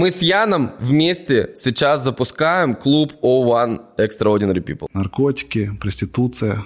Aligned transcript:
Мы 0.00 0.10
с 0.10 0.22
Яном 0.22 0.70
вместе 0.80 1.50
сейчас 1.54 2.02
запускаем 2.02 2.74
клуб 2.74 3.12
O1 3.22 3.80
Extraordinary 3.98 4.64
People. 4.64 4.86
Наркотики, 4.94 5.72
проституция, 5.78 6.64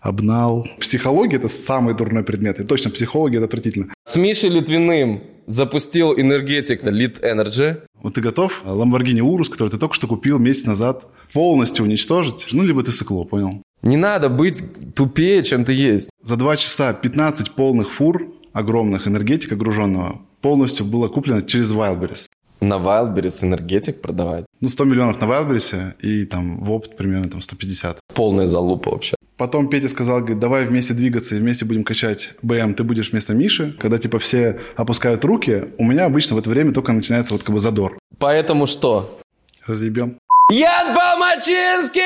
обнал. 0.00 0.66
Психология– 0.80 1.36
это 1.40 1.50
самый 1.50 1.94
дурной 1.94 2.24
предмет. 2.24 2.58
И 2.58 2.64
точно, 2.64 2.90
психология– 2.90 3.36
это 3.38 3.44
отвратительно. 3.44 3.92
С 4.08 4.16
Мишей 4.16 4.48
Литвиным 4.48 5.22
запустил 5.46 6.14
энергетик 6.18 6.82
на 6.82 6.88
Lit 6.88 7.20
Energy. 7.20 7.82
Вот 8.02 8.14
ты 8.14 8.22
готов 8.22 8.62
Lamborghini 8.64 9.20
Urus, 9.20 9.50
который 9.50 9.68
ты 9.68 9.76
только 9.76 9.94
что 9.94 10.06
купил 10.06 10.38
месяц 10.38 10.64
назад, 10.64 11.04
полностью 11.34 11.84
уничтожить? 11.84 12.46
Ну, 12.52 12.62
либо 12.62 12.82
ты 12.82 12.92
сыкло, 12.92 13.24
понял? 13.24 13.62
Не 13.82 13.98
надо 13.98 14.30
быть 14.30 14.64
тупее, 14.94 15.42
чем 15.42 15.66
ты 15.66 15.74
есть. 15.74 16.08
За 16.22 16.36
два 16.36 16.56
часа 16.56 16.94
15 16.94 17.50
полных 17.50 17.92
фур 17.92 18.32
огромных 18.54 19.06
энергетика 19.06 19.54
груженного 19.54 20.22
полностью 20.40 20.86
было 20.86 21.08
куплено 21.08 21.42
через 21.42 21.72
Wildberries. 21.72 22.28
На 22.60 22.74
Wildberries 22.74 23.42
энергетик 23.42 24.02
продавать? 24.02 24.44
Ну, 24.60 24.68
100 24.68 24.84
миллионов 24.84 25.20
на 25.20 25.24
Wildberries 25.24 25.94
и 26.00 26.26
там 26.26 26.62
в 26.62 26.70
опыт 26.70 26.96
примерно 26.96 27.30
там 27.30 27.40
150. 27.40 27.98
Полная 28.14 28.46
залупа 28.46 28.90
вообще. 28.90 29.16
Потом 29.38 29.68
Петя 29.70 29.88
сказал, 29.88 30.18
говорит, 30.18 30.38
давай 30.38 30.66
вместе 30.66 30.92
двигаться 30.92 31.34
и 31.34 31.38
вместе 31.38 31.64
будем 31.64 31.82
качать 31.82 32.32
БМ, 32.42 32.74
ты 32.74 32.84
будешь 32.84 33.12
вместо 33.12 33.32
Миши. 33.32 33.74
Когда 33.78 33.96
типа 33.96 34.18
все 34.18 34.60
опускают 34.76 35.24
руки, 35.24 35.68
у 35.78 35.84
меня 35.84 36.04
обычно 36.04 36.36
в 36.36 36.38
это 36.38 36.50
время 36.50 36.74
только 36.74 36.92
начинается 36.92 37.32
вот 37.32 37.42
как 37.42 37.54
бы 37.54 37.60
задор. 37.60 37.98
Поэтому 38.18 38.66
что? 38.66 39.18
Разъебем. 39.66 40.18
Ян 40.50 40.94
Помачинский! 40.94 42.02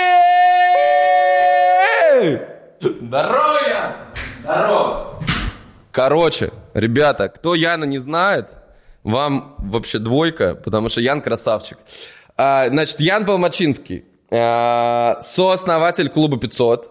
Здорово, 2.80 3.68
Ян! 3.68 3.92
Здорово! 4.42 5.20
Короче, 5.90 6.50
ребята, 6.72 7.28
кто 7.28 7.56
Яна 7.56 7.84
не 7.84 7.98
знает, 7.98 8.46
вам 9.04 9.54
вообще 9.58 9.98
двойка, 9.98 10.54
потому 10.56 10.88
что 10.88 11.00
Ян 11.00 11.20
красавчик. 11.20 11.78
А, 12.36 12.68
значит, 12.68 12.98
Ян 12.98 13.24
Полмачинский, 13.24 14.04
а, 14.30 15.18
сооснователь 15.20 16.08
клуба 16.08 16.38
500, 16.38 16.90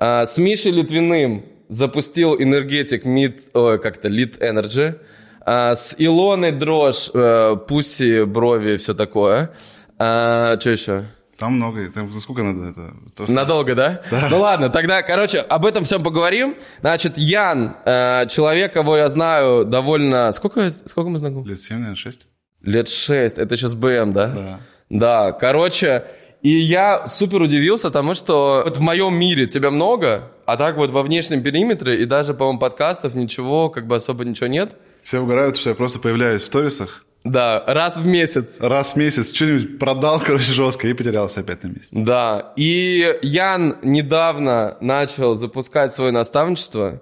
а, 0.00 0.26
с 0.26 0.36
Мишей 0.38 0.72
Литвиным 0.72 1.44
запустил 1.68 2.34
энергетик 2.34 3.06
Mid, 3.06 3.78
как-то 3.78 4.08
Lit 4.08 4.40
Energy, 4.40 4.98
а, 5.42 5.74
с 5.74 5.94
Илоной 5.98 6.52
Дрожь, 6.52 7.10
э, 7.14 7.56
Пуси, 7.66 8.24
Брови, 8.24 8.76
все 8.76 8.94
такое. 8.94 9.52
А, 9.98 10.58
что 10.60 10.70
еще? 10.70 11.04
Там 11.40 11.54
много, 11.54 11.88
там 11.88 12.12
сколько 12.20 12.42
надо 12.42 12.68
это? 12.68 12.94
Просто... 13.16 13.34
Надолго, 13.34 13.74
да? 13.74 14.02
да? 14.10 14.28
Ну 14.30 14.40
ладно, 14.40 14.68
тогда, 14.68 15.02
короче, 15.02 15.38
об 15.40 15.64
этом 15.64 15.84
всем 15.84 16.02
поговорим. 16.02 16.54
Значит, 16.80 17.16
Ян, 17.16 17.76
э, 17.86 18.26
человек, 18.28 18.74
кого 18.74 18.98
я 18.98 19.08
знаю 19.08 19.64
довольно... 19.64 20.32
Сколько, 20.32 20.70
сколько 20.70 21.08
мы 21.08 21.18
знакомы? 21.18 21.48
Лет 21.48 21.62
7, 21.62 21.76
наверное, 21.76 21.96
6. 21.96 22.26
Лет 22.60 22.90
6, 22.90 23.38
это 23.38 23.56
сейчас 23.56 23.74
БМ, 23.74 24.12
да? 24.12 24.26
Да. 24.26 24.60
Да, 24.90 25.32
короче, 25.32 26.04
и 26.42 26.50
я 26.50 27.08
супер 27.08 27.40
удивился 27.40 27.90
тому, 27.90 28.14
что 28.14 28.60
вот 28.62 28.76
в 28.76 28.82
моем 28.82 29.14
мире 29.14 29.46
тебя 29.46 29.70
много, 29.70 30.32
а 30.44 30.58
так 30.58 30.76
вот 30.76 30.90
во 30.90 31.02
внешнем 31.02 31.42
периметре 31.42 32.02
и 32.02 32.04
даже, 32.04 32.34
по-моему, 32.34 32.58
подкастов 32.58 33.14
ничего, 33.14 33.70
как 33.70 33.86
бы 33.86 33.96
особо 33.96 34.26
ничего 34.26 34.48
нет. 34.48 34.72
Все 35.02 35.20
угорают, 35.20 35.56
что 35.56 35.70
я 35.70 35.74
просто 35.74 36.00
появляюсь 36.00 36.42
в 36.42 36.46
сторисах, 36.46 37.06
да, 37.24 37.62
раз 37.66 37.98
в 37.98 38.06
месяц. 38.06 38.56
Раз 38.60 38.94
в 38.94 38.96
месяц 38.96 39.32
что-нибудь 39.32 39.78
продал, 39.78 40.20
короче, 40.24 40.52
жестко 40.52 40.88
и 40.88 40.92
потерялся 40.92 41.40
опять 41.40 41.62
на 41.62 41.68
месяц. 41.68 41.90
Да, 41.92 42.52
и 42.56 43.18
Ян 43.22 43.76
недавно 43.82 44.76
начал 44.80 45.34
запускать 45.34 45.92
свое 45.92 46.12
наставничество. 46.12 47.00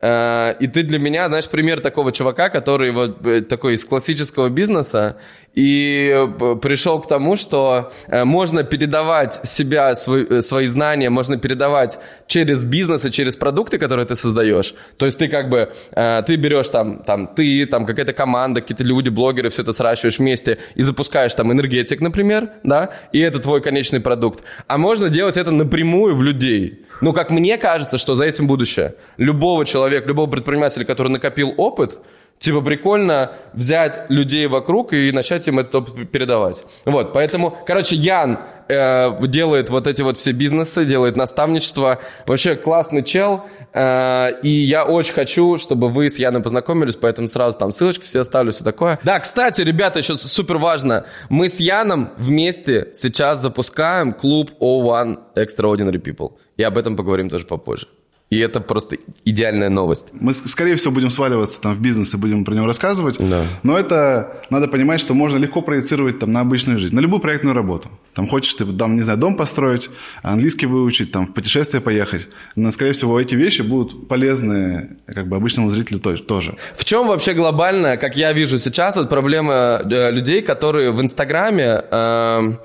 Э, 0.00 0.54
и 0.60 0.68
ты 0.68 0.84
для 0.84 0.98
меня, 0.98 1.26
знаешь, 1.28 1.48
пример 1.48 1.80
такого 1.80 2.12
чувака, 2.12 2.48
который 2.48 2.92
вот 2.92 3.26
э, 3.26 3.42
такой 3.42 3.74
из 3.74 3.84
классического 3.84 4.48
бизнеса, 4.48 5.18
и 5.54 6.12
э, 6.14 6.56
пришел 6.56 7.00
к 7.00 7.08
тому, 7.08 7.36
что 7.36 7.92
можно 8.08 8.62
передавать 8.62 9.40
себя, 9.44 9.94
свой, 9.96 10.42
свои 10.42 10.66
знания, 10.66 11.10
можно 11.10 11.36
передавать 11.36 11.98
через 12.26 12.64
бизнес 12.64 13.04
и 13.04 13.10
через 13.10 13.36
продукты, 13.36 13.78
которые 13.78 14.06
ты 14.06 14.14
создаешь. 14.14 14.74
То 14.96 15.06
есть 15.06 15.18
ты 15.18 15.28
как 15.28 15.48
бы, 15.48 15.72
ты 15.92 16.36
берешь 16.36 16.68
там, 16.68 17.02
там 17.02 17.26
ты, 17.26 17.66
там 17.66 17.86
какая-то 17.86 18.12
команда, 18.12 18.60
какие-то 18.60 18.84
люди, 18.84 19.08
блогеры, 19.08 19.50
все 19.50 19.62
это 19.62 19.72
сращиваешь 19.72 20.18
вместе 20.18 20.58
и 20.74 20.82
запускаешь 20.82 21.34
там 21.34 21.52
энергетик, 21.52 22.00
например, 22.00 22.50
да, 22.62 22.90
и 23.12 23.20
это 23.20 23.38
твой 23.38 23.60
конечный 23.60 24.00
продукт. 24.00 24.44
А 24.66 24.78
можно 24.78 25.08
делать 25.08 25.36
это 25.36 25.50
напрямую 25.50 26.16
в 26.16 26.22
людей. 26.22 26.84
Ну, 27.00 27.12
как 27.12 27.30
мне 27.30 27.58
кажется, 27.58 27.98
что 27.98 28.16
за 28.16 28.24
этим 28.24 28.46
будущее. 28.46 28.94
Любого 29.16 29.64
человека, 29.64 30.08
любого 30.08 30.30
предпринимателя, 30.30 30.84
который 30.84 31.08
накопил 31.08 31.54
опыт, 31.56 31.98
Типа 32.38 32.60
прикольно 32.60 33.32
взять 33.52 34.08
людей 34.10 34.46
вокруг 34.46 34.92
и 34.92 35.10
начать 35.10 35.46
им 35.48 35.58
опыт 35.58 36.10
передавать. 36.10 36.64
Вот, 36.84 37.12
поэтому, 37.12 37.56
короче, 37.66 37.96
Ян 37.96 38.38
э, 38.68 39.26
делает 39.26 39.70
вот 39.70 39.88
эти 39.88 40.02
вот 40.02 40.16
все 40.16 40.30
бизнесы, 40.30 40.84
делает 40.84 41.16
наставничество. 41.16 41.98
Вообще 42.26 42.54
классный 42.54 43.02
чел. 43.02 43.44
Э, 43.72 44.30
и 44.42 44.48
я 44.48 44.84
очень 44.84 45.14
хочу, 45.14 45.58
чтобы 45.58 45.88
вы 45.88 46.10
с 46.10 46.18
Яном 46.18 46.44
познакомились, 46.44 46.94
поэтому 46.94 47.26
сразу 47.26 47.58
там 47.58 47.72
ссылочки 47.72 48.04
все 48.04 48.20
оставлю, 48.20 48.52
все 48.52 48.62
такое. 48.62 49.00
Да, 49.02 49.18
кстати, 49.18 49.62
ребята, 49.62 49.98
еще 49.98 50.14
супер 50.14 50.58
важно. 50.58 51.06
Мы 51.28 51.48
с 51.48 51.58
Яном 51.58 52.12
вместе 52.18 52.90
сейчас 52.92 53.40
запускаем 53.40 54.12
клуб 54.12 54.52
O1 54.60 55.18
Extraordinary 55.34 56.00
People. 56.00 56.34
И 56.56 56.62
об 56.62 56.78
этом 56.78 56.96
поговорим 56.96 57.30
тоже 57.30 57.46
попозже. 57.46 57.88
И 58.30 58.38
это 58.38 58.60
просто 58.60 58.98
идеальная 59.24 59.70
новость. 59.70 60.08
Мы, 60.12 60.34
скорее 60.34 60.76
всего, 60.76 60.92
будем 60.92 61.10
сваливаться 61.10 61.60
там 61.62 61.74
в 61.74 61.80
бизнес 61.80 62.12
и 62.12 62.18
будем 62.18 62.44
про 62.44 62.54
него 62.54 62.66
рассказывать. 62.66 63.16
Да. 63.18 63.44
Но 63.62 63.78
это 63.78 64.42
надо 64.50 64.68
понимать, 64.68 65.00
что 65.00 65.14
можно 65.14 65.38
легко 65.38 65.62
проецировать 65.62 66.18
там 66.18 66.32
на 66.32 66.40
обычную 66.40 66.78
жизнь, 66.78 66.94
на 66.94 67.00
любую 67.00 67.20
проектную 67.20 67.54
работу. 67.54 67.88
Там 68.14 68.28
хочешь 68.28 68.52
ты, 68.52 68.66
там, 68.66 68.96
не 68.96 69.02
знаю, 69.02 69.18
дом 69.18 69.34
построить, 69.34 69.88
английский 70.22 70.66
выучить, 70.66 71.10
там 71.10 71.26
в 71.26 71.32
путешествие 71.32 71.80
поехать. 71.80 72.28
Но, 72.54 72.70
скорее 72.70 72.92
всего, 72.92 73.18
эти 73.18 73.34
вещи 73.34 73.62
будут 73.62 74.08
полезны 74.08 74.98
как 75.06 75.26
бы 75.26 75.36
обычному 75.36 75.70
зрителю 75.70 75.98
тоже. 75.98 76.56
В 76.74 76.84
чем 76.84 77.08
вообще 77.08 77.32
глобальная, 77.32 77.96
как 77.96 78.14
я 78.14 78.34
вижу 78.34 78.58
сейчас, 78.58 78.96
вот 78.96 79.08
проблема 79.08 79.80
э, 79.82 80.10
людей, 80.10 80.42
которые 80.42 80.92
в 80.92 81.00
Инстаграме... 81.00 81.82
Э, 81.90 82.56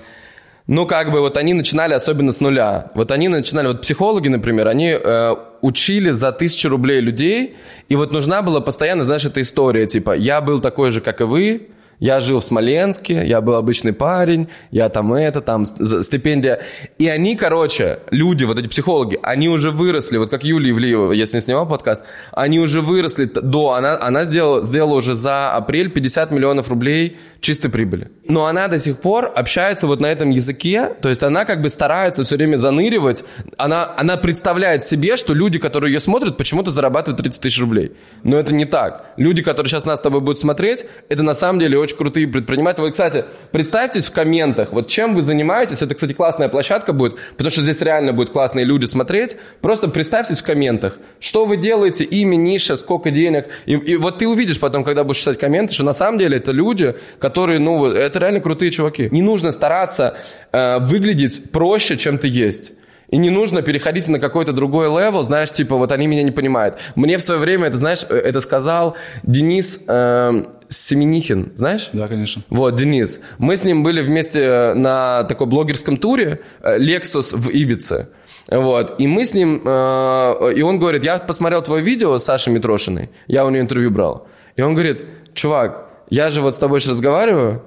ну, 0.67 0.85
как 0.85 1.11
бы 1.11 1.19
вот 1.19 1.37
они 1.37 1.53
начинали 1.53 1.93
особенно 1.93 2.31
с 2.31 2.39
нуля. 2.39 2.89
Вот 2.95 3.11
они 3.11 3.27
начинали, 3.27 3.67
вот 3.67 3.81
психологи, 3.81 4.29
например, 4.29 4.67
они 4.67 4.97
э, 4.97 5.35
учили 5.61 6.11
за 6.11 6.31
тысячу 6.31 6.69
рублей 6.69 7.01
людей, 7.01 7.55
и 7.89 7.95
вот 7.95 8.13
нужна 8.13 8.41
была 8.41 8.61
постоянно, 8.61 9.03
знаешь, 9.03 9.25
эта 9.25 9.41
история, 9.41 9.85
типа, 9.85 10.15
я 10.15 10.39
был 10.39 10.61
такой 10.61 10.91
же, 10.91 11.01
как 11.01 11.19
и 11.19 11.25
вы, 11.25 11.67
я 11.99 12.19
жил 12.21 12.39
в 12.39 12.45
Смоленске, 12.45 13.25
я 13.25 13.39
был 13.39 13.55
обычный 13.55 13.93
парень, 13.93 14.49
я 14.71 14.89
там 14.89 15.13
это, 15.13 15.41
там 15.41 15.65
стипендия. 15.65 16.61
И 16.97 17.07
они, 17.07 17.35
короче, 17.35 17.99
люди, 18.11 18.43
вот 18.43 18.59
эти 18.59 18.67
психологи, 18.67 19.19
они 19.23 19.47
уже 19.47 19.71
выросли, 19.71 20.17
вот 20.17 20.29
как 20.29 20.43
Юлия 20.43 20.71
Ивлеева, 20.71 21.13
я 21.13 21.25
с 21.25 21.33
ней 21.33 21.41
снимал 21.41 21.67
подкаст, 21.67 22.03
они 22.31 22.59
уже 22.59 22.81
выросли 22.81 23.25
до, 23.25 23.71
она, 23.71 23.97
она 24.01 24.25
сделала, 24.25 24.61
сделала 24.61 24.95
уже 24.95 25.13
за 25.13 25.53
апрель 25.53 25.89
50 25.89 26.31
миллионов 26.31 26.67
рублей 26.69 27.17
чистой 27.43 27.69
прибыли. 27.69 28.09
Но 28.27 28.45
она 28.45 28.67
до 28.69 28.79
сих 28.79 28.97
пор 28.97 29.31
общается 29.35 29.85
вот 29.85 29.99
на 29.99 30.07
этом 30.07 30.29
языке, 30.29 30.95
то 31.01 31.09
есть 31.09 31.21
она 31.23 31.43
как 31.43 31.61
бы 31.61 31.69
старается 31.69 32.23
все 32.23 32.37
время 32.37 32.55
заныривать, 32.55 33.25
она, 33.57 33.93
она 33.97 34.15
представляет 34.15 34.83
себе, 34.83 35.17
что 35.17 35.33
люди, 35.33 35.59
которые 35.59 35.93
ее 35.93 35.99
смотрят, 35.99 36.37
почему-то 36.37 36.71
зарабатывают 36.71 37.21
30 37.21 37.41
тысяч 37.41 37.59
рублей. 37.59 37.91
Но 38.23 38.37
это 38.37 38.53
не 38.53 38.63
так. 38.63 39.13
Люди, 39.17 39.43
которые 39.43 39.69
сейчас 39.69 39.83
нас 39.83 39.99
с 39.99 40.01
тобой 40.01 40.21
будут 40.21 40.39
смотреть, 40.39 40.85
это 41.09 41.21
на 41.21 41.35
самом 41.35 41.59
деле 41.59 41.77
очень 41.77 41.97
крутые 41.97 42.27
предприниматели. 42.27 42.81
Вот, 42.81 42.91
кстати, 42.91 43.25
представьтесь 43.51 44.07
в 44.07 44.11
комментах, 44.13 44.71
вот 44.71 44.87
чем 44.87 45.13
вы 45.13 45.21
занимаетесь. 45.21 45.81
Это, 45.81 45.95
кстати, 45.95 46.13
классная 46.13 46.47
площадка 46.47 46.93
будет, 46.93 47.17
потому 47.31 47.49
что 47.49 47.61
здесь 47.61 47.81
реально 47.81 48.13
будут 48.13 48.31
классные 48.31 48.63
люди 48.63 48.85
смотреть. 48.85 49.35
Просто 49.59 49.89
представьтесь 49.89 50.39
в 50.39 50.43
комментах, 50.43 50.97
что 51.19 51.45
вы 51.45 51.57
делаете, 51.57 52.05
имя, 52.05 52.37
ниша, 52.37 52.77
сколько 52.77 53.11
денег. 53.11 53.47
И, 53.65 53.73
и 53.73 53.95
вот 53.97 54.19
ты 54.19 54.27
увидишь 54.29 54.61
потом, 54.61 54.85
когда 54.85 55.03
будешь 55.03 55.19
читать 55.19 55.37
комменты, 55.37 55.73
что 55.73 55.83
на 55.83 55.93
самом 55.93 56.17
деле 56.19 56.37
это 56.37 56.53
люди, 56.53 56.95
которые, 57.19 57.32
ну, 57.35 57.85
это 57.85 58.19
реально 58.19 58.39
крутые 58.39 58.71
чуваки. 58.71 59.09
Не 59.11 59.21
нужно 59.21 59.51
стараться 59.51 60.15
э, 60.51 60.79
выглядеть 60.79 61.51
проще, 61.51 61.97
чем 61.97 62.17
ты 62.17 62.27
есть. 62.27 62.73
И 63.13 63.17
не 63.17 63.29
нужно 63.29 63.61
переходить 63.61 64.07
на 64.07 64.17
какой-то 64.19 64.53
другой 64.53 64.87
level, 64.87 65.21
знаешь, 65.21 65.51
типа, 65.51 65.75
вот 65.75 65.91
они 65.91 66.07
меня 66.07 66.23
не 66.23 66.31
понимают. 66.31 66.79
Мне 66.95 67.19
в 67.19 67.21
свое 67.21 67.39
время, 67.39 67.67
это, 67.67 67.77
знаешь, 67.77 68.05
э, 68.09 68.15
это 68.15 68.41
сказал 68.41 68.95
Денис 69.21 69.81
э, 69.87 70.43
Семенихин, 70.67 71.53
знаешь? 71.55 71.89
Да, 71.93 72.07
конечно. 72.07 72.41
Вот, 72.49 72.75
Денис. 72.75 73.19
Мы 73.37 73.55
с 73.55 73.63
ним 73.63 73.83
были 73.83 74.01
вместе 74.01 74.73
на 74.73 75.25
такой 75.25 75.45
блогерском 75.45 75.97
туре 75.97 76.39
э, 76.61 76.79
Lexus 76.79 77.37
в 77.37 77.49
Ибице. 77.51 78.07
Вот. 78.47 78.99
И 78.99 79.05
мы 79.05 79.27
с 79.27 79.35
ним... 79.35 79.61
Э, 79.63 80.51
и 80.55 80.63
он 80.63 80.79
говорит, 80.79 81.03
я 81.03 81.19
посмотрел 81.19 81.61
твое 81.61 81.83
видео 81.83 82.17
с 82.17 82.23
Сашей 82.23 82.51
Митрошиной, 82.51 83.11
я 83.27 83.45
у 83.45 83.51
нее 83.51 83.61
интервью 83.61 83.91
брал. 83.91 84.27
И 84.55 84.63
он 84.63 84.73
говорит, 84.73 85.05
чувак, 85.35 85.87
я 86.09 86.29
же 86.29 86.41
вот 86.41 86.55
с 86.55 86.57
тобой 86.57 86.79
сейчас 86.79 86.91
разговариваю, 86.91 87.63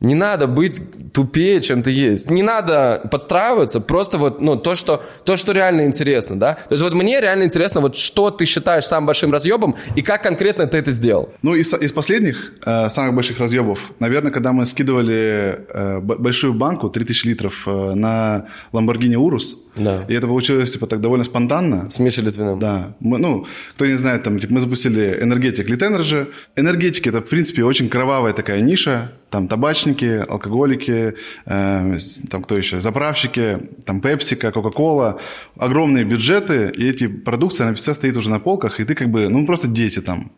Не 0.00 0.14
надо 0.14 0.46
быть 0.46 0.82
тупее, 1.12 1.60
чем 1.60 1.82
ты 1.82 1.90
есть. 1.90 2.28
Не 2.28 2.42
надо 2.42 3.08
подстраиваться, 3.10 3.80
просто 3.80 4.18
вот, 4.18 4.40
ну, 4.40 4.56
то, 4.56 4.74
что, 4.74 5.02
то, 5.24 5.36
что 5.36 5.52
реально 5.52 5.84
интересно, 5.84 6.38
да? 6.38 6.54
То 6.54 6.74
есть 6.74 6.82
вот 6.82 6.92
мне 6.92 7.20
реально 7.20 7.44
интересно, 7.44 7.80
вот 7.80 7.96
что 7.96 8.30
ты 8.30 8.44
считаешь 8.44 8.84
самым 8.84 9.06
большим 9.06 9.32
разъебом 9.32 9.76
и 9.96 10.02
как 10.02 10.22
конкретно 10.22 10.66
ты 10.66 10.78
это 10.78 10.90
сделал? 10.90 11.30
Ну, 11.42 11.54
из, 11.54 11.72
из 11.72 11.92
последних 11.92 12.52
э, 12.66 12.88
самых 12.88 13.14
больших 13.14 13.38
разъебов, 13.38 13.92
наверное, 14.00 14.32
когда 14.32 14.52
мы 14.52 14.66
скидывали 14.66 15.64
э, 15.68 16.00
большую 16.00 16.54
банку, 16.54 16.90
3000 16.90 17.26
литров, 17.26 17.62
э, 17.66 17.94
на 17.94 18.46
Lamborghini 18.72 19.14
Urus, 19.14 19.54
да. 19.76 20.04
И 20.08 20.14
это 20.14 20.26
получилось, 20.26 20.70
типа, 20.70 20.86
так 20.86 21.00
довольно 21.00 21.24
спонтанно. 21.24 21.90
С 21.90 21.98
Мишей 21.98 22.24
Литвиным. 22.24 22.58
Да. 22.60 22.94
Мы, 23.00 23.18
ну, 23.18 23.46
кто 23.74 23.86
не 23.86 23.94
знает, 23.94 24.22
там, 24.22 24.38
типа, 24.38 24.54
мы 24.54 24.60
запустили 24.60 25.18
энергетик 25.20 25.68
Lit 25.68 25.80
Energy. 25.80 26.32
Энергетики– 26.56 27.08
это, 27.10 27.20
в 27.20 27.28
принципе, 27.28 27.64
очень 27.64 27.88
кровавая 27.88 28.32
такая 28.32 28.60
ниша. 28.60 29.12
Там 29.30 29.48
табачники, 29.48 30.24
алкоголики, 30.28 31.14
э, 31.46 31.98
там 32.30 32.42
кто 32.44 32.56
еще, 32.56 32.80
заправщики, 32.80 33.58
там 33.84 34.00
Пепсика, 34.00 34.52
Кока-Кола. 34.52 35.20
Огромные 35.56 36.04
бюджеты, 36.04 36.72
и 36.76 36.88
эти 36.88 37.08
продукции, 37.08 37.64
она 37.64 37.74
вся 37.74 37.94
стоит 37.94 38.16
уже 38.16 38.30
на 38.30 38.38
полках, 38.38 38.78
и 38.78 38.84
ты 38.84 38.94
как 38.94 39.08
бы, 39.08 39.28
ну, 39.28 39.44
просто 39.44 39.66
дети 39.66 40.00
там. 40.00 40.30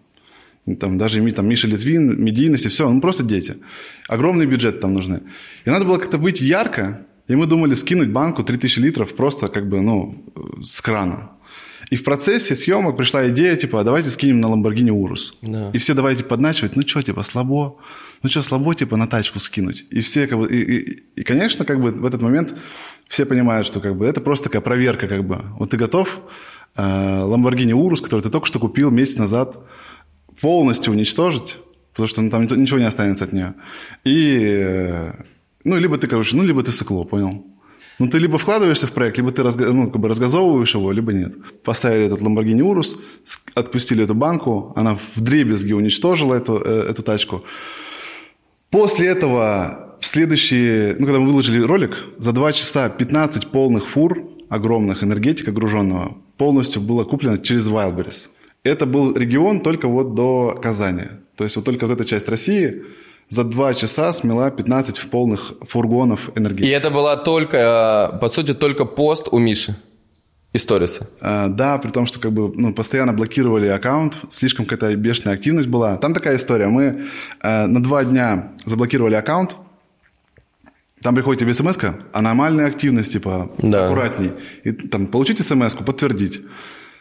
Там 0.81 0.99
даже 0.99 1.31
там, 1.33 1.47
Миша 1.47 1.69
Литвин, 1.69 2.23
медийность 2.23 2.67
и 2.67 2.69
все, 2.69 2.91
ну, 2.91 3.01
просто 3.01 3.23
дети. 3.23 3.57
Огромный 4.09 4.47
бюджет 4.47 4.81
там 4.81 4.95
нужны. 4.95 5.21
И 5.65 5.71
надо 5.71 5.85
было 5.85 5.99
как-то 5.99 6.19
быть 6.19 6.41
ярко, 6.41 7.07
и 7.29 7.35
мы 7.35 7.47
думали 7.47 7.75
скинуть 7.75 8.11
банку 8.11 8.43
3000 8.43 8.79
литров 8.81 9.15
просто 9.15 9.49
как 9.49 9.69
бы, 9.69 9.81
ну, 9.81 10.25
с 10.63 10.81
крана. 10.81 11.31
И 11.91 11.97
в 11.97 12.05
процессе 12.05 12.57
съемок 12.57 12.97
пришла 12.97 13.29
идея, 13.29 13.57
типа, 13.57 13.85
давайте 13.85 14.11
скинем 14.11 14.41
на 14.41 14.47
Lamborghini 14.47 14.91
Urus. 14.91 15.35
Да. 15.43 15.71
И 15.73 15.79
все 15.79 15.95
давайте 15.95 16.25
подначивать, 16.25 16.77
ну 16.77 16.83
что, 16.83 17.03
типа, 17.03 17.23
слабо? 17.23 17.77
Ну 18.23 18.31
что, 18.31 18.43
слабо, 18.43 18.75
типа, 18.75 18.97
на 18.97 19.07
тачку 19.07 19.39
скинуть? 19.39 19.87
И 19.91 20.01
все, 20.01 20.27
как 20.27 20.39
бы, 20.39 20.49
и, 20.49 20.63
и, 20.63 21.03
и, 21.17 21.23
конечно, 21.23 21.65
как 21.65 21.81
бы 21.81 21.91
в 21.91 22.05
этот 22.05 22.23
момент 22.23 22.55
все 23.09 23.25
понимают, 23.25 23.67
что, 23.67 23.81
как 23.81 23.97
бы, 23.97 24.05
это 24.07 24.21
просто 24.21 24.45
такая 24.45 24.63
проверка, 24.63 25.07
как 25.07 25.25
бы. 25.25 25.45
Вот 25.59 25.71
ты 25.71 25.77
готов 25.77 26.21
э, 26.77 26.83
Lamborghini 26.83 27.73
Urus, 27.73 28.03
который 28.03 28.23
ты 28.23 28.31
только 28.31 28.47
что 28.47 28.59
купил 28.59 28.91
месяц 28.91 29.19
назад, 29.19 29.57
полностью 30.41 30.93
уничтожить, 30.93 31.57
потому 31.93 32.09
что 32.09 32.23
ну, 32.23 32.31
там 32.31 32.43
ничего 32.43 32.81
не 32.81 32.87
останется 32.87 33.25
от 33.25 33.33
нее. 33.33 33.55
И 34.05 34.41
э, 34.43 35.13
ну, 35.67 35.77
либо 35.77 35.97
ты, 35.99 36.07
короче, 36.07 36.37
ну, 36.37 36.45
либо 36.45 36.63
ты 36.63 36.71
сыкло, 36.71 37.05
понял? 37.05 37.45
Ну, 37.99 38.09
ты 38.09 38.19
либо 38.19 38.39
вкладываешься 38.39 38.87
в 38.87 38.93
проект, 38.93 39.17
либо 39.17 39.33
ты 39.33 39.43
разго, 39.43 39.73
ну, 39.73 39.91
как 39.91 40.01
бы 40.01 40.09
разгазовываешь 40.09 40.75
его, 40.75 40.93
либо 40.93 41.13
нет. 41.13 41.35
Поставили 41.65 42.07
этот 42.07 42.21
Lamborghini 42.21 42.61
Urus, 42.61 42.97
отпустили 43.55 44.05
эту 44.05 44.15
банку, 44.15 44.73
она 44.77 44.95
в 44.95 45.21
дребезги 45.21 45.73
уничтожила 45.73 46.35
эту, 46.35 46.63
э, 46.65 46.87
эту 46.91 47.03
тачку. 47.03 47.45
После 48.71 49.09
этого 49.09 49.97
в 50.01 50.07
следующие, 50.07 50.95
ну, 51.01 51.07
когда 51.07 51.19
мы 51.19 51.27
выложили 51.27 51.61
ролик, 51.61 51.97
за 52.19 52.33
два 52.33 52.53
часа 52.53 52.89
15 52.89 53.49
полных 53.49 53.89
фур 53.89 54.29
огромных 54.49 55.03
энергетика 55.03 55.51
груженного 55.51 56.17
полностью 56.37 56.81
было 56.81 57.03
куплено 57.03 57.39
через 57.39 57.67
Wildberries. 57.67 58.29
Это 58.63 58.87
был 58.87 59.17
регион 59.17 59.61
только 59.61 59.89
вот 59.89 60.15
до 60.15 60.57
Казани. 60.63 61.05
То 61.37 61.43
есть 61.43 61.57
вот 61.57 61.65
только 61.65 61.87
вот 61.87 61.95
эта 61.95 62.05
часть 62.05 62.29
России– 62.29 62.85
за 63.29 63.45
два 63.45 63.75
часа 63.75 64.13
смела 64.13 64.51
15 64.51 64.99
в 64.99 65.09
полных 65.09 65.53
фургонов 65.63 66.31
энергетики. 66.37 66.69
И 66.69 66.71
это 66.71 66.91
была 66.91 67.17
только, 67.17 68.13
э, 68.15 68.19
по 68.19 68.29
сути, 68.29 68.55
только 68.55 68.85
пост 68.85 69.29
у 69.33 69.39
Миши? 69.39 69.77
Историса. 70.53 71.09
А, 71.21 71.49
да, 71.49 71.77
при 71.77 71.91
том, 71.91 72.07
что 72.07 72.19
как 72.19 72.33
бы 72.33 72.51
ну, 72.55 72.73
постоянно 72.73 73.13
блокировали 73.13 73.67
аккаунт, 73.67 74.17
слишком 74.31 74.65
какая-то 74.65 74.97
бешеная 74.97 75.35
активность 75.35 75.69
была. 75.69 75.97
Там 75.97 76.15
такая 76.15 76.37
история. 76.37 76.69
Мы 76.69 77.05
э, 77.43 77.67
на 77.67 77.83
два 77.83 78.05
дня 78.05 78.53
заблокировали 78.65 79.15
аккаунт, 79.15 79.57
там 81.03 81.15
приходит 81.15 81.41
тебе 81.41 81.53
смс 81.53 81.77
аномальная 82.13 82.67
активность, 82.67 83.13
типа, 83.13 83.51
да. 83.59 83.87
аккуратней. 83.87 84.33
И 84.65 84.73
там, 84.73 85.09
получить 85.09 85.45
смс 85.45 85.75
подтвердить. 85.75 86.41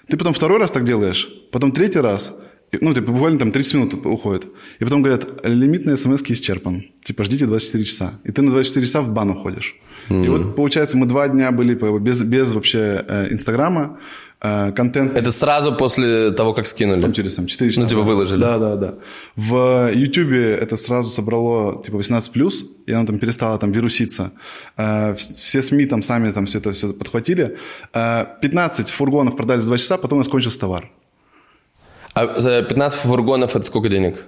Ты 0.10 0.18
потом 0.18 0.34
второй 0.34 0.60
раз 0.60 0.72
так 0.72 0.84
делаешь, 0.84 1.30
потом 1.52 1.72
третий 1.72 2.00
раз– 2.00 2.34
ну, 2.82 2.94
типа, 2.94 3.12
буквально 3.12 3.40
там 3.40 3.52
30 3.52 3.74
минут 3.74 4.06
уходит. 4.06 4.48
И 4.80 4.84
потом 4.84 5.02
говорят, 5.02 5.46
лимит 5.46 5.86
на 5.86 5.98
смс 5.98 6.22
исчерпан. 6.24 6.86
Типа, 7.04 7.24
ждите 7.24 7.46
24 7.46 7.84
часа. 7.84 8.20
И 8.24 8.32
ты 8.32 8.42
на 8.42 8.52
24 8.52 8.86
часа 8.86 9.02
в 9.02 9.14
бан 9.14 9.30
уходишь. 9.30 9.76
Mm-hmm. 10.10 10.26
И 10.26 10.30
вот, 10.30 10.56
получается, 10.56 10.98
мы 10.98 11.06
два 11.06 11.28
дня 11.28 11.52
были 11.52 11.74
без, 12.00 12.22
без 12.22 12.54
вообще 12.54 13.04
э, 13.08 13.28
Инстаграма, 13.32 14.00
э, 14.42 14.72
контент... 14.72 15.16
Это 15.16 15.32
сразу 15.32 15.74
после 15.74 16.32
того, 16.32 16.54
как 16.54 16.68
скинули? 16.68 17.02
Там 17.02 17.14
через 17.14 17.36
там, 17.36 17.48
4 17.48 17.72
часа. 17.72 17.82
Ну, 17.82 17.88
типа, 17.88 18.02
выложили? 18.02 18.40
Да, 18.40 18.58
да, 18.60 18.76
да. 18.76 18.94
В 19.36 19.92
Ютубе 19.94 20.54
это 20.54 20.78
сразу 20.78 21.10
собрало, 21.10 21.84
типа, 21.84 21.98
18+, 21.98 22.54
и 22.86 22.92
оно 22.94 23.06
там 23.06 23.20
перестало 23.20 23.58
там 23.58 23.72
вируситься. 23.72 24.32
Э, 24.78 25.16
все 25.16 25.62
СМИ 25.62 25.86
там 25.86 26.04
сами 26.04 26.30
там 26.32 26.46
все 26.46 26.60
это 26.60 26.72
все 26.72 26.94
подхватили. 26.94 27.58
15 27.94 28.90
фургонов 28.90 29.36
продали 29.36 29.62
за 29.62 29.68
2 29.68 29.78
часа, 29.78 29.98
потом 29.98 30.18
у 30.18 30.22
нас 30.22 30.28
кончился 30.28 30.60
товар. 30.60 30.90
А 32.16 32.40
за 32.40 32.64
15 32.64 33.02
фургонов 33.02 33.56
это 33.56 33.66
сколько 33.66 33.90
денег? 33.90 34.26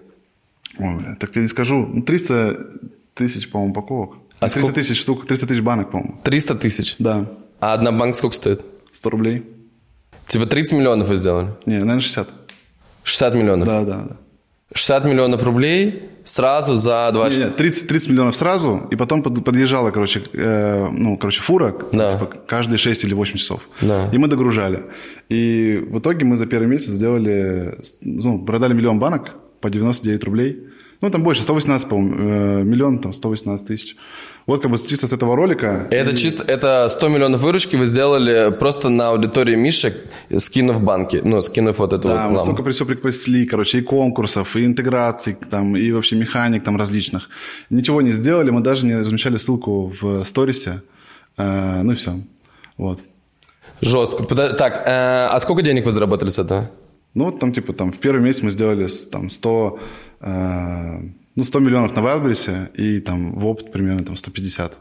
Ой, 0.78 1.16
так 1.20 1.36
я 1.36 1.42
не 1.42 1.48
скажу. 1.48 2.04
300 2.06 2.34
ну, 2.34 2.90
тысяч, 3.14 3.50
по-моему, 3.50 3.72
упаковок. 3.72 4.18
А 4.40 4.50
300 4.50 4.60
сколько? 4.60 4.76
тысяч 4.76 5.00
штук, 5.00 5.26
300 5.26 5.48
тысяч 5.48 5.62
банок, 5.62 5.92
по-моему. 5.92 6.20
300 6.22 6.56
тысяч? 6.56 6.96
Да. 7.00 7.32
А 7.60 7.74
одна 7.74 7.94
банка 7.94 8.18
сколько 8.18 8.36
стоит? 8.36 8.66
100 8.92 9.10
рублей. 9.10 9.46
Типа 10.28 10.46
30 10.46 10.74
миллионов 10.78 11.08
вы 11.08 11.16
сделали? 11.16 11.54
Не, 11.66 11.76
наверное, 11.76 12.02
60. 12.02 12.28
60 13.04 13.34
миллионов? 13.36 13.68
Да, 13.68 13.84
да, 13.86 14.06
да. 14.10 14.18
60 14.74 15.06
миллионов 15.06 15.44
рублей 15.44 16.10
сразу 16.24 16.76
за 16.76 17.10
два 17.14 17.30
часа? 17.30 17.46
Нет, 17.46 17.56
30, 17.56 17.88
30 17.88 18.10
миллионов 18.10 18.36
сразу, 18.36 18.88
и 18.92 18.96
потом 18.96 19.24
подъезжала, 19.24 19.92
короче, 19.92 20.22
э, 20.34 20.88
ну, 20.92 21.18
короче, 21.18 21.42
фура 21.42 21.76
да. 21.92 22.14
типа, 22.14 22.26
каждые 22.48 22.78
6 22.78 23.06
или 23.06 23.14
8 23.14 23.38
часов. 23.38 23.62
Да. 23.82 24.10
И 24.12 24.18
мы 24.18 24.28
догружали. 24.28 24.84
И 25.30 25.78
в 25.90 26.00
итоге 26.00 26.26
мы 26.26 26.38
за 26.38 26.46
первый 26.46 26.68
месяц 26.68 26.90
сделали, 26.90 27.78
ну, 28.02 28.44
продали 28.44 28.74
миллион 28.74 29.00
банок 29.00 29.36
по 29.62 29.70
99 29.70 30.24
рублей. 30.26 30.64
Ну, 31.00 31.10
там 31.10 31.24
больше, 31.24 31.44
118, 31.44 31.88
по-моему, 31.88 32.16
э, 32.18 32.64
миллион, 32.64 33.00
там, 33.00 33.14
118 33.14 33.68
тысяч. 33.68 33.96
Вот 34.48 34.62
как 34.62 34.72
бы 34.72 34.78
чисто 34.78 35.08
с 35.08 35.14
этого 35.14 35.36
ролика. 35.36 35.88
Это 35.92 36.14
и... 36.14 36.18
чисто, 36.18 36.42
это 36.42 36.88
100 36.90 37.10
миллионов 37.10 37.42
выручки 37.42 37.76
вы 37.76 37.86
сделали 37.86 38.56
просто 38.58 38.90
на 38.90 39.10
аудитории 39.10 39.56
Мишек, 39.56 39.94
скинув 40.38 40.82
банки, 40.82 41.22
ну, 41.26 41.42
скинув 41.42 41.78
вот 41.80 41.94
эту 41.94 42.08
да, 42.08 42.28
вот 42.28 42.32
мы 42.32 42.40
столько 42.40 42.64
при 42.64 42.72
все 42.72 42.86
припасли, 42.86 43.46
короче, 43.46 43.80
и 43.80 43.82
конкурсов, 43.82 44.56
и 44.56 44.66
интеграций, 44.66 45.38
там, 45.52 45.76
и 45.76 45.92
вообще 45.92 46.16
механик 46.16 46.64
там 46.64 46.78
различных. 46.78 47.30
Ничего 47.70 48.02
не 48.02 48.12
сделали, 48.12 48.50
мы 48.50 48.62
даже 48.62 48.86
не 48.86 48.96
размещали 48.96 49.38
ссылку 49.38 49.94
в 50.02 50.24
сторисе, 50.24 50.82
э, 51.38 51.82
ну 51.84 51.92
и 51.92 51.96
все. 51.96 52.14
Вот. 52.78 53.04
Жестко. 53.82 54.24
Так, 54.24 54.88
э, 54.88 55.28
а 55.30 55.40
сколько 55.42 55.62
денег 55.62 55.86
вы 55.86 55.92
заработали 55.92 56.30
с 56.30 56.40
этого? 56.40 56.72
Ну, 57.14 57.32
там, 57.32 57.52
типа, 57.52 57.74
там, 57.74 57.92
в 57.92 57.98
первый 57.98 58.22
месяц 58.22 58.44
мы 58.44 58.52
сделали 58.52 58.88
там 59.12 59.30
100 59.30 59.80
Э, 60.20 61.00
ну, 61.38 61.44
100 61.44 61.60
миллионов 61.60 61.96
на 61.96 62.00
Wildberries 62.02 62.76
и 62.76 63.00
там 63.00 63.40
в 63.40 63.46
опт 63.46 63.72
примерно 63.72 64.04
там 64.04 64.18
150. 64.18 64.78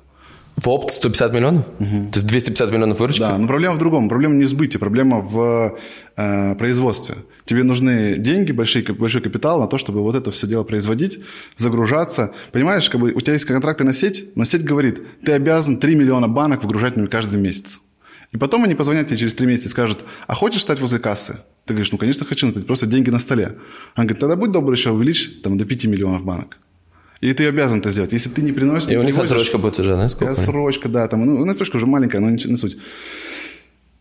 В 0.56 0.68
опт 0.70 0.90
150 0.90 1.32
миллионов? 1.34 1.66
Угу. 1.78 2.10
То 2.12 2.16
есть 2.16 2.26
250 2.26 2.72
миллионов 2.72 2.98
выручки? 2.98 3.20
Да, 3.20 3.36
но 3.36 3.46
проблема 3.46 3.74
в 3.74 3.78
другом. 3.78 4.08
Проблема 4.08 4.34
не 4.36 4.44
в 4.44 4.48
сбытии, 4.48 4.78
проблема 4.78 5.20
в 5.20 5.78
э, 6.16 6.54
производстве. 6.54 7.16
Тебе 7.44 7.62
нужны 7.62 8.16
деньги, 8.16 8.52
большой, 8.52 8.82
большой 8.82 9.20
капитал 9.20 9.60
на 9.60 9.66
то, 9.66 9.76
чтобы 9.76 10.00
вот 10.00 10.14
это 10.14 10.30
все 10.30 10.46
дело 10.46 10.64
производить, 10.64 11.18
загружаться. 11.58 12.32
Понимаешь, 12.52 12.88
как 12.88 13.02
бы 13.02 13.12
у 13.12 13.20
тебя 13.20 13.34
есть 13.34 13.44
контракты 13.44 13.84
на 13.84 13.92
сеть, 13.92 14.34
но 14.34 14.44
сеть 14.44 14.64
говорит, 14.64 15.02
ты 15.26 15.32
обязан 15.32 15.76
3 15.76 15.94
миллиона 15.94 16.26
банок 16.26 16.62
выгружать 16.62 16.94
каждый 17.10 17.38
месяц. 17.38 17.78
И 18.36 18.38
потом 18.38 18.64
они 18.64 18.74
позвонят 18.74 19.06
тебе 19.06 19.16
через 19.16 19.34
3 19.34 19.46
месяца 19.46 19.68
и 19.68 19.70
скажут, 19.70 20.00
а 20.26 20.34
хочешь 20.34 20.60
стать 20.60 20.78
возле 20.78 20.98
кассы? 20.98 21.38
Ты 21.64 21.72
говоришь, 21.72 21.90
ну, 21.90 21.96
конечно, 21.96 22.26
хочу, 22.26 22.44
но 22.44 22.52
это 22.52 22.60
просто 22.60 22.84
деньги 22.84 23.08
на 23.08 23.18
столе. 23.18 23.56
Он 23.96 24.04
говорит, 24.04 24.18
тогда 24.20 24.36
будь 24.36 24.52
добр 24.52 24.72
еще 24.72 24.90
увеличь 24.90 25.40
там, 25.42 25.56
до 25.56 25.64
5 25.64 25.86
миллионов 25.86 26.22
банок. 26.22 26.58
И 27.22 27.32
ты 27.32 27.46
обязан 27.46 27.78
это 27.78 27.90
сделать. 27.90 28.12
Если 28.12 28.28
ты 28.28 28.42
не 28.42 28.52
приносишь... 28.52 28.92
И 28.92 28.96
у 28.98 29.02
них 29.02 29.18
отсрочка 29.18 29.56
будет 29.56 29.78
уже, 29.78 29.96
да? 29.96 30.10
Сколько? 30.10 30.32
Отсрочка, 30.32 30.90
да. 30.90 31.08
Там, 31.08 31.24
ну, 31.24 31.50
отсрочка 31.50 31.76
уже 31.76 31.86
маленькая, 31.86 32.20
но 32.20 32.28
не, 32.28 32.44
не 32.44 32.58
суть. 32.58 32.76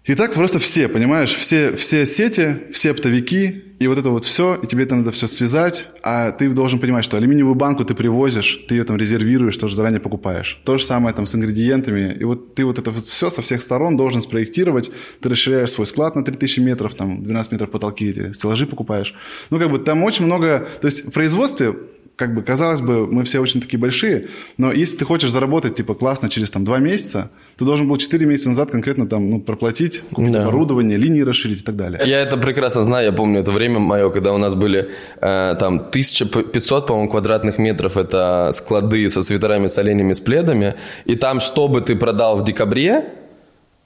И 0.04 0.16
так 0.16 0.34
просто 0.34 0.60
все, 0.60 0.90
понимаешь, 0.90 1.34
все, 1.34 1.74
все 1.78 2.06
сети, 2.06 2.58
все 2.74 2.92
оптовики, 2.92 3.64
и 3.78 3.88
вот 3.88 3.98
это 3.98 4.10
вот 4.10 4.24
все, 4.24 4.56
и 4.56 4.68
тебе 4.68 4.84
это 4.84 4.96
надо 4.96 5.12
все 5.12 5.28
связать, 5.28 5.86
а 6.02 6.32
ты 6.32 6.50
должен 6.50 6.80
понимать, 6.80 7.04
что 7.04 7.18
алюминиевую 7.18 7.56
банку 7.56 7.84
ты 7.84 7.94
привозишь, 7.94 8.64
ты 8.68 8.76
ее 8.76 8.84
там 8.86 8.96
резервируешь, 8.96 9.58
тоже 9.58 9.76
заранее 9.76 10.00
покупаешь. 10.00 10.62
То 10.64 10.78
же 10.78 10.86
самое 10.86 11.14
там 11.14 11.28
с 11.28 11.36
ингредиентами, 11.36 12.16
и 12.18 12.24
вот 12.24 12.56
ты 12.56 12.64
вот 12.64 12.80
это 12.80 12.92
вот 12.92 13.04
все 13.06 13.30
со 13.30 13.42
всех 13.42 13.62
сторон 13.62 13.98
должен 13.98 14.22
спроектировать, 14.22 14.92
ты 15.20 15.30
расширяешь 15.30 15.72
свой 15.72 15.88
склад 15.88 16.16
на 16.16 16.24
3000 16.24 16.60
метров, 16.60 16.96
там 16.96 17.24
12 17.24 17.52
метров 17.52 17.70
потолки, 17.70 18.10
эти 18.10 18.32
стеллажи 18.32 18.66
покупаешь. 18.66 19.14
Ну, 19.50 19.60
как 19.60 19.70
бы 19.70 19.78
там 19.78 20.04
очень 20.04 20.26
много, 20.26 20.68
то 20.80 20.88
есть 20.88 21.06
в 21.06 21.12
производстве 21.12 21.76
как 22.16 22.34
бы, 22.34 22.42
казалось 22.42 22.82
бы, 22.82 23.08
мы 23.08 23.24
все 23.24 23.40
очень 23.40 23.62
такие 23.62 23.80
большие, 23.80 24.30
но 24.58 24.72
если 24.72 24.98
ты 24.98 25.06
хочешь 25.06 25.32
заработать, 25.32 25.76
типа, 25.76 25.96
классно 25.96 26.30
через, 26.30 26.50
там, 26.50 26.64
два 26.64 26.80
месяца, 26.80 27.30
ты 27.58 27.66
должен 27.66 27.88
был 27.88 27.98
4 27.98 28.26
месяца 28.26 28.50
назад 28.50 28.72
конкретно, 28.72 29.08
там, 29.08 29.30
ну, 29.30 29.42
проплатить, 29.42 30.02
купить 30.12 30.32
да. 30.32 30.44
оборудование, 30.44 30.98
линии 30.98 31.22
расширить 31.22 31.60
и 31.60 31.64
так 31.64 31.76
далее. 31.76 32.02
Я 32.06 32.22
это 32.22 32.38
прекрасно 32.38 32.84
знаю, 32.84 33.06
я 33.06 33.12
помню 33.12 33.40
это 33.40 33.52
время, 33.52 33.65
время 33.68 33.80
мое, 33.80 34.10
когда 34.10 34.34
у 34.34 34.38
нас 34.38 34.56
были 34.56 34.90
э, 35.22 35.56
там 35.60 35.76
1500, 35.76 36.88
по-моему, 36.88 37.10
квадратных 37.10 37.58
метров, 37.58 37.98
это 37.98 38.52
склады 38.52 39.10
со 39.10 39.24
свитерами, 39.24 39.68
с 39.68 39.78
оленями, 39.78 40.14
с 40.14 40.22
пледами, 40.22 40.74
и 41.06 41.16
там, 41.16 41.40
что 41.40 41.68
бы 41.68 41.82
ты 41.82 41.96
продал 41.96 42.38
в 42.38 42.44
декабре, 42.44 43.04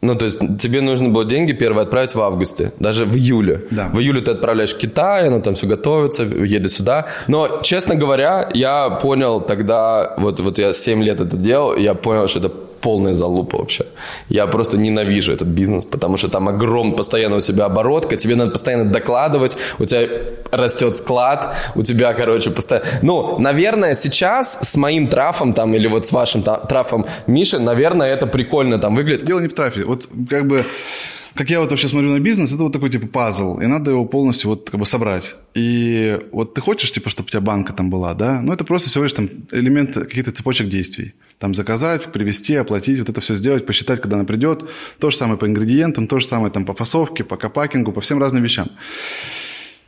ну, 0.01 0.15
то 0.15 0.25
есть 0.25 0.39
тебе 0.59 0.81
нужно 0.81 1.09
было 1.09 1.25
деньги 1.25 1.53
первые 1.53 1.83
отправить 1.83 2.15
в 2.15 2.21
августе, 2.21 2.71
даже 2.79 3.05
в 3.05 3.15
июле. 3.15 3.67
Да. 3.71 3.89
В 3.93 3.99
июле 3.99 4.21
ты 4.21 4.31
отправляешь 4.31 4.73
в 4.73 4.77
Китай, 4.77 5.27
оно 5.27 5.41
там 5.41 5.53
все 5.53 5.67
готовится, 5.67 6.23
едет 6.23 6.71
сюда. 6.71 7.05
Но, 7.27 7.59
честно 7.63 7.95
говоря, 7.95 8.49
я 8.53 8.89
понял 8.89 9.41
тогда, 9.41 10.15
вот, 10.17 10.39
вот 10.39 10.57
я 10.57 10.73
7 10.73 11.03
лет 11.03 11.19
это 11.19 11.35
делал, 11.35 11.75
я 11.75 11.95
понял, 11.95 12.27
что 12.27 12.39
это 12.39 12.51
полная 12.81 13.13
залупа 13.13 13.57
вообще. 13.57 13.85
Я 14.29 14.47
просто 14.47 14.77
ненавижу 14.77 15.31
этот 15.31 15.47
бизнес, 15.47 15.85
потому 15.85 16.17
что 16.17 16.29
там 16.29 16.47
огром 16.47 16.95
постоянно 16.95 17.37
у 17.37 17.41
тебя 17.41 17.65
оборотка, 17.65 18.15
тебе 18.15 18.35
надо 18.35 18.51
постоянно 18.51 18.85
докладывать, 18.85 19.57
у 19.79 19.85
тебя 19.85 20.07
растет 20.51 20.95
склад, 20.95 21.55
у 21.75 21.81
тебя, 21.81 22.13
короче, 22.13 22.51
постоянно... 22.51 22.87
Ну, 23.01 23.39
наверное, 23.39 23.95
сейчас 23.95 24.59
с 24.61 24.77
моим 24.77 25.07
трафом 25.07 25.53
там, 25.53 25.73
или 25.75 25.87
вот 25.87 26.05
с 26.05 26.11
вашим 26.11 26.43
трафом 26.43 27.05
Миши, 27.27 27.59
наверное, 27.59 28.13
это 28.13 28.27
прикольно 28.27 28.79
там 28.79 28.95
выглядит. 28.95 29.25
Дело 29.25 29.39
не 29.39 29.47
в 29.47 29.53
трафе. 29.53 29.83
Вот 29.83 30.07
как 30.29 30.47
бы 30.47 30.65
как 31.39 31.49
я 31.49 31.61
вот 31.61 31.69
вообще 31.69 31.87
смотрю 31.87 32.09
на 32.09 32.19
бизнес, 32.19 32.53
это 32.53 32.63
вот 32.63 32.73
такой 32.73 32.89
типа 32.89 33.07
пазл, 33.07 33.59
и 33.61 33.65
надо 33.65 33.91
его 33.91 34.03
полностью 34.03 34.49
вот 34.49 34.69
как 34.69 34.77
бы 34.77 34.85
собрать. 34.85 35.35
И 35.53 36.19
вот 36.33 36.53
ты 36.53 36.59
хочешь, 36.59 36.91
типа, 36.91 37.09
чтобы 37.09 37.27
у 37.27 37.29
тебя 37.29 37.39
банка 37.39 37.71
там 37.71 37.89
была, 37.89 38.13
да? 38.13 38.41
Ну, 38.41 38.51
это 38.51 38.65
просто 38.65 38.89
всего 38.89 39.05
лишь 39.05 39.13
там 39.13 39.29
элемент 39.53 39.93
каких-то 39.93 40.33
цепочек 40.33 40.67
действий. 40.67 41.13
Там 41.37 41.55
заказать, 41.55 42.11
привезти, 42.11 42.55
оплатить, 42.55 42.99
вот 42.99 43.07
это 43.07 43.21
все 43.21 43.35
сделать, 43.35 43.65
посчитать, 43.65 44.01
когда 44.01 44.17
она 44.17 44.25
придет. 44.25 44.69
То 44.99 45.11
же 45.11 45.15
самое 45.15 45.37
по 45.37 45.45
ингредиентам, 45.45 46.07
то 46.07 46.19
же 46.19 46.25
самое 46.25 46.51
там 46.51 46.65
по 46.65 46.73
фасовке, 46.73 47.23
по 47.23 47.37
копакингу, 47.37 47.93
по 47.93 48.01
всем 48.01 48.19
разным 48.19 48.43
вещам. 48.43 48.67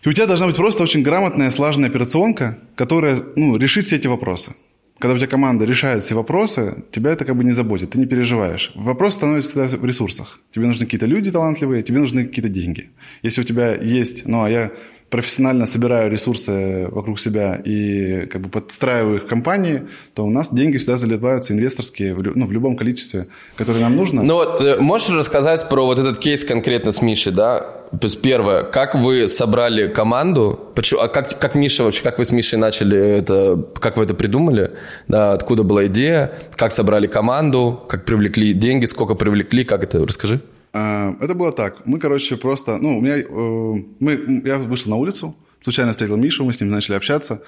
И 0.03 0.07
у 0.07 0.13
тебя 0.13 0.27
должна 0.27 0.47
быть 0.47 0.55
просто 0.55 0.83
очень 0.83 1.03
грамотная, 1.03 1.51
слаженная 1.51 1.89
операционка, 1.89 2.59
которая 2.75 3.17
ну, 3.35 3.57
решит 3.57 3.85
все 3.85 3.97
эти 3.97 4.07
вопросы. 4.07 4.53
Когда 5.01 5.15
у 5.15 5.17
тебя 5.17 5.27
команда 5.27 5.65
решает 5.65 6.03
все 6.03 6.13
вопросы, 6.13 6.83
тебя 6.91 7.09
это 7.09 7.25
как 7.25 7.35
бы 7.35 7.43
не 7.43 7.53
заботит, 7.53 7.89
ты 7.89 7.97
не 7.97 8.05
переживаешь. 8.05 8.71
Вопрос 8.75 9.15
становится 9.15 9.49
всегда 9.49 9.77
в 9.77 9.83
ресурсах. 9.83 10.39
Тебе 10.51 10.67
нужны 10.67 10.85
какие-то 10.85 11.07
люди 11.07 11.31
талантливые, 11.31 11.81
тебе 11.81 11.97
нужны 11.97 12.23
какие-то 12.23 12.49
деньги. 12.49 12.91
Если 13.23 13.41
у 13.41 13.43
тебя 13.43 13.73
есть, 13.75 14.27
ну 14.27 14.43
а 14.43 14.49
я 14.49 14.71
профессионально 15.11 15.65
собираю 15.65 16.09
ресурсы 16.09 16.87
вокруг 16.89 17.19
себя 17.19 17.55
и 17.55 18.25
как 18.27 18.41
бы 18.41 18.49
подстраиваю 18.49 19.17
их 19.17 19.27
компании, 19.27 19.83
то 20.15 20.25
у 20.25 20.29
нас 20.29 20.53
деньги 20.53 20.77
всегда 20.77 20.95
заливаются 20.95 21.53
инвесторские 21.53 22.15
ну, 22.15 22.47
в 22.47 22.51
любом 22.51 22.77
количестве, 22.77 23.27
которое 23.57 23.81
нам 23.81 23.95
нужно. 23.95 24.23
Ну 24.23 24.35
вот, 24.35 24.61
э, 24.61 24.77
можешь 24.79 25.09
рассказать 25.09 25.67
про 25.69 25.85
вот 25.85 25.99
этот 25.99 26.19
кейс 26.19 26.45
конкретно 26.45 26.93
с 26.93 27.01
Мишей, 27.01 27.33
да? 27.33 27.59
То 27.99 28.07
есть 28.07 28.21
первое, 28.21 28.63
как 28.63 28.95
вы 28.95 29.27
собрали 29.27 29.87
команду, 29.89 30.57
почему, 30.75 31.01
а 31.01 31.09
как, 31.09 31.27
как 31.37 31.55
Миша 31.55 31.83
вообще, 31.83 32.01
как 32.03 32.17
вы 32.17 32.23
с 32.23 32.31
Мишей 32.31 32.57
начали 32.57 32.97
это, 32.97 33.61
как 33.81 33.97
вы 33.97 34.05
это 34.05 34.13
придумали, 34.13 34.71
да, 35.09 35.33
откуда 35.33 35.63
была 35.63 35.87
идея, 35.87 36.31
как 36.55 36.71
собрали 36.71 37.07
команду, 37.07 37.83
как 37.89 38.05
привлекли 38.05 38.53
деньги, 38.53 38.85
сколько 38.85 39.15
привлекли, 39.15 39.65
как 39.65 39.83
это, 39.83 40.05
расскажи. 40.05 40.39
А, 40.73 41.15
это 41.19 41.33
было 41.33 41.51
так. 41.51 41.85
Мы, 41.85 41.99
короче, 41.99 42.37
просто... 42.37 42.77
Ну, 42.77 42.97
у 42.97 43.01
меня... 43.01 43.17
Э, 43.17 43.83
мы, 43.99 44.41
я 44.45 44.57
вышел 44.57 44.89
на 44.89 44.97
улицу, 44.97 45.35
случайно 45.61 45.91
встретил 45.91 46.17
Мишу, 46.17 46.45
мы 46.45 46.53
с 46.53 46.61
ним 46.61 46.69
начали 46.69 46.95
общаться. 46.95 47.41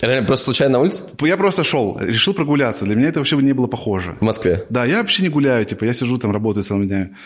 Реально, 0.00 0.26
просто 0.26 0.44
случайно 0.44 0.74
на 0.74 0.80
улице? 0.80 1.04
Я 1.20 1.36
просто 1.36 1.64
шел, 1.64 1.98
решил 1.98 2.34
прогуляться. 2.34 2.84
Для 2.84 2.96
меня 2.96 3.08
это 3.08 3.20
вообще 3.20 3.36
не 3.36 3.54
было 3.54 3.66
похоже. 3.66 4.16
В 4.20 4.24
Москве? 4.24 4.66
Да, 4.68 4.84
я 4.84 4.98
вообще 4.98 5.22
не 5.22 5.28
гуляю, 5.28 5.64
типа, 5.64 5.84
я 5.84 5.94
сижу 5.94 6.18
там, 6.18 6.32
работаю 6.32 6.64
целыми 6.64 6.86
днями. 6.86 7.16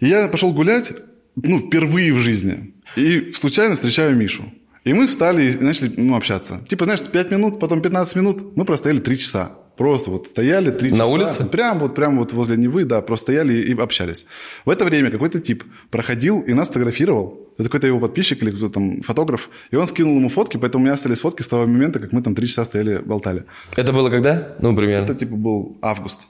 И 0.00 0.08
я 0.08 0.28
пошел 0.28 0.52
гулять, 0.52 0.92
ну, 1.36 1.60
впервые 1.60 2.12
в 2.12 2.18
жизни. 2.18 2.74
И 2.96 3.32
случайно 3.34 3.76
встречаю 3.76 4.16
Мишу. 4.16 4.44
И 4.84 4.92
мы 4.92 5.06
встали 5.06 5.52
и 5.52 5.58
начали 5.58 5.92
ну, 5.96 6.16
общаться. 6.16 6.60
Типа, 6.68 6.84
знаешь, 6.84 7.02
5 7.02 7.30
минут, 7.30 7.60
потом 7.60 7.80
15 7.80 8.16
минут, 8.16 8.56
мы 8.56 8.64
простояли 8.64 8.98
3 8.98 9.18
часа. 9.18 9.52
Просто 9.82 10.12
вот 10.12 10.28
стояли 10.28 10.70
три 10.70 10.90
часа. 10.90 11.02
На 11.02 11.08
улице? 11.08 11.44
Прям 11.44 11.80
вот, 11.80 11.96
прям 11.96 12.16
вот 12.16 12.32
возле 12.32 12.56
Невы, 12.56 12.84
да, 12.84 13.00
просто 13.00 13.24
стояли 13.24 13.54
и 13.54 13.74
общались. 13.76 14.26
В 14.64 14.70
это 14.70 14.84
время 14.84 15.10
какой-то 15.10 15.40
тип 15.40 15.64
проходил 15.90 16.40
и 16.40 16.52
нас 16.52 16.68
фотографировал. 16.68 17.48
Это 17.58 17.64
какой-то 17.64 17.88
его 17.88 17.98
подписчик 17.98 18.40
или 18.44 18.52
кто-то 18.52 18.74
там 18.74 19.02
фотограф. 19.02 19.50
И 19.72 19.76
он 19.76 19.88
скинул 19.88 20.14
ему 20.16 20.28
фотки, 20.28 20.56
поэтому 20.56 20.82
у 20.82 20.84
меня 20.84 20.94
остались 20.94 21.18
фотки 21.18 21.42
с 21.42 21.48
того 21.48 21.66
момента, 21.66 21.98
как 21.98 22.12
мы 22.12 22.22
там 22.22 22.36
три 22.36 22.46
часа 22.46 22.64
стояли, 22.64 22.98
болтали. 22.98 23.44
Это 23.74 23.92
было 23.92 24.08
когда? 24.08 24.54
Ну, 24.60 24.76
примерно. 24.76 25.02
Это 25.02 25.16
типа 25.16 25.34
был 25.34 25.78
август. 25.82 26.28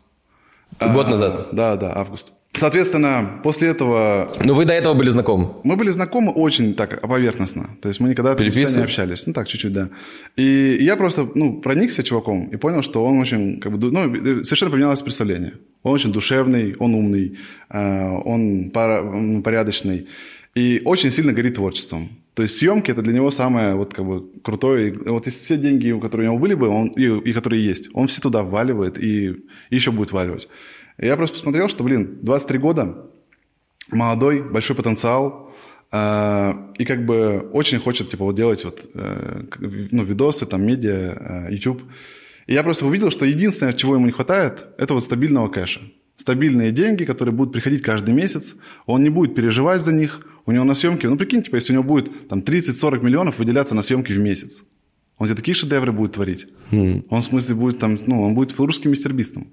Год 0.80 1.06
а, 1.08 1.10
назад? 1.10 1.48
Да, 1.52 1.76
да, 1.76 1.92
август. 1.94 2.32
Соответственно, 2.54 3.40
после 3.42 3.68
этого... 3.68 4.30
Ну, 4.44 4.54
вы 4.54 4.64
до 4.64 4.74
этого 4.74 4.94
были 4.94 5.10
знакомы? 5.10 5.54
Мы 5.64 5.76
были 5.76 5.90
знакомы 5.90 6.32
очень 6.32 6.74
так, 6.74 7.00
поверхностно. 7.00 7.70
То 7.80 7.88
есть 7.88 8.00
мы 8.00 8.10
никогда 8.10 8.34
не 8.34 8.82
общались. 8.82 9.26
Ну, 9.26 9.32
так, 9.32 9.48
чуть-чуть, 9.48 9.72
да. 9.72 9.88
И 10.36 10.76
я 10.80 10.96
просто, 10.96 11.28
ну, 11.34 11.60
проникся 11.60 12.02
чуваком 12.02 12.48
и 12.52 12.56
понял, 12.56 12.82
что 12.82 13.04
он 13.04 13.18
очень, 13.18 13.58
как 13.58 13.72
бы, 13.72 13.90
ну, 13.90 14.44
совершенно 14.44 14.70
поменялось 14.70 15.00
представление. 15.00 15.54
Он 15.82 15.92
очень 15.94 16.12
душевный, 16.12 16.76
он 16.78 16.94
умный, 16.94 17.38
э, 17.70 18.08
он 18.24 18.70
порядочный 19.42 20.06
и 20.54 20.82
очень 20.84 21.10
сильно 21.10 21.32
горит 21.32 21.54
творчеством. 21.54 22.08
То 22.34 22.42
есть 22.42 22.56
съемки 22.56 22.90
это 22.90 23.02
для 23.02 23.12
него 23.12 23.30
самое 23.30 23.74
вот 23.74 23.92
как 23.92 24.06
бы 24.06 24.22
крутое. 24.42 24.92
Вот 25.06 25.26
если 25.26 25.38
все 25.38 25.56
деньги, 25.56 25.98
которые 26.00 26.28
у 26.28 26.32
него 26.32 26.40
были 26.40 26.54
бы, 26.54 26.68
он, 26.68 26.88
и, 26.88 27.04
и 27.04 27.32
которые 27.32 27.64
есть, 27.64 27.90
он 27.92 28.06
все 28.08 28.20
туда 28.20 28.42
вваливает 28.42 28.98
и, 28.98 29.28
и 29.28 29.74
еще 29.74 29.90
будет 29.90 30.12
вваливать. 30.12 30.48
Я 30.98 31.16
просто 31.16 31.36
посмотрел, 31.36 31.68
что, 31.68 31.84
блин, 31.84 32.18
23 32.22 32.58
года, 32.58 33.06
молодой, 33.90 34.42
большой 34.42 34.76
потенциал, 34.76 35.52
э, 35.90 36.52
и 36.78 36.84
как 36.84 37.06
бы 37.06 37.48
очень 37.52 37.78
хочет, 37.78 38.10
типа, 38.10 38.24
вот 38.24 38.34
делать 38.34 38.64
вот, 38.64 38.88
э, 38.94 39.42
ну, 39.90 40.04
видосы, 40.04 40.46
там, 40.46 40.66
медиа, 40.66 41.48
э, 41.48 41.52
YouTube. 41.52 41.82
И 42.46 42.54
я 42.54 42.62
просто 42.62 42.86
увидел, 42.86 43.10
что 43.10 43.24
единственное, 43.24 43.72
чего 43.72 43.94
ему 43.94 44.06
не 44.06 44.12
хватает, 44.12 44.66
это 44.78 44.94
вот 44.94 45.04
стабильного 45.04 45.48
кэша. 45.48 45.80
Стабильные 46.16 46.72
деньги, 46.72 47.04
которые 47.04 47.34
будут 47.34 47.52
приходить 47.52 47.82
каждый 47.82 48.14
месяц. 48.14 48.54
Он 48.86 49.02
не 49.02 49.10
будет 49.10 49.34
переживать 49.34 49.80
за 49.80 49.92
них. 49.92 50.20
У 50.44 50.52
него 50.52 50.64
на 50.64 50.74
съемке, 50.74 51.08
ну, 51.08 51.16
прикинь, 51.16 51.42
типа, 51.42 51.56
если 51.56 51.72
у 51.72 51.74
него 51.76 51.84
будет 51.84 52.28
там 52.28 52.40
30-40 52.40 53.02
миллионов 53.02 53.38
выделяться 53.38 53.74
на 53.74 53.82
съемки 53.82 54.12
в 54.12 54.18
месяц. 54.18 54.64
Он 55.22 55.28
тебе 55.28 55.36
такие 55.36 55.54
шедевры 55.54 55.92
будет 55.92 56.14
творить. 56.14 56.48
Mm. 56.72 57.04
Он, 57.08 57.22
в 57.22 57.24
смысле, 57.24 57.54
будет 57.54 57.78
там, 57.78 57.96
ну, 58.08 58.22
он 58.22 58.34
будет 58.34 58.58
русским 58.58 58.90
мистербистом. 58.90 59.46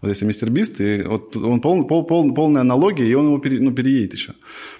Вот 0.00 0.08
если 0.08 0.24
мистер 0.24 0.50
Бист, 0.50 0.80
и 0.80 1.02
вот 1.02 1.34
он 1.36 1.60
пол, 1.60 1.84
пол, 1.84 2.04
пол, 2.04 2.32
полная 2.32 2.60
аналогия, 2.60 3.08
и 3.08 3.14
он 3.14 3.26
его 3.26 3.38
пере, 3.38 3.58
ну, 3.58 3.72
переедет 3.72 4.12
еще. 4.12 4.34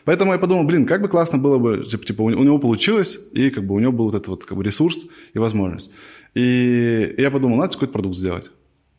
Поэтому 0.04 0.30
я 0.32 0.38
подумал, 0.38 0.62
блин, 0.62 0.86
как 0.86 1.02
бы 1.02 1.08
классно 1.08 1.38
было 1.38 1.58
бы, 1.58 1.84
типа, 1.84 2.22
у 2.22 2.44
него 2.44 2.60
получилось, 2.60 3.18
и 3.32 3.50
как 3.50 3.66
бы 3.66 3.74
у 3.74 3.80
него 3.80 3.90
был 3.90 4.04
вот 4.04 4.14
этот 4.14 4.28
вот 4.28 4.44
как 4.44 4.56
бы 4.56 4.62
ресурс 4.62 5.06
и 5.34 5.38
возможность. 5.40 5.90
И 6.36 7.12
я 7.18 7.32
подумал, 7.32 7.56
надо 7.56 7.72
какой-то 7.72 7.92
продукт 7.92 8.16
сделать. 8.16 8.52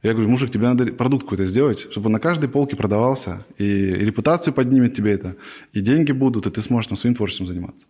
Я 0.03 0.11
говорю, 0.11 0.29
мужик, 0.29 0.51
тебе 0.51 0.63
надо 0.63 0.87
продукт 0.87 1.23
какой-то 1.23 1.45
сделать, 1.45 1.87
чтобы 1.91 2.09
на 2.09 2.19
каждой 2.19 2.49
полке 2.49 2.75
продавался, 2.75 3.45
и, 3.57 3.63
и 3.63 4.03
репутацию 4.03 4.53
поднимет 4.53 4.95
тебе 4.95 5.13
это, 5.13 5.37
и 5.71 5.79
деньги 5.79 6.11
будут, 6.11 6.45
и 6.45 6.51
ты 6.51 6.61
сможешь 6.61 6.87
там 6.89 6.97
своим 6.97 7.15
творчеством 7.15 7.47
заниматься. 7.47 7.87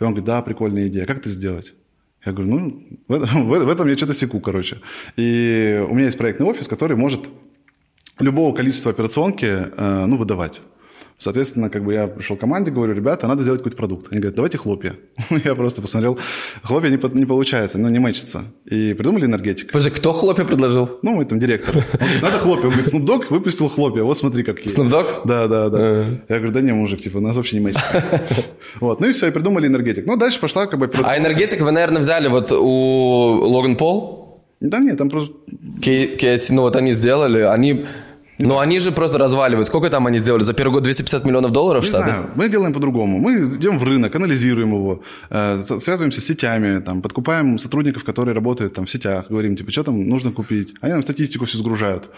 И 0.00 0.02
он 0.02 0.10
говорит, 0.10 0.24
да, 0.24 0.42
прикольная 0.42 0.88
идея, 0.88 1.04
как 1.04 1.18
это 1.18 1.28
сделать? 1.28 1.74
Я 2.26 2.32
говорю, 2.32 2.50
ну, 2.50 2.82
в 3.08 3.12
этом, 3.12 3.48
в 3.66 3.68
этом 3.68 3.88
я 3.88 3.96
что-то 3.96 4.14
секу, 4.14 4.40
короче. 4.40 4.80
И 5.16 5.82
у 5.88 5.94
меня 5.94 6.06
есть 6.06 6.18
проектный 6.18 6.46
офис, 6.46 6.66
который 6.68 6.96
может 6.96 7.20
любого 8.18 8.54
количества 8.54 8.90
операционки 8.90 9.46
э, 9.46 10.06
ну, 10.06 10.16
выдавать. 10.16 10.60
Соответственно, 11.18 11.70
как 11.70 11.82
бы 11.82 11.94
я 11.94 12.08
пришел 12.08 12.36
к 12.36 12.40
команде, 12.40 12.70
говорю, 12.70 12.92
ребята, 12.92 13.26
надо 13.26 13.42
сделать 13.42 13.60
какой-то 13.60 13.76
продукт. 13.76 14.08
Они 14.10 14.20
говорят, 14.20 14.36
давайте 14.36 14.58
хлопья. 14.58 14.96
я 15.44 15.54
просто 15.54 15.80
посмотрел, 15.80 16.18
хлопья 16.62 16.90
не, 16.90 16.98
не 17.18 17.24
получается, 17.24 17.78
ну, 17.78 17.88
не 17.88 17.98
мэчится. 17.98 18.44
И 18.66 18.92
придумали 18.92 19.24
энергетик. 19.24 19.68
Подожди, 19.68 19.90
кто 19.90 20.12
хлопья 20.12 20.44
предложил? 20.44 20.98
Ну, 21.00 21.14
мой 21.14 21.24
там 21.24 21.38
директор. 21.38 21.76
Он 21.76 21.82
говорит, 21.98 22.22
надо 22.22 22.38
хлопья. 22.38 22.64
Он 22.64 22.70
говорит, 22.70 22.92
Snoop 22.92 23.04
Dogg 23.06 23.26
выпустил 23.30 23.68
хлопья, 23.68 24.02
вот 24.02 24.18
смотри, 24.18 24.42
какие. 24.42 24.66
Snoop 24.66 24.90
Dogg? 24.90 25.22
Да, 25.24 25.48
да, 25.48 25.70
да. 25.70 25.78
А. 25.80 26.04
Я 26.28 26.36
говорю, 26.36 26.52
да 26.52 26.60
не, 26.60 26.72
мужик, 26.72 27.00
типа, 27.00 27.16
у 27.16 27.20
нас 27.20 27.34
вообще 27.34 27.56
не 27.56 27.64
мэчится. 27.64 28.04
вот, 28.80 29.00
ну 29.00 29.08
и 29.08 29.12
все, 29.12 29.28
и 29.28 29.30
придумали 29.30 29.68
энергетик. 29.68 30.04
Ну, 30.06 30.16
дальше 30.16 30.38
пошла 30.38 30.66
как 30.66 30.78
бы... 30.78 30.90
А 31.02 31.16
энергетик 31.16 31.62
вы, 31.62 31.70
наверное, 31.70 32.02
взяли 32.02 32.28
вот 32.28 32.52
у 32.52 32.66
Логан 32.66 33.76
Пол? 33.76 34.44
Да 34.60 34.78
нет, 34.78 34.98
там 34.98 35.08
просто... 35.08 35.34
Кейси, 35.80 36.52
ну 36.52 36.62
вот 36.62 36.76
они 36.76 36.92
сделали, 36.92 37.40
они 37.40 37.86
но 38.38 38.58
они 38.58 38.78
же 38.78 38.92
просто 38.92 39.18
разваливают. 39.18 39.66
Сколько 39.66 39.90
там 39.90 40.06
они 40.06 40.18
сделали? 40.18 40.42
За 40.42 40.52
первый 40.52 40.72
год 40.74 40.82
250 40.82 41.24
миллионов 41.24 41.52
долларов 41.52 41.82
Не 41.82 41.88
Штаты? 41.88 42.04
знаю. 42.04 42.30
Мы 42.34 42.48
делаем 42.48 42.72
по-другому. 42.72 43.18
Мы 43.18 43.40
идем 43.40 43.78
в 43.78 43.84
рынок, 43.84 44.14
анализируем 44.14 44.74
его, 44.74 45.02
э, 45.30 45.60
связываемся 45.62 46.20
с 46.20 46.24
сетями, 46.24 46.80
там, 46.80 47.02
подкупаем 47.02 47.58
сотрудников, 47.58 48.04
которые 48.04 48.34
работают 48.34 48.74
там, 48.74 48.86
в 48.86 48.90
сетях, 48.90 49.26
говорим, 49.28 49.56
типа, 49.56 49.70
что 49.70 49.84
там 49.84 50.08
нужно 50.08 50.32
купить. 50.32 50.74
Они 50.80 50.92
нам 50.92 51.02
статистику 51.02 51.44
все 51.46 51.58
сгружают. 51.58 52.10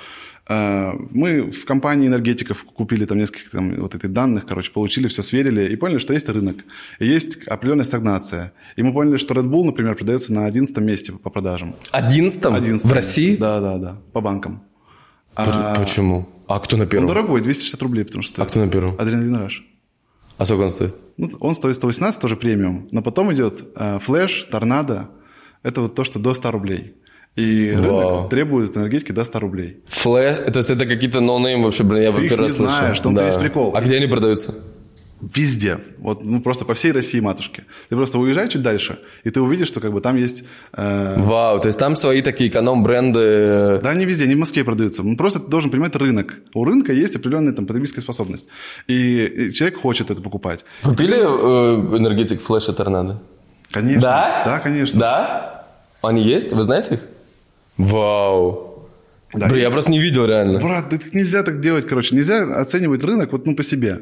Э, 0.49 0.93
мы 1.11 1.51
в 1.51 1.65
компании 1.67 2.09
энергетиков 2.09 2.65
купили 2.65 3.05
там 3.05 3.19
несколько 3.19 3.51
там, 3.51 3.75
вот 3.77 3.95
этих 3.95 4.13
данных, 4.13 4.47
короче, 4.47 4.73
получили, 4.73 5.09
все 5.09 5.23
сверили 5.23 5.73
и 5.73 5.77
поняли, 5.77 5.99
что 5.99 6.15
есть 6.15 6.29
рынок, 6.29 6.57
и 6.99 7.07
есть 7.07 7.47
определенная 7.47 7.85
стагнация. 7.85 8.53
И 8.77 8.83
мы 8.83 8.93
поняли, 8.93 9.19
что 9.19 9.35
Red 9.35 9.49
Bull, 9.49 9.65
например, 9.65 9.95
продается 9.95 10.33
на 10.33 10.47
11 10.47 10.77
месте 10.79 11.13
по 11.13 11.31
продажам. 11.31 11.75
11? 11.93 12.45
11 12.45 12.87
в 12.87 12.93
России? 12.93 13.37
Да, 13.37 13.61
да, 13.61 13.77
да, 13.79 13.97
по 14.13 14.21
банкам. 14.21 14.63
А... 15.39 15.75
Почему? 15.77 16.29
А 16.49 16.59
кто 16.59 16.77
на 16.77 16.87
первом? 16.87 17.05
Он 17.05 17.15
дорогой, 17.15 17.41
260 17.41 17.83
рублей, 17.83 18.05
потому 18.05 18.23
что... 18.23 18.43
А 18.43 18.47
кто 18.47 18.61
на 18.61 18.69
первом? 18.69 18.97
Adrenaline 18.99 19.37
Rush. 19.37 19.65
А 20.37 20.45
сколько 20.45 20.63
он 20.63 20.71
стоит? 20.71 20.95
Ну, 21.17 21.31
он 21.41 21.55
стоит 21.55 21.77
118, 21.77 22.21
тоже 22.21 22.37
премиум. 22.37 22.89
Но 22.91 23.03
потом 23.03 23.33
идет 23.33 23.63
э, 23.77 23.99
Flash, 24.01 24.49
Tornado. 24.51 25.11
Это 25.63 25.81
вот 25.83 25.95
то, 25.95 26.05
что 26.05 26.19
до 26.19 26.35
100 26.35 26.51
рублей. 26.51 26.95
И 27.37 27.73
Вау. 27.73 27.83
рынок 27.83 28.31
требует 28.31 28.77
энергетики 28.77 29.13
до 29.13 29.25
100 29.25 29.39
рублей. 29.41 29.83
Flash, 29.87 30.53
то 30.53 30.59
есть 30.59 30.71
это 30.71 30.87
какие-то 30.87 31.21
no-name 31.21 31.63
вообще, 31.63 31.85
блин, 31.85 32.03
я 32.03 32.13
Ты 32.13 32.23
первый 32.23 32.37
не 32.37 32.43
раз 32.45 32.57
слышу. 32.57 32.75
знаешь, 32.75 32.99
в 32.99 33.03
том-то 33.03 33.23
и 33.23 33.27
есть 33.27 33.41
прикол. 33.41 33.73
А 33.77 33.81
где 33.81 33.97
они 33.97 34.07
продаются? 34.07 34.55
Везде. 35.21 35.79
Вот, 35.99 36.25
ну, 36.25 36.41
просто 36.41 36.65
по 36.65 36.75
всей 36.75 36.93
России, 36.93 37.19
матушки. 37.21 37.65
Ты 37.89 37.97
просто 37.97 38.19
уезжай 38.19 38.49
чуть 38.49 38.63
дальше, 38.63 39.01
и 39.25 39.31
ты 39.31 39.41
увидишь, 39.41 39.67
что 39.67 39.81
как 39.81 39.93
бы 39.93 40.01
там 40.01 40.17
есть... 40.17 40.45
э, 40.73 41.15
Вау, 41.19 41.59
то 41.59 41.67
есть 41.67 41.79
там 41.79 41.97
свои 41.97 42.23
такие 42.23 42.51
эконом-бренды. 42.51 43.81
Да, 43.83 43.95
не 43.95 44.05
везде, 44.05 44.29
не 44.29 44.37
в 44.37 44.39
Москве 44.39 44.63
продаются. 44.63 45.03
Ну, 45.03 45.17
Просто 45.17 45.41
ты 45.41 45.49
должен 45.49 45.71
понимать 45.71 45.97
рынок. 45.97 46.37
У 46.55 46.65
рынка 46.65 46.93
есть 46.93 47.17
определенная 47.17 47.53
там, 47.53 47.67
потребительская 47.67 48.03
способность. 48.03 48.47
И, 48.87 49.25
и 49.25 49.53
человек 49.53 49.81
хочет 49.81 50.11
это 50.11 50.21
покупать. 50.21 50.65
Купили 50.83 51.17
э, 51.17 51.97
энергетик 51.99 52.41
Флэш 52.43 52.69
и 52.69 52.73
Торнадо? 52.73 53.21
Конечно. 53.73 54.03
Да? 54.03 54.43
Да, 54.45 54.59
конечно. 54.61 55.01
Да? 55.01 55.67
Они 56.01 56.23
есть? 56.23 56.53
Вы 56.53 56.63
знаете 56.63 56.95
их? 56.95 57.01
Вау. 57.77 58.89
Да, 59.35 59.47
Блин, 59.49 59.63
я 59.63 59.71
просто 59.71 59.91
не 59.91 59.99
видел 59.99 60.27
реально. 60.27 60.59
Брат, 60.59 60.89
да 60.91 60.99
нельзя 61.13 61.43
так 61.43 61.61
делать, 61.61 61.87
короче. 61.87 62.15
Нельзя 62.15 62.45
оценивать 62.61 63.05
рынок 63.05 63.33
вот 63.33 63.47
ну, 63.47 63.55
по 63.55 63.63
себе. 63.63 64.01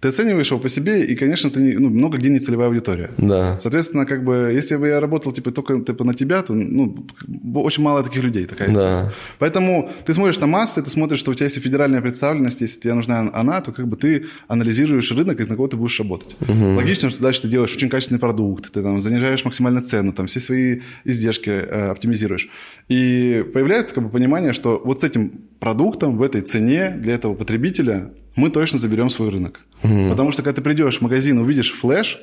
Ты 0.00 0.08
оцениваешь 0.08 0.50
его 0.50 0.60
по 0.60 0.68
себе, 0.68 1.04
и, 1.04 1.14
конечно, 1.14 1.50
ты 1.50 1.60
не, 1.60 1.72
ну, 1.72 1.88
много 1.88 2.18
где 2.18 2.28
не 2.28 2.38
целевая 2.38 2.68
аудитория. 2.68 3.10
Да. 3.18 3.58
Соответственно, 3.60 4.06
как 4.06 4.24
бы, 4.24 4.52
если 4.52 4.76
бы 4.76 4.88
я 4.88 5.00
работал 5.00 5.32
типа 5.32 5.50
только 5.50 5.80
типа, 5.80 6.04
на 6.04 6.14
тебя, 6.14 6.42
то 6.42 6.52
ну, 6.52 7.06
очень 7.54 7.82
мало 7.82 8.02
таких 8.02 8.22
людей 8.22 8.46
такая 8.46 8.68
история. 8.68 9.04
Да. 9.04 9.12
Поэтому 9.38 9.90
ты 10.04 10.14
смотришь 10.14 10.38
на 10.40 10.46
массы, 10.46 10.82
ты 10.82 10.90
смотришь, 10.90 11.20
что 11.20 11.30
у 11.30 11.34
тебя 11.34 11.46
есть 11.46 11.60
федеральная 11.60 12.00
представленность, 12.00 12.60
если 12.60 12.80
тебе 12.80 12.94
нужна 12.94 13.30
она, 13.32 13.60
то 13.60 13.72
как 13.72 13.88
бы 13.88 13.96
ты 13.96 14.26
анализируешь 14.48 15.10
рынок, 15.12 15.40
из 15.40 15.48
на 15.48 15.56
кого 15.56 15.68
ты 15.68 15.76
будешь 15.76 15.98
работать. 15.98 16.36
Логично, 16.48 17.10
что 17.10 17.22
дальше 17.22 17.42
ты 17.42 17.48
делаешь 17.48 17.74
очень 17.74 17.88
качественный 17.88 18.20
продукт, 18.20 18.72
ты 18.72 18.82
там 18.82 19.00
занижаешь 19.00 19.44
максимально 19.44 19.80
цену, 19.82 20.12
там 20.12 20.26
все 20.26 20.40
свои 20.40 20.80
издержки 21.04 21.50
э, 21.50 21.90
оптимизируешь. 21.90 22.48
И 22.88 23.44
появляется 23.52 23.94
как 23.94 24.04
бы 24.04 24.10
понимание, 24.10 24.52
что 24.52 24.80
вот 24.84 25.00
с 25.00 25.04
этим 25.04 25.32
продуктом 25.60 26.16
в 26.16 26.22
этой 26.22 26.42
цене 26.42 26.90
для 26.90 27.14
этого 27.14 27.34
потребителя 27.34 28.10
мы 28.36 28.50
точно 28.50 28.78
заберем 28.78 29.10
свой 29.10 29.30
рынок. 29.30 29.60
Потому 29.82 30.32
что 30.32 30.42
когда 30.42 30.56
ты 30.56 30.62
придешь 30.62 30.98
в 30.98 31.02
магазин, 31.02 31.38
увидишь 31.38 31.72
флеш, 31.72 32.18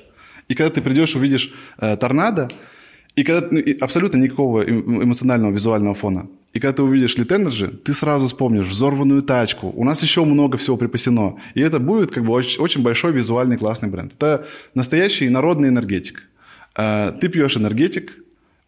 и 0.47 0.53
когда 0.55 0.69
ты 0.69 0.81
придешь, 0.81 1.15
увидишь 1.15 1.53
э, 1.79 1.95
торнадо, 1.97 2.49
и 3.15 3.23
когда 3.23 3.47
ну, 3.51 3.59
и 3.59 3.77
абсолютно 3.79 4.17
никакого 4.17 4.63
эм- 4.63 5.03
эмоционального 5.03 5.51
визуального 5.51 5.95
фона. 5.95 6.27
И 6.53 6.59
когда 6.59 6.73
ты 6.73 6.83
увидишь 6.83 7.15
Energy, 7.15 7.77
ты 7.77 7.93
сразу 7.93 8.25
вспомнишь 8.27 8.67
взорванную 8.67 9.21
тачку. 9.21 9.71
У 9.75 9.85
нас 9.85 10.01
еще 10.03 10.25
много 10.25 10.57
всего 10.57 10.75
припасено. 10.77 11.35
И 11.55 11.61
это 11.61 11.79
будет 11.79 12.11
как 12.11 12.25
бы 12.25 12.33
очень, 12.33 12.59
очень 12.61 12.81
большой 12.81 13.13
визуальный 13.13 13.57
классный 13.57 13.89
бренд. 13.89 14.13
Это 14.17 14.45
настоящий 14.75 15.29
народный 15.29 15.69
энергетик. 15.69 16.23
Э, 16.75 17.13
Ты 17.21 17.29
пьешь 17.29 17.55
энергетик, 17.57 18.17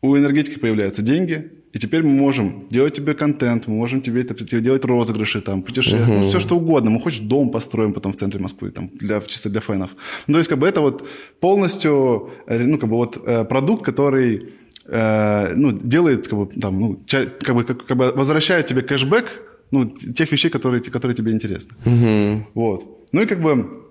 у 0.02 0.18
энергетики 0.18 0.60
появляются 0.60 1.02
деньги, 1.02 1.52
и 1.74 1.80
теперь 1.80 2.04
мы 2.04 2.10
можем 2.10 2.66
делать 2.70 2.94
тебе 2.94 3.14
контент, 3.14 3.68
мы 3.68 3.76
можем 3.76 4.02
тебе, 4.02 4.22
это- 4.22 4.62
делать 4.62 4.86
розыгрыши, 4.86 5.42
там, 5.42 5.62
путешествия, 5.62 6.14
ну, 6.20 6.28
все 6.28 6.40
что 6.40 6.56
угодно. 6.56 6.90
Мы 6.92 7.02
хочешь 7.02 7.20
дом 7.20 7.50
построим 7.50 7.94
потом 7.94 8.12
в 8.12 8.16
центре 8.16 8.40
Москвы, 8.40 8.70
там, 8.72 8.90
для, 9.02 9.20
чисто 9.22 9.50
для 9.50 9.60
фенов. 9.62 9.90
Ну, 10.28 10.34
то 10.34 10.38
есть, 10.40 10.50
как 10.50 10.60
бы 10.60 10.68
это 10.68 10.82
вот 10.82 11.04
полностью, 11.40 12.30
э, 12.48 12.60
ну, 12.60 12.78
как 12.78 12.90
бы 12.90 12.96
вот 12.96 13.18
э, 13.26 13.44
продукт, 13.46 13.84
который 13.86 14.40
э, 14.86 15.54
ну, 15.56 15.72
делает, 15.72 16.28
как 16.28 16.40
бы, 16.40 16.46
там, 16.62 16.80
ну, 16.80 17.00
как 17.46 17.56
бы, 17.56 17.64
как, 17.64 17.86
как 17.88 17.98
бы 17.98 18.12
возвращает 18.16 18.68
тебе 18.68 18.82
кэшбэк, 18.82 19.26
ну, 19.72 19.86
тех 19.86 20.32
вещей, 20.32 20.52
которые, 20.52 20.82
которые 20.82 21.16
тебе 21.16 21.32
интересны. 21.32 21.76
Вот. 22.54 23.08
Ну 23.12 23.22
и 23.22 23.26
как 23.26 23.42
бы 23.42 23.84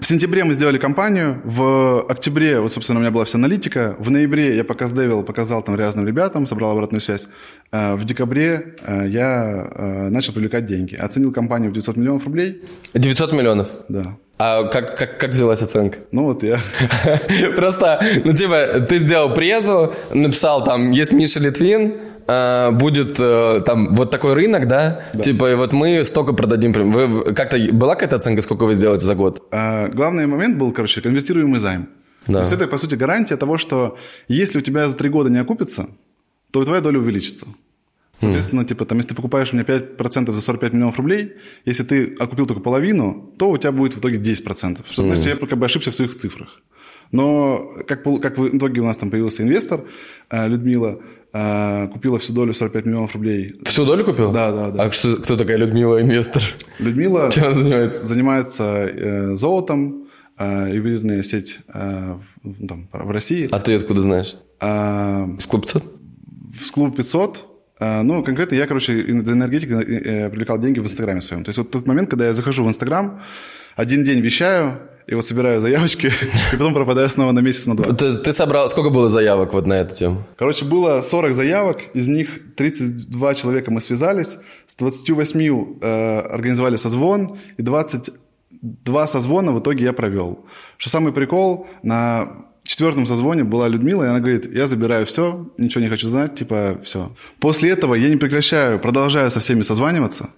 в 0.00 0.06
сентябре 0.06 0.44
мы 0.44 0.54
сделали 0.54 0.78
кампанию, 0.78 1.40
в 1.44 2.04
октябре, 2.08 2.60
вот, 2.60 2.72
собственно, 2.72 2.98
у 2.98 3.02
меня 3.02 3.10
была 3.10 3.24
вся 3.24 3.38
аналитика, 3.38 3.96
в 3.98 4.10
ноябре 4.10 4.56
я 4.56 4.64
показдевил, 4.64 5.22
показал 5.22 5.62
там 5.62 5.74
разным 5.74 6.06
ребятам, 6.06 6.46
собрал 6.46 6.72
обратную 6.72 7.00
связь, 7.00 7.28
Э, 7.72 7.94
в 7.94 8.04
декабре 8.04 8.74
э, 8.82 9.04
я 9.08 9.68
э, 9.72 10.08
начал 10.08 10.32
привлекать 10.32 10.66
деньги, 10.66 10.96
оценил 10.96 11.32
компанию 11.32 11.70
в 11.70 11.74
900 11.74 11.96
миллионов 11.96 12.24
рублей, 12.24 12.62
900 12.94 13.32
миллионов. 13.32 13.68
да. 13.88 14.16
А 14.42 14.64
как, 14.64 14.96
как, 14.96 15.18
как 15.18 15.30
взялась 15.30 15.60
оценка? 15.60 15.98
Ну 16.12 16.24
вот 16.24 16.42
я... 16.42 16.58
Просто, 17.56 18.02
ну, 18.24 18.32
типа, 18.32 18.86
ты 18.88 18.96
сделал 18.96 19.34
презу, 19.34 19.92
написал 20.14 20.64
там, 20.64 20.92
есть 20.92 21.12
Миша 21.12 21.40
Литвин, 21.40 21.98
э, 22.26 22.70
будет 22.70 23.16
э, 23.18 23.60
там 23.64 23.94
вот 23.94 24.10
такой 24.10 24.34
рынок, 24.34 24.66
да? 24.66 25.02
Типа, 25.22 25.52
и 25.52 25.54
вот 25.54 25.72
мы 25.72 26.04
столько 26.04 26.32
продадим. 26.32 26.72
Вы, 26.72 27.34
как-то 27.34 27.58
была 27.72 27.94
какая-то 27.94 28.16
оценка, 28.16 28.42
сколько 28.42 28.64
вы 28.64 28.74
сделаете 28.74 29.06
за 29.06 29.14
год? 29.14 29.46
А, 29.50 29.88
Главный 29.88 30.26
момент 30.26 30.58
был, 30.58 30.72
короче, 30.72 31.00
конвертируемый 31.00 31.60
займ. 31.60 31.88
Да. 32.26 32.34
То 32.34 32.40
есть 32.40 32.52
это, 32.52 32.66
по 32.66 32.78
сути, 32.78 32.94
гарантия 32.94 33.36
того, 33.36 33.58
что 33.58 33.96
если 34.28 34.58
у 34.58 34.62
тебя 34.62 34.88
за 34.88 34.96
три 34.96 35.08
года 35.08 35.30
не 35.30 35.38
окупится, 35.38 35.88
то 36.50 36.64
твоя 36.64 36.80
доля 36.80 36.98
увеличится. 36.98 37.46
Соответственно, 38.20 38.64
типа, 38.66 38.84
там, 38.84 38.98
если 38.98 39.08
ты 39.10 39.14
покупаешь 39.14 39.52
у 39.52 39.56
меня 39.56 39.64
5% 39.64 40.34
за 40.34 40.40
45 40.42 40.74
миллионов 40.74 40.98
рублей, 40.98 41.32
если 41.64 41.84
ты 41.84 42.14
окупил 42.18 42.46
только 42.46 42.60
половину, 42.60 43.32
то 43.38 43.48
у 43.48 43.56
тебя 43.56 43.72
будет 43.72 43.94
в 43.94 43.98
итоге 43.98 44.18
10%. 44.18 44.84
Что 44.90 45.02
значит, 45.02 45.26
я 45.26 45.36
как 45.36 45.58
бы 45.58 45.64
ошибся 45.64 45.90
в 45.90 45.94
своих 45.94 46.14
цифрах. 46.14 46.60
Но 47.12 47.72
как, 47.88 48.04
как 48.20 48.38
в 48.38 48.56
итоге 48.56 48.82
у 48.82 48.84
нас 48.84 48.98
там 48.98 49.10
появился 49.10 49.42
инвестор, 49.42 49.84
э, 50.28 50.46
Людмила, 50.46 51.00
купила 51.32 52.18
всю 52.18 52.32
долю 52.32 52.52
45 52.54 52.86
миллионов 52.86 53.14
рублей. 53.14 53.54
Всю 53.64 53.84
долю 53.84 54.04
купил? 54.04 54.32
Да, 54.32 54.50
да, 54.52 54.70
да. 54.70 54.84
А 54.84 54.90
что, 54.92 55.16
кто 55.16 55.36
такая 55.36 55.56
Людмила, 55.58 56.00
инвестор? 56.02 56.42
Людмила 56.78 57.30
Чем 57.30 57.44
она 57.44 57.54
занимается? 57.54 58.04
занимается 58.04 58.64
э, 58.64 59.34
золотом, 59.34 60.08
э, 60.38 60.70
ювелирная 60.74 61.22
сеть 61.22 61.58
э, 61.72 62.16
в, 62.42 62.66
там, 62.66 62.88
в 62.92 63.10
России. 63.10 63.48
А 63.52 63.58
ты 63.60 63.74
откуда 63.76 64.00
знаешь? 64.00 64.36
А, 64.60 65.28
С 65.38 65.46
клуб 65.46 65.62
500? 65.62 65.84
в 66.60 66.72
клуб 66.72 66.96
500, 66.96 67.46
э, 67.80 68.02
ну, 68.02 68.22
конкретно 68.24 68.56
я, 68.56 68.66
короче, 68.66 68.98
из 69.00 69.28
энергетики 69.28 69.72
э, 69.72 70.28
привлекал 70.30 70.58
деньги 70.58 70.80
в 70.80 70.84
Инстаграме 70.84 71.20
своем. 71.20 71.44
То 71.44 71.50
есть 71.50 71.58
вот 71.58 71.70
тот 71.70 71.86
момент, 71.86 72.10
когда 72.10 72.26
я 72.26 72.32
захожу 72.34 72.64
в 72.64 72.68
Инстаграм, 72.68 73.20
один 73.76 74.02
день 74.04 74.20
вещаю, 74.20 74.78
и 75.10 75.14
вот 75.14 75.24
собираю 75.24 75.60
заявочки, 75.60 76.06
и 76.52 76.56
потом 76.56 76.72
пропадаю 76.72 77.08
снова 77.08 77.32
на 77.32 77.40
месяц, 77.40 77.66
на 77.66 77.76
два. 77.76 77.92
Ты, 77.92 78.18
ты 78.18 78.32
собрал... 78.32 78.68
Сколько 78.68 78.90
было 78.90 79.08
заявок 79.08 79.52
вот 79.52 79.66
на 79.66 79.74
эту 79.74 79.92
тему? 79.92 80.22
Короче, 80.36 80.64
было 80.64 81.02
40 81.02 81.34
заявок, 81.34 81.78
из 81.94 82.06
них 82.06 82.54
32 82.56 83.34
человека 83.34 83.72
мы 83.72 83.80
связались, 83.80 84.38
с 84.68 84.76
28 84.76 85.78
э, 85.80 86.18
организовали 86.20 86.76
созвон, 86.76 87.38
и 87.56 87.62
22 87.62 89.06
созвона 89.08 89.52
в 89.52 89.58
итоге 89.58 89.84
я 89.84 89.92
провел. 89.92 90.46
Что 90.78 90.90
самый 90.90 91.12
прикол, 91.12 91.66
на 91.82 92.46
четвертом 92.62 93.04
созвоне 93.04 93.42
была 93.42 93.66
Людмила, 93.66 94.04
и 94.04 94.06
она 94.06 94.20
говорит, 94.20 94.54
я 94.54 94.68
забираю 94.68 95.06
все, 95.06 95.50
ничего 95.58 95.82
не 95.82 95.90
хочу 95.90 96.08
знать, 96.08 96.36
типа, 96.36 96.78
все. 96.84 97.10
После 97.40 97.70
этого 97.70 97.96
я 97.96 98.08
не 98.08 98.16
прекращаю, 98.16 98.78
продолжаю 98.78 99.28
со 99.32 99.40
всеми 99.40 99.62
созваниваться. 99.62 100.30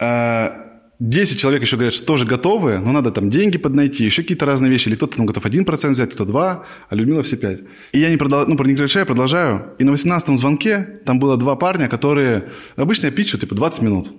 Э, 0.00 0.75
10 0.98 1.38
человек 1.38 1.62
еще 1.62 1.76
говорят, 1.76 1.94
что 1.94 2.06
тоже 2.06 2.24
готовы, 2.24 2.78
но 2.78 2.90
надо 2.90 3.10
там 3.10 3.28
деньги 3.28 3.58
поднайти, 3.58 4.04
еще 4.04 4.22
какие-то 4.22 4.46
разные 4.46 4.70
вещи. 4.70 4.88
Или 4.88 4.96
кто-то 4.96 5.18
там 5.18 5.26
готов 5.26 5.44
1% 5.44 5.90
взять, 5.90 6.10
кто-то 6.10 6.30
2, 6.30 6.64
а 6.88 6.94
Людмила 6.94 7.22
все 7.22 7.36
5. 7.36 7.60
И 7.92 7.98
я 7.98 8.08
не, 8.08 8.16
продол... 8.16 8.46
ну, 8.46 8.52
не 8.52 8.56
прекращаю, 8.56 9.04
продолжаю. 9.04 9.74
И 9.78 9.84
на 9.84 9.90
18-м 9.90 10.38
звонке 10.38 11.00
там 11.04 11.18
было 11.18 11.36
два 11.36 11.54
парня, 11.56 11.88
которые... 11.88 12.44
Обычно 12.76 13.06
я 13.06 13.12
пичу 13.12 13.36
типа 13.36 13.54
20 13.54 13.82
минут. 13.82 14.12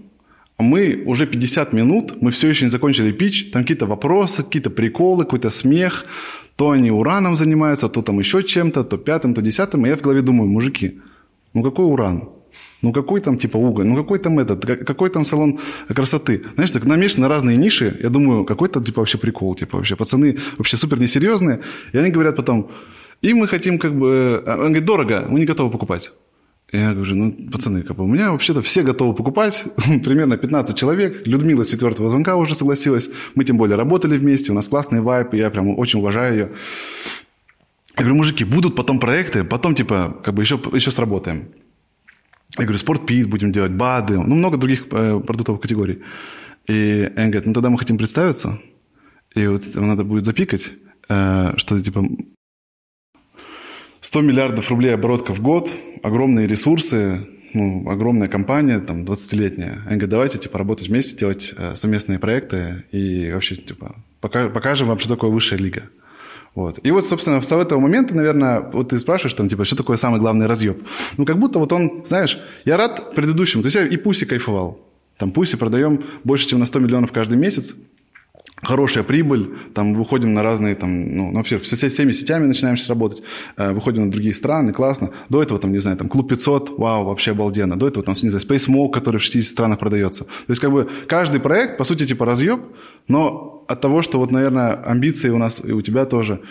А 0.57 0.63
мы 0.63 1.03
уже 1.05 1.25
50 1.25 1.73
минут, 1.73 2.21
мы 2.21 2.31
все 2.31 2.47
еще 2.47 2.65
не 2.65 2.69
закончили 2.69 3.11
пич, 3.11 3.51
там 3.51 3.63
какие-то 3.63 3.87
вопросы, 3.87 4.43
какие-то 4.43 4.69
приколы, 4.69 5.23
какой-то 5.23 5.49
смех. 5.49 6.05
То 6.55 6.71
они 6.71 6.91
ураном 6.91 7.35
занимаются, 7.35 7.89
то 7.89 8.01
там 8.01 8.19
еще 8.19 8.43
чем-то, 8.43 8.83
то 8.83 8.97
пятым, 8.97 9.33
то 9.33 9.41
десятым. 9.41 9.85
И 9.85 9.89
я 9.89 9.95
в 9.95 10.01
голове 10.01 10.21
думаю, 10.21 10.49
мужики, 10.49 10.99
ну 11.53 11.63
какой 11.63 11.85
уран? 11.85 12.29
Ну 12.81 12.93
какой 12.93 13.21
там 13.21 13.37
типа 13.37 13.57
уголь? 13.57 13.85
Ну 13.87 13.95
какой 13.95 14.19
там 14.19 14.37
этот? 14.39 14.65
Как- 14.65 14.85
Какой 14.85 15.09
там 15.09 15.25
салон 15.25 15.59
красоты? 15.87 16.41
Знаешь, 16.55 16.71
так 16.71 16.85
намешаны 16.85 17.23
на 17.23 17.29
разные 17.29 17.57
ниши. 17.57 17.97
Я 18.03 18.09
думаю, 18.09 18.45
какой-то 18.45 18.83
типа 18.83 18.99
вообще 19.01 19.17
прикол. 19.17 19.55
Типа 19.55 19.77
вообще 19.77 19.95
пацаны 19.95 20.37
вообще 20.57 20.77
супер 20.77 20.99
несерьезные. 20.99 21.59
И 21.93 21.97
они 21.97 22.11
говорят 22.11 22.35
потом, 22.35 22.69
и 23.21 23.33
мы 23.33 23.47
хотим 23.47 23.79
как 23.79 23.93
бы... 23.97 24.43
а 24.45 24.53
Он 24.57 24.65
говорит, 24.67 24.85
дорого, 24.85 25.25
мы 25.29 25.39
не 25.39 25.45
готовы 25.45 25.71
покупать. 25.71 26.11
Я 26.73 26.93
говорю, 26.93 27.15
ну, 27.15 27.31
пацаны, 27.51 27.81
как 27.81 27.95
бы, 27.95 28.03
у 28.03 28.07
меня 28.07 28.31
вообще-то 28.31 28.61
все 28.61 28.83
готовы 28.83 29.15
покупать, 29.15 29.63
примерно 30.03 30.37
15 30.37 30.77
человек. 30.77 31.25
Людмила 31.25 31.63
с 31.63 31.69
четвертого 31.69 32.09
звонка 32.09 32.35
уже 32.35 32.53
согласилась. 32.55 33.09
Мы 33.35 33.45
тем 33.45 33.57
более 33.57 33.77
работали 33.77 34.17
вместе, 34.17 34.51
у 34.51 34.55
нас 34.55 34.67
классный 34.67 34.99
вайп, 34.99 35.33
я 35.33 35.49
прям 35.49 35.79
очень 35.79 35.99
уважаю 35.99 36.33
ее. 36.33 36.49
Я 37.97 38.03
говорю, 38.03 38.15
мужики, 38.17 38.43
будут 38.43 38.75
потом 38.75 38.99
проекты, 38.99 39.43
потом 39.45 39.75
типа, 39.75 40.21
как 40.23 40.35
бы 40.35 40.43
еще, 40.43 40.59
еще 40.73 40.91
сработаем. 40.91 41.47
Я 42.57 42.63
говорю, 42.63 42.77
спортпит 42.77 43.27
будем 43.27 43.51
делать, 43.51 43.71
БАДы, 43.71 44.17
ну, 44.17 44.35
много 44.35 44.57
других 44.57 44.87
э, 44.91 45.19
продуктовых 45.19 45.61
категорий. 45.61 46.03
И 46.67 47.11
они 47.15 47.31
говорят, 47.31 47.45
ну, 47.45 47.53
тогда 47.53 47.69
мы 47.69 47.77
хотим 47.77 47.97
представиться, 47.97 48.59
и 49.35 49.47
вот 49.47 49.63
надо 49.75 50.03
будет 50.03 50.25
запикать, 50.25 50.71
э, 51.09 51.53
что 51.57 51.79
типа 51.81 52.05
100 54.01 54.21
миллиардов 54.21 54.69
рублей 54.69 54.93
оборотка 54.93 55.33
в 55.33 55.41
год, 55.41 55.71
огромные 56.03 56.47
ресурсы, 56.47 57.27
ну, 57.53 57.89
огромная 57.89 58.27
компания, 58.27 58.79
там, 58.79 59.03
20-летняя. 59.03 59.81
Они 59.85 59.97
говорят, 59.97 60.09
давайте, 60.09 60.37
типа, 60.37 60.57
работать 60.57 60.87
вместе, 60.89 61.17
делать 61.17 61.53
э, 61.57 61.75
совместные 61.75 62.19
проекты 62.19 62.83
и 62.91 63.31
вообще, 63.31 63.55
типа, 63.55 63.95
Пока, 64.19 64.49
покажем 64.49 64.87
вам, 64.87 64.99
что 64.99 65.09
такое 65.09 65.29
высшая 65.29 65.57
лига. 65.57 65.83
Вот. 66.57 66.79
И 66.81 66.89
вот, 66.89 67.05
собственно, 67.05 67.39
с 67.39 67.51
этого 67.51 67.79
момента, 67.79 68.15
наверное, 68.15 68.61
вот 68.61 68.89
ты 68.89 68.97
спрашиваешь, 68.97 69.35
там, 69.35 69.47
типа, 69.47 69.63
что 69.63 69.75
такое 69.75 69.95
самый 69.95 70.19
главный 70.19 70.47
разъеб? 70.47 70.81
Ну, 71.15 71.23
как 71.23 71.37
будто 71.37 71.59
вот 71.59 71.71
он, 71.71 72.01
знаешь, 72.03 72.39
я 72.65 72.77
рад 72.77 73.13
предыдущему. 73.13 73.61
То 73.61 73.67
есть 73.67 73.75
я 73.75 73.85
и 73.85 73.95
Пуси 73.95 74.25
кайфовал. 74.25 74.79
Там 75.19 75.29
Пуси 75.29 75.55
продаем 75.55 76.03
больше, 76.23 76.47
чем 76.47 76.57
на 76.57 76.65
100 76.65 76.79
миллионов 76.79 77.11
каждый 77.11 77.37
месяц 77.37 77.75
хорошая 78.63 79.03
прибыль, 79.03 79.55
там 79.73 79.93
выходим 79.93 80.33
на 80.33 80.43
разные, 80.43 80.75
там, 80.75 81.15
ну, 81.15 81.33
вообще, 81.33 81.59
со 81.59 81.75
всеми 81.89 82.11
сетями 82.11 82.45
начинаем 82.47 82.75
сейчас 82.77 82.89
работать, 82.89 83.21
э, 83.55 83.71
выходим 83.71 84.05
на 84.05 84.11
другие 84.11 84.33
страны, 84.33 84.73
классно. 84.73 85.11
До 85.29 85.41
этого, 85.41 85.59
там, 85.59 85.71
не 85.71 85.79
знаю, 85.79 85.97
там, 85.97 86.09
Клуб 86.09 86.29
500, 86.29 86.77
вау, 86.77 87.05
вообще 87.05 87.31
обалденно. 87.31 87.77
До 87.77 87.87
этого, 87.87 88.03
там, 88.03 88.15
не 88.21 88.29
знаю, 88.29 88.43
Space 88.43 88.67
Smoke, 88.67 88.91
который 88.91 89.17
в 89.17 89.23
60 89.23 89.51
странах 89.51 89.79
продается. 89.79 90.23
То 90.23 90.49
есть, 90.49 90.61
как 90.61 90.71
бы, 90.71 90.89
каждый 91.07 91.39
проект, 91.39 91.77
по 91.77 91.83
сути, 91.83 92.05
типа, 92.05 92.25
разъеб, 92.25 92.59
но 93.07 93.63
от 93.67 93.81
того, 93.81 94.01
что, 94.01 94.17
вот, 94.17 94.31
наверное, 94.31 94.73
амбиции 94.73 95.29
у 95.29 95.37
нас 95.37 95.61
и 95.63 95.71
у 95.71 95.81
тебя 95.81 96.05
тоже, 96.05 96.41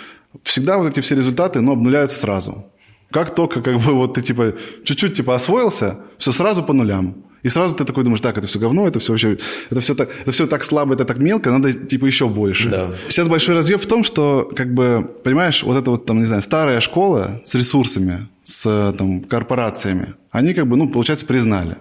всегда 0.43 0.79
вот 0.79 0.89
эти 0.89 1.01
все 1.01 1.17
результаты, 1.17 1.61
но 1.61 1.73
обнуляются 1.73 2.19
сразу. 2.19 2.67
Как 3.11 3.35
только, 3.35 3.63
как 3.63 3.81
бы, 3.81 3.93
вот 3.95 4.15
ты, 4.15 4.23
типа, 4.23 4.55
чуть-чуть, 4.85 5.15
типа, 5.15 5.35
освоился, 5.35 5.99
все 6.19 6.33
сразу 6.33 6.63
по 6.63 6.73
нулям. 6.73 7.26
И 7.47 7.49
сразу 7.49 7.77
ты 7.77 7.85
такой 7.85 8.03
думаешь, 8.03 8.21
так, 8.21 8.37
это 8.37 8.49
все 8.49 8.59
говно, 8.59 8.89
это 8.89 8.99
все 8.99 9.13
вообще, 9.13 9.39
это 9.71 9.81
все 9.81 9.95
так, 9.95 10.09
это 10.21 10.33
все 10.33 10.49
так 10.49 10.65
слабо, 10.65 10.95
это 10.95 11.05
так 11.05 11.19
мелко, 11.19 11.53
надо 11.53 11.73
типа 11.73 12.07
еще 12.07 12.29
больше. 12.29 12.69
Да. 12.71 12.97
Сейчас 13.09 13.29
большой 13.29 13.55
разъем 13.55 13.79
в 13.79 13.87
том, 13.87 14.03
что, 14.03 14.51
как 14.57 14.75
бы, 14.75 15.09
понимаешь, 15.23 15.63
вот 15.63 15.77
эта 15.77 15.93
вот, 15.93 16.07
там, 16.07 16.19
не 16.19 16.25
знаю, 16.25 16.43
старая 16.43 16.81
школа 16.81 17.41
с 17.45 17.55
ресурсами, 17.55 18.27
с 18.43 18.95
там, 18.99 19.21
корпорациями, 19.21 20.15
они 20.33 20.55
как 20.55 20.67
бы, 20.67 20.77
ну, 20.77 20.89
получается, 20.89 21.25
признали. 21.25 21.77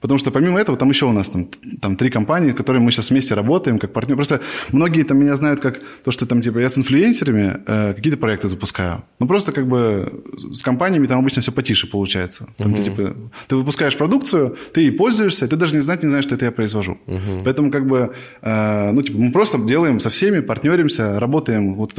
Потому 0.00 0.18
что 0.18 0.30
помимо 0.30 0.60
этого 0.60 0.76
там 0.76 0.90
еще 0.90 1.06
у 1.06 1.12
нас 1.12 1.30
там, 1.30 1.48
там 1.80 1.96
три 1.96 2.10
компании, 2.10 2.50
с 2.50 2.54
которыми 2.54 2.84
мы 2.84 2.90
сейчас 2.90 3.10
вместе 3.10 3.34
работаем 3.34 3.78
как 3.78 3.92
партнеры. 3.92 4.16
Просто 4.16 4.40
многие 4.72 5.02
там 5.02 5.18
меня 5.18 5.36
знают 5.36 5.60
как 5.60 5.80
то, 6.04 6.10
что 6.10 6.26
там 6.26 6.42
типа 6.42 6.58
я 6.58 6.68
с 6.68 6.78
инфлюенсерами 6.78 7.60
э, 7.66 7.94
какие-то 7.94 8.18
проекты 8.18 8.48
запускаю. 8.48 9.04
Ну 9.20 9.26
просто 9.26 9.52
как 9.52 9.66
бы 9.66 10.22
с 10.52 10.62
компаниями 10.62 11.06
там 11.06 11.18
обычно 11.18 11.42
все 11.42 11.52
потише 11.52 11.86
получается. 11.86 12.48
Там 12.58 12.72
угу. 12.72 12.76
ты 12.76 12.84
типа 12.84 13.16
ты 13.48 13.56
выпускаешь 13.56 13.96
продукцию, 13.96 14.56
ты 14.72 14.82
ей 14.82 14.92
пользуешься, 14.92 15.48
ты 15.48 15.56
даже 15.56 15.74
не 15.74 15.80
знать 15.80 16.02
не 16.02 16.08
знаешь, 16.08 16.24
что 16.24 16.34
это 16.34 16.44
я 16.44 16.52
произвожу. 16.52 16.98
Угу. 17.06 17.42
Поэтому 17.44 17.70
как 17.70 17.86
бы 17.86 18.14
э, 18.42 18.90
ну 18.92 19.02
типа 19.02 19.18
мы 19.18 19.32
просто 19.32 19.58
делаем 19.58 20.00
со 20.00 20.10
всеми, 20.10 20.40
партнеримся, 20.40 21.18
работаем. 21.20 21.74
Вот. 21.74 21.94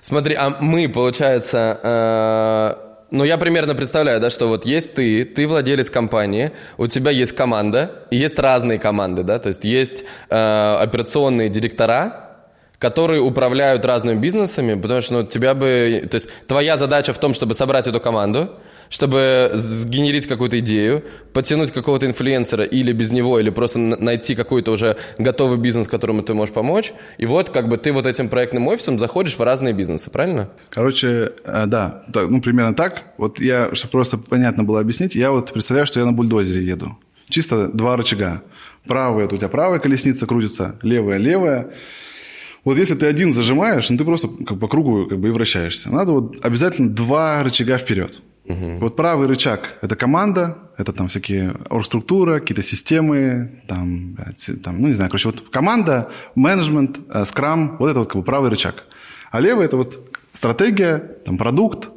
Смотри, 0.00 0.34
а 0.34 0.56
мы 0.60 0.88
получается 0.88 1.80
э 2.80 2.83
ну, 3.14 3.22
я 3.22 3.38
примерно 3.38 3.76
представляю, 3.76 4.20
да, 4.20 4.28
что 4.28 4.48
вот 4.48 4.66
есть 4.66 4.94
ты, 4.94 5.24
ты 5.24 5.46
владелец 5.46 5.88
компании, 5.88 6.50
у 6.78 6.88
тебя 6.88 7.12
есть 7.12 7.32
команда, 7.32 8.06
и 8.10 8.16
есть 8.16 8.38
разные 8.40 8.80
команды, 8.80 9.22
да, 9.22 9.38
то 9.38 9.48
есть 9.48 9.64
есть 9.64 10.04
э, 10.30 10.76
операционные 10.80 11.48
директора, 11.48 12.24
которые 12.78 13.20
управляют 13.20 13.84
разными 13.84 14.18
бизнесами, 14.18 14.74
потому 14.80 15.00
что 15.00 15.14
ну, 15.14 15.22
тебя 15.22 15.54
бы... 15.54 16.08
То 16.10 16.16
есть 16.16 16.28
твоя 16.48 16.76
задача 16.76 17.12
в 17.12 17.18
том, 17.18 17.34
чтобы 17.34 17.54
собрать 17.54 17.86
эту 17.86 18.00
команду, 18.00 18.50
чтобы 18.88 19.50
сгенерить 19.54 20.26
какую-то 20.26 20.58
идею, 20.60 21.04
подтянуть 21.32 21.72
какого-то 21.72 22.06
инфлюенсера 22.06 22.64
или 22.64 22.92
без 22.92 23.10
него, 23.10 23.38
или 23.38 23.50
просто 23.50 23.78
найти 23.78 24.34
какой-то 24.34 24.72
уже 24.72 24.96
готовый 25.18 25.58
бизнес, 25.58 25.88
которому 25.88 26.22
ты 26.22 26.34
можешь 26.34 26.54
помочь. 26.54 26.92
И 27.18 27.26
вот 27.26 27.50
как 27.50 27.68
бы 27.68 27.76
ты 27.76 27.92
вот 27.92 28.06
этим 28.06 28.28
проектным 28.28 28.68
офисом 28.68 28.98
заходишь 28.98 29.38
в 29.38 29.42
разные 29.42 29.74
бизнесы, 29.74 30.10
правильно? 30.10 30.48
Короче, 30.70 31.32
э, 31.44 31.66
да, 31.66 32.04
ну 32.14 32.40
примерно 32.40 32.74
так. 32.74 33.02
Вот 33.18 33.40
я, 33.40 33.74
чтобы 33.74 33.92
просто 33.92 34.18
понятно 34.18 34.64
было 34.64 34.80
объяснить, 34.80 35.14
я 35.14 35.30
вот 35.30 35.52
представляю, 35.52 35.86
что 35.86 36.00
я 36.00 36.06
на 36.06 36.12
бульдозере 36.12 36.64
еду. 36.64 36.96
Чисто 37.28 37.68
два 37.68 37.96
рычага. 37.96 38.42
Правая, 38.86 39.26
у 39.26 39.36
тебя 39.36 39.48
правая 39.48 39.78
колесница 39.78 40.26
крутится, 40.26 40.76
левая, 40.82 41.18
левая. 41.18 41.70
Вот 42.64 42.78
если 42.78 42.94
ты 42.94 43.06
один 43.06 43.32
зажимаешь, 43.32 43.88
ну 43.90 43.98
ты 43.98 44.04
просто 44.04 44.28
как 44.46 44.58
по 44.58 44.68
кругу 44.68 45.06
как 45.06 45.18
бы 45.18 45.28
и 45.28 45.30
вращаешься. 45.30 45.90
Надо 45.92 46.12
вот 46.12 46.36
обязательно 46.42 46.90
два 46.90 47.42
рычага 47.42 47.78
вперед. 47.78 48.20
Угу. 48.46 48.78
Вот 48.80 48.96
правый 48.96 49.26
рычаг– 49.26 49.78
это 49.80 49.96
команда, 49.96 50.58
это 50.76 50.92
там 50.92 51.08
всякие 51.08 51.54
оргструктура, 51.70 52.40
какие-то 52.40 52.62
системы, 52.62 53.62
там, 53.66 54.16
там, 54.62 54.80
ну 54.80 54.88
не 54.88 54.94
знаю, 54.94 55.10
короче, 55.10 55.28
вот 55.28 55.48
команда, 55.50 56.10
менеджмент, 56.34 56.98
э, 57.08 57.24
скрам, 57.24 57.76
вот 57.78 57.88
это 57.88 58.00
вот 58.00 58.08
как 58.08 58.16
бы 58.16 58.22
правый 58.22 58.50
рычаг. 58.50 58.84
А 59.30 59.40
левый– 59.40 59.64
это 59.66 59.76
вот 59.76 60.14
стратегия, 60.32 60.98
там 61.24 61.38
продукт, 61.38 61.88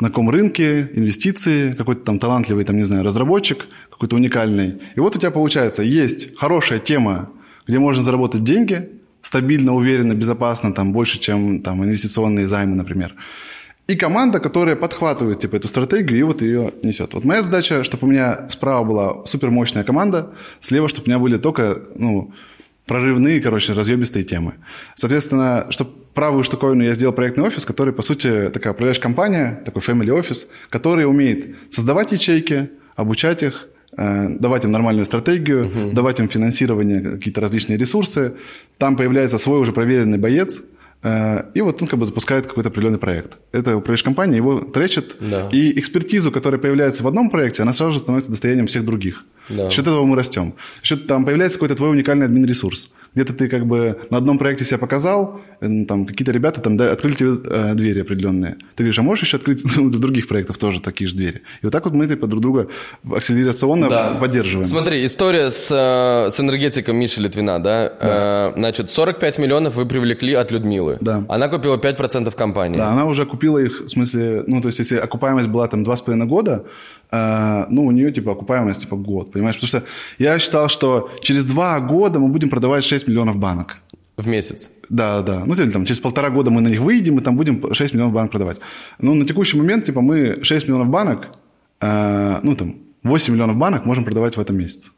на 0.00 0.08
каком 0.08 0.30
рынке, 0.30 0.90
инвестиции, 0.94 1.72
какой-то 1.72 2.02
там 2.02 2.18
талантливый, 2.18 2.64
там, 2.64 2.76
не 2.76 2.84
знаю, 2.84 3.02
разработчик, 3.02 3.66
какой-то 3.90 4.16
уникальный. 4.16 4.82
И 4.94 5.00
вот 5.00 5.16
у 5.16 5.18
тебя 5.18 5.30
получается, 5.30 5.82
есть 5.82 6.36
хорошая 6.36 6.78
тема, 6.78 7.30
где 7.66 7.78
можно 7.78 8.02
заработать 8.02 8.44
деньги, 8.44 8.90
стабильно, 9.22 9.74
уверенно, 9.74 10.14
безопасно, 10.14 10.72
там, 10.72 10.92
больше, 10.92 11.18
чем 11.18 11.62
там, 11.62 11.82
инвестиционные 11.82 12.46
займы, 12.46 12.76
например. 12.76 13.14
И 13.86 13.94
команда, 13.94 14.40
которая 14.40 14.74
подхватывает 14.74 15.40
типа, 15.40 15.56
эту 15.56 15.68
стратегию 15.68 16.18
и 16.18 16.22
вот 16.22 16.42
ее 16.42 16.72
несет. 16.82 17.14
Вот 17.14 17.24
моя 17.24 17.42
задача, 17.42 17.84
чтобы 17.84 18.08
у 18.08 18.10
меня 18.10 18.48
справа 18.48 18.84
была 18.84 19.26
супер 19.26 19.50
мощная 19.50 19.84
команда, 19.84 20.32
слева, 20.58 20.88
чтобы 20.88 21.06
у 21.06 21.08
меня 21.10 21.20
были 21.20 21.36
только 21.36 21.80
ну, 21.94 22.32
прорывные, 22.86 23.40
короче, 23.40 23.74
разъебистые 23.74 24.24
темы. 24.24 24.54
Соответственно, 24.96 25.68
чтобы 25.70 25.90
правую 26.14 26.42
штуковину 26.42 26.82
я 26.82 26.94
сделал 26.94 27.12
проектный 27.12 27.44
офис, 27.44 27.64
который, 27.64 27.92
по 27.92 28.02
сути, 28.02 28.50
такая 28.52 28.72
управляющая 28.72 29.02
компания, 29.02 29.62
такой 29.64 29.82
family 29.82 30.10
офис, 30.10 30.48
который 30.68 31.06
умеет 31.06 31.54
создавать 31.70 32.10
ячейки, 32.10 32.70
обучать 32.96 33.44
их, 33.44 33.68
э, 33.96 34.28
давать 34.30 34.64
им 34.64 34.72
нормальную 34.72 35.06
стратегию, 35.06 35.64
uh-huh. 35.64 35.92
давать 35.92 36.18
им 36.18 36.28
финансирование, 36.28 37.00
какие-то 37.02 37.40
различные 37.40 37.78
ресурсы. 37.78 38.34
Там 38.78 38.96
появляется 38.96 39.38
свой 39.38 39.60
уже 39.60 39.70
проверенный 39.70 40.18
боец– 40.18 40.60
и 41.54 41.60
вот 41.60 41.80
он 41.82 41.88
как 41.88 41.98
бы 41.98 42.06
запускает 42.06 42.46
какой-то 42.46 42.68
определенный 42.70 42.98
проект. 42.98 43.38
Это 43.52 43.76
управляющая 43.76 44.04
компания 44.04 44.36
его 44.36 44.60
тречит, 44.60 45.16
да. 45.20 45.48
и 45.52 45.78
экспертизу, 45.78 46.32
которая 46.32 46.60
появляется 46.60 47.02
в 47.02 47.06
одном 47.06 47.30
проекте, 47.30 47.62
она 47.62 47.72
сразу 47.72 47.92
же 47.92 47.98
становится 47.98 48.30
достоянием 48.30 48.66
всех 48.66 48.84
других. 48.84 49.24
Да. 49.48 49.64
За 49.64 49.70
счет 49.70 49.86
этого 49.86 50.04
мы 50.04 50.16
растем. 50.16 50.54
За 50.80 50.86
счет 50.86 51.06
там 51.06 51.24
появляется 51.24 51.58
какой-то 51.58 51.76
твой 51.76 51.90
уникальный 51.90 52.26
админ-ресурс. 52.26 52.90
Где-то 53.16 53.32
ты 53.32 53.48
как 53.48 53.66
бы 53.66 53.98
на 54.10 54.18
одном 54.18 54.36
проекте 54.36 54.66
себя 54.66 54.76
показал, 54.76 55.40
э, 55.62 55.84
там 55.88 56.04
какие-то 56.04 56.32
ребята 56.32 56.60
там 56.60 56.76
да, 56.76 56.92
открыли 56.92 57.14
тебе 57.14 57.30
э, 57.46 57.74
двери 57.74 58.00
определенные. 58.00 58.56
Ты 58.74 58.82
говоришь, 58.82 58.98
а 58.98 59.02
можешь 59.02 59.24
еще 59.24 59.38
открыть 59.38 59.62
для 59.76 59.98
других 59.98 60.28
проектов 60.28 60.58
тоже 60.58 60.82
такие 60.82 61.08
же 61.08 61.16
двери? 61.16 61.42
И 61.62 61.64
вот 61.66 61.72
так 61.72 61.86
вот 61.86 61.94
мы 61.94 62.06
типа 62.06 62.26
друг 62.26 62.42
друга 62.42 62.68
акселерационно 63.10 63.88
да. 63.88 64.14
поддерживаем. 64.20 64.66
Смотри, 64.66 65.06
история 65.06 65.50
с, 65.50 65.70
э, 65.70 66.30
с 66.30 66.38
энергетиком 66.38 66.96
Миши 66.96 67.22
Литвина, 67.22 67.58
да? 67.58 67.88
да. 67.88 68.50
Э, 68.50 68.52
значит, 68.54 68.90
45 68.90 69.38
миллионов 69.38 69.76
вы 69.76 69.86
привлекли 69.86 70.34
от 70.34 70.52
Людмилы. 70.52 70.98
Да. 71.00 71.24
Она 71.30 71.48
купила 71.48 71.78
5% 71.78 72.36
компании. 72.36 72.76
Да, 72.76 72.92
она 72.92 73.06
уже 73.06 73.24
купила 73.24 73.56
их, 73.56 73.80
в 73.80 73.88
смысле, 73.88 74.44
ну, 74.46 74.60
то 74.60 74.68
есть, 74.68 74.78
если 74.78 74.96
окупаемость 74.96 75.48
была 75.48 75.68
там 75.68 75.84
2,5 75.84 76.26
года, 76.26 76.64
э, 77.10 77.64
ну, 77.70 77.86
у 77.86 77.90
нее, 77.92 78.12
типа, 78.12 78.32
окупаемость, 78.32 78.82
типа, 78.82 78.96
год, 78.96 79.32
понимаешь? 79.32 79.56
Потому 79.56 79.68
что 79.68 79.82
я 80.18 80.38
считал, 80.38 80.68
что 80.68 81.10
через 81.22 81.46
два 81.46 81.80
года 81.80 82.18
мы 82.18 82.28
будем 82.28 82.50
продавать 82.50 82.84
6 82.84 83.05
миллионов 83.08 83.36
банок. 83.36 83.76
В 84.16 84.26
месяц? 84.28 84.70
Да, 84.88 85.22
да. 85.22 85.44
Ну, 85.44 85.54
или 85.54 85.70
там 85.70 85.84
через 85.84 86.00
полтора 86.00 86.30
года 86.30 86.50
мы 86.50 86.60
на 86.60 86.68
них 86.68 86.80
выйдем, 86.80 87.18
и 87.18 87.22
там 87.22 87.36
будем 87.36 87.74
6 87.74 87.94
миллионов 87.94 88.14
банок 88.14 88.30
продавать. 88.30 88.58
Ну, 88.98 89.14
на 89.14 89.26
текущий 89.26 89.58
момент, 89.58 89.84
типа, 89.84 90.00
мы 90.00 90.42
6 90.42 90.68
миллионов 90.68 90.88
банок, 90.88 91.28
э, 91.80 92.40
ну, 92.42 92.56
там, 92.56 92.76
8 93.02 93.32
миллионов 93.32 93.56
банок 93.56 93.86
можем 93.86 94.04
продавать 94.04 94.36
в 94.36 94.40
этом 94.40 94.56
месяце. 94.56 94.90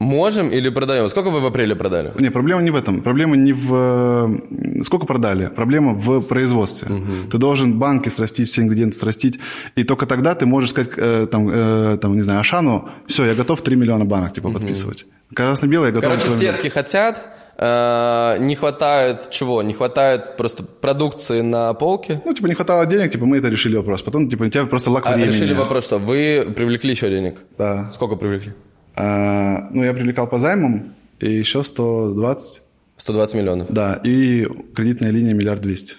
Можем 0.00 0.48
или 0.48 0.70
продаем? 0.70 1.08
Сколько 1.10 1.30
вы 1.30 1.40
в 1.40 1.46
апреле 1.46 1.76
продали? 1.76 2.12
Не, 2.18 2.30
проблема 2.30 2.62
не 2.62 2.70
в 2.70 2.74
этом. 2.74 3.02
Проблема 3.02 3.36
не 3.36 3.52
в... 3.52 3.74
Э, 3.74 4.82
сколько 4.82 5.04
продали? 5.06 5.48
Проблема 5.48 5.92
в 5.92 6.22
производстве. 6.22 6.88
Угу. 6.88 7.30
Ты 7.30 7.38
должен 7.38 7.78
банки 7.78 8.08
срастить, 8.08 8.48
все 8.48 8.62
ингредиенты 8.62 8.96
срастить. 8.96 9.38
И 9.76 9.84
только 9.84 10.06
тогда 10.06 10.34
ты 10.34 10.46
можешь 10.46 10.70
сказать, 10.70 10.92
э, 10.96 11.26
там, 11.30 11.50
э, 11.52 11.98
там, 12.00 12.14
не 12.14 12.22
знаю, 12.22 12.40
Ашану, 12.40 12.88
все, 13.06 13.26
я 13.26 13.34
готов 13.34 13.60
3 13.60 13.76
миллиона 13.76 14.06
банок 14.06 14.32
типа, 14.32 14.46
угу. 14.46 14.58
подписывать. 14.58 15.06
Красно-белое 15.34 15.92
готов. 15.92 16.10
Короче, 16.10 16.28
сетки 16.28 16.68
хотят, 16.68 17.22
э, 17.56 18.36
не 18.40 18.54
хватает 18.56 19.30
чего? 19.30 19.62
Не 19.62 19.72
хватает 19.72 20.36
просто 20.36 20.62
продукции 20.62 21.40
на 21.40 21.72
полке? 21.74 22.20
Ну, 22.24 22.34
типа, 22.34 22.46
не 22.46 22.54
хватало 22.54 22.86
денег, 22.86 23.12
типа, 23.12 23.26
мы 23.26 23.38
это 23.38 23.48
решили 23.48 23.76
вопрос. 23.76 24.02
Потом, 24.02 24.28
типа, 24.28 24.44
у 24.44 24.48
тебя 24.48 24.66
просто 24.66 24.90
лак 24.90 25.06
а 25.06 25.12
времени. 25.12 25.32
решили 25.32 25.54
вопрос, 25.54 25.84
что 25.84 25.98
вы 25.98 26.52
привлекли 26.54 26.90
еще 26.92 27.08
денег? 27.10 27.40
Да. 27.58 27.90
Сколько 27.92 28.16
привлекли? 28.16 28.52
А, 28.96 29.68
ну, 29.70 29.84
я 29.84 29.92
привлекал 29.92 30.26
по 30.26 30.38
займам 30.38 30.94
и 31.20 31.30
еще 31.30 31.62
120. 31.62 32.62
120 32.96 33.34
миллионов? 33.34 33.66
Да, 33.70 34.00
и 34.04 34.46
кредитная 34.74 35.10
линия 35.10 35.32
миллиард 35.32 35.62
двести 35.62 35.96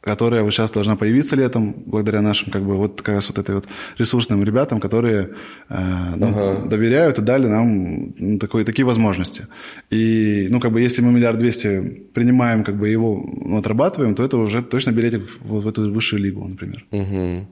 которая 0.00 0.42
вот 0.42 0.52
сейчас 0.52 0.70
должна 0.70 0.96
появиться 0.96 1.34
летом, 1.36 1.74
благодаря 1.86 2.22
нашим, 2.22 2.52
как 2.52 2.62
бы, 2.62 2.76
вот 2.76 3.02
как 3.02 3.16
раз 3.16 3.28
вот 3.28 3.38
этой 3.38 3.54
вот 3.56 3.66
ресурсным 3.98 4.44
ребятам, 4.44 4.78
которые 4.78 5.30
э, 5.68 6.14
ну, 6.16 6.28
ага. 6.28 6.68
доверяют 6.68 7.18
и 7.18 7.22
дали 7.22 7.46
нам 7.46 8.14
ну, 8.16 8.38
такой, 8.38 8.64
такие 8.64 8.86
возможности. 8.86 9.48
И, 9.90 10.46
ну, 10.50 10.60
как 10.60 10.72
бы, 10.72 10.80
если 10.80 11.02
мы 11.02 11.12
миллиард 11.12 11.38
двести 11.38 12.06
принимаем, 12.14 12.62
как 12.62 12.76
бы, 12.76 12.88
его 12.88 13.20
ну, 13.44 13.58
отрабатываем, 13.58 14.14
то 14.14 14.22
это 14.22 14.36
уже 14.36 14.62
точно 14.62 14.92
билетик 14.92 15.28
в, 15.40 15.60
в 15.60 15.68
эту 15.68 15.92
высшую 15.92 16.22
лигу, 16.22 16.46
например. 16.46 16.84
Угу. 16.92 17.48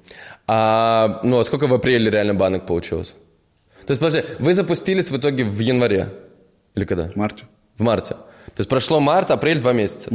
А, 0.47 1.21
ну, 1.25 1.41
а 1.41 1.45
сколько 1.45 1.67
в 1.67 1.75
апреле 1.75 2.11
реально 2.11 2.35
банок 2.35 2.67
получилось? 2.67 3.17
То 3.87 3.93
есть, 3.93 4.01
подожди, 4.01 4.25
вы 4.39 4.55
запустились 4.55 5.11
в 5.11 5.17
итоге 5.17 5.45
в 5.45 5.59
январе? 5.59 6.09
Или 6.77 6.85
когда? 6.85 7.09
В 7.09 7.17
марте. 7.17 7.45
В 7.77 7.83
марте. 7.83 8.15
То 8.55 8.61
есть 8.61 8.71
прошло 8.71 9.01
март, 9.01 9.31
апрель, 9.31 9.59
два 9.59 9.73
месяца. 9.73 10.11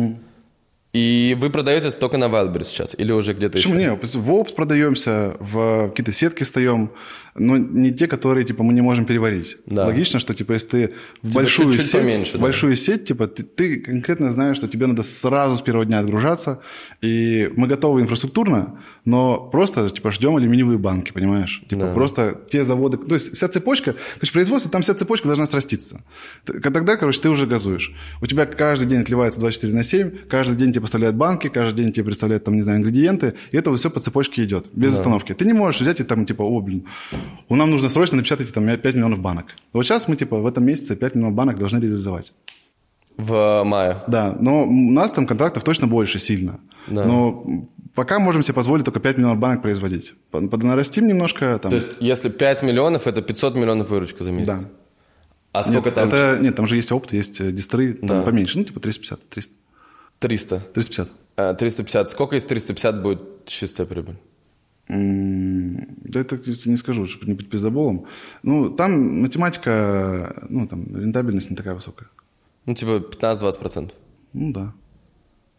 И 0.94 1.38
вы 1.40 1.50
продаетесь 1.50 1.96
только 1.96 2.18
на 2.18 2.26
Wildberries 2.26 2.66
сейчас? 2.66 2.96
Или 2.98 3.14
уже 3.14 3.34
где-то 3.34 3.54
Почему 3.54 3.76
еще? 3.76 3.98
не? 4.02 4.20
В 4.20 4.32
Опт 4.34 4.56
продаемся, 4.56 5.38
в 5.40 5.90
какие-то 5.90 6.12
сетки 6.12 6.44
встаем, 6.44 6.92
но 7.36 7.58
не 7.58 7.94
те, 7.94 8.08
которые, 8.08 8.46
типа, 8.46 8.64
мы 8.64 8.74
не 8.74 8.82
можем 8.82 9.06
переварить. 9.06 9.56
Да. 9.66 9.86
Логично, 9.86 10.20
что, 10.20 10.34
типа, 10.34 10.52
если 10.52 10.68
ты 10.68 10.94
в 11.22 11.28
Типа, 11.30 11.36
большую, 11.36 11.72
чуть-чуть 11.72 11.92
сеть, 11.92 12.02
поменьше, 12.02 12.34
да. 12.34 12.40
большую 12.40 12.76
сеть, 12.76 13.06
типа, 13.06 13.28
ты, 13.28 13.44
ты 13.44 13.80
конкретно 13.80 14.34
знаешь, 14.34 14.58
что 14.58 14.68
тебе 14.68 14.86
надо 14.86 15.04
сразу 15.04 15.56
с 15.56 15.62
первого 15.62 15.86
дня 15.86 16.00
отгружаться, 16.00 16.60
и 17.02 17.50
мы 17.56 17.68
готовы 17.68 18.02
инфраструктурно, 18.02 18.82
но 19.04 19.38
просто, 19.52 19.90
типа, 19.90 20.12
ждем 20.12 20.36
алюминиевые 20.36 20.78
банки, 20.78 21.12
понимаешь? 21.12 21.64
Типа, 21.70 21.88
Да. 21.88 21.94
просто 21.94 22.40
те 22.52 22.64
заводы, 22.64 22.98
то 22.98 23.16
есть 23.16 23.36
вся 23.36 23.48
цепочка, 23.48 23.96
короче, 24.16 24.34
производство, 24.34 24.70
там 24.72 24.82
вся 24.84 24.94
цепочка 24.94 25.28
должна 25.28 25.46
сраститься. 25.48 26.02
Тогда, 26.46 26.98
короче, 26.98 27.20
ты 27.22 27.30
уже 27.30 27.48
газуешь. 27.48 27.94
У 28.22 28.26
тебя 28.28 28.46
каждый 28.46 28.88
день 28.88 29.00
отливается 29.00 29.40
24 29.40 29.74
на 29.74 29.84
7, 29.84 30.28
каждый 30.30 30.56
день 30.56 30.72
тебе 30.72 30.82
поставляют 30.82 31.16
банки, 31.16 31.48
каждый 31.48 31.84
день 31.84 31.94
тебе 31.94 32.06
представляют, 32.06 32.44
там, 32.44 32.56
не 32.56 32.62
знаю, 32.62 32.80
ингредиенты, 32.80 33.34
и 33.52 33.58
это 33.58 33.70
вот 33.72 33.80
все 33.80 33.90
по 33.90 34.00
цепочке 34.00 34.44
идет, 34.44 34.70
без 34.74 34.94
остановки. 34.94 35.34
Ты 35.34 35.46
не 35.46 35.54
можешь 35.54 35.82
взять 35.82 36.00
и 36.00 36.04
там, 36.04 36.26
типа, 36.26 36.44
о, 36.44 36.62
блин, 36.62 36.86
у 37.50 37.56
нам 37.56 37.72
нужно 37.72 37.90
срочно 37.90 38.18
напечатать 38.18 38.54
там 38.54 38.66
5 38.66 38.96
миллионов 38.96 39.20
банок. 39.20 39.46
Вот 39.74 39.84
сейчас 39.84 40.08
мы, 40.08 40.16
типа, 40.16 40.38
в 40.38 40.46
этом 40.46 40.64
месяце 40.66 40.96
5 40.96 41.16
миллионов 41.16 41.36
банок 41.36 41.58
должны 41.58 41.80
реализовать. 41.80 42.34
В 43.18 43.64
мае. 43.64 43.98
Да, 44.08 44.36
но 44.40 44.64
у 44.64 44.92
нас 44.92 45.12
там 45.12 45.28
контрактов 45.28 45.64
точно 45.64 45.88
больше 45.88 46.18
сильно. 46.20 46.60
Да. 46.88 47.06
Но 47.06 47.44
пока 47.96 48.20
можем 48.20 48.44
себе 48.44 48.54
позволить 48.54 48.86
только 48.86 49.00
5 49.00 49.18
миллионов 49.18 49.38
банок 49.40 49.62
производить. 49.62 50.14
Под- 50.32 50.50
Поднарастим 50.50 51.08
немножко. 51.08 51.58
Там, 51.60 51.72
То 51.72 51.78
есть, 51.78 51.98
если 52.00 52.30
5 52.30 52.64
миллионов, 52.64 53.08
это 53.08 53.22
500 53.22 53.56
миллионов 53.56 53.90
выручка 53.90 54.24
за 54.24 54.32
месяц? 54.32 54.48
Да. 54.48 54.60
А 55.54 55.64
сколько 55.64 55.90
нет, 55.90 55.96
там? 55.96 56.08
Это, 56.10 56.40
нет, 56.42 56.56
там 56.56 56.68
же 56.68 56.76
есть 56.78 56.92
опыт, 56.92 57.12
есть 57.14 57.42
э, 57.42 57.52
дистры, 57.52 57.94
там 57.94 58.08
Да. 58.08 58.22
поменьше. 58.24 58.58
Ну, 58.58 58.64
типа 58.64 58.80
350, 58.80 59.30
300, 59.30 59.54
300. 60.20 60.60
350. 60.74 61.10
А, 61.36 61.54
350. 61.54 62.10
Сколько 62.10 62.36
из 62.38 62.46
350 62.46 63.02
будет 63.02 63.46
чистая 63.46 63.86
прибыль? 63.88 64.16
Да 64.88 66.20
это 66.20 66.38
не 66.70 66.78
скажу, 66.78 67.08
чтобы 67.08 67.26
не 67.28 67.34
быть 67.34 67.50
пиздоболом. 67.50 68.06
Ну, 68.44 68.70
там 68.70 69.22
математика, 69.22 70.46
ну, 70.50 70.68
там, 70.68 70.86
рентабельность 70.96 71.50
не 71.50 71.56
такая 71.56 71.76
высокая. 71.76 72.10
Ну, 72.66 72.74
типа 72.74 73.00
15-20%. 73.00 73.92
Ну, 74.34 74.52
да. 74.54 74.74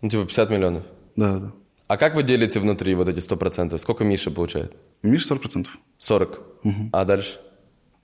Ну, 0.02 0.08
типа 0.08 0.24
50 0.26 0.50
миллионов. 0.50 0.84
Да, 1.16 1.38
да. 1.38 1.52
А 1.92 1.98
как 1.98 2.14
вы 2.14 2.22
делите 2.22 2.58
внутри 2.58 2.94
вот 2.94 3.06
эти 3.06 3.18
100%? 3.18 3.76
Сколько 3.76 4.02
Миша 4.02 4.30
получает? 4.30 4.74
Миша 5.02 5.34
40%. 5.34 5.66
40. 5.98 6.40
А 6.90 7.04
дальше? 7.04 7.38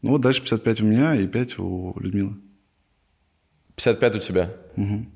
Ну, 0.03 0.11
вот 0.11 0.20
дальше 0.20 0.42
55 0.42 0.83
у 0.83 0.85
меня 0.85 1.14
и 1.14 1.27
5 1.27 1.59
у 1.59 1.98
Людмилы. 1.98 2.35
55 3.77 4.16
у 4.16 4.18
тебя? 4.18 4.51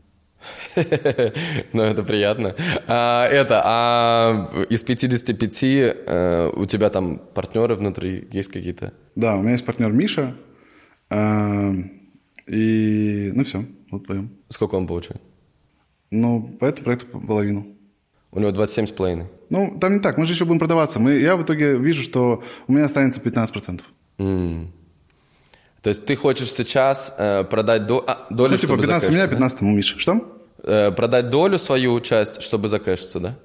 Ну, 1.75 1.83
это 1.83 2.03
приятно. 2.03 2.57
А, 2.89 3.27
это, 3.27 3.61
а 3.63 4.51
из 4.71 4.83
55 4.85 5.63
э, 5.63 6.51
у 6.57 6.65
тебя 6.65 6.89
там 6.89 7.19
партнеры 7.35 7.75
внутри 7.75 8.27
есть 8.33 8.51
какие-то? 8.51 8.95
Да, 9.17 9.37
у 9.37 9.43
меня 9.43 9.53
есть 9.53 9.67
партнер 9.67 9.93
Миша. 9.93 10.35
а, 11.11 11.75
И, 12.47 13.33
ну, 13.35 13.45
все, 13.45 13.67
вот 13.91 14.05
вдвоем. 14.05 14.31
Сколько 14.49 14.77
он 14.77 14.87
получает? 14.87 15.21
Ну, 16.11 16.57
по 16.59 16.65
этому 16.65 16.85
проекту 16.85 17.21
половину. 17.21 17.67
У 18.33 18.41
него 18.41 18.51
27,5. 18.51 19.27
Ну, 19.51 19.79
там 19.79 19.93
не 19.93 20.01
так, 20.01 20.17
мы 20.17 20.27
же 20.27 20.33
еще 20.33 20.47
будем 20.47 20.59
продаваться. 20.59 20.99
Мы, 20.99 21.19
я 21.19 21.37
в 21.37 21.43
итоге 21.43 21.77
вижу, 21.77 22.03
что 22.03 22.43
у 22.67 22.73
меня 22.73 22.87
останется 22.87 23.21
15%. 23.21 23.83
М. 24.19 24.73
То 25.83 25.91
есть 25.91 26.07
ты 26.07 26.17
хочешь 26.17 26.51
сейчас 26.51 27.15
э, 27.19 27.45
продать 27.45 27.87
до, 27.87 28.03
а, 28.07 28.27
долю, 28.31 28.53
Ну, 28.53 28.57
типа 28.57 28.69
чтобы 28.75 28.83
15 28.83 29.09
у 29.09 29.13
меня, 29.13 29.23
закэшиться, 29.23 29.37
15 29.37 29.63
у 29.63 29.77
Миши. 29.77 29.99
Что? 29.99 30.15
да? 30.15 30.21
Э, 30.65 30.93
продать 30.93 31.29
долю 31.29 31.59
свою 31.59 32.01
часть, 32.01 32.41
чтобы 32.41 32.69
закэшиться, 32.69 33.21
да? 33.21 33.39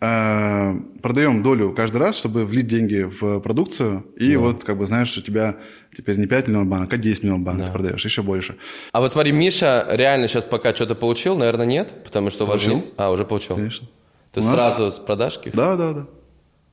Э, 0.00 0.74
продаем 1.00 1.42
долю 1.42 1.72
каждый 1.72 1.98
раз, 1.98 2.18
чтобы 2.18 2.44
влить 2.44 2.66
деньги 2.66 3.02
в 3.04 3.40
продукцию. 3.40 4.04
И 4.16 4.36
вот, 4.36 4.64
как 4.64 4.76
бы, 4.76 4.86
знаешь, 4.86 5.16
у 5.16 5.22
тебя 5.22 5.56
теперь 5.96 6.18
не 6.18 6.26
5 6.26 6.48
миллионов 6.48 6.68
банок, 6.68 6.92
а 6.92 6.98
10 6.98 7.22
миллионов 7.22 7.46
банок 7.46 7.66
ты 7.66 7.72
продаешь, 7.72 8.04
еще 8.04 8.22
больше. 8.22 8.56
А 8.92 9.00
вот 9.00 9.12
смотри, 9.12 9.32
Миша 9.32 9.86
реально 9.90 10.28
сейчас 10.28 10.44
пока 10.44 10.74
что-то 10.74 10.94
получил, 10.94 11.38
наверное, 11.38 11.66
нет, 11.66 11.94
потому 12.04 12.28
что. 12.28 12.46
Получил. 12.46 12.84
А, 12.98 13.10
уже 13.10 13.24
получил. 13.24 13.56
Конечно. 13.56 13.88
То 14.36 14.40
есть 14.40 14.52
нас- 14.52 14.76
сразу 14.76 14.90
с 14.92 14.98
продажки? 14.98 15.50
Да, 15.54 15.76
да, 15.76 15.92
да. 15.92 16.06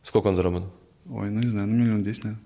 Сколько 0.04 0.28
он 0.28 0.36
заработал? 0.36 0.70
Ой, 1.10 1.30
ну 1.30 1.40
не 1.42 1.50
знаю, 1.50 1.68
ну 1.68 1.76
миллион 1.84 2.04
10, 2.04 2.24
наверное. 2.26 2.44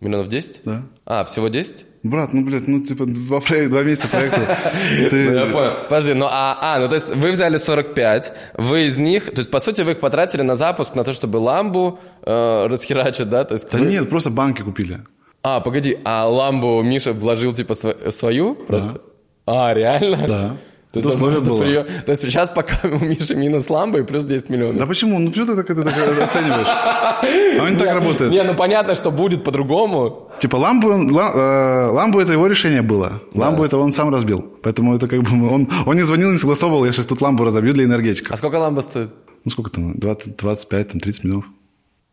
Миллионов 0.00 0.28
10? 0.28 0.60
Да. 0.64 0.82
А, 1.04 1.24
всего 1.24 1.48
10? 1.48 1.84
Брат, 2.02 2.32
ну, 2.32 2.42
блядь, 2.44 2.66
ну, 2.68 2.80
типа, 2.80 3.04
два, 3.04 3.40
проекта, 3.40 3.70
два 3.70 3.82
месяца 3.82 4.08
проекта. 4.08 4.56
Ты- 5.10 5.24
Ну, 5.30 5.34
я 5.34 5.46
понял. 5.52 5.72
Подожди, 5.88 6.14
ну 6.14 6.26
а, 6.30 6.56
а, 6.62 6.78
ну 6.78 6.88
то 6.88 6.94
есть 6.94 7.14
вы 7.14 7.32
взяли 7.32 7.58
45, 7.58 8.32
вы 8.54 8.86
из 8.86 8.96
них, 8.96 9.26
то 9.34 9.40
есть 9.40 9.50
по 9.50 9.60
сути 9.60 9.82
вы 9.82 9.90
их 9.90 10.00
потратили 10.00 10.42
на 10.42 10.56
запуск, 10.56 10.94
на 10.94 11.04
то, 11.04 11.12
чтобы 11.12 11.36
ламбу 11.38 11.98
э, 12.22 12.66
расхерачить, 12.68 13.28
да? 13.28 13.44
То 13.44 13.54
есть 13.54 13.70
Да 13.70 13.78
вы- 13.78 13.86
нет, 13.86 14.08
просто 14.08 14.30
банки 14.30 14.62
купили. 14.62 15.00
А, 15.42 15.60
погоди, 15.60 15.98
а 16.04 16.26
ламбу 16.28 16.80
Миша 16.82 17.12
вложил 17.12 17.52
типа 17.52 17.74
св- 17.74 18.10
свою 18.14 18.54
просто? 18.54 19.00
А, 19.46 19.74
реально? 19.74 20.26
Да. 20.28 20.56
То 20.92 20.98
есть, 20.98 21.08
условие 21.10 21.40
было. 21.40 21.60
приё- 21.62 21.84
То 21.84 22.10
есть 22.10 22.22
сейчас 22.22 22.50
пока 22.50 22.76
у 22.88 22.98
Миши 23.04 23.36
минус 23.36 23.70
ламба 23.70 23.98
и 24.00 24.02
плюс 24.02 24.24
10 24.24 24.50
миллионов. 24.50 24.76
Да 24.78 24.86
почему? 24.86 25.18
Ну, 25.18 25.30
почему 25.30 25.46
ты 25.46 25.56
так 25.56 25.70
это 25.70 25.82
оцениваешь? 26.24 26.66
А 26.68 27.62
он 27.62 27.70
не 27.70 27.76
так 27.76 27.94
работает. 27.94 28.32
Не, 28.32 28.42
ну 28.42 28.54
понятно, 28.54 28.94
что 28.94 29.10
будет 29.10 29.44
по-другому. 29.44 30.30
Типа 30.40 30.56
ламбу, 30.56 30.90
э, 30.90 31.86
ламбу 31.92 32.18
это 32.20 32.32
его 32.32 32.46
решение 32.48 32.82
было. 32.82 33.20
Ламбу 33.34 33.62
это 33.64 33.78
он 33.78 33.92
сам 33.92 34.10
разбил. 34.10 34.44
Поэтому 34.62 34.96
это 34.96 35.06
как 35.06 35.22
бы 35.22 35.48
он, 35.54 35.68
он 35.86 35.96
не 35.96 36.02
звонил, 36.02 36.30
не 36.32 36.38
согласовывал, 36.38 36.84
я 36.84 36.92
сейчас 36.92 37.06
тут 37.06 37.20
ламбу 37.22 37.44
разобью 37.44 37.72
для 37.72 37.84
энергетиков. 37.84 38.32
А 38.32 38.36
сколько 38.36 38.56
ламба 38.56 38.80
стоит? 38.82 39.10
Ну 39.44 39.50
сколько 39.50 39.70
там? 39.70 39.94
20, 39.98 40.36
25, 40.36 40.88
там 40.88 41.00
30 41.00 41.24
миллионов. 41.24 41.44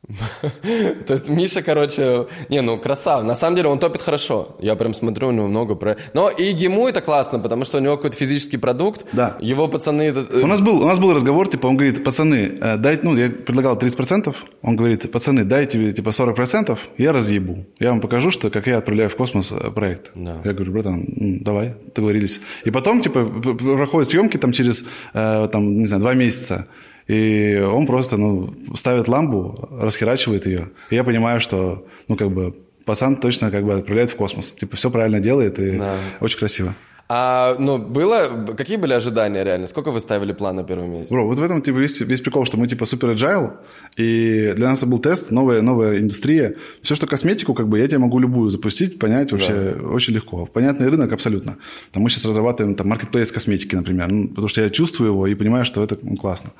То 1.07 1.13
есть 1.13 1.27
Миша, 1.29 1.61
короче, 1.61 2.27
не, 2.49 2.61
ну 2.61 2.77
красав. 2.77 3.23
На 3.23 3.35
самом 3.35 3.55
деле 3.57 3.69
он 3.69 3.79
топит 3.79 4.01
хорошо. 4.01 4.55
Я 4.59 4.75
прям 4.75 4.93
смотрю, 4.93 5.27
у 5.27 5.31
него 5.31 5.47
много 5.47 5.75
про... 5.75 5.97
Но 6.13 6.29
и 6.29 6.43
ему 6.43 6.87
это 6.87 7.01
классно, 7.01 7.39
потому 7.39 7.65
что 7.65 7.77
у 7.77 7.81
него 7.81 7.97
какой-то 7.97 8.15
физический 8.15 8.57
продукт. 8.57 9.05
Да. 9.13 9.37
Его 9.41 9.67
пацаны... 9.67 10.03
э, 10.03 10.41
У 10.43 10.47
нас 10.47 10.61
был, 10.61 10.81
у 10.81 10.85
нас 10.85 10.99
был 10.99 11.13
разговор, 11.13 11.49
типа, 11.49 11.67
он 11.67 11.75
говорит, 11.77 12.03
пацаны, 12.03 12.55
э, 12.59 12.77
дайте, 12.77 13.01
ну, 13.03 13.17
я 13.17 13.29
предлагал 13.29 13.77
30%, 13.77 14.33
он 14.61 14.75
говорит, 14.75 15.11
пацаны, 15.11 15.43
дайте, 15.43 15.91
типа, 15.91 16.09
40%, 16.09 16.77
я 16.97 17.11
разъебу. 17.11 17.65
Я 17.79 17.89
вам 17.89 17.99
покажу, 17.99 18.31
что, 18.31 18.49
как 18.49 18.67
я 18.67 18.77
отправляю 18.77 19.09
в 19.09 19.15
космос 19.15 19.51
э, 19.51 19.71
проект. 19.71 20.11
Да. 20.15 20.41
Я 20.45 20.53
говорю, 20.53 20.71
братан, 20.71 21.05
м, 21.19 21.43
давай, 21.43 21.73
договорились. 21.95 22.39
И 22.63 22.71
потом, 22.71 23.01
типа, 23.01 23.25
проходят 23.25 24.07
съемки 24.09 24.37
там 24.37 24.51
через, 24.53 24.85
там, 25.13 25.79
не 25.79 25.85
знаю, 25.85 26.01
два 26.01 26.13
месяца, 26.13 26.67
и 27.07 27.57
он 27.65 27.85
просто, 27.87 28.17
ну, 28.17 28.53
ставит 28.75 29.07
ламбу, 29.07 29.69
расхерачивает 29.71 30.45
ее. 30.45 30.69
И 30.89 30.95
я 30.95 31.03
понимаю, 31.03 31.39
что, 31.39 31.85
ну, 32.07 32.15
как 32.15 32.31
бы, 32.31 32.53
пацан 32.85 33.15
точно, 33.17 33.51
как 33.51 33.63
бы, 33.65 33.73
отправляет 33.73 34.11
в 34.11 34.15
космос. 34.15 34.51
Типа, 34.51 34.75
все 34.77 34.89
правильно 34.91 35.19
делает, 35.19 35.59
и 35.59 35.77
Да. 35.77 35.95
очень 36.19 36.39
красиво. 36.39 36.75
А, 37.09 37.55
ну, 37.57 37.77
было... 37.77 38.45
Какие 38.57 38.75
были 38.75 38.93
ожидания 38.93 39.43
реально? 39.43 39.67
Сколько 39.67 39.91
вы 39.91 40.01
ставили 40.01 40.33
план 40.33 40.57
на 40.57 40.63
первый 40.63 40.89
месяц? 40.89 41.09
Бро, 41.09 41.25
вот 41.25 41.39
в 41.39 41.43
этом 41.43 41.61
типа 41.61 41.77
весь, 41.77 42.01
весь 42.01 42.19
прикол, 42.19 42.45
что 42.45 42.57
мы 42.57 42.67
типа 42.67 42.85
супер 42.85 43.11
agile, 43.11 43.53
и 43.95 44.53
для 44.55 44.67
нас 44.67 44.79
это 44.79 44.87
был 44.87 44.99
тест, 44.99 45.31
новая, 45.31 45.61
новая 45.61 45.99
индустрия. 45.99 46.55
Все, 46.81 46.95
что 46.95 47.07
косметику, 47.07 47.53
как 47.53 47.69
бы 47.69 47.79
я 47.79 47.87
тебе 47.87 47.99
могу 47.99 48.19
любую 48.19 48.49
запустить, 48.49 48.99
понять 48.99 49.31
вообще 49.31 49.77
очень 49.89 50.15
легко. 50.15 50.45
Понятный 50.47 50.89
рынок 50.89 51.13
абсолютно. 51.13 51.55
Там 51.93 52.03
мы 52.03 52.09
сейчас 52.09 52.25
разрабатываем 52.25 52.75
там 52.75 52.89
маркетплейс 52.89 53.31
косметики, 53.31 53.75
например, 53.75 54.11
ну, 54.11 54.27
потому 54.27 54.49
что 54.49 54.61
я 54.61 54.69
чувствую 54.69 55.11
его 55.11 55.27
и 55.27 55.35
понимаю, 55.35 55.63
что 55.63 55.81
это 55.83 55.97
ну, 56.01 56.17
классно. 56.17 56.51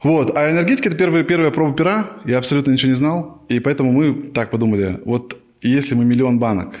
Вот, 0.00 0.36
а 0.36 0.48
энергетика– 0.48 0.88
это 0.90 0.96
первая, 0.96 1.24
первая 1.24 1.50
проба 1.50 1.74
пера, 1.74 2.06
я 2.24 2.38
абсолютно 2.38 2.70
ничего 2.70 2.90
не 2.90 2.94
знал, 2.94 3.42
и 3.48 3.58
поэтому 3.58 3.90
мы 3.90 4.14
так 4.32 4.52
подумали, 4.52 5.00
вот 5.04 5.36
если 5.60 5.96
мы 5.96 6.04
миллион 6.04 6.38
банок 6.38 6.76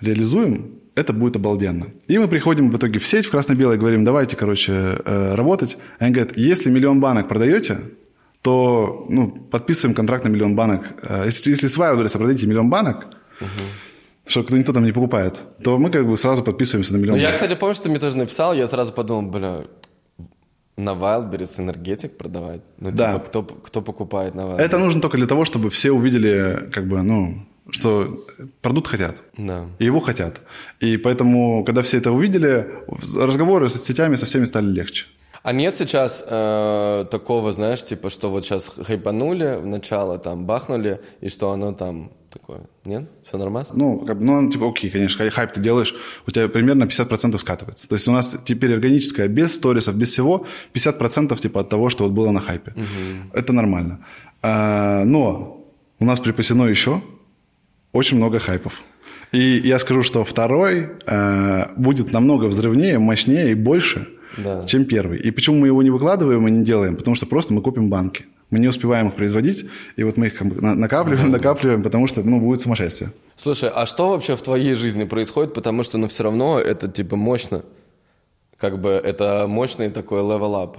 реализуем, 0.00 0.75
это 0.96 1.12
будет 1.12 1.36
обалденно. 1.36 1.86
И 2.08 2.18
мы 2.18 2.26
приходим 2.26 2.70
в 2.70 2.76
итоге 2.76 2.98
в 2.98 3.06
сеть 3.06 3.26
в 3.26 3.30
красно-белое, 3.30 3.76
говорим, 3.76 4.04
давайте, 4.04 4.34
короче, 4.36 4.72
э, 4.72 5.34
работать. 5.36 5.78
И 6.00 6.04
они 6.04 6.12
говорят, 6.14 6.36
если 6.36 6.70
миллион 6.70 7.00
банок 7.00 7.28
продаете, 7.28 7.78
то 8.42 9.06
ну, 9.08 9.30
подписываем 9.30 9.94
контракт 9.94 10.24
на 10.24 10.28
миллион 10.30 10.54
банок. 10.56 10.94
Э, 11.02 11.24
Если, 11.26 11.50
если 11.50 11.68
с 11.68 11.76
Wildberries 11.78 12.12
продадите 12.16 12.46
миллион 12.46 12.70
банок, 12.70 13.06
что 14.26 14.42
кто- 14.42 14.56
никто 14.56 14.72
там 14.72 14.84
не 14.84 14.92
покупает, 14.92 15.34
то 15.62 15.78
мы 15.78 15.90
как 15.90 16.06
бы 16.06 16.16
сразу 16.16 16.42
подписываемся 16.42 16.92
на 16.94 16.96
миллион 16.98 17.16
Ну, 17.16 17.22
я, 17.22 17.28
банок. 17.28 17.40
кстати, 17.40 17.58
помню, 17.58 17.74
что 17.74 17.84
ты 17.84 17.90
мне 17.90 17.98
тоже 18.00 18.16
написал, 18.16 18.54
я 18.54 18.66
сразу 18.66 18.92
подумал, 18.92 19.30
бля, 19.30 19.64
на 20.76 20.90
Wildberries 20.90 21.60
энергетик 21.60 22.16
продавать? 22.18 22.60
Ну, 22.80 22.90
Да. 22.90 23.12
типа, 23.14 23.24
кто, 23.26 23.42
кто 23.42 23.82
покупает 23.82 24.34
на 24.34 24.40
Wildberries? 24.42 24.60
Это 24.62 24.78
нужно 24.78 25.00
только 25.00 25.16
для 25.16 25.26
того, 25.26 25.44
чтобы 25.44 25.68
все 25.70 25.90
увидели, 25.92 26.68
как 26.72 26.86
бы, 26.88 27.02
ну, 27.02 27.46
что 27.70 28.26
продукт 28.62 28.88
хотят. 28.88 29.16
Да. 29.36 29.66
И 29.78 29.84
его 29.84 30.00
хотят. 30.00 30.40
И 30.80 30.96
поэтому, 30.96 31.64
когда 31.64 31.82
все 31.82 31.98
это 31.98 32.12
увидели, 32.12 32.66
разговоры 33.16 33.68
с 33.68 33.82
сетями 33.82 34.16
со 34.16 34.26
всеми 34.26 34.44
стали 34.44 34.66
легче. 34.66 35.06
А 35.42 35.52
нет 35.52 35.74
сейчас 35.78 36.24
э, 36.26 37.04
такого, 37.10 37.52
знаешь, 37.52 37.84
типа, 37.84 38.10
что 38.10 38.30
вот 38.30 38.44
сейчас 38.44 38.66
хайпанули 38.66 39.60
в 39.60 39.66
начало, 39.66 40.18
там, 40.18 40.44
бахнули, 40.44 41.00
и 41.20 41.28
что 41.28 41.50
оно 41.50 41.72
там 41.72 42.10
такое. 42.32 42.62
Нет? 42.84 43.08
Все 43.22 43.38
нормально? 43.38 43.68
Ну, 43.74 44.00
как 44.06 44.18
ну, 44.20 44.50
типа, 44.50 44.68
окей, 44.68 44.90
конечно, 44.90 45.30
хайп 45.30 45.52
ты 45.52 45.60
делаешь, 45.60 45.94
у 46.26 46.30
тебя 46.30 46.48
примерно 46.48 46.84
50% 46.84 47.38
скатывается. 47.38 47.88
То 47.88 47.94
есть 47.94 48.08
у 48.08 48.12
нас 48.12 48.36
теперь 48.44 48.74
органическое, 48.74 49.28
без 49.28 49.54
сторисов, 49.54 49.94
без 49.96 50.10
всего, 50.10 50.46
50% 50.74 51.40
типа 51.40 51.60
от 51.60 51.68
того, 51.68 51.90
что 51.90 52.04
вот 52.04 52.12
было 52.12 52.32
на 52.32 52.40
хайпе. 52.40 52.72
Угу. 52.72 53.38
Это 53.38 53.52
нормально. 53.52 54.04
А, 54.42 55.04
но 55.04 55.64
у 56.00 56.04
нас 56.04 56.18
припасено 56.20 56.64
еще 56.64 57.02
очень 57.96 58.16
много 58.16 58.38
хайпов. 58.38 58.82
И 59.32 59.60
я 59.64 59.78
скажу, 59.78 60.02
что 60.02 60.24
второй 60.24 60.88
э, 61.06 61.66
будет 61.76 62.12
намного 62.12 62.44
взрывнее, 62.44 62.98
мощнее 62.98 63.50
и 63.50 63.54
больше, 63.54 64.08
да. 64.36 64.64
чем 64.66 64.84
первый. 64.84 65.18
И 65.18 65.30
почему 65.30 65.60
мы 65.60 65.66
его 65.66 65.82
не 65.82 65.90
выкладываем 65.90 66.46
и 66.46 66.50
не 66.50 66.64
делаем? 66.64 66.96
Потому 66.96 67.16
что 67.16 67.26
просто 67.26 67.54
мы 67.54 67.60
купим 67.62 67.90
банки. 67.90 68.26
Мы 68.50 68.60
не 68.60 68.68
успеваем 68.68 69.08
их 69.08 69.16
производить, 69.16 69.66
и 69.96 70.04
вот 70.04 70.16
мы 70.16 70.28
их 70.28 70.40
накапливаем, 70.40 71.32
накапливаем, 71.32 71.82
потому 71.82 72.06
что, 72.06 72.22
ну, 72.22 72.38
будет 72.40 72.60
сумасшествие. 72.60 73.10
Слушай, 73.34 73.70
а 73.74 73.86
что 73.86 74.10
вообще 74.10 74.36
в 74.36 74.42
твоей 74.42 74.74
жизни 74.74 75.02
происходит? 75.04 75.52
Потому 75.52 75.82
что, 75.82 75.98
ну, 75.98 76.06
все 76.06 76.22
равно 76.22 76.60
это, 76.60 76.86
типа, 76.86 77.16
мощно. 77.16 77.62
Как 78.56 78.80
бы 78.80 78.90
это 78.90 79.46
мощный 79.48 79.90
такой 79.90 80.20
level 80.20 80.54
up. 80.54 80.76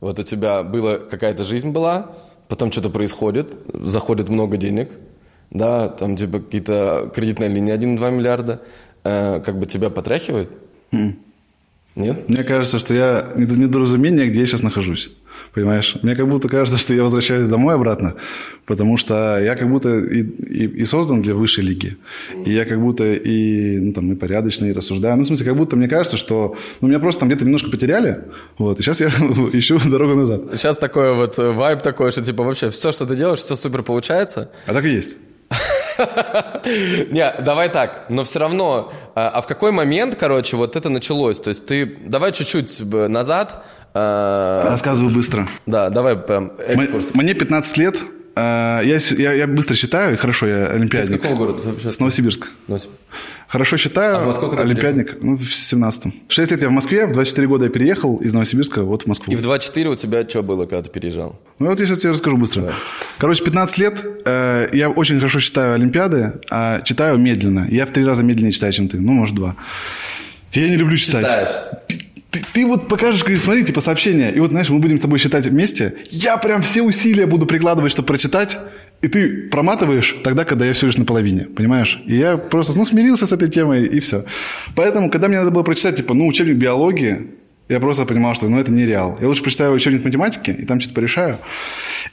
Вот 0.00 0.18
у 0.18 0.22
тебя 0.24 0.64
была 0.64 0.98
какая-то 0.98 1.44
жизнь 1.44 1.70
была, 1.70 2.10
потом 2.48 2.72
что-то 2.72 2.90
происходит, 2.90 3.58
заходит 3.72 4.28
много 4.28 4.56
денег, 4.56 4.90
да, 5.54 5.88
там, 5.88 6.16
типа, 6.16 6.40
какие-то 6.40 7.10
кредитные 7.14 7.48
линии 7.48 7.72
1-2 7.72 8.10
миллиарда, 8.10 8.60
э, 9.04 9.40
как 9.40 9.58
бы 9.58 9.66
тебя 9.66 9.88
потряхивает? 9.88 10.50
Mm. 10.92 11.14
Нет? 11.94 12.28
Мне 12.28 12.42
кажется, 12.42 12.80
что 12.80 12.92
я 12.92 13.28
недоразумение, 13.36 14.28
где 14.28 14.40
я 14.40 14.46
сейчас 14.46 14.62
нахожусь. 14.62 15.12
Понимаешь? 15.52 15.96
Мне 16.02 16.16
как 16.16 16.28
будто 16.28 16.48
кажется, 16.48 16.78
что 16.78 16.92
я 16.94 17.04
возвращаюсь 17.04 17.46
домой 17.46 17.74
обратно, 17.74 18.14
потому 18.66 18.96
что 18.96 19.38
я 19.38 19.54
как 19.54 19.70
будто 19.70 20.00
и, 20.00 20.22
и, 20.22 20.66
и 20.66 20.84
создан 20.84 21.22
для 21.22 21.36
высшей 21.36 21.62
лиги. 21.62 21.96
И 22.44 22.52
я 22.52 22.64
как 22.64 22.80
будто 22.80 23.04
и, 23.12 23.78
ну, 23.78 23.92
там, 23.92 24.12
и 24.12 24.16
порядочный, 24.16 24.70
и 24.70 24.72
рассуждаю. 24.72 25.16
Ну, 25.16 25.22
в 25.22 25.26
смысле, 25.26 25.46
как 25.46 25.56
будто 25.56 25.76
мне 25.76 25.86
кажется, 25.86 26.16
что 26.16 26.56
ну, 26.80 26.88
меня 26.88 26.98
просто 26.98 27.20
там 27.20 27.28
где-то 27.28 27.44
немножко 27.44 27.70
потеряли, 27.70 28.24
вот, 28.58 28.80
и 28.80 28.82
сейчас 28.82 29.00
я 29.00 29.06
ищу 29.52 29.78
дорогу 29.88 30.16
назад. 30.16 30.42
Сейчас 30.54 30.78
такой 30.78 31.14
вот 31.14 31.38
вайб 31.38 31.82
такой, 31.82 32.10
что 32.10 32.22
типа 32.22 32.42
вообще 32.42 32.70
все, 32.70 32.90
что 32.90 33.06
ты 33.06 33.14
делаешь, 33.14 33.38
все 33.38 33.54
супер 33.54 33.84
получается. 33.84 34.50
А 34.66 34.72
так 34.72 34.84
и 34.84 34.88
есть. 34.88 35.16
Не, 37.10 37.32
давай 37.40 37.68
так, 37.68 38.06
но 38.08 38.24
все 38.24 38.38
равно, 38.38 38.92
а, 39.14 39.28
а 39.28 39.40
в 39.40 39.46
какой 39.46 39.70
момент, 39.70 40.16
короче, 40.16 40.56
вот 40.56 40.76
это 40.76 40.88
началось? 40.88 41.40
То 41.40 41.50
есть 41.50 41.66
ты, 41.66 41.86
давай 41.86 42.32
чуть-чуть 42.32 42.80
назад. 43.08 43.64
А, 43.94 44.70
Рассказываю 44.70 45.14
быстро. 45.14 45.48
Да, 45.66 45.90
давай 45.90 46.16
прям 46.16 46.52
экскурс. 46.58 47.14
Мне 47.14 47.34
15 47.34 47.76
лет, 47.76 47.96
а, 48.36 48.80
я, 48.82 48.98
я, 49.18 49.32
я 49.32 49.46
быстро 49.46 49.74
считаю, 49.74 50.18
хорошо, 50.18 50.46
я 50.46 50.66
олимпиадник. 50.66 51.20
С 51.20 51.22
какого 51.22 51.38
города? 51.38 51.62
Вообще? 51.68 51.92
С 51.92 52.00
Новосибирска. 52.00 52.48
Новосибирск. 52.66 52.98
Хорошо 53.46 53.76
считаю, 53.76 54.16
а 54.16 54.24
в 54.24 54.26
Москву 54.26 54.50
олимпиадник, 54.50 55.06
переехал? 55.06 55.26
ну, 55.26 55.36
в 55.36 55.42
17-м. 55.42 56.14
6 56.28 56.50
лет 56.50 56.62
я 56.62 56.68
в 56.68 56.72
Москве, 56.72 57.06
в 57.06 57.12
24 57.12 57.46
года 57.46 57.64
я 57.66 57.70
переехал 57.70 58.16
из 58.16 58.34
Новосибирска 58.34 58.82
вот 58.82 59.02
в 59.02 59.06
Москву. 59.06 59.32
И 59.32 59.36
в 59.36 59.42
24 59.42 59.90
у 59.90 59.94
тебя 59.94 60.28
что 60.28 60.42
было, 60.42 60.66
когда 60.66 60.82
ты 60.82 60.90
переезжал? 60.90 61.40
Ну, 61.58 61.68
вот 61.68 61.78
я 61.78 61.86
сейчас 61.86 61.98
тебе 61.98 62.12
расскажу 62.12 62.36
быстро. 62.36 62.62
Да. 62.62 62.72
Короче, 63.18 63.44
15 63.44 63.78
лет, 63.78 64.04
э, 64.24 64.70
я 64.72 64.90
очень 64.90 65.16
хорошо 65.18 65.38
считаю 65.38 65.74
олимпиады, 65.74 66.32
а 66.50 66.80
читаю 66.80 67.18
медленно. 67.18 67.68
Я 67.70 67.86
в 67.86 67.92
три 67.92 68.04
раза 68.04 68.24
медленнее 68.24 68.52
читаю, 68.52 68.72
чем 68.72 68.88
ты, 68.88 68.98
ну, 68.98 69.12
может, 69.12 69.36
два. 69.36 69.54
Я 70.52 70.68
не 70.68 70.76
люблю 70.76 70.96
читать. 70.96 71.24
Читаешь? 71.24 72.00
Ты, 72.34 72.44
ты 72.52 72.66
вот 72.66 72.88
покажешь, 72.88 73.22
говоришь, 73.22 73.42
смотри, 73.42 73.62
типа 73.64 73.80
сообщение, 73.80 74.34
и 74.34 74.40
вот, 74.40 74.50
знаешь, 74.50 74.68
мы 74.68 74.80
будем 74.80 74.98
с 74.98 75.02
тобой 75.02 75.20
считать 75.20 75.46
вместе, 75.46 75.94
я 76.10 76.36
прям 76.36 76.62
все 76.62 76.82
усилия 76.82 77.26
буду 77.26 77.46
прикладывать, 77.46 77.92
чтобы 77.92 78.06
прочитать, 78.06 78.58
и 79.02 79.08
ты 79.08 79.48
проматываешь 79.48 80.16
тогда, 80.24 80.44
когда 80.44 80.66
я 80.66 80.72
все 80.72 80.86
лишь 80.86 80.96
наполовине, 80.96 81.44
понимаешь? 81.44 82.02
И 82.06 82.16
я 82.16 82.36
просто, 82.36 82.76
ну, 82.76 82.84
смирился 82.84 83.26
с 83.26 83.32
этой 83.32 83.48
темой, 83.48 83.84
и 83.84 84.00
все. 84.00 84.24
Поэтому, 84.74 85.10
когда 85.10 85.28
мне 85.28 85.38
надо 85.38 85.52
было 85.52 85.62
прочитать, 85.62 85.96
типа, 85.96 86.14
ну, 86.14 86.26
учебник 86.26 86.56
биологии, 86.56 87.28
я 87.68 87.80
просто 87.80 88.04
понимал, 88.04 88.34
что 88.34 88.48
ну, 88.48 88.58
это 88.58 88.72
не 88.72 88.84
реал. 88.84 89.16
Я 89.20 89.28
лучше 89.28 89.42
прочитаю 89.42 89.72
учебник 89.72 90.04
математики, 90.04 90.50
и 90.50 90.64
там 90.64 90.80
что-то 90.80 90.96
порешаю. 90.96 91.38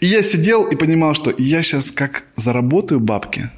И 0.01 0.05
я 0.05 0.21
сидел 0.21 0.65
и 0.65 0.75
понимал, 0.75 1.15
что 1.15 1.34
я 1.38 1.63
сейчас 1.63 1.91
как 1.91 2.23
заработаю 2.36 2.99
бабки, 2.99 3.49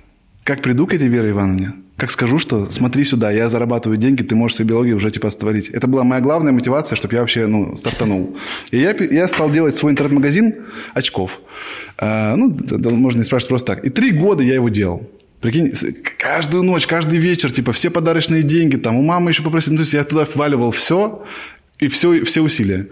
как 0.44 0.62
приду 0.62 0.88
к 0.88 0.94
этой 0.94 1.08
Вере 1.08 1.32
Ивановне, 1.32 1.74
как 1.98 2.10
скажу, 2.12 2.40
что 2.40 2.70
смотри 2.72 3.04
сюда, 3.04 3.32
я 3.32 3.50
зарабатываю 3.50 3.98
деньги, 3.98 4.24
ты 4.24 4.36
можешь 4.36 4.56
свою 4.56 4.70
биологию 4.70 4.98
уже 4.98 5.12
типа 5.12 5.30
створить. 5.30 5.70
Это 5.70 5.88
была 5.88 6.04
моя 6.04 6.22
главная 6.22 6.52
мотивация, 6.52 6.96
чтобы 6.96 7.14
я 7.14 7.22
вообще 7.22 7.46
ну, 7.46 7.78
стартанул. 7.78 8.36
И 8.72 8.80
я, 8.80 8.96
я 8.96 9.28
стал 9.28 9.52
делать 9.52 9.76
свой 9.76 9.92
интернет-магазин 9.92 10.66
очков. 10.94 11.40
А, 11.98 12.36
ну, 12.36 12.58
можно 12.98 13.20
не 13.20 13.24
спрашивать 13.24 13.50
просто 13.50 13.76
так. 13.76 13.86
И 13.86 13.90
три 13.90 14.12
года 14.12 14.44
я 14.44 14.56
его 14.56 14.70
делал. 14.70 15.08
Прикинь, 15.40 15.74
каждую 16.18 16.64
ночь, 16.64 16.88
каждый 16.88 17.20
вечер, 17.20 17.52
типа, 17.52 17.74
все 17.74 17.90
подарочные 17.90 18.44
деньги, 18.44 18.78
там, 18.78 18.96
у 18.96 19.04
мамы 19.04 19.32
еще 19.32 19.44
попросили. 19.44 19.74
Ну, 19.74 19.78
то 19.78 19.82
есть 19.82 19.94
я 19.94 20.04
туда 20.04 20.26
вваливал 20.34 20.72
все, 20.72 21.24
и 21.80 21.90
все, 21.90 22.24
все 22.24 22.42
усилия. 22.42 22.88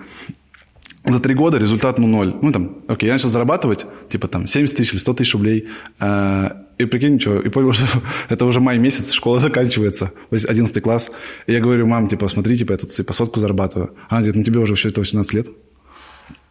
За 1.06 1.20
три 1.20 1.34
года 1.34 1.58
результат, 1.58 1.98
ну, 1.98 2.08
ноль. 2.08 2.36
Ну, 2.42 2.52
там, 2.52 2.78
окей, 2.88 3.08
я 3.08 3.14
начал 3.14 3.30
зарабатывать, 3.30 3.86
типа, 4.10 4.28
там, 4.28 4.48
70 4.48 4.76
тысяч 4.76 4.92
или 4.92 5.00
100 5.00 5.14
тысяч 5.14 5.34
рублей. 5.34 5.70
А, 6.00 6.66
и 6.82 6.86
прикинь, 6.86 7.20
что, 7.20 7.40
и 7.40 7.50
понял, 7.50 7.74
что 7.74 7.86
это 8.30 8.46
уже 8.46 8.60
май 8.60 8.78
месяц, 8.78 9.12
школа 9.12 9.40
заканчивается, 9.40 10.12
11 10.32 10.82
класс. 10.82 11.12
И 11.48 11.54
я 11.54 11.60
говорю, 11.60 11.88
мам, 11.88 12.08
типа, 12.08 12.28
смотри, 12.28 12.58
типа, 12.58 12.74
я 12.74 12.78
тут 12.78 12.92
типа, 12.92 13.14
сотку 13.14 13.40
зарабатываю. 13.40 13.92
Она 14.10 14.22
говорит, 14.22 14.36
ну 14.36 14.44
тебе 14.44 14.60
уже 14.60 14.76
все 14.76 14.90
это 14.90 15.02
18 15.02 15.34
лет. 15.34 15.48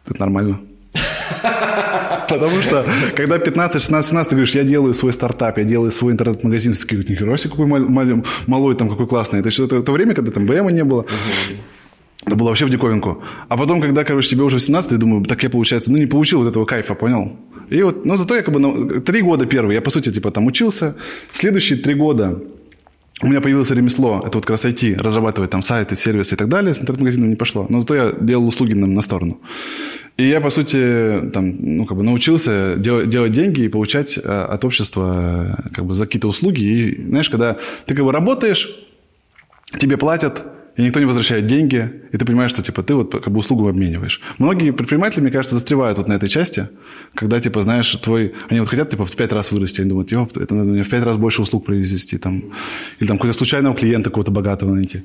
Это 0.05 0.19
нормально. 0.19 0.59
Потому 2.29 2.61
что, 2.61 2.85
когда 3.15 3.37
15, 3.39 3.81
16, 3.81 4.09
17, 4.09 4.29
ты 4.29 4.35
говоришь, 4.35 4.55
я 4.55 4.63
делаю 4.63 4.93
свой 4.93 5.11
стартап, 5.11 5.57
я 5.57 5.63
делаю 5.63 5.91
свой 5.91 6.13
интернет-магазин, 6.13 6.73
все 6.73 6.83
такие, 6.83 7.03
нихера 7.03 7.37
себе, 7.37 7.49
какой 7.49 7.65
малой 7.65 8.75
там, 8.75 8.89
какой 8.89 9.07
классный. 9.07 9.39
Это 9.39 9.49
еще 9.49 9.67
то, 9.67 9.81
то 9.81 9.91
время, 9.91 10.13
когда 10.13 10.31
там 10.31 10.45
БМа 10.45 10.71
не 10.71 10.83
было. 10.83 11.05
Это 12.25 12.35
было 12.35 12.49
вообще 12.49 12.65
в 12.65 12.69
диковинку. 12.69 13.23
А 13.49 13.57
потом, 13.57 13.81
когда, 13.81 14.03
короче, 14.03 14.29
тебе 14.29 14.43
уже 14.43 14.55
18, 14.55 14.91
я 14.91 14.97
думаю, 14.97 15.25
так 15.25 15.43
я, 15.43 15.49
получается, 15.49 15.91
ну, 15.91 15.97
не 15.97 16.05
получил 16.05 16.39
вот 16.39 16.47
этого 16.47 16.65
кайфа, 16.65 16.93
понял? 16.93 17.35
И 17.71 17.83
вот, 17.83 18.05
но 18.05 18.17
зато 18.17 18.35
я 18.35 18.41
как 18.41 18.53
бы 18.53 18.59
ну, 18.59 18.99
три 18.99 19.21
года 19.21 19.45
первые, 19.45 19.75
я, 19.75 19.81
по 19.81 19.89
сути, 19.89 20.11
типа 20.11 20.31
там 20.31 20.45
учился. 20.45 20.95
Следующие 21.31 21.79
три 21.79 21.95
года 21.95 22.37
у 23.23 23.27
меня 23.27 23.39
появилось 23.39 23.71
ремесло, 23.71 24.23
это 24.25 24.37
вот 24.37 24.45
как 24.45 24.49
раз 24.51 24.65
IT, 24.65 25.01
разрабатывать 25.01 25.51
там 25.51 25.61
сайты, 25.61 25.95
сервисы 25.95 26.35
и 26.35 26.37
так 26.37 26.49
далее. 26.49 26.73
С 26.73 26.81
интернет-магазином 26.81 27.29
не 27.29 27.35
пошло. 27.35 27.65
Но 27.69 27.79
зато 27.79 27.95
я 27.95 28.11
делал 28.19 28.47
услуги 28.47 28.73
на, 28.73 28.87
на 28.87 29.01
сторону. 29.01 29.39
И 30.17 30.27
я, 30.27 30.41
по 30.41 30.49
сути, 30.49 31.29
там, 31.33 31.55
ну, 31.77 31.85
как 31.85 31.97
бы 31.97 32.03
научился 32.03 32.75
делать, 32.77 33.09
делать 33.09 33.31
деньги 33.31 33.61
и 33.61 33.69
получать 33.69 34.17
э, 34.17 34.21
от 34.21 34.65
общества 34.65 35.57
э, 35.57 35.69
как 35.73 35.85
бы 35.85 35.95
за 35.95 36.05
какие-то 36.05 36.27
услуги. 36.27 36.63
И, 36.63 37.05
знаешь, 37.07 37.29
когда 37.29 37.57
ты 37.85 37.95
как 37.95 38.03
бы 38.03 38.11
работаешь, 38.11 38.69
тебе 39.79 39.97
платят, 39.97 40.43
и 40.77 40.83
никто 40.83 40.99
не 40.99 41.05
возвращает 41.05 41.45
деньги, 41.45 41.91
и 42.11 42.17
ты 42.17 42.25
понимаешь, 42.25 42.51
что 42.51 42.61
типа 42.61 42.81
ты 42.83 42.93
вот 42.93 43.11
как 43.11 43.31
бы 43.31 43.39
услугу 43.39 43.67
обмениваешь. 43.67 44.21
Многие 44.37 44.71
предприниматели, 44.71 45.21
мне 45.21 45.31
кажется, 45.31 45.55
застревают 45.55 45.97
вот 45.97 46.07
на 46.07 46.13
этой 46.13 46.29
части, 46.29 46.69
когда 47.13 47.39
типа 47.39 47.61
знаешь 47.61 47.91
твой, 47.95 48.33
они 48.49 48.59
вот 48.59 48.69
хотят 48.69 48.89
типа 48.89 49.05
в 49.05 49.15
пять 49.15 49.31
раз 49.31 49.51
вырасти, 49.51 49.81
они 49.81 49.89
думают, 49.89 50.11
ёп, 50.11 50.37
это 50.37 50.55
надо 50.55 50.69
мне 50.69 50.83
в 50.83 50.89
пять 50.89 51.03
раз 51.03 51.17
больше 51.17 51.41
услуг 51.41 51.65
произвести 51.65 52.17
там, 52.17 52.43
или 52.99 53.07
там 53.07 53.17
какого-то 53.17 53.37
случайного 53.37 53.75
клиента 53.75 54.09
какого-то 54.09 54.31
богатого 54.31 54.73
найти. 54.73 55.03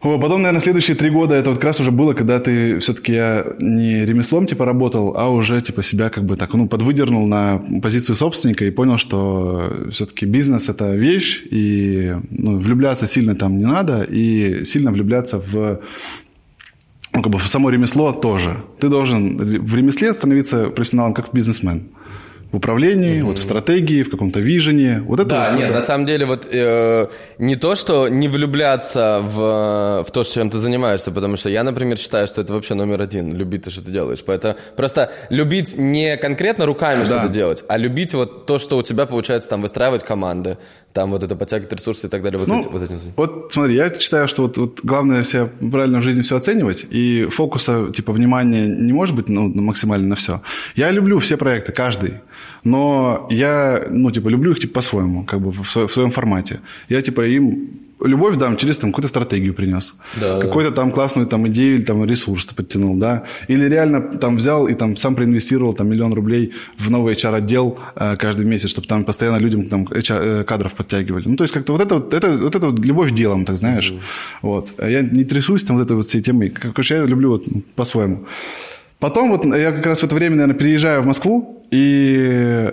Потом, 0.00 0.42
наверное, 0.42 0.60
следующие 0.60 0.96
три 0.96 1.10
года 1.10 1.34
это 1.34 1.50
вот 1.50 1.56
как 1.56 1.64
раз 1.64 1.80
уже 1.80 1.90
было, 1.90 2.14
когда 2.14 2.38
ты 2.38 2.78
все-таки 2.78 3.12
я 3.12 3.56
не 3.60 4.06
ремеслом 4.06 4.46
типа 4.46 4.64
работал, 4.64 5.16
а 5.16 5.28
уже 5.28 5.60
типа 5.60 5.82
себя 5.82 6.08
как 6.08 6.24
бы 6.24 6.36
так, 6.36 6.54
ну, 6.54 6.68
подвыдернул 6.68 7.26
на 7.26 7.60
позицию 7.82 8.14
собственника 8.14 8.64
и 8.64 8.70
понял, 8.70 8.98
что 8.98 9.88
все-таки 9.90 10.24
бизнес– 10.24 10.68
это 10.68 10.94
вещь, 10.94 11.42
и 11.50 12.14
ну, 12.30 12.58
влюбляться 12.58 13.08
сильно 13.08 13.34
там 13.34 13.58
не 13.58 13.64
надо, 13.64 14.04
и 14.04 14.64
сильно 14.64 14.92
влюбляться 14.92 15.38
в 15.38 15.80
ну, 17.12 17.22
как 17.22 17.32
бы 17.32 17.38
в 17.38 17.48
само 17.48 17.70
ремесло 17.70 18.12
тоже. 18.12 18.62
Ты 18.78 18.88
должен 18.88 19.36
в 19.36 19.74
ремесле 19.74 20.14
становиться 20.14 20.68
профессионалом, 20.68 21.12
как 21.12 21.32
бизнесмен 21.32 21.88
в 22.50 22.56
управлении, 22.56 23.18
mm-hmm. 23.18 23.24
вот 23.24 23.38
в 23.38 23.42
стратегии, 23.42 24.02
в 24.02 24.10
каком-то 24.10 24.40
вижении. 24.40 25.00
Вот 25.00 25.20
это 25.20 25.28
да, 25.28 25.48
вот, 25.50 25.58
нет, 25.58 25.70
на 25.70 25.82
самом 25.82 26.06
деле 26.06 26.24
вот 26.24 26.46
э, 26.50 27.08
не 27.38 27.56
то, 27.56 27.76
что 27.76 28.08
не 28.08 28.28
влюбляться 28.28 29.20
в, 29.22 30.04
в 30.06 30.10
то, 30.10 30.24
чем 30.24 30.50
ты 30.50 30.58
занимаешься, 30.58 31.10
потому 31.10 31.36
что 31.36 31.50
я, 31.50 31.62
например, 31.62 31.98
считаю, 31.98 32.26
что 32.26 32.40
это 32.40 32.54
вообще 32.54 32.74
номер 32.74 33.02
один, 33.02 33.34
любить 33.34 33.64
то, 33.64 33.70
что 33.70 33.84
ты 33.84 33.90
делаешь. 33.90 34.22
Поэтому 34.24 34.54
просто 34.76 35.12
любить 35.28 35.76
не 35.76 36.16
конкретно 36.16 36.64
руками 36.64 37.00
да. 37.00 37.06
что-то 37.06 37.28
делать, 37.28 37.64
а 37.68 37.76
любить 37.76 38.14
вот 38.14 38.46
то, 38.46 38.58
что 38.58 38.78
у 38.78 38.82
тебя 38.82 39.04
получается 39.04 39.50
там 39.50 39.60
выстраивать 39.60 40.02
команды, 40.02 40.56
там 40.98 41.10
вот 41.12 41.22
это 41.22 41.36
подтягивать 41.36 41.72
ресурсы 41.72 42.08
и 42.08 42.10
так 42.10 42.22
далее. 42.22 42.40
Вот, 42.40 42.48
ну, 42.48 42.58
эти, 42.58 42.66
вот, 42.66 42.82
этим. 42.82 42.98
вот 43.14 43.52
смотри, 43.52 43.76
я 43.76 43.94
считаю, 43.94 44.26
что 44.26 44.42
вот, 44.42 44.58
вот 44.58 44.80
главное 44.82 45.22
себя 45.22 45.48
правильно 45.70 46.00
в 46.00 46.02
жизни 46.02 46.22
все 46.22 46.36
оценивать, 46.36 46.86
и 46.90 47.26
фокуса, 47.30 47.92
типа, 47.94 48.12
внимания 48.12 48.66
не 48.66 48.92
может 48.92 49.14
быть 49.14 49.28
ну, 49.28 49.48
максимально 49.48 50.08
на 50.08 50.16
все. 50.16 50.42
Я 50.74 50.90
люблю 50.90 51.20
все 51.20 51.36
проекты, 51.36 51.72
каждый. 51.72 52.14
Но 52.64 53.28
я, 53.30 53.86
ну, 53.90 54.10
типа, 54.10 54.28
люблю 54.28 54.50
их, 54.50 54.58
типа, 54.58 54.74
по-своему, 54.74 55.24
как 55.24 55.40
бы 55.40 55.52
в, 55.52 55.76
в 55.86 55.92
своем 55.92 56.10
формате. 56.10 56.58
Я, 56.88 57.00
типа, 57.00 57.20
им 57.28 57.68
любовь, 58.00 58.36
да, 58.36 58.54
через 58.56 58.78
там 58.78 58.90
какую-то 58.90 59.08
стратегию 59.08 59.54
принес. 59.54 59.94
Да. 60.20 60.40
Какую-то 60.40 60.72
там 60.72 60.90
классную 60.90 61.26
там 61.26 61.46
идею 61.48 61.76
или 61.76 61.84
там 61.84 62.04
ресурс 62.04 62.46
подтянул, 62.46 62.96
да. 62.96 63.24
Или 63.48 63.64
реально 63.64 64.00
там 64.00 64.36
взял 64.36 64.68
и 64.68 64.74
там 64.74 64.96
сам 64.96 65.14
проинвестировал 65.14 65.74
там 65.74 65.88
миллион 65.88 66.14
рублей 66.14 66.52
в 66.78 66.90
новый 66.90 67.14
HR-отдел 67.14 67.78
э, 67.96 68.16
каждый 68.16 68.46
месяц, 68.46 68.70
чтобы 68.70 68.86
там 68.86 69.04
постоянно 69.04 69.38
людям 69.38 69.64
там 69.64 69.84
HR, 69.84 70.40
э, 70.40 70.44
кадров 70.44 70.74
подтягивали. 70.74 71.28
Ну, 71.28 71.36
то 71.36 71.44
есть 71.44 71.54
как-то 71.54 71.72
вот 71.72 71.82
это 71.82 71.94
вот, 71.96 72.14
это, 72.14 72.38
вот 72.38 72.54
это 72.54 72.68
вот 72.68 72.84
любовь 72.84 73.12
делом, 73.12 73.44
так 73.44 73.56
знаешь. 73.56 73.90
Mm-hmm. 73.90 74.38
Вот. 74.42 74.72
Я 74.78 75.02
не 75.02 75.24
трясусь 75.24 75.64
там 75.64 75.76
вот 75.76 75.84
этой 75.84 75.96
вот 75.96 76.06
всей 76.06 76.22
темой. 76.22 76.50
Короче, 76.50 76.96
я 76.96 77.04
люблю 77.04 77.30
вот 77.30 77.46
по-своему. 77.74 78.26
Потом 78.98 79.30
вот 79.30 79.44
я 79.44 79.72
как 79.72 79.86
раз 79.86 80.00
в 80.00 80.04
это 80.04 80.14
время, 80.14 80.36
наверное, 80.36 80.58
переезжаю 80.58 81.02
в 81.02 81.06
Москву, 81.06 81.64
и 81.70 82.16
э, 82.18 82.70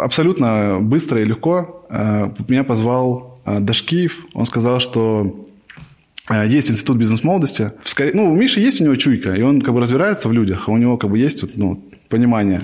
абсолютно 0.00 0.78
быстро 0.80 1.20
и 1.20 1.24
легко 1.24 1.86
э, 1.90 2.30
меня 2.48 2.64
позвал 2.64 3.37
Дашкиев. 3.60 4.26
Он 4.34 4.46
сказал, 4.46 4.80
что 4.80 5.48
есть 6.46 6.70
институт 6.70 6.98
бизнес-молодости. 6.98 7.72
Ну, 8.12 8.30
у 8.30 8.36
Миши 8.36 8.60
есть 8.60 8.80
у 8.80 8.84
него 8.84 8.96
чуйка, 8.96 9.34
и 9.34 9.42
он 9.42 9.62
как 9.62 9.74
бы 9.74 9.80
разбирается 9.80 10.28
в 10.28 10.32
людях, 10.32 10.68
а 10.68 10.72
у 10.72 10.76
него 10.76 10.96
как 10.96 11.10
бы 11.10 11.18
есть 11.18 11.42
вот, 11.42 11.52
ну, 11.56 11.82
понимание. 12.08 12.62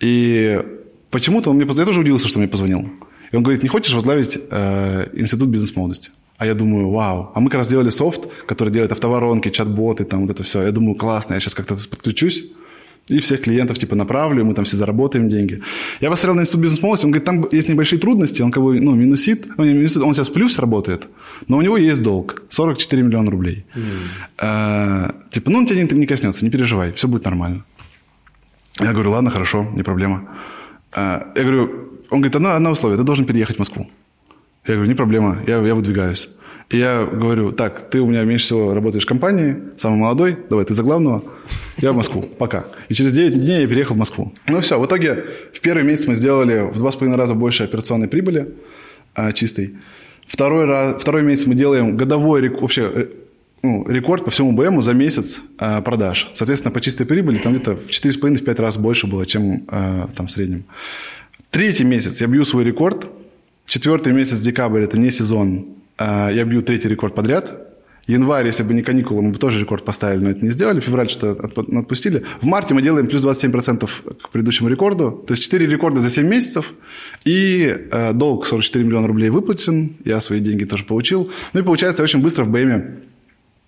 И 0.00 0.62
почему-то 1.10 1.50
он 1.50 1.56
мне 1.56 1.66
позвонил, 1.66 1.86
я 1.86 1.86
тоже 1.86 2.00
удивился, 2.00 2.28
что 2.28 2.38
мне 2.38 2.48
позвонил. 2.48 2.88
И 3.32 3.36
он 3.36 3.42
говорит, 3.42 3.62
не 3.62 3.68
хочешь 3.68 3.94
возглавить 3.94 4.38
э, 4.50 5.08
институт 5.14 5.48
бизнес-молодости? 5.48 6.10
А 6.36 6.46
я 6.46 6.54
думаю, 6.54 6.90
вау. 6.90 7.32
А 7.34 7.40
мы 7.40 7.48
как 7.48 7.58
раз 7.58 7.68
делали 7.68 7.88
софт, 7.88 8.28
который 8.46 8.70
делает 8.70 8.92
автоворонки, 8.92 9.48
чат-боты, 9.48 10.04
там 10.04 10.20
вот 10.26 10.30
это 10.30 10.42
все. 10.42 10.62
Я 10.62 10.70
думаю, 10.70 10.94
классно, 10.94 11.34
я 11.34 11.40
сейчас 11.40 11.54
как-то 11.54 11.76
подключусь 11.88 12.44
и 13.08 13.20
всех 13.20 13.42
клиентов 13.42 13.78
типа 13.78 13.94
направлю, 13.94 14.44
мы 14.44 14.54
там 14.54 14.64
все 14.64 14.76
заработаем 14.76 15.28
деньги. 15.28 15.62
Я 16.00 16.10
посмотрел 16.10 16.34
на 16.34 16.40
институт 16.40 16.62
бизнес-молодости, 16.62 17.04
он 17.04 17.12
говорит, 17.12 17.24
там 17.24 17.46
есть 17.52 17.68
небольшие 17.68 18.00
трудности, 18.00 18.42
он 18.42 18.50
как 18.50 18.62
бы, 18.62 18.80
ну, 18.80 18.94
минусит, 18.94 19.46
ну, 19.56 19.64
не 19.64 19.74
минусит, 19.74 20.02
он 20.02 20.12
сейчас 20.12 20.28
плюс 20.28 20.58
работает, 20.58 21.08
но 21.46 21.58
у 21.58 21.62
него 21.62 21.76
есть 21.76 22.02
долг, 22.02 22.42
44 22.48 23.02
миллиона 23.02 23.30
рублей. 23.30 23.64
Mm. 23.74 23.82
А, 24.38 25.14
типа, 25.30 25.50
ну, 25.50 25.58
он 25.58 25.66
тебя 25.66 25.82
не, 25.82 25.88
не 25.88 26.06
коснется, 26.06 26.44
не 26.44 26.50
переживай, 26.50 26.92
все 26.92 27.06
будет 27.06 27.24
нормально. 27.24 27.64
Я 28.80 28.92
говорю, 28.92 29.12
ладно, 29.12 29.30
хорошо, 29.30 29.66
не 29.76 29.82
проблема. 29.82 30.28
А, 30.92 31.32
я 31.36 31.42
говорю, 31.42 31.70
он 32.10 32.20
говорит, 32.20 32.36
одно, 32.36 32.50
одно 32.50 32.70
условие, 32.70 32.98
ты 32.98 33.04
должен 33.04 33.24
переехать 33.24 33.56
в 33.56 33.58
Москву. 33.60 33.88
Я 34.66 34.74
говорю, 34.74 34.88
не 34.88 34.96
проблема, 34.96 35.42
я, 35.46 35.60
я 35.60 35.74
выдвигаюсь. 35.74 36.28
Я 36.70 37.04
говорю, 37.04 37.52
так, 37.52 37.90
ты 37.90 38.00
у 38.00 38.06
меня 38.06 38.24
меньше 38.24 38.46
всего 38.46 38.74
работаешь 38.74 39.04
в 39.04 39.08
компании, 39.08 39.56
самый 39.76 39.98
молодой, 39.98 40.36
давай, 40.50 40.64
ты 40.64 40.74
за 40.74 40.82
главного, 40.82 41.22
я 41.76 41.92
в 41.92 41.96
Москву, 41.96 42.22
пока. 42.22 42.66
И 42.88 42.94
через 42.94 43.12
9 43.12 43.40
дней 43.40 43.60
я 43.60 43.68
переехал 43.68 43.94
в 43.94 43.98
Москву. 43.98 44.32
Ну 44.48 44.60
все, 44.60 44.80
в 44.80 44.84
итоге 44.84 45.24
в 45.52 45.60
первый 45.60 45.84
месяц 45.84 46.06
мы 46.06 46.16
сделали 46.16 46.68
в 46.72 46.76
два 46.78 46.90
с 46.90 46.96
половиной 46.96 47.18
раза 47.18 47.34
больше 47.34 47.62
операционной 47.62 48.08
прибыли 48.08 48.54
а, 49.14 49.32
чистой. 49.32 49.74
Второй, 50.26 50.64
раз, 50.64 51.00
второй 51.00 51.22
месяц 51.22 51.46
мы 51.46 51.54
делаем 51.54 51.96
годовой 51.96 52.48
вообще 52.48 52.92
э, 52.92 53.06
ну, 53.62 53.88
рекорд 53.88 54.24
по 54.24 54.32
всему 54.32 54.50
БМу 54.50 54.82
за 54.82 54.92
месяц 54.92 55.40
а, 55.58 55.80
продаж. 55.82 56.30
Соответственно, 56.34 56.72
по 56.72 56.80
чистой 56.80 57.06
прибыли 57.06 57.38
там 57.38 57.54
где-то 57.54 57.76
в 57.76 57.90
4,5-5 57.90 58.60
раз 58.60 58.76
больше 58.76 59.06
было, 59.06 59.24
чем 59.24 59.66
а, 59.68 60.08
там 60.16 60.26
в 60.26 60.32
среднем. 60.32 60.64
Третий 61.50 61.84
месяц 61.84 62.20
я 62.20 62.26
бью 62.26 62.44
свой 62.44 62.64
рекорд– 62.64 63.06
Четвертый 63.66 64.12
месяц, 64.12 64.38
декабрь, 64.40 64.82
это 64.82 64.98
не 64.98 65.10
сезон. 65.10 65.66
А, 65.98 66.30
я 66.30 66.44
бью 66.44 66.62
третий 66.62 66.88
рекорд 66.88 67.14
подряд. 67.14 67.62
Январь, 68.06 68.46
если 68.46 68.62
бы 68.62 68.72
не 68.72 68.82
каникулы, 68.82 69.20
мы 69.20 69.32
бы 69.32 69.38
тоже 69.38 69.58
рекорд 69.58 69.84
поставили, 69.84 70.22
но 70.22 70.30
это 70.30 70.44
не 70.44 70.52
сделали. 70.52 70.78
Февраль 70.78 71.10
что-то 71.10 71.42
отпустили. 71.44 72.24
В 72.40 72.46
марте 72.46 72.72
мы 72.72 72.80
делаем 72.80 73.08
плюс 73.08 73.24
27% 73.24 73.88
к 74.22 74.28
предыдущему 74.30 74.68
рекорду. 74.68 75.24
То 75.26 75.34
есть 75.34 75.42
4 75.42 75.66
рекорда 75.66 76.00
за 76.00 76.10
7 76.10 76.24
месяцев. 76.24 76.72
И 77.24 77.76
э, 77.90 78.12
долг 78.12 78.46
44 78.46 78.84
миллиона 78.84 79.08
рублей 79.08 79.30
выплатен. 79.30 79.96
Я 80.04 80.20
свои 80.20 80.38
деньги 80.38 80.64
тоже 80.64 80.84
получил. 80.84 81.32
Ну 81.52 81.60
и 81.60 81.62
получается, 81.64 82.04
очень 82.04 82.22
быстро 82.22 82.44
в 82.44 82.50
БМе 82.50 83.00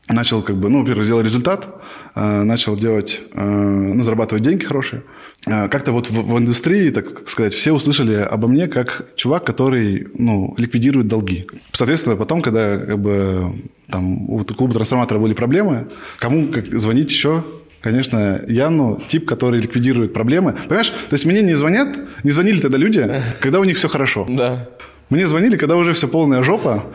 начал 0.09 0.43
как 0.43 0.57
бы, 0.57 0.68
ну, 0.68 0.81
во-первых, 0.81 1.05
сделал 1.05 1.22
результат, 1.22 1.68
э, 2.14 2.43
начал 2.43 2.76
делать, 2.76 3.20
э, 3.33 3.45
ну, 3.45 4.03
зарабатывать 4.05 4.43
деньги 4.45 4.64
хорошие. 4.64 5.03
Э, 5.47 5.68
как-то 5.68 5.93
вот 5.93 6.11
в, 6.11 6.12
в 6.12 6.39
индустрии, 6.39 6.91
так 6.91 7.28
сказать, 7.28 7.55
все 7.55 7.72
услышали 7.72 8.14
обо 8.14 8.49
мне 8.49 8.66
как 8.66 9.07
чувак, 9.16 9.45
который, 9.45 10.09
ну, 10.14 10.55
ликвидирует 10.59 11.09
долги. 11.09 11.47
Соответственно, 11.72 12.16
потом, 12.16 12.41
когда 12.41 12.78
как 12.78 12.99
бы 12.99 13.53
там 13.91 14.28
у 14.28 14.45
клуба 14.45 14.74
трансформатора 14.74 15.18
были 15.18 15.34
проблемы, 15.34 15.89
кому 16.18 16.49
как, 16.49 16.66
звонить 16.66 17.11
еще 17.11 17.45
Конечно, 17.80 18.41
Яну 18.49 19.01
тип, 19.07 19.24
который 19.24 19.61
ликвидирует 19.61 20.12
проблемы. 20.12 20.57
Понимаешь, 20.66 20.89
то 20.89 21.14
есть 21.14 21.24
мне 21.26 21.43
не 21.43 21.55
звонят, 21.55 21.97
не 22.24 22.32
звонили 22.32 22.61
тогда 22.61 22.76
люди, 22.76 23.09
когда 23.41 23.61
у 23.61 23.64
них 23.64 23.76
все 23.76 23.89
хорошо. 23.89 24.26
Да. 24.28 24.68
Мне 25.11 25.26
звонили, 25.26 25.57
когда 25.57 25.76
уже 25.76 25.93
все 25.93 26.09
полная 26.09 26.43
жопа, 26.43 26.86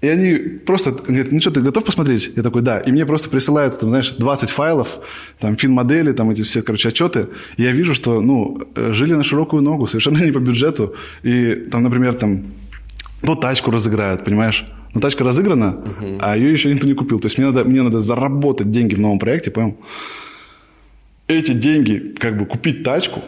и 0.00 0.08
они 0.08 0.34
просто 0.34 0.92
говорят, 0.92 1.30
ну 1.30 1.40
что, 1.40 1.50
ты 1.50 1.60
готов 1.60 1.84
посмотреть? 1.84 2.32
Я 2.34 2.42
такой, 2.42 2.62
да. 2.62 2.80
И 2.80 2.90
мне 2.90 3.04
просто 3.04 3.28
присылают, 3.28 3.78
там, 3.78 3.90
знаешь, 3.90 4.14
20 4.18 4.50
файлов, 4.50 4.98
там, 5.38 5.56
фин-модели, 5.56 6.12
там, 6.12 6.30
эти 6.30 6.42
все, 6.42 6.62
короче, 6.62 6.88
отчеты. 6.88 7.28
И 7.58 7.62
я 7.62 7.72
вижу, 7.72 7.94
что, 7.94 8.22
ну, 8.22 8.58
жили 8.74 9.12
на 9.12 9.24
широкую 9.24 9.62
ногу, 9.62 9.86
совершенно 9.86 10.18
не 10.24 10.32
по 10.32 10.38
бюджету. 10.38 10.94
И 11.22 11.66
там, 11.70 11.82
например, 11.82 12.14
там, 12.14 12.44
ну, 13.22 13.36
тачку 13.36 13.70
разыграют, 13.70 14.24
понимаешь? 14.24 14.64
Ну, 14.94 15.00
тачка 15.00 15.22
разыграна, 15.22 15.76
uh-huh. 15.84 16.18
а 16.20 16.36
ее 16.36 16.50
еще 16.50 16.72
никто 16.72 16.86
не 16.86 16.94
купил. 16.94 17.20
То 17.20 17.26
есть 17.26 17.38
мне 17.38 17.48
надо, 17.48 17.64
мне 17.64 17.82
надо 17.82 18.00
заработать 18.00 18.70
деньги 18.70 18.94
в 18.94 19.00
новом 19.00 19.18
проекте, 19.18 19.50
понял? 19.50 19.76
Эти 21.28 21.52
деньги, 21.52 22.14
как 22.18 22.38
бы, 22.38 22.46
купить 22.46 22.82
тачку, 22.82 23.22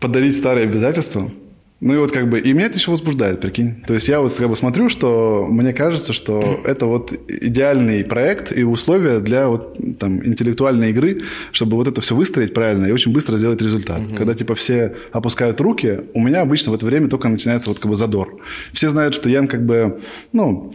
подарить 0.00 0.36
старые 0.36 0.68
обязательства– 0.68 1.32
ну 1.84 1.92
и 1.92 1.98
вот 1.98 2.12
как 2.12 2.30
бы, 2.30 2.40
и 2.40 2.54
меня 2.54 2.64
это 2.64 2.78
еще 2.78 2.90
возбуждает, 2.90 3.42
прикинь. 3.42 3.74
То 3.86 3.92
есть 3.92 4.08
я 4.08 4.22
вот 4.22 4.32
как 4.32 4.48
бы 4.48 4.56
смотрю, 4.56 4.88
что 4.88 5.46
мне 5.50 5.74
кажется, 5.74 6.14
что 6.14 6.62
это 6.64 6.86
вот 6.86 7.12
идеальный 7.28 8.02
проект 8.02 8.56
и 8.56 8.62
условия 8.64 9.20
для 9.20 9.48
вот 9.48 9.78
там 9.98 10.24
интеллектуальной 10.24 10.90
игры, 10.90 11.20
чтобы 11.52 11.76
вот 11.76 11.86
это 11.86 12.00
все 12.00 12.14
выстроить 12.16 12.54
правильно 12.54 12.86
и 12.86 12.90
очень 12.90 13.12
быстро 13.12 13.36
сделать 13.36 13.60
результат. 13.60 14.00
Угу. 14.00 14.14
Когда 14.16 14.32
типа 14.32 14.54
все 14.54 14.96
опускают 15.12 15.60
руки, 15.60 16.00
у 16.14 16.20
меня 16.20 16.40
обычно 16.40 16.72
в 16.72 16.74
это 16.74 16.86
время 16.86 17.08
только 17.08 17.28
начинается 17.28 17.68
вот 17.68 17.78
как 17.78 17.90
бы 17.90 17.96
задор. 17.96 18.34
Все 18.72 18.88
знают, 18.88 19.14
что 19.14 19.28
Ян 19.28 19.46
как 19.46 19.66
бы, 19.66 20.00
ну, 20.32 20.74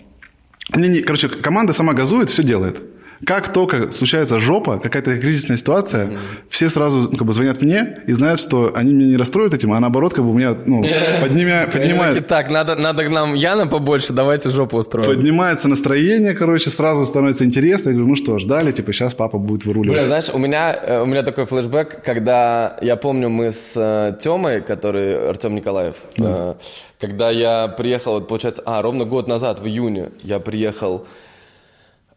мне 0.76 0.89
не, 0.89 1.01
короче, 1.01 1.28
команда 1.28 1.74
сама 1.74 1.95
газует, 1.95 2.30
все 2.30 2.43
делает. 2.43 2.84
Как 3.26 3.51
только 3.51 3.91
случается 3.91 4.39
жопа, 4.39 4.80
какая-то 4.80 5.17
кризисная 5.17 5.57
ситуация, 5.57 6.05
mm-hmm. 6.05 6.20
все 6.49 6.70
сразу 6.70 7.09
ну, 7.11 7.17
как 7.17 7.28
бы 7.28 7.34
звонят 7.34 7.61
мне 7.61 7.97
и 8.07 8.13
знают, 8.13 8.39
что 8.39 8.72
они 8.76 8.93
меня 8.93 9.09
не 9.09 9.17
расстроят 9.17 9.53
этим, 9.53 9.74
а 9.74 9.80
наоборот, 9.80 10.13
как 10.13 10.24
бы 10.24 10.32
у 10.32 10.34
меня 10.34 10.55
ну, 10.65 10.84
поднимя, 11.22 11.67
поднимает... 11.67 12.28
Так, 12.28 12.49
надо, 12.49 12.76
надо 12.76 13.09
нам 13.09 13.34
Яна 13.34 13.67
побольше, 13.67 14.13
давайте 14.13 14.49
жопу 14.49 14.78
устроим. 14.78 15.07
Поднимается 15.07 15.67
настроение, 15.67 16.34
короче, 16.34 16.70
сразу 16.70 17.05
становится 17.05 17.43
интересно. 17.45 17.89
Я 17.89 17.95
говорю, 17.95 18.09
ну 18.09 18.15
что, 18.15 18.39
ждали, 18.39 18.72
типа, 18.72 18.93
сейчас 18.93 19.13
папа 19.13 19.38
будет 19.38 19.65
выруливать. 19.65 19.97
Бля, 19.97 20.05
знаешь, 20.05 20.30
у 20.34 20.38
меня, 20.38 20.74
э, 20.74 21.01
у 21.01 21.05
меня 21.05 21.24
такой 21.24 21.45
флешбэк, 21.45 22.01
когда, 22.03 22.78
я 22.82 22.95
помню, 22.95 23.30
мы 23.30 23.51
с 23.51 23.74
э, 23.76 24.15
Тёмой, 24.22 24.61
который 24.61 25.30
Артем 25.30 25.55
Николаев, 25.55 25.95
да. 26.17 26.26
э, 26.28 26.53
когда 26.99 27.30
я 27.30 27.67
приехал, 27.67 28.13
вот, 28.13 28.28
получается, 28.28 28.61
а, 28.65 28.82
ровно 28.82 29.05
год 29.05 29.28
назад, 29.28 29.59
в 29.59 29.67
июне, 29.67 30.11
я 30.24 30.39
приехал 30.39 31.05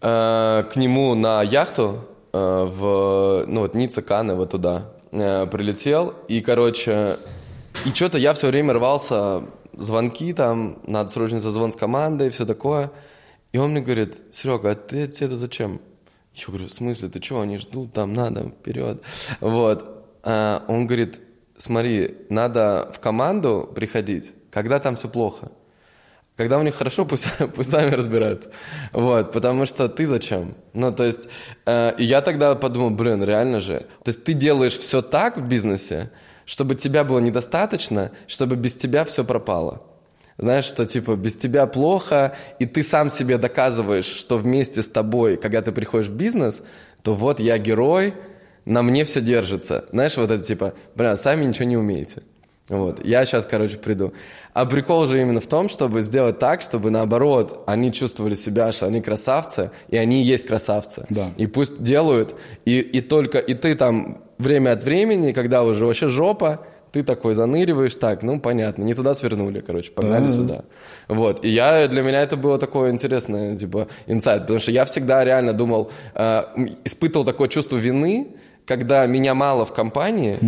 Э, 0.03 0.65
к 0.65 0.75
нему 0.75 1.15
на 1.15 1.43
яхту 1.43 2.05
э, 2.33 2.37
в, 2.37 3.45
ну 3.47 3.61
вот, 3.61 3.75
Ницца, 3.75 4.03
Каны, 4.03 4.35
вот 4.35 4.51
туда 4.51 4.91
э, 5.13 5.47
прилетел. 5.47 6.15
И, 6.27 6.41
короче, 6.41 7.19
и 7.87 7.91
что-то 7.91 8.19
я 8.19 8.33
все 8.33 8.49
время 8.49 8.75
рвался, 8.75 9.45
звонки 9.75 10.33
там, 10.33 10.81
надо 10.89 11.09
срочно 11.09 11.41
созвон 11.41 11.71
с 11.71 11.77
командой, 11.77 12.31
все 12.31 12.45
такое. 12.45 12.91
И 13.53 13.59
он 13.59 13.71
мне 13.71 13.81
говорит, 13.81 14.21
Серега, 14.31 14.73
а 14.73 14.75
ты 14.75 15.05
это 15.05 15.37
зачем? 15.37 15.81
Я 16.35 16.47
говорю, 16.49 16.67
в 16.67 16.73
смысле, 16.73 17.09
ты 17.09 17.23
что, 17.23 17.41
они 17.41 17.59
ждут, 17.59 17.93
там 17.93 18.13
надо, 18.13 18.49
вперед. 18.49 19.03
Вот. 19.41 20.09
Он 20.25 20.87
говорит, 20.87 21.21
смотри, 21.59 22.17
надо 22.31 22.91
в 22.95 23.01
команду 23.01 23.71
приходить, 23.75 24.33
когда 24.51 24.81
там 24.81 24.97
все 24.97 25.11
плохо. 25.11 25.53
Когда 26.37 26.59
у 26.59 26.63
них 26.63 26.75
хорошо, 26.75 27.05
пусть, 27.05 27.29
пусть 27.55 27.71
сами 27.71 27.91
разбираются. 27.91 28.51
Вот, 28.93 29.33
потому 29.33 29.67
что 29.67 29.89
ты 29.89 30.07
зачем? 30.07 30.57
Ну, 30.73 30.93
то 30.93 31.05
есть, 31.05 31.29
э, 31.67 31.93
я 31.99 32.23
тогда 32.23 32.55
подумал, 32.55 32.91
блин, 32.91 33.23
реально 33.23 33.61
же. 33.61 33.81
То 33.81 34.09
есть 34.09 34.25
ты 34.25 34.33
делаешь 34.33 34.79
все 34.79 35.03
так 35.03 35.37
в 35.37 35.47
бизнесе, 35.47 36.11
чтобы 36.47 36.75
тебя 36.75 37.05
было 37.05 37.19
недостаточно, 37.19 38.13
чтобы 38.27 38.57
без 38.57 38.77
тебя 38.77 39.05
все 39.05 39.25
пропало. 39.25 39.83
Знаешь, 40.39 40.65
что 40.65 40.87
типа 40.87 41.15
без 41.17 41.37
тебя 41.37 41.67
плохо, 41.67 42.35
и 42.59 42.67
ты 42.67 42.83
сам 42.83 43.11
себе 43.11 43.37
доказываешь, 43.37 44.07
что 44.07 44.39
вместе 44.39 44.83
с 44.83 44.89
тобой, 44.89 45.37
когда 45.37 45.61
ты 45.61 45.73
приходишь 45.73 46.09
в 46.09 46.15
бизнес, 46.15 46.63
то 47.03 47.15
вот 47.15 47.39
я 47.39 47.59
герой, 47.59 48.15
на 48.65 48.83
мне 48.83 49.05
все 49.05 49.21
держится. 49.21 49.85
Знаешь, 49.93 50.17
вот 50.17 50.31
это 50.31 50.43
типа, 50.43 50.75
бля, 50.95 51.17
сами 51.17 51.45
ничего 51.45 51.67
не 51.67 51.77
умеете. 51.77 52.23
Вот, 52.69 53.05
я 53.05 53.25
сейчас, 53.27 53.45
короче, 53.45 53.77
приду. 53.77 54.13
А 54.55 54.65
прикол 54.67 55.07
же 55.07 55.21
именно 55.21 55.41
в 55.41 55.47
том, 55.47 55.69
чтобы 55.69 56.01
сделать 56.03 56.39
так, 56.39 56.63
чтобы 56.63 56.91
наоборот, 56.91 57.65
они 57.67 57.93
чувствовали 57.93 58.35
себя, 58.35 58.73
что 58.73 58.87
они 58.87 59.01
красавцы, 59.01 59.71
и 59.89 59.97
они 59.97 60.23
и 60.23 60.25
есть 60.25 60.47
красавцы. 60.47 61.05
Да. 61.11 61.31
И 61.37 61.47
пусть 61.47 61.83
делают, 61.83 62.35
и, 62.65 62.79
и 62.81 63.01
только, 63.01 63.39
и 63.39 63.55
ты 63.55 63.75
там 63.75 64.19
время 64.39 64.73
от 64.73 64.85
времени, 64.85 65.33
когда 65.33 65.63
уже 65.65 65.87
вообще 65.87 66.07
жопа, 66.07 66.65
ты 66.93 67.03
такой 67.03 67.35
заныриваешь, 67.35 67.97
так, 67.97 68.23
ну, 68.23 68.39
понятно, 68.39 68.85
не 68.85 68.95
туда 68.95 69.15
свернули, 69.15 69.61
короче, 69.61 69.91
погнали 69.91 70.25
Да. 70.27 70.31
сюда. 70.31 70.65
Вот, 71.09 71.45
и 71.45 71.49
я, 71.49 71.89
для 71.89 72.03
меня 72.03 72.23
это 72.23 72.37
было 72.37 72.59
такое 72.59 72.91
интересное, 72.91 73.57
типа, 73.57 73.89
инсайт, 74.07 74.43
потому 74.43 74.59
что 74.61 74.71
я 74.71 74.85
всегда 74.85 75.25
реально 75.25 75.53
думал, 75.55 75.91
э, 76.15 76.43
испытывал 76.85 77.25
такое 77.25 77.49
чувство 77.49 77.77
вины, 77.79 78.37
когда 78.67 79.07
меня 79.07 79.35
мало 79.35 79.65
в 79.65 79.73
компании, 79.73 80.39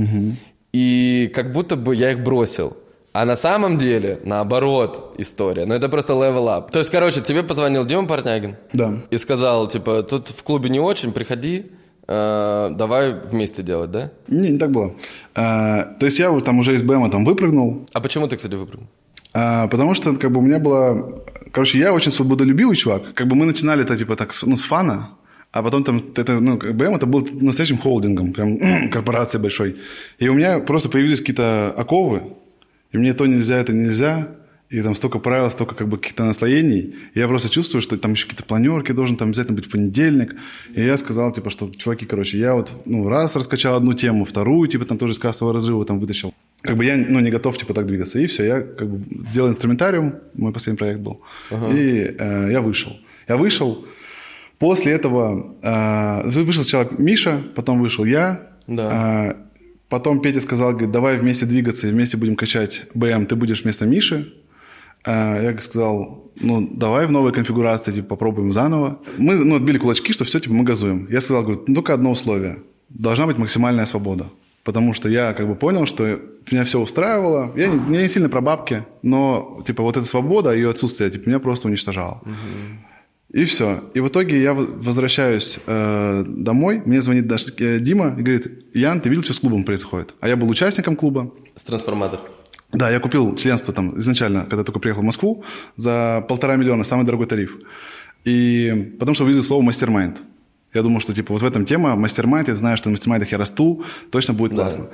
и 0.75 1.31
как 1.35 1.53
будто 1.53 1.77
бы 1.77 1.95
я 1.95 2.11
их 2.11 2.19
бросил. 2.25 2.77
А 3.13 3.25
на 3.25 3.37
самом 3.37 3.79
деле, 3.79 4.19
наоборот, 4.25 5.15
история. 5.19 5.67
Но 5.67 5.75
это 5.75 5.89
просто 5.89 6.15
level 6.15 6.47
up. 6.49 6.71
То 6.73 6.81
есть, 6.81 6.91
короче, 6.91 7.21
тебе 7.21 7.43
позвонил 7.45 7.85
Дима 7.87 8.07
Портнягин 8.09 8.57
Да. 8.73 8.95
и 9.11 9.19
сказал, 9.19 9.69
типа, 9.69 10.03
тут 10.03 10.29
в 10.31 10.43
клубе 10.43 10.69
не 10.69 10.81
очень, 10.81 11.13
приходи, 11.13 11.67
э, 12.09 12.71
давай 12.77 13.15
вместе 13.31 13.63
делать, 13.63 13.91
да? 13.93 14.11
Не, 14.27 14.49
не 14.51 14.59
так 14.59 14.71
было. 14.73 14.95
А, 15.37 15.95
то 16.01 16.07
есть 16.07 16.19
я 16.19 16.31
вот 16.31 16.45
там 16.45 16.59
уже 16.59 16.75
из 16.75 16.83
БМа 16.83 17.09
там 17.09 17.25
выпрыгнул, 17.25 17.87
А 17.93 18.01
почему 18.01 18.27
ты, 18.27 18.37
кстати, 18.37 18.57
выпрыгнул? 18.57 18.89
а, 19.33 19.69
потому 19.69 19.95
что 19.95 20.17
как 20.17 20.33
бы 20.33 20.39
у 20.41 20.43
меня 20.43 20.59
было... 20.59 21.23
Короче, 21.53 21.79
я 21.79 21.93
очень 21.93 22.11
свободолюбивый 22.11 22.75
чувак. 22.77 23.15
Как 23.15 23.29
бы 23.29 23.37
мы 23.37 23.47
начинали 23.47 23.83
это 23.85 23.97
типа 23.97 24.17
так, 24.17 24.33
ну, 24.43 24.57
с 24.57 24.63
фана, 24.63 25.11
а 25.55 25.63
потом 25.63 25.85
там, 25.85 26.03
это, 26.17 26.41
ну, 26.41 26.57
БМ 26.57 26.97
это 26.97 27.07
был 27.07 27.29
настоящим 27.41 27.79
холдингом, 27.79 28.33
прям 28.33 28.59
корпорацией 28.91 29.41
большой. 29.41 29.77
И 30.19 30.29
у 30.29 30.35
меня 30.35 30.59
просто 30.59 30.89
появились 30.89 31.21
какие-то 31.21 31.71
оковы, 31.71 32.23
и 32.91 32.99
мне 32.99 33.13
то 33.13 33.25
нельзя, 33.27 33.59
это 33.59 33.73
нельзя, 33.73 34.31
и 34.69 34.83
там 34.83 34.97
столько 34.97 35.21
правил, 35.21 35.49
столько 35.53 35.77
как 35.77 35.89
бы 35.89 35.97
каких-то 35.97 36.25
наслоений. 36.25 36.97
И 37.15 37.21
я 37.21 37.29
просто 37.29 37.51
чувствую, 37.51 37.83
что 37.83 37.97
там 37.97 38.15
еще 38.15 38.25
какие-то 38.25 38.43
планерки 38.43 38.91
должен 38.91 39.17
там 39.17 39.29
обязательно 39.29 39.55
быть 39.55 39.67
в 39.67 39.71
понедельник. 39.71 40.35
И 40.75 40.83
я 40.83 40.97
сказал, 40.97 41.33
типа, 41.33 41.51
что, 41.51 41.71
чуваки, 41.71 42.05
короче, 42.05 42.37
я 42.37 42.55
вот, 42.55 42.73
ну, 42.85 43.09
раз 43.09 43.37
раскачал 43.37 43.77
одну 43.77 43.93
тему, 43.93 44.25
вторую, 44.25 44.67
типа, 44.67 44.85
там 44.87 44.99
тоже 44.99 45.15
с 45.15 45.21
кассового 45.21 45.55
разрыва 45.55 45.85
там 45.85 46.01
вытащил. 46.01 46.35
Как 46.63 46.77
бы 46.77 46.85
я, 46.85 46.97
ну, 46.97 47.21
не 47.21 47.31
готов, 47.31 47.57
типа, 47.57 47.75
так 47.75 47.87
двигаться. 47.87 48.19
И 48.19 48.27
все, 48.27 48.45
я 48.45 48.61
как 48.61 48.89
бы 48.89 49.25
сделал 49.29 49.51
инструментариум, 49.51 50.15
мой 50.35 50.53
последний 50.53 50.79
проект 50.79 50.99
был. 50.99 51.21
И 51.53 52.17
э, 52.19 52.49
я 52.51 52.61
вышел. 52.61 52.99
Я 53.29 53.37
вышел, 53.37 53.87
После 54.59 54.93
этого 54.93 55.57
э, 55.63 56.31
вышел 56.45 56.63
сначала 56.63 56.89
Миша, 56.99 57.43
потом 57.55 57.81
вышел 57.81 58.05
я. 58.05 58.49
Да. 58.67 59.29
Э, 59.31 59.35
потом 59.89 60.21
Петя 60.21 60.41
сказал, 60.41 60.71
говорит, 60.71 60.91
давай 60.91 61.19
вместе 61.19 61.47
двигаться 61.47 61.89
и 61.89 61.91
вместе 61.91 62.17
будем 62.17 62.37
качать 62.37 62.83
БМ, 62.95 63.27
ты 63.27 63.37
будешь 63.37 63.63
вместо 63.63 63.87
Миши. 63.87 64.33
Э, 65.05 65.41
я 65.43 65.61
сказал, 65.61 66.33
ну, 66.41 66.69
давай 66.73 67.07
в 67.07 67.11
новой 67.11 67.33
конфигурации, 67.33 67.93
типа, 67.93 68.09
попробуем 68.09 68.53
заново. 68.53 68.99
Мы, 69.19 69.35
ну, 69.37 69.57
отбили 69.57 69.79
кулачки, 69.79 70.13
что 70.13 70.25
все, 70.25 70.41
типа, 70.41 70.55
мы 70.55 70.65
газуем. 70.65 71.07
Я 71.11 71.21
сказал, 71.21 71.43
говорю, 71.43 71.65
ну, 71.67 71.75
только 71.75 71.95
одно 71.95 72.11
условие. 72.11 72.59
Должна 72.89 73.27
быть 73.27 73.39
максимальная 73.39 73.87
свобода. 73.87 74.31
Потому 74.63 74.95
что 74.95 75.11
я 75.11 75.35
как 75.35 75.47
бы 75.47 75.57
понял, 75.57 75.87
что 75.87 76.21
меня 76.51 76.65
все 76.65 76.81
устраивало. 76.81 77.53
Я 77.55 77.67
не, 77.67 77.97
я 77.97 78.03
не 78.03 78.09
сильно 78.09 78.29
про 78.31 78.41
бабки, 78.41 78.85
но, 79.03 79.63
типа, 79.67 79.83
вот 79.83 79.97
эта 79.97 80.07
свобода, 80.07 80.55
ее 80.55 80.71
отсутствие, 80.71 81.11
типа, 81.11 81.29
меня 81.29 81.39
просто 81.39 81.69
уничтожало. 81.69 82.23
И 83.35 83.47
все. 83.47 83.83
И 83.95 84.01
в 84.01 84.07
итоге 84.07 84.41
я 84.41 84.55
возвращаюсь 84.55 85.59
э, 85.67 86.25
домой, 86.25 86.81
мне 86.85 87.03
звонит 87.03 87.27
даже, 87.27 87.47
э, 87.59 87.81
Дима 87.81 88.15
и 88.17 88.23
говорит, 88.23 88.47
Ян, 88.75 89.01
ты 89.01 89.09
видел, 89.09 89.25
что 89.25 89.33
с 89.33 89.41
клубом 89.41 89.65
происходит? 89.65 90.15
А 90.21 90.29
я 90.29 90.37
был 90.37 90.49
участником 90.49 90.95
клуба. 90.95 91.33
С 91.57 91.65
трансформатор. 91.65 92.21
Да, 92.73 92.91
я 92.91 93.01
купил 93.01 93.35
членство 93.35 93.75
там 93.75 93.99
изначально, 93.99 94.47
когда 94.49 94.63
только 94.63 94.79
приехал 94.79 95.03
в 95.03 95.07
Москву, 95.07 95.43
за 95.75 96.25
полтора 96.29 96.55
миллиона, 96.55 96.85
самый 96.85 97.05
дорогой 97.05 97.27
тариф. 97.27 97.59
И 98.25 98.95
потому 99.01 99.17
что 99.17 99.25
увидел 99.25 99.43
слово 99.43 99.63
«mastermind». 99.63 100.23
Я 100.73 100.83
думал, 100.83 101.01
что 101.01 101.13
типа 101.13 101.33
вот 101.33 101.43
в 101.43 101.45
этом 101.45 101.67
тема 101.67 101.97
mastermind, 101.97 102.47
я 102.47 102.55
знаю, 102.55 102.77
что 102.77 102.89
на 102.89 102.93
mastermind 102.93 103.23
ах 103.23 103.33
я 103.33 103.39
расту, 103.39 103.85
точно 104.13 104.35
будет 104.35 104.55
классно. 104.55 104.91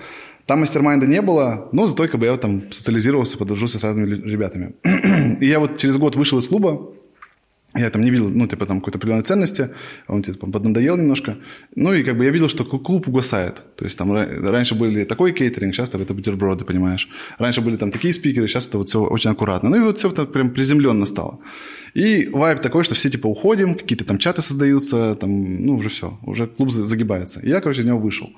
Там 0.47 0.61
mastermind 0.61 1.03
а 1.03 1.07
не 1.07 1.21
было, 1.21 1.69
но 1.73 1.87
зато 1.87 2.09
как 2.09 2.19
бы 2.19 2.25
я 2.25 2.37
там 2.39 2.73
социализировался, 2.73 3.37
подружился 3.37 3.77
с 3.77 3.85
разными 3.85 4.15
ребятами. 4.15 4.73
И 5.41 5.47
я 5.47 5.61
вот 5.61 5.77
через 5.77 5.99
год 5.99 6.17
вышел 6.17 6.39
из 6.39 6.49
клуба, 6.49 6.91
я 7.75 7.89
там 7.91 8.03
не 8.03 8.11
видел, 8.11 8.29
ну, 8.29 8.47
типа, 8.49 8.67
там 8.67 8.81
какой-то 8.81 8.99
определенной 8.99 9.23
ценности, 9.23 9.69
он 10.09 10.23
типа 10.23 10.51
поднадоел 10.51 10.97
немножко. 10.97 11.37
Ну, 11.77 11.95
и 11.95 12.03
как 12.03 12.17
бы 12.17 12.25
я 12.25 12.31
видел, 12.31 12.49
что 12.49 12.65
клуб 12.65 13.07
угасает. 13.09 13.63
То 13.77 13.85
есть 13.85 13.97
там 13.97 14.13
ра- 14.13 14.51
раньше 14.51 14.75
были 14.75 15.05
такой 15.05 15.33
кейтеринг, 15.33 15.75
сейчас 15.75 15.89
это 15.89 16.15
бутерброды, 16.15 16.65
понимаешь. 16.65 17.09
Раньше 17.39 17.61
были 17.61 17.77
там 17.77 17.91
такие 17.93 18.13
спикеры, 18.13 18.49
сейчас 18.49 18.69
это 18.69 18.79
вот 18.79 18.89
все 18.89 19.01
очень 19.01 19.31
аккуратно. 19.31 19.71
Ну, 19.71 19.77
и 19.77 19.81
вот 19.81 19.99
все 19.99 20.11
так 20.11 20.33
прям 20.33 20.51
приземленно 20.51 21.07
стало. 21.07 21.39
И 21.95 22.29
вайб 22.33 22.61
такой, 22.61 22.83
что 22.83 22.95
все 22.95 23.09
типа 23.09 23.29
уходим, 23.29 23.75
какие-то 23.75 24.05
там 24.05 24.19
чаты 24.19 24.43
создаются, 24.43 25.15
там, 25.15 25.65
ну, 25.65 25.77
уже 25.77 25.89
все, 25.89 26.19
уже 26.23 26.47
клуб 26.49 26.71
за- 26.71 26.85
загибается. 26.87 27.41
И 27.41 27.49
я, 27.49 27.61
короче, 27.61 27.81
из 27.83 27.85
него 27.87 27.99
вышел. 27.99 28.31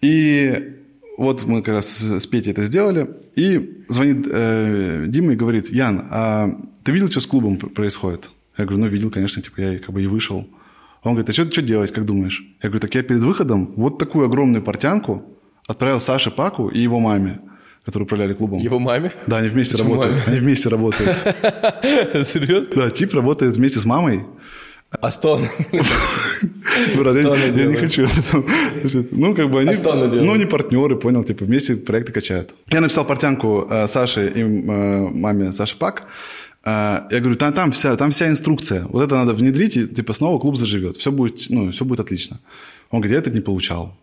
И 0.00 0.74
вот 1.18 1.44
мы 1.44 1.62
как 1.62 1.74
раз 1.74 1.98
с 2.00 2.26
Петей 2.26 2.52
это 2.52 2.64
сделали. 2.64 3.08
И 3.34 3.82
звонит 3.88 4.26
э, 4.30 5.06
Дима 5.08 5.32
и 5.32 5.36
говорит, 5.36 5.72
Ян, 5.72 6.06
а 6.10 6.50
ты 6.84 6.92
видел, 6.92 7.10
что 7.10 7.20
с 7.20 7.26
клубом 7.26 7.56
происходит? 7.56 8.30
Я 8.58 8.64
говорю, 8.64 8.84
ну, 8.84 8.88
видел, 8.88 9.10
конечно, 9.10 9.42
типа 9.42 9.60
я 9.60 9.78
как 9.78 9.90
бы 9.90 10.02
и 10.02 10.06
вышел. 10.06 10.48
Он 11.02 11.12
говорит, 11.12 11.28
а 11.28 11.32
что, 11.32 11.50
что 11.50 11.62
делать, 11.62 11.92
как 11.92 12.04
думаешь? 12.04 12.42
Я 12.62 12.68
говорю, 12.68 12.80
так 12.80 12.94
я 12.94 13.02
перед 13.02 13.22
выходом 13.22 13.72
вот 13.76 13.98
такую 13.98 14.26
огромную 14.26 14.62
портянку 14.62 15.22
отправил 15.68 16.00
Саше 16.00 16.30
Паку 16.30 16.68
и 16.68 16.80
его 16.80 16.98
маме, 16.98 17.40
которые 17.84 18.06
управляли 18.06 18.34
клубом. 18.34 18.58
Его 18.58 18.78
маме? 18.78 19.12
Да, 19.26 19.38
они 19.38 19.48
вместе 19.48 19.76
Почему 19.76 19.94
работают. 19.94 20.20
маме? 20.20 20.32
Они 20.32 20.40
вместе 20.40 20.68
работают. 20.68 21.16
Серьезно? 22.26 22.68
Да, 22.74 22.90
тип 22.90 23.14
работает 23.14 23.56
вместе 23.56 23.78
с 23.78 23.84
мамой. 23.84 24.24
А 24.90 25.10
что 25.10 25.34
он? 25.34 25.42
Я, 25.72 27.66
не 27.66 27.74
хочу. 27.74 28.08
Ну, 29.10 29.34
как 29.34 29.50
бы 29.50 29.60
они... 29.60 29.74
А? 29.74 29.94
Ну, 29.94 30.32
они 30.32 30.46
партнеры, 30.46 30.96
понял, 30.96 31.24
типа, 31.24 31.44
вместе 31.44 31.76
проекты 31.76 32.12
качают. 32.12 32.54
Я 32.68 32.80
написал 32.80 33.04
портянку 33.04 33.66
э, 33.68 33.88
Саше 33.88 34.28
и 34.28 34.40
э, 34.40 35.08
маме 35.12 35.52
Саши 35.52 35.76
Пак. 35.76 36.06
Э, 36.66 37.06
я 37.10 37.20
говорю, 37.20 37.36
там, 37.36 37.52
там, 37.52 37.70
вся, 37.70 37.96
там 37.96 38.10
вся 38.10 38.28
инструкция. 38.28 38.84
Вот 38.88 39.02
это 39.02 39.14
надо 39.14 39.34
внедрить, 39.34 39.76
и, 39.76 39.86
типа, 39.86 40.12
снова 40.12 40.38
клуб 40.38 40.56
заживет. 40.56 40.96
Все 40.96 41.12
будет, 41.12 41.46
ну, 41.48 41.70
все 41.70 41.84
будет 41.84 42.00
отлично. 42.00 42.40
Он 42.90 43.00
говорит, 43.00 43.12
я 43.12 43.18
это 43.18 43.30
не 43.30 43.40
получал. 43.40 43.96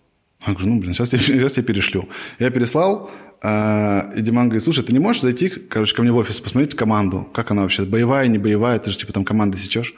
Я 0.48 0.54
говорю, 0.54 0.70
ну, 0.70 0.80
блин, 0.80 0.94
сейчас 0.94 1.14
я, 1.14 1.20
сейчас 1.20 1.58
я 1.58 1.64
перешлю. 1.64 2.08
Я 2.40 2.50
переслал, 2.50 3.12
э, 3.42 4.14
и 4.16 4.22
Диман 4.22 4.48
говорит, 4.48 4.64
слушай, 4.64 4.84
ты 4.84 4.94
не 4.94 5.00
можешь 5.00 5.22
зайти, 5.22 5.50
короче, 5.50 5.94
ко 5.94 6.02
мне 6.02 6.12
в 6.12 6.16
офис, 6.16 6.40
посмотреть 6.40 6.76
команду, 6.76 7.28
как 7.34 7.52
она 7.52 7.64
вообще, 7.64 7.84
боевая, 7.84 8.28
не 8.28 8.38
боевая, 8.38 8.80
ты 8.80 8.92
же, 8.92 8.98
типа, 8.98 9.12
там 9.12 9.26
команды 9.26 9.58
сечешь. 9.58 9.94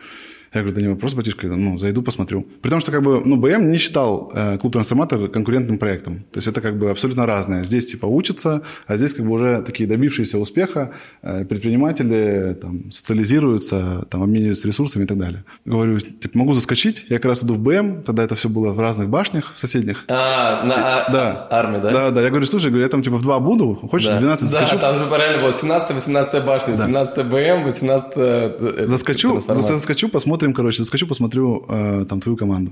Я 0.56 0.62
говорю, 0.62 0.76
да 0.76 0.82
не 0.82 0.88
вопрос, 0.88 1.14
батюшка, 1.14 1.48
ну, 1.48 1.78
зайду, 1.78 2.02
посмотрю. 2.02 2.48
При 2.62 2.70
том, 2.70 2.80
что, 2.80 2.90
как 2.94 3.04
бы, 3.04 3.22
ну, 3.26 3.36
БМ 3.36 3.70
не 3.72 3.78
считал 3.78 4.32
э, 4.34 4.58
клуб 4.58 4.72
трансформатор 4.72 5.28
конкурентным 5.28 5.78
проектом. 5.78 6.20
То 6.32 6.38
есть 6.38 6.48
это, 6.48 6.62
как 6.62 6.80
бы, 6.80 6.90
абсолютно 6.92 7.26
разное. 7.26 7.66
Здесь, 7.66 7.88
типа, 7.88 8.06
учатся, 8.06 8.62
а 8.88 8.96
здесь, 8.96 9.14
как 9.14 9.26
бы, 9.26 9.34
уже 9.34 9.62
такие 9.64 9.86
добившиеся 9.88 10.38
успеха 10.38 10.94
э, 11.22 11.44
предприниматели, 11.44 12.58
там, 12.62 12.90
социализируются, 12.90 14.06
там, 14.10 14.24
обмениваются 14.24 14.66
ресурсами 14.66 15.04
и 15.04 15.08
так 15.08 15.18
далее. 15.18 15.44
Говорю, 15.66 16.00
типа, 16.00 16.38
могу 16.38 16.54
заскочить, 16.54 17.06
я 17.10 17.18
как 17.18 17.26
раз 17.26 17.44
иду 17.44 17.56
в 17.56 17.60
БМ, 17.60 18.04
тогда 18.04 18.24
это 18.24 18.36
все 18.36 18.48
было 18.48 18.72
в 18.72 18.80
разных 18.80 19.10
башнях 19.10 19.52
соседних. 19.56 20.06
А, 20.08 20.64
на 20.66 20.76
а- 20.76 21.12
Да. 21.12 21.48
армии, 21.52 21.82
да? 21.82 21.92
Да, 21.92 22.12
да. 22.12 22.22
Я 22.22 22.30
говорю, 22.30 22.46
слушай, 22.46 22.68
говорю, 22.68 22.84
я 22.84 22.90
там, 22.90 23.04
типа, 23.04 23.18
в 23.18 23.24
два 23.24 23.42
буду, 23.42 23.76
хочешь, 23.92 24.08
Да. 24.08 24.16
в 24.16 24.20
12 24.22 24.50
Да, 24.54 24.62
заскочу? 24.62 24.80
там 24.80 25.00
же 25.00 25.06
параллельно 25.08 25.42
было 25.42 25.52
17-18 25.52 26.46
башня, 26.46 26.76
17 26.76 27.26
БМ, 27.26 27.64
18 27.66 28.14
э, 28.16 28.86
Заскочу, 28.86 29.42
заскочу, 29.46 30.08
посмотрим, 30.08 30.45
короче, 30.54 30.78
заскочу, 30.80 31.08
посмотрю 31.08 31.66
э, 31.68 32.06
там 32.08 32.22
твою 32.22 32.38
команду. 32.38 32.72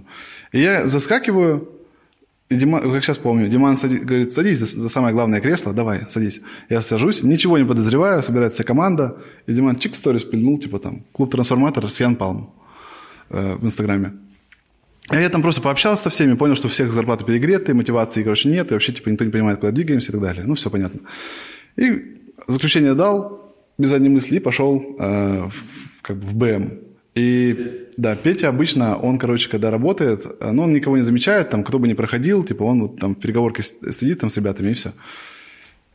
И 0.51 0.61
я 0.61 0.87
заскакиваю, 0.87 1.69
и 2.49 2.55
Диман, 2.55 2.91
как 2.91 3.03
сейчас 3.03 3.17
помню, 3.17 3.47
Диман 3.47 3.75
сади- 3.75 3.99
говорит, 3.99 4.31
садись 4.31 4.59
за, 4.59 4.65
за 4.65 4.89
самое 4.89 5.13
главное 5.13 5.41
кресло, 5.41 5.73
давай, 5.73 6.05
садись. 6.09 6.41
Я 6.69 6.81
сажусь, 6.81 7.23
ничего 7.23 7.57
не 7.57 7.65
подозреваю, 7.65 8.21
собирается 8.21 8.57
вся 8.57 8.63
команда, 8.63 9.17
и 9.47 9.53
Диман 9.53 9.75
чик 9.75 9.95
сторис 9.95 10.23
пильнул, 10.23 10.59
типа 10.59 10.79
там, 10.79 11.03
клуб 11.11 11.31
трансформатор 11.31 11.89
с 11.89 11.99
Ян 11.99 12.15
Палм 12.15 12.53
э, 13.29 13.55
в 13.55 13.65
Инстаграме. 13.65 14.13
А 15.09 15.19
я 15.19 15.29
там 15.29 15.41
просто 15.41 15.61
пообщался 15.61 16.03
со 16.03 16.09
всеми, 16.09 16.35
понял, 16.35 16.55
что 16.55 16.67
у 16.67 16.69
всех 16.69 16.91
зарплаты 16.91 17.25
перегреты, 17.25 17.73
мотивации, 17.73 18.23
короче, 18.23 18.49
нет, 18.49 18.71
и 18.71 18.73
вообще, 18.73 18.93
типа, 18.93 19.09
никто 19.09 19.25
не 19.25 19.31
понимает, 19.31 19.59
куда 19.59 19.71
двигаемся 19.71 20.09
и 20.09 20.11
так 20.11 20.21
далее. 20.21 20.43
Ну, 20.45 20.55
все 20.55 20.69
понятно. 20.69 21.01
И 21.75 22.19
заключение 22.47 22.93
дал, 22.93 23.53
без 23.77 23.89
задней 23.89 24.09
мысли, 24.09 24.37
и 24.37 24.39
пошел 24.39 24.95
э, 24.99 25.49
в, 25.49 26.01
как 26.01 26.17
бы 26.17 26.25
в 26.27 26.35
БМ. 26.35 26.79
И 27.15 27.87
да, 27.95 28.15
Петя 28.15 28.49
обычно, 28.49 28.97
он, 28.97 29.19
короче, 29.19 29.49
когда 29.49 29.69
работает, 29.69 30.25
э, 30.39 30.51
ну, 30.51 30.63
он 30.63 30.73
никого 30.73 30.97
не 30.97 31.03
замечает, 31.03 31.49
там, 31.49 31.63
кто 31.63 31.77
бы 31.77 31.87
не 31.87 31.93
проходил, 31.93 32.43
типа, 32.43 32.63
он 32.63 32.81
вот 32.81 32.99
там 32.99 33.15
в 33.15 33.19
переговорке 33.19 33.61
сидит 33.61 34.19
там 34.19 34.31
с 34.31 34.37
ребятами, 34.37 34.71
и 34.71 34.73
все. 34.73 34.93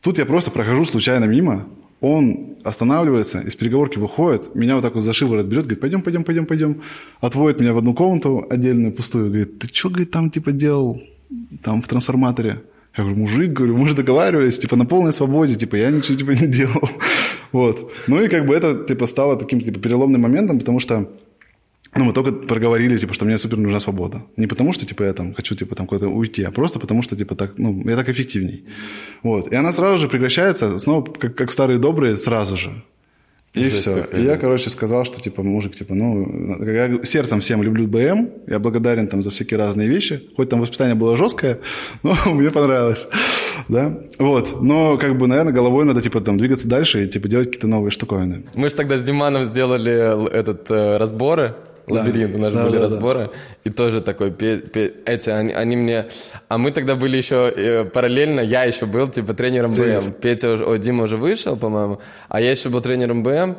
Тут 0.01 0.17
я 0.17 0.25
просто 0.25 0.49
прохожу 0.49 0.85
случайно 0.85 1.25
мимо, 1.25 1.67
он 1.99 2.55
останавливается, 2.63 3.41
из 3.41 3.55
переговорки 3.55 3.97
выходит, 3.97 4.55
меня 4.55 4.75
вот 4.75 4.81
так 4.81 4.95
вот 4.95 5.03
за 5.03 5.11
шиворот 5.11 5.45
берет, 5.45 5.63
говорит, 5.63 5.81
пойдем, 5.81 6.01
пойдем, 6.01 6.23
пойдем, 6.23 6.45
пойдем. 6.45 6.81
Отводит 7.19 7.59
меня 7.59 7.73
в 7.73 7.77
одну 7.77 7.93
комнату 7.93 8.47
отдельную, 8.49 8.93
пустую, 8.93 9.27
говорит, 9.27 9.59
ты 9.59 9.67
что, 9.67 9.89
говорит, 9.89 10.11
там 10.11 10.29
типа 10.29 10.53
делал, 10.53 11.01
там 11.61 11.81
в 11.81 11.87
трансформаторе? 11.89 12.61
Я 12.99 13.05
говорю, 13.05 13.21
мужик, 13.21 13.53
говорю, 13.53 13.77
мы 13.77 13.87
же 13.87 13.95
договаривались, 13.95 14.59
типа, 14.59 14.75
на 14.75 14.85
полной 14.85 15.13
свободе, 15.13 15.55
типа, 15.55 15.77
я 15.77 15.89
ничего 15.89 16.17
типа 16.17 16.31
не 16.31 16.47
делал. 16.47 16.89
Вот. 17.51 17.91
Ну 18.07 18.21
и 18.21 18.27
как 18.27 18.45
бы 18.45 18.53
это, 18.53 18.85
типа, 18.87 19.07
стало 19.07 19.35
таким, 19.35 19.61
типа, 19.61 19.79
переломным 19.79 20.21
моментом, 20.21 20.59
потому 20.59 20.79
что 20.79 21.09
ну, 21.95 22.03
мы 22.03 22.13
только 22.13 22.31
проговорили, 22.31 22.97
типа, 22.97 23.13
что 23.13 23.25
мне 23.25 23.37
супер 23.37 23.57
нужна 23.57 23.79
свобода. 23.79 24.21
Не 24.37 24.47
потому, 24.47 24.73
что, 24.73 24.85
типа, 24.85 25.03
я 25.03 25.13
там 25.13 25.33
хочу, 25.33 25.55
типа, 25.55 25.75
там 25.75 25.87
куда-то 25.87 26.09
уйти, 26.09 26.43
а 26.43 26.51
просто 26.51 26.79
потому, 26.79 27.01
что, 27.01 27.15
типа, 27.15 27.35
так, 27.35 27.57
ну, 27.57 27.89
я 27.89 27.95
так 27.95 28.09
эффективней. 28.09 28.65
Вот. 29.23 29.51
И 29.53 29.55
она 29.55 29.71
сразу 29.71 29.97
же 29.97 30.07
прекращается, 30.09 30.77
снова, 30.79 31.05
как, 31.05 31.35
как 31.35 31.51
старые 31.51 31.79
добрые, 31.79 32.17
сразу 32.17 32.57
же. 32.57 32.69
И 33.55 33.63
Жесть 33.63 33.81
все. 33.81 33.95
какая. 33.95 34.21
И 34.21 34.25
я, 34.25 34.37
короче, 34.37 34.69
сказал, 34.69 35.05
что, 35.05 35.19
типа, 35.19 35.41
мужик, 35.41 35.75
типа, 35.75 35.95
ну, 35.95 36.63
я 36.63 37.03
сердцем 37.03 37.41
всем 37.41 37.63
люблю 37.63 37.87
БМ, 37.87 38.29
я 38.47 38.59
благодарен 38.59 39.07
там 39.07 39.23
за 39.23 39.31
всякие 39.31 39.57
разные 39.57 39.87
вещи, 39.87 40.21
хоть 40.35 40.49
там 40.49 40.61
воспитание 40.61 40.95
было 40.95 41.17
жесткое, 41.17 41.59
но 42.03 42.15
мне 42.27 42.51
понравилось, 42.51 43.07
да, 43.67 43.97
вот. 44.19 44.61
Но, 44.61 44.97
как 44.97 45.17
бы, 45.17 45.27
наверное, 45.27 45.51
головой 45.51 45.85
надо, 45.85 46.01
типа, 46.01 46.21
там, 46.21 46.37
двигаться 46.37 46.67
дальше 46.67 47.05
и, 47.05 47.07
типа, 47.07 47.27
делать 47.27 47.47
какие-то 47.47 47.67
новые 47.67 47.89
штуковины. 47.89 48.43
Мы 48.53 48.69
же 48.69 48.75
тогда 48.75 48.97
с 48.97 49.03
Диманом 49.03 49.45
сделали 49.45 50.29
этот 50.31 50.69
э, 50.69 50.97
разборы. 50.97 51.55
Лабиринт, 51.89 52.35
у 52.35 52.37
нас 52.39 52.53
Да, 52.53 52.63
были 52.63 52.73
да, 52.73 52.79
да. 52.79 52.83
разборы, 52.85 53.29
и 53.63 53.69
тоже 53.69 54.01
такой, 54.01 54.31
пе- 54.31 54.57
пе- 54.57 54.93
эти, 55.05 55.29
они, 55.29 55.53
они 55.53 55.75
мне, 55.75 56.05
а 56.47 56.57
мы 56.57 56.71
тогда 56.71 56.95
были 56.95 57.17
еще 57.17 57.51
э, 57.55 57.85
параллельно, 57.85 58.39
я 58.41 58.63
еще 58.63 58.85
был, 58.85 59.07
типа, 59.07 59.33
тренером 59.33 59.73
Тренер. 59.73 60.01
БМ, 60.01 60.11
Петя, 60.13 60.51
уже, 60.53 60.65
о, 60.65 60.77
Дима 60.77 61.03
уже 61.03 61.17
вышел, 61.17 61.57
по-моему, 61.57 61.99
а 62.29 62.41
я 62.41 62.51
еще 62.51 62.69
был 62.69 62.81
тренером 62.81 63.23
БМ, 63.23 63.55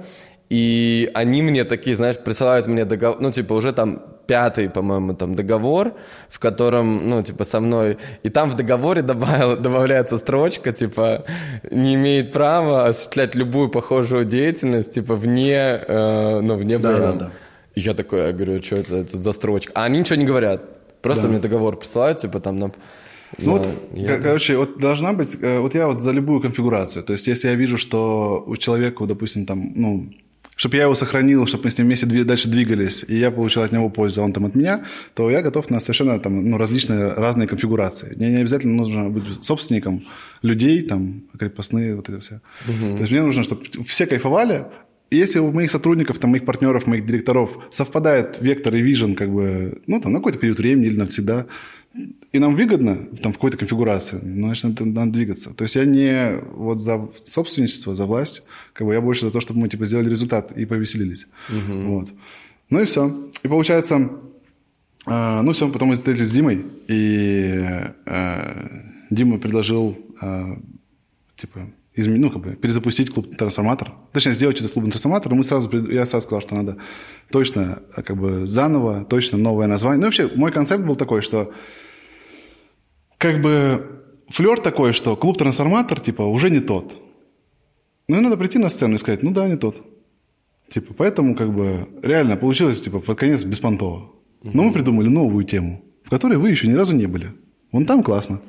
и 0.49 1.11
они 1.15 1.43
мне 1.43 1.65
такие, 1.65 1.95
знаешь, 1.97 2.17
присылают 2.19 2.67
мне 2.67 2.85
договор, 2.85 3.21
ну, 3.21 3.31
типа, 3.31 3.53
уже 3.53 3.73
там 3.73 4.03
пятый, 4.27 4.69
по-моему, 4.71 5.15
там 5.15 5.35
договор, 5.35 5.93
в 6.29 6.39
котором, 6.39 7.09
ну, 7.09 7.23
типа, 7.23 7.45
со 7.45 7.61
мной, 7.61 7.99
и 8.25 8.29
там 8.29 8.51
в 8.51 8.57
договоре 8.57 9.03
добавил, 9.03 9.57
добавляется 9.57 10.19
строчка, 10.19 10.73
типа, 10.73 11.25
не 11.71 11.95
имеет 11.95 12.33
права 12.33 12.87
осуществлять 12.89 13.35
любую 13.37 13.69
похожую 13.71 14.25
деятельность, 14.25 14.95
типа, 14.95 15.15
вне, 15.15 15.81
э, 15.87 16.41
ну, 16.43 16.57
вне 16.57 16.79
Да, 16.79 16.93
БМ. 16.93 17.01
да, 17.01 17.13
да. 17.13 17.33
И 17.75 17.81
я 17.81 17.95
такой, 17.95 18.19
я 18.21 18.33
говорю, 18.33 18.63
что 18.63 18.77
это, 18.77 18.97
это 18.97 19.19
за 19.19 19.33
строчка? 19.33 19.73
А 19.75 19.85
они 19.85 19.99
ничего 20.01 20.17
не 20.17 20.27
говорят, 20.27 20.61
просто 21.03 21.23
Да. 21.25 21.29
мне 21.29 21.39
договор 21.39 21.77
присылают, 21.79 22.19
типа, 22.19 22.41
там, 22.41 22.59
на... 22.59 22.73
Ну, 23.39 23.53
вот, 23.53 23.69
я- 23.95 24.09
кор- 24.09 24.23
короче, 24.23 24.57
вот 24.57 24.79
должна 24.79 25.13
быть, 25.13 25.29
э, 25.41 25.61
вот 25.61 25.75
я 25.75 25.87
вот 25.87 26.03
за 26.03 26.11
любую 26.13 26.41
конфигурацию, 26.41 27.03
то 27.05 27.13
есть 27.13 27.29
если 27.29 27.49
я 27.49 27.55
вижу, 27.55 27.77
что 27.77 28.43
у 28.47 28.57
человека, 28.57 29.07
допустим, 29.07 29.47
там, 29.47 29.71
ну, 29.77 30.13
чтобы 30.57 30.77
я 30.77 30.83
его 30.83 30.95
сохранил, 30.95 31.47
чтобы 31.47 31.65
мы 31.65 31.71
с 31.71 31.79
ним 31.79 31.87
вместе 31.87 32.07
дальше 32.25 32.49
двигались, 32.49 33.05
и 33.09 33.17
я 33.17 33.31
получил 33.31 33.63
от 33.63 33.73
него 33.73 33.89
пользу, 33.89 34.21
а 34.21 34.25
он 34.25 34.33
там 34.33 34.45
от 34.45 34.55
меня, 34.57 34.85
то 35.15 35.31
я 35.31 35.41
готов 35.43 35.71
на 35.71 35.81
совершенно 35.81 36.19
там, 36.21 36.51
ну, 36.51 36.59
различные, 36.59 37.13
разные 37.13 37.47
конфигурации. 37.49 38.15
Мне 38.17 38.31
не 38.31 38.41
обязательно 38.41 38.75
нужно 38.75 39.09
быть 39.09 39.43
собственником 39.45 40.03
людей, 40.43 40.83
там, 40.83 41.23
крепостные, 41.39 41.95
вот 41.95 42.09
это 42.09 42.19
все. 42.21 42.41
То 42.67 43.01
есть 43.01 43.13
мне 43.13 43.23
нужно, 43.23 43.43
чтобы 43.45 43.63
все 43.87 44.07
кайфовали, 44.07 44.65
если 45.17 45.41
у 45.41 45.51
моих 45.51 45.71
сотрудников, 45.71 46.19
там, 46.19 46.31
моих 46.31 46.45
партнеров, 46.45 46.87
моих 46.87 47.05
директоров 47.05 47.51
совпадает 47.73 48.39
вектор 48.41 48.75
и 48.75 48.81
вижен, 48.81 49.15
как 49.15 49.31
бы, 49.31 49.83
ну, 49.87 50.01
там, 50.01 50.13
на 50.13 50.19
какой-то 50.21 50.39
период 50.39 50.59
времени 50.59 50.87
или 50.87 50.97
навсегда, 50.97 51.47
и 52.33 52.39
нам 52.39 52.55
выгодно 52.55 52.97
там 53.21 53.33
в 53.33 53.37
какой-то 53.37 53.57
конфигурации, 53.57 54.21
ну, 54.23 54.47
значит, 54.47 54.65
надо, 54.65 54.85
надо 54.85 55.13
двигаться. 55.13 55.51
То 55.51 55.65
есть 55.65 55.75
я 55.75 55.85
не 55.85 56.39
вот 56.53 56.81
за 56.81 57.09
собственничество, 57.25 57.97
за 57.97 58.07
власть, 58.07 58.45
как 58.73 58.87
бы 58.87 58.95
я 58.95 59.01
больше 59.01 59.27
за 59.27 59.33
то, 59.33 59.41
чтобы 59.41 59.61
мы 59.61 59.69
типа 59.69 59.85
сделали 59.85 60.09
результат 60.09 60.57
и 60.57 60.65
повеселились. 60.65 61.27
Вот. 61.49 62.11
Ну 62.71 62.81
и 62.81 62.85
все. 62.85 63.31
И 63.43 63.49
получается, 63.49 64.11
а, 65.07 65.43
ну 65.43 65.53
все, 65.53 65.69
потом 65.69 65.89
мы 65.89 65.97
встретились 65.97 66.29
с 66.29 66.33
Димой, 66.33 66.65
и 66.87 67.65
а, 68.07 68.83
Дима 69.11 69.39
предложил 69.39 69.99
а, 70.21 70.57
типа 71.37 71.69
изме- 72.01 72.19
ну, 72.19 72.31
как 72.31 72.43
бы, 72.43 72.57
перезапустить 72.57 73.11
клуб 73.11 73.35
«Трансформатор». 73.37 73.93
Точнее, 74.13 74.33
сделать 74.33 74.61
с 74.61 74.73
клубом 74.73 74.91
«Трансформатор». 74.91 75.33
И 75.33 75.35
мы 75.35 75.45
сразу, 75.45 75.71
я 75.91 76.07
сразу 76.07 76.27
сказал, 76.27 76.41
что 76.41 76.55
надо 76.55 76.77
точно 77.31 77.83
а, 77.95 78.03
как 78.03 78.17
бы 78.17 78.47
заново, 78.47 79.05
точно 79.05 79.39
новое 79.39 79.67
название. 79.67 80.01
Ну, 80.01 80.07
вообще, 80.07 80.31
мой 80.35 80.53
концепт 80.53 80.85
был 80.85 80.97
такой, 80.97 81.23
что 81.23 81.53
как 83.19 83.41
бы 83.41 84.03
флер 84.29 84.61
такой, 84.61 84.93
что 84.93 85.17
клуб 85.17 85.39
«Трансформатор» 85.39 86.01
типа 86.01 86.23
уже 86.23 86.51
не 86.51 86.61
тот. 86.61 87.01
Ну, 88.09 88.17
и 88.17 88.21
надо 88.21 88.37
прийти 88.37 88.59
на 88.59 88.69
сцену 88.69 88.95
и 88.95 88.99
сказать, 88.99 89.23
ну 89.23 89.31
да, 89.33 89.49
не 89.49 89.57
тот. 89.57 89.83
Типа, 90.69 90.95
поэтому 90.95 91.35
как 91.35 91.53
бы 91.53 91.89
реально 92.03 92.37
получилось 92.37 92.81
типа 92.81 93.01
под 93.01 93.19
конец 93.19 93.45
беспонтово. 93.45 94.13
Но 94.43 94.63
мы 94.63 94.73
придумали 94.73 95.09
новую 95.09 95.45
тему, 95.45 95.83
в 96.05 96.11
которой 96.11 96.39
вы 96.39 96.51
еще 96.51 96.67
ни 96.67 96.73
разу 96.73 96.95
не 96.95 97.07
были. 97.07 97.33
Вон 97.73 97.87
там 97.87 98.03
классно. 98.03 98.41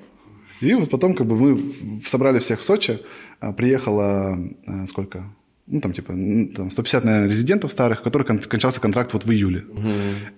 И 0.62 0.74
вот 0.74 0.90
потом 0.90 1.14
как 1.16 1.28
бы 1.28 1.36
мы 1.36 1.74
собрали 2.08 2.40
всех 2.40 2.60
в 2.60 2.64
Сочи, 2.64 3.00
а, 3.40 3.52
приехало 3.52 4.38
а, 4.66 4.88
сколько? 4.88 5.24
Ну, 5.68 5.80
там, 5.80 5.94
типа, 5.94 6.14
там 6.56 6.70
150, 6.72 7.04
наверное, 7.06 7.30
резидентов 7.30 7.72
старых, 7.72 8.02
у 8.02 8.04
которых 8.04 8.28
кон- 8.28 8.40
кончался 8.40 8.82
контракт 8.82 9.14
вот 9.14 9.26
в 9.26 9.32
июле. 9.32 9.64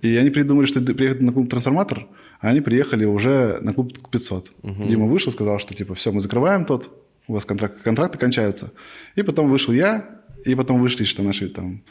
И 0.02 0.16
они 0.16 0.30
придумали, 0.30 0.66
что 0.66 0.80
приехать 0.82 1.22
на 1.22 1.32
клуб 1.32 1.50
«Трансформатор», 1.50 2.08
а 2.40 2.50
они 2.50 2.62
приехали 2.62 3.06
уже 3.06 3.58
на 3.62 3.74
клуб 3.74 3.94
500. 4.12 4.52
Дима 4.88 5.08
вышел, 5.08 5.32
сказал, 5.32 5.60
что, 5.60 5.74
типа, 5.74 5.96
все, 5.96 6.12
мы 6.12 6.22
закрываем 6.22 6.66
тот, 6.66 6.92
у 7.28 7.34
вас 7.34 7.46
контракт, 7.46 7.82
контракты 7.82 8.18
кончаются. 8.20 8.74
И 9.16 9.24
потом 9.24 9.50
вышел 9.50 9.74
я, 9.74 10.20
и 10.46 10.56
потом 10.56 10.80
вышли 10.82 11.04
что 11.06 11.24
наши 11.24 11.50
там 11.50 11.82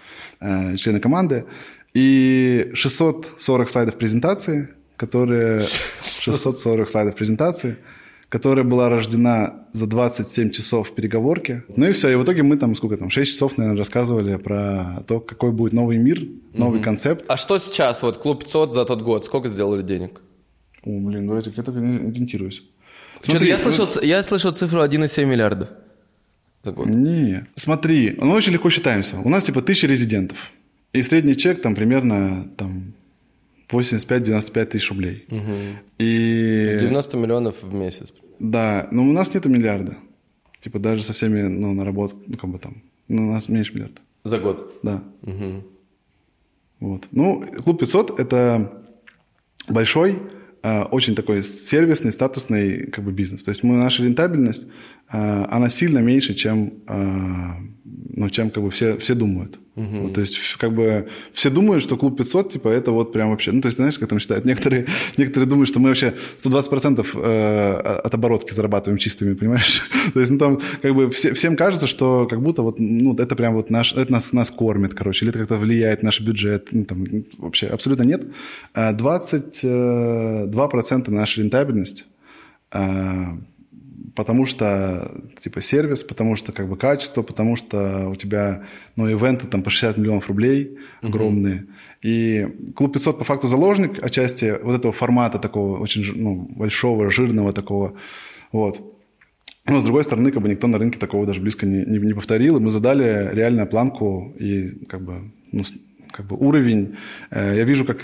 э, 0.40 0.76
члены 0.76 1.00
команды. 1.00 1.44
И 1.94 2.70
640 2.74 3.68
слайдов 3.68 3.98
презентации, 3.98 4.68
которые... 4.96 5.62
640 6.02 6.88
слайдов 6.88 7.16
презентации, 7.16 7.76
которая 8.32 8.64
была 8.64 8.88
рождена 8.88 9.66
за 9.74 9.86
27 9.86 10.50
часов 10.52 10.88
в 10.88 10.94
переговорке. 10.94 11.64
Ну 11.76 11.86
и 11.86 11.92
все, 11.92 12.08
и 12.08 12.14
в 12.14 12.24
итоге 12.24 12.42
мы 12.42 12.56
там, 12.56 12.74
сколько 12.74 12.96
там, 12.96 13.10
6 13.10 13.30
часов, 13.30 13.58
наверное, 13.58 13.76
рассказывали 13.78 14.36
про 14.36 15.02
то, 15.06 15.20
какой 15.20 15.50
будет 15.52 15.74
новый 15.74 15.98
мир, 15.98 16.26
новый 16.54 16.80
концепт. 16.80 17.26
А 17.28 17.36
что 17.36 17.58
сейчас, 17.58 18.02
вот 18.02 18.16
клуб 18.16 18.42
500 18.44 18.72
за 18.72 18.84
тот 18.86 19.02
год, 19.02 19.26
сколько 19.26 19.50
сделали 19.50 19.82
денег? 19.82 20.22
О, 20.82 20.98
блин, 20.98 21.28
вроде 21.28 21.52
я 21.54 21.62
так 21.62 21.74
не 21.74 22.08
ориентируюсь. 22.08 22.62
Смотри, 23.22 23.48
я 23.48 23.58
слышал, 23.58 23.86
ц- 23.86 24.00
я 24.06 24.22
слышал 24.22 24.50
цифру 24.52 24.80
1,7 24.80 25.26
миллиардов 25.26 25.68
за 26.64 26.72
год. 26.72 26.88
Не, 26.88 27.46
смотри, 27.54 28.14
мы 28.16 28.34
очень 28.34 28.52
легко 28.52 28.70
считаемся. 28.70 29.18
У 29.18 29.28
нас 29.28 29.44
типа 29.44 29.60
тысяча 29.60 29.86
резидентов. 29.86 30.52
И 30.94 31.02
средний 31.02 31.36
чек 31.36 31.60
там 31.60 31.74
примерно 31.74 32.48
там 32.56 32.94
85-95 33.72 34.64
тысяч 34.66 34.88
рублей. 34.90 35.26
И 35.98 36.64
90 36.80 37.16
миллионов 37.16 37.62
в 37.62 37.74
месяц. 37.74 38.12
да, 38.38 38.88
но 38.90 39.02
у 39.02 39.12
нас 39.12 39.32
нету 39.34 39.48
миллиарда. 39.48 39.96
Типа 40.60 40.78
даже 40.78 41.02
со 41.02 41.12
всеми, 41.12 41.42
ну, 41.42 41.74
наработок, 41.74 42.18
ну, 42.26 42.36
как 42.36 42.50
бы 42.50 42.58
там, 42.58 42.82
ну, 43.08 43.28
у 43.28 43.32
нас 43.32 43.48
меньше 43.48 43.74
миллиарда. 43.74 44.00
За 44.24 44.38
год. 44.38 44.78
Да. 44.82 45.02
Вот. 46.80 47.08
Ну, 47.12 47.44
клуб 47.64 47.80
500– 47.80 48.18
это 48.20 48.84
большой, 49.68 50.18
э, 50.62 50.82
очень 50.82 51.14
такой 51.14 51.42
сервисный, 51.42 52.12
статусный 52.12 52.86
как 52.90 53.04
бы 53.04 53.12
бизнес. 53.12 53.42
То 53.44 53.50
есть 53.50 53.62
мы, 53.62 53.76
наша 53.76 54.02
рентабельность, 54.02 54.66
э, 55.12 55.44
она 55.50 55.68
сильно 55.68 55.98
меньше, 55.98 56.34
чем, 56.34 56.72
э, 56.88 56.94
ну, 57.84 58.30
чем 58.30 58.50
как 58.50 58.62
бы 58.62 58.70
все, 58.70 58.98
все 58.98 59.14
думают. 59.14 59.58
Вот, 59.74 60.12
то 60.12 60.20
есть 60.20 60.36
как 60.58 60.74
бы 60.74 61.08
все 61.32 61.48
думают, 61.48 61.82
что 61.82 61.96
клуб 61.96 62.18
500, 62.18 62.52
типа, 62.52 62.68
это 62.68 62.92
вот 62.92 63.10
прям 63.12 63.30
вообще... 63.30 63.52
Ну, 63.52 63.62
то 63.62 63.68
есть, 63.68 63.78
знаешь, 63.78 63.98
как 63.98 64.06
там 64.08 64.18
считают? 64.18 64.44
Некоторые, 64.44 64.86
некоторые 65.16 65.48
думают, 65.48 65.68
что 65.68 65.80
мы 65.80 65.88
вообще 65.88 66.14
120% 66.36 67.06
э, 67.14 67.72
от 68.04 68.14
оборотки 68.14 68.52
зарабатываем 68.52 68.98
чистыми, 68.98 69.32
понимаешь? 69.32 69.80
то 70.12 70.20
есть, 70.20 70.30
ну, 70.30 70.38
там 70.38 70.60
как 70.82 70.94
бы 70.94 71.08
все- 71.10 71.32
всем 71.32 71.56
кажется, 71.56 71.86
что 71.86 72.26
как 72.28 72.42
будто 72.42 72.60
вот, 72.62 72.78
ну, 72.78 73.16
это 73.16 73.34
прям 73.34 73.54
вот 73.54 73.70
наш... 73.70 73.94
Это 73.94 74.12
нас, 74.12 74.34
нас 74.34 74.50
кормит, 74.50 74.92
короче, 74.94 75.24
или 75.24 75.30
это 75.30 75.38
как-то 75.38 75.56
влияет 75.56 76.02
на 76.02 76.08
наш 76.08 76.20
бюджет. 76.20 76.68
Ну, 76.72 76.84
там, 76.84 77.06
вообще 77.38 77.68
абсолютно 77.68 78.02
нет. 78.02 78.26
А 78.74 78.92
22% 78.92 81.10
наша 81.10 81.40
рентабельность 81.40 82.04
а, 82.70 83.38
потому 84.14 84.46
что, 84.46 85.22
типа, 85.42 85.60
сервис, 85.60 86.02
потому 86.02 86.36
что, 86.36 86.52
как 86.52 86.68
бы, 86.68 86.76
качество, 86.76 87.22
потому 87.22 87.56
что 87.56 88.08
у 88.08 88.16
тебя, 88.16 88.64
ну, 88.96 89.08
ивенты 89.08 89.46
там 89.46 89.62
по 89.62 89.70
60 89.70 89.98
миллионов 89.98 90.28
рублей 90.28 90.78
огромные. 91.02 91.66
И 92.02 92.46
Клуб 92.74 92.92
500 92.92 93.18
по 93.18 93.24
факту 93.24 93.48
заложник 93.48 94.02
отчасти 94.02 94.58
вот 94.62 94.74
этого 94.74 94.92
формата 94.92 95.38
такого 95.38 95.78
очень, 95.78 96.04
ну, 96.16 96.48
большого, 96.56 97.10
жирного 97.10 97.52
такого, 97.52 97.94
вот. 98.52 98.80
Но, 99.64 99.80
с 99.80 99.84
другой 99.84 100.02
стороны, 100.02 100.32
как 100.32 100.42
бы 100.42 100.48
никто 100.48 100.66
на 100.66 100.78
рынке 100.78 100.98
такого 100.98 101.26
даже 101.26 101.40
близко 101.40 101.66
не, 101.66 101.84
не, 101.84 101.98
не 101.98 102.14
повторил, 102.14 102.56
и 102.56 102.60
мы 102.60 102.70
задали 102.70 103.30
реально 103.32 103.66
планку 103.66 104.34
и, 104.38 104.84
как 104.86 105.02
бы, 105.02 105.32
ну, 105.52 105.64
как 106.10 106.26
бы 106.26 106.36
уровень. 106.36 106.96
Э, 107.30 107.56
Я 107.56 107.64
вижу, 107.64 107.84
как 107.84 108.00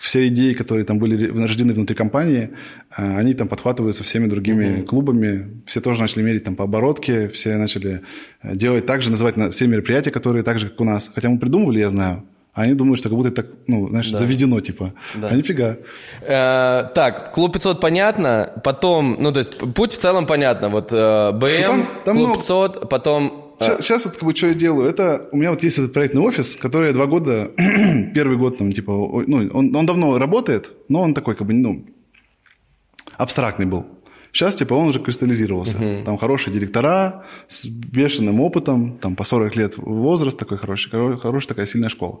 все 0.00 0.26
идеи, 0.28 0.54
которые 0.54 0.84
там 0.84 0.98
были 0.98 1.30
рождены 1.42 1.74
внутри 1.74 1.94
компании, 1.94 2.48
э, 2.96 3.18
они 3.18 3.34
там 3.34 3.48
подхватываются 3.48 4.02
всеми 4.02 4.26
другими 4.28 4.80
клубами. 4.82 5.60
Все 5.66 5.80
тоже 5.80 6.00
начали 6.00 6.22
мерить 6.22 6.42
там 6.44 6.56
по 6.56 6.64
оборотке, 6.64 7.28
все 7.28 7.56
начали 7.56 8.00
э, 8.42 8.56
делать 8.56 8.86
так 8.86 9.02
же, 9.02 9.10
называть 9.10 9.36
на- 9.36 9.50
все 9.50 9.66
мероприятия, 9.66 10.10
которые 10.10 10.42
так 10.42 10.58
же, 10.58 10.68
как 10.70 10.80
у 10.80 10.84
нас. 10.84 11.10
Хотя 11.14 11.28
мы 11.28 11.38
придумывали, 11.38 11.80
я 11.80 11.90
знаю, 11.90 12.22
а 12.54 12.62
они 12.62 12.74
думают, 12.74 12.98
что 12.98 13.08
как 13.10 13.16
будто 13.18 13.28
это 13.28 13.42
так, 13.42 13.46
ну, 13.68 13.88
знаешь, 13.90 14.10
заведено, 14.10 14.58
типа. 14.60 14.92
А 15.22 15.34
нифига. 15.36 15.76
Э, 16.22 16.84
так, 16.94 17.32
клуб 17.34 17.52
500 17.52 17.80
понятно, 17.80 18.50
потом, 18.64 19.16
ну, 19.20 19.32
то 19.32 19.38
есть 19.40 19.56
путь 19.74 19.92
в 19.92 19.98
целом 19.98 20.26
понятно. 20.26 20.68
Вот 20.68 20.88
э, 20.92 21.32
БМ, 21.32 21.62
там- 21.62 21.88
там 22.04 22.14
клуб 22.16 22.26
много- 22.28 22.40
500, 22.40 22.88
потом 22.88 23.39
Сейчас, 23.60 24.04
вот 24.06 24.14
как 24.14 24.24
бы 24.24 24.34
что 24.34 24.46
я 24.46 24.54
делаю, 24.54 24.88
это 24.88 25.28
у 25.32 25.36
меня 25.36 25.50
вот 25.50 25.62
есть 25.62 25.78
этот 25.78 25.92
проектный 25.92 26.22
офис, 26.22 26.56
который 26.56 26.88
я 26.88 26.92
два 26.94 27.06
года, 27.06 27.50
первый 28.14 28.38
год 28.38 28.56
там 28.56 28.72
типа, 28.72 28.92
ну 28.92 29.50
он, 29.52 29.76
он 29.76 29.86
давно 29.86 30.18
работает, 30.18 30.72
но 30.88 31.02
он 31.02 31.12
такой 31.12 31.34
как 31.34 31.46
бы 31.46 31.52
ну 31.52 31.84
абстрактный 33.18 33.66
был. 33.66 33.86
Сейчас, 34.32 34.54
типа, 34.54 34.74
он 34.74 34.88
уже 34.88 35.00
кристаллизировался. 35.00 35.76
Uh-huh. 35.76 36.04
Там 36.04 36.16
хорошие 36.16 36.54
директора 36.54 37.24
с 37.48 37.64
бешеным 37.64 38.40
опытом, 38.40 38.96
там 38.98 39.16
по 39.16 39.24
40 39.24 39.56
лет 39.56 39.76
возраст 39.76 40.38
такой 40.38 40.56
хороший, 40.56 40.90
хорошая 41.18 41.48
такая 41.48 41.66
сильная 41.66 41.88
школа. 41.88 42.20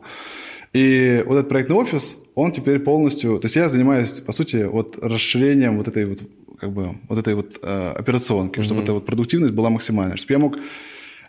И 0.72 1.22
вот 1.26 1.36
этот 1.36 1.48
проектный 1.48 1.76
офис, 1.76 2.16
он 2.34 2.52
теперь 2.52 2.80
полностью... 2.80 3.38
То 3.38 3.46
есть 3.46 3.56
я 3.56 3.68
занимаюсь, 3.68 4.20
по 4.20 4.32
сути, 4.32 4.64
вот 4.64 4.98
расширением 5.02 5.78
вот 5.78 5.88
этой 5.88 6.04
вот, 6.04 6.18
как 6.60 6.72
бы, 6.72 6.96
вот 7.08 7.18
этой 7.18 7.34
вот 7.34 7.58
э, 7.62 7.92
операционки, 7.96 8.58
uh-huh. 8.58 8.64
чтобы 8.64 8.82
эта 8.82 8.92
вот 8.92 9.06
продуктивность 9.06 9.54
была 9.54 9.70
максимальной. 9.70 10.16
Чтобы 10.16 10.32
я 10.32 10.38
мог 10.38 10.56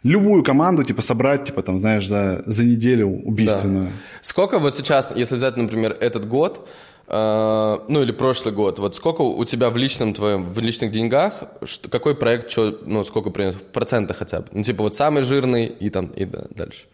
любую 0.03 0.43
команду, 0.43 0.83
типа, 0.83 1.01
собрать, 1.01 1.45
типа, 1.45 1.61
там, 1.61 1.79
знаешь, 1.79 2.07
за, 2.07 2.43
за 2.45 2.63
неделю 2.63 3.07
убийственную. 3.07 3.85
Да. 3.85 3.91
Сколько 4.21 4.59
вот 4.59 4.75
сейчас, 4.75 5.09
если 5.15 5.35
взять, 5.35 5.57
например, 5.57 5.95
этот 5.99 6.27
год, 6.27 6.67
э, 7.07 7.77
ну, 7.87 8.01
или 8.01 8.11
прошлый 8.11 8.53
год, 8.53 8.79
вот 8.79 8.95
сколько 8.95 9.21
у 9.21 9.45
тебя 9.45 9.69
в 9.69 9.77
личном 9.77 10.13
твоем, 10.13 10.45
в 10.45 10.59
личных 10.59 10.91
деньгах, 10.91 11.43
что, 11.63 11.89
какой 11.89 12.15
проект, 12.15 12.49
что, 12.49 12.79
ну, 12.85 13.03
сколько 13.03 13.29
принес, 13.29 13.55
в 13.55 13.67
процентах 13.69 14.17
хотя 14.17 14.39
бы? 14.41 14.47
Ну, 14.51 14.63
типа, 14.63 14.83
вот 14.83 14.95
самый 14.95 15.23
жирный 15.23 15.65
и 15.65 15.89
там, 15.89 16.07
и 16.07 16.25
да, 16.25 16.45
дальше. 16.49 16.85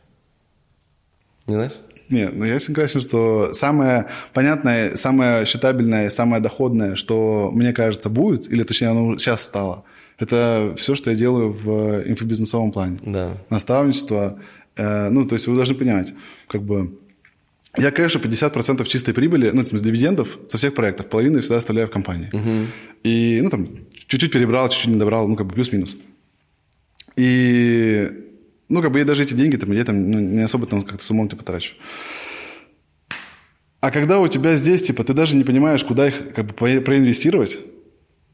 Не 1.48 1.56
знаешь? 1.56 1.74
Нет, 2.10 2.32
ну 2.36 2.46
я 2.46 2.60
согласен, 2.60 3.02
что 3.02 3.54
самое 3.54 4.08
понятное, 4.34 4.96
самое 4.96 5.46
считабельное, 5.46 6.10
самое 6.10 6.42
доходное, 6.42 6.96
что 6.96 7.50
мне 7.54 7.74
кажется 7.74 8.10
будет, 8.10 8.50
или 8.50 8.64
точнее 8.64 8.90
оно 8.90 9.18
сейчас 9.18 9.44
стало, 9.44 9.84
это 10.18 10.76
все, 10.78 10.96
что 10.96 11.12
я 11.12 11.18
делаю 11.18 11.52
в 11.52 12.04
инфобизнесовом 12.08 12.72
плане. 12.72 12.98
Да. 13.02 13.38
Наставничество. 13.50 14.40
Э, 14.76 15.10
ну, 15.10 15.28
то 15.28 15.34
есть 15.34 15.48
вы 15.48 15.56
должны 15.56 15.76
понимать, 15.76 16.14
как 16.48 16.64
бы 16.64 16.98
я 17.78 17.92
кэшу 17.92 18.20
50% 18.20 18.86
чистой 18.88 19.14
прибыли, 19.14 19.52
ну, 19.52 19.62
в 19.62 19.68
смысле, 19.68 19.88
дивидендов 19.88 20.40
со 20.50 20.58
всех 20.58 20.74
проектов. 20.74 21.08
Половину 21.08 21.36
я 21.36 21.42
всегда 21.42 21.58
оставляю 21.58 21.88
в 21.88 21.92
компании. 21.92 22.30
Угу. 22.34 22.68
И, 23.04 23.40
ну, 23.42 23.50
там, 23.50 23.70
чуть-чуть 24.08 24.32
перебрал, 24.32 24.70
чуть-чуть 24.70 24.92
не 24.92 25.00
добрал, 25.00 25.28
ну, 25.28 25.36
как 25.36 25.46
бы 25.46 25.54
плюс-минус. 25.54 25.96
И 27.16 28.10
ну, 28.70 28.82
как 28.82 28.92
бы 28.92 29.00
я 29.00 29.06
даже 29.06 29.24
эти 29.24 29.34
деньги 29.34 29.56
там, 29.56 29.72
я 29.72 29.86
там 29.86 30.10
ну, 30.10 30.20
не 30.20 30.42
особо 30.42 30.66
там 30.66 30.84
как-то 30.84 31.04
с 31.04 31.12
умом 31.12 31.30
типа 31.30 31.44
трачу. 31.44 31.76
А 33.80 33.92
когда 33.92 34.20
у 34.20 34.28
тебя 34.28 34.58
здесь, 34.58 34.84
типа, 34.84 35.04
ты 35.04 35.14
даже 35.14 35.36
не 35.36 35.44
понимаешь, 35.44 35.84
куда 35.84 36.08
их 36.08 36.34
как 36.34 36.48
бы 36.48 36.54
проинвестировать, 36.54 37.60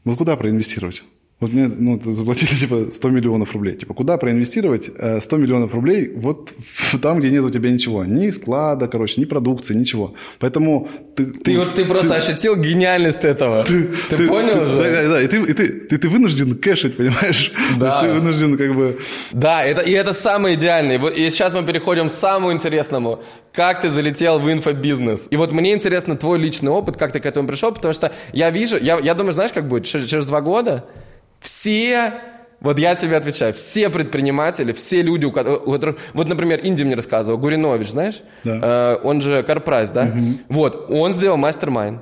вот 0.05 0.17
куда 0.17 0.38
проинвестировать? 0.38 1.03
Вот 1.43 1.51
мне 1.51 1.69
ну, 1.77 1.99
заплатили 2.05 2.55
типа 2.59 2.85
100 2.91 3.09
миллионов 3.09 3.51
рублей. 3.53 3.75
Типа, 3.75 3.93
куда 3.93 4.17
проинвестировать 4.17 4.85
100 4.85 5.35
э, 5.35 5.39
миллионов 5.39 5.73
рублей 5.73 6.09
вот 6.15 6.53
там, 7.01 7.19
где 7.19 7.31
нет 7.31 7.43
у 7.43 7.49
тебя 7.49 7.69
ничего. 7.69 8.05
Ни 8.05 8.31
склада, 8.31 8.87
короче, 8.87 9.19
ни 9.19 9.25
продукции, 9.25 9.73
ничего. 9.75 10.13
Поэтому 10.39 10.87
ты... 11.17 11.25
Ты, 11.25 11.57
вот, 11.57 11.75
ты 11.75 11.83
просто 11.83 12.11
ты, 12.11 12.15
ощутил 12.15 12.55
гениальность 12.55 13.25
этого. 13.25 13.65
Ты, 13.65 13.89
ты, 14.09 14.17
ты 14.17 14.27
понял 14.27 14.53
ты, 14.53 14.65
же? 14.67 14.73
Да, 14.73 14.89
да, 14.89 15.09
да. 15.09 15.21
И, 15.21 15.27
ты, 15.27 15.37
и 15.37 15.53
ты, 15.53 15.67
ты, 15.67 15.97
ты 15.97 16.07
вынужден 16.09 16.55
кэшить, 16.55 16.95
понимаешь? 16.95 17.51
Да. 17.77 17.89
То 17.89 17.95
есть 17.97 18.07
ты 18.07 18.19
вынужден 18.21 18.57
как 18.57 18.75
бы... 18.75 18.99
Да, 19.33 19.65
это, 19.65 19.81
и 19.81 19.91
это 19.91 20.13
самое 20.13 20.55
идеальное. 20.55 20.97
И 21.09 21.29
сейчас 21.29 21.53
мы 21.53 21.63
переходим 21.63 22.07
к 22.07 22.11
самому 22.11 22.53
интересному. 22.53 23.19
Как 23.51 23.81
ты 23.81 23.89
залетел 23.89 24.39
в 24.39 24.49
инфобизнес? 24.49 25.27
И 25.29 25.35
вот 25.35 25.51
мне 25.51 25.73
интересно 25.73 26.15
твой 26.15 26.39
личный 26.39 26.71
опыт, 26.71 26.95
как 26.95 27.11
ты 27.11 27.19
к 27.19 27.25
этому 27.25 27.49
пришел, 27.49 27.73
потому 27.73 27.93
что 27.93 28.13
я 28.31 28.49
вижу, 28.49 28.77
я, 28.77 28.97
я 28.99 29.13
думаю, 29.13 29.33
знаешь, 29.33 29.51
как 29.51 29.67
будет? 29.67 29.83
Через, 29.83 30.07
через 30.07 30.25
два 30.25 30.39
года 30.39 30.85
все, 31.43 32.13
вот 32.61 32.79
я 32.79 32.95
тебе 32.95 33.17
отвечаю, 33.17 33.53
все 33.53 33.89
предприниматели, 33.89 34.71
все 34.71 35.03
люди, 35.03 35.25
у 35.25 35.31
которых, 35.31 35.97
вот, 36.13 36.27
например, 36.27 36.61
Инди 36.63 36.83
мне 36.83 36.95
рассказывал, 36.95 37.37
Гуринович, 37.37 37.89
знаешь, 37.89 38.21
да. 38.43 38.59
э, 38.63 38.97
он 39.03 39.21
же 39.21 39.43
CarPrice, 39.43 39.89
да? 39.91 40.05
Угу. 40.05 40.37
Вот, 40.49 40.89
он 40.89 41.13
сделал 41.13 41.37
mastermind. 41.38 41.99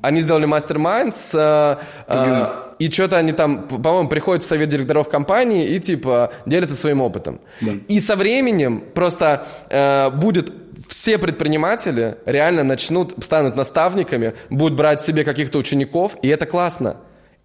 Они 0.00 0.20
сделали 0.20 0.46
mastermind 0.46 1.12
с... 1.12 1.32
Э, 1.34 1.76
э, 2.08 2.46
и 2.80 2.90
что-то 2.90 3.16
они 3.16 3.32
там, 3.32 3.68
по-моему, 3.68 4.08
приходят 4.08 4.42
в 4.42 4.46
совет 4.46 4.68
директоров 4.68 5.08
компании 5.08 5.68
и, 5.68 5.78
типа, 5.78 6.32
делятся 6.46 6.74
своим 6.74 7.00
опытом. 7.00 7.40
Да. 7.60 7.72
И 7.86 8.00
со 8.00 8.16
временем 8.16 8.84
просто 8.94 9.46
э, 9.68 10.10
будет 10.10 10.52
все 10.88 11.18
предприниматели 11.18 12.16
реально 12.24 12.64
начнут, 12.64 13.14
станут 13.22 13.56
наставниками, 13.56 14.34
будут 14.50 14.76
брать 14.76 15.00
себе 15.00 15.22
каких-то 15.22 15.58
учеников, 15.58 16.16
и 16.22 16.28
это 16.28 16.46
классно. 16.46 16.96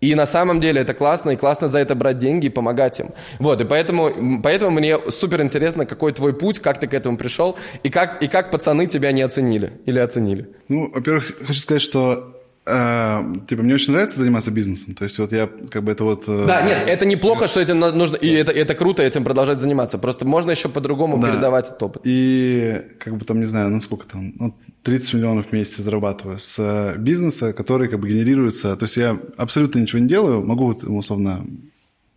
И 0.03 0.15
на 0.15 0.25
самом 0.25 0.59
деле 0.59 0.81
это 0.81 0.93
классно, 0.93 1.31
и 1.31 1.37
классно 1.37 1.69
за 1.69 1.79
это 1.79 1.95
брать 1.95 2.19
деньги 2.19 2.47
и 2.47 2.49
помогать 2.49 2.99
им. 2.99 3.11
Вот, 3.39 3.61
и 3.61 3.63
поэтому, 3.63 4.41
поэтому 4.43 4.71
мне 4.71 4.99
супер 5.09 5.41
интересно, 5.41 5.85
какой 5.85 6.11
твой 6.11 6.33
путь, 6.33 6.59
как 6.59 6.77
ты 6.77 6.87
к 6.87 6.93
этому 6.93 7.17
пришел, 7.17 7.55
и 7.83 7.89
как, 7.89 8.21
и 8.21 8.27
как 8.27 8.51
пацаны 8.51 8.87
тебя 8.87 9.13
не 9.13 9.21
оценили 9.21 9.79
или 9.85 9.99
оценили. 9.99 10.49
Ну, 10.67 10.91
во-первых, 10.93 11.31
хочу 11.47 11.59
сказать, 11.59 11.81
что 11.81 12.32
типа, 12.66 13.61
мне 13.61 13.76
очень 13.76 13.91
нравится 13.91 14.20
заниматься 14.20 14.49
бизнесом. 14.49 14.95
То 14.95 15.03
есть, 15.03 15.20
вот 15.20 15.34
я 15.34 15.49
как 15.70 15.84
бы 15.84 15.91
это 15.91 16.05
вот... 16.05 16.24
Э, 16.28 16.45
да, 16.47 16.61
нет, 16.61 16.84
это 16.88 17.05
неплохо, 17.05 17.49
что 17.49 17.59
этим 17.59 17.80
нужно... 17.80 18.16
И 18.16 18.30
это, 18.30 18.53
это 18.53 18.74
круто 18.74 19.03
этим 19.03 19.26
продолжать 19.26 19.59
заниматься. 19.59 19.97
Просто 19.97 20.26
можно 20.26 20.51
еще 20.51 20.70
по-другому 20.70 21.20
да. 21.20 21.30
передавать 21.30 21.68
этот 21.68 21.84
опыт. 21.84 22.03
И 22.05 22.82
как 22.99 23.18
бы 23.18 23.26
там, 23.26 23.41
не 23.41 23.47
знаю, 23.47 23.70
ну 23.70 23.82
сколько 23.82 24.07
там, 24.07 24.32
ну, 24.39 24.55
30 24.84 25.16
миллионов 25.16 25.47
в 25.47 25.53
месяц 25.53 25.78
зарабатываю 25.78 26.39
с 26.39 26.57
э, 26.57 26.97
бизнеса, 26.97 27.51
который 27.51 27.89
как 27.89 27.99
бы 27.99 28.07
генерируется... 28.07 28.78
То 28.78 28.86
есть, 28.86 28.95
я 28.95 29.20
абсолютно 29.36 29.80
ничего 29.80 29.99
не 29.99 30.07
делаю, 30.07 30.41
могу 30.41 30.68
вот, 30.68 30.86
условно 30.86 31.45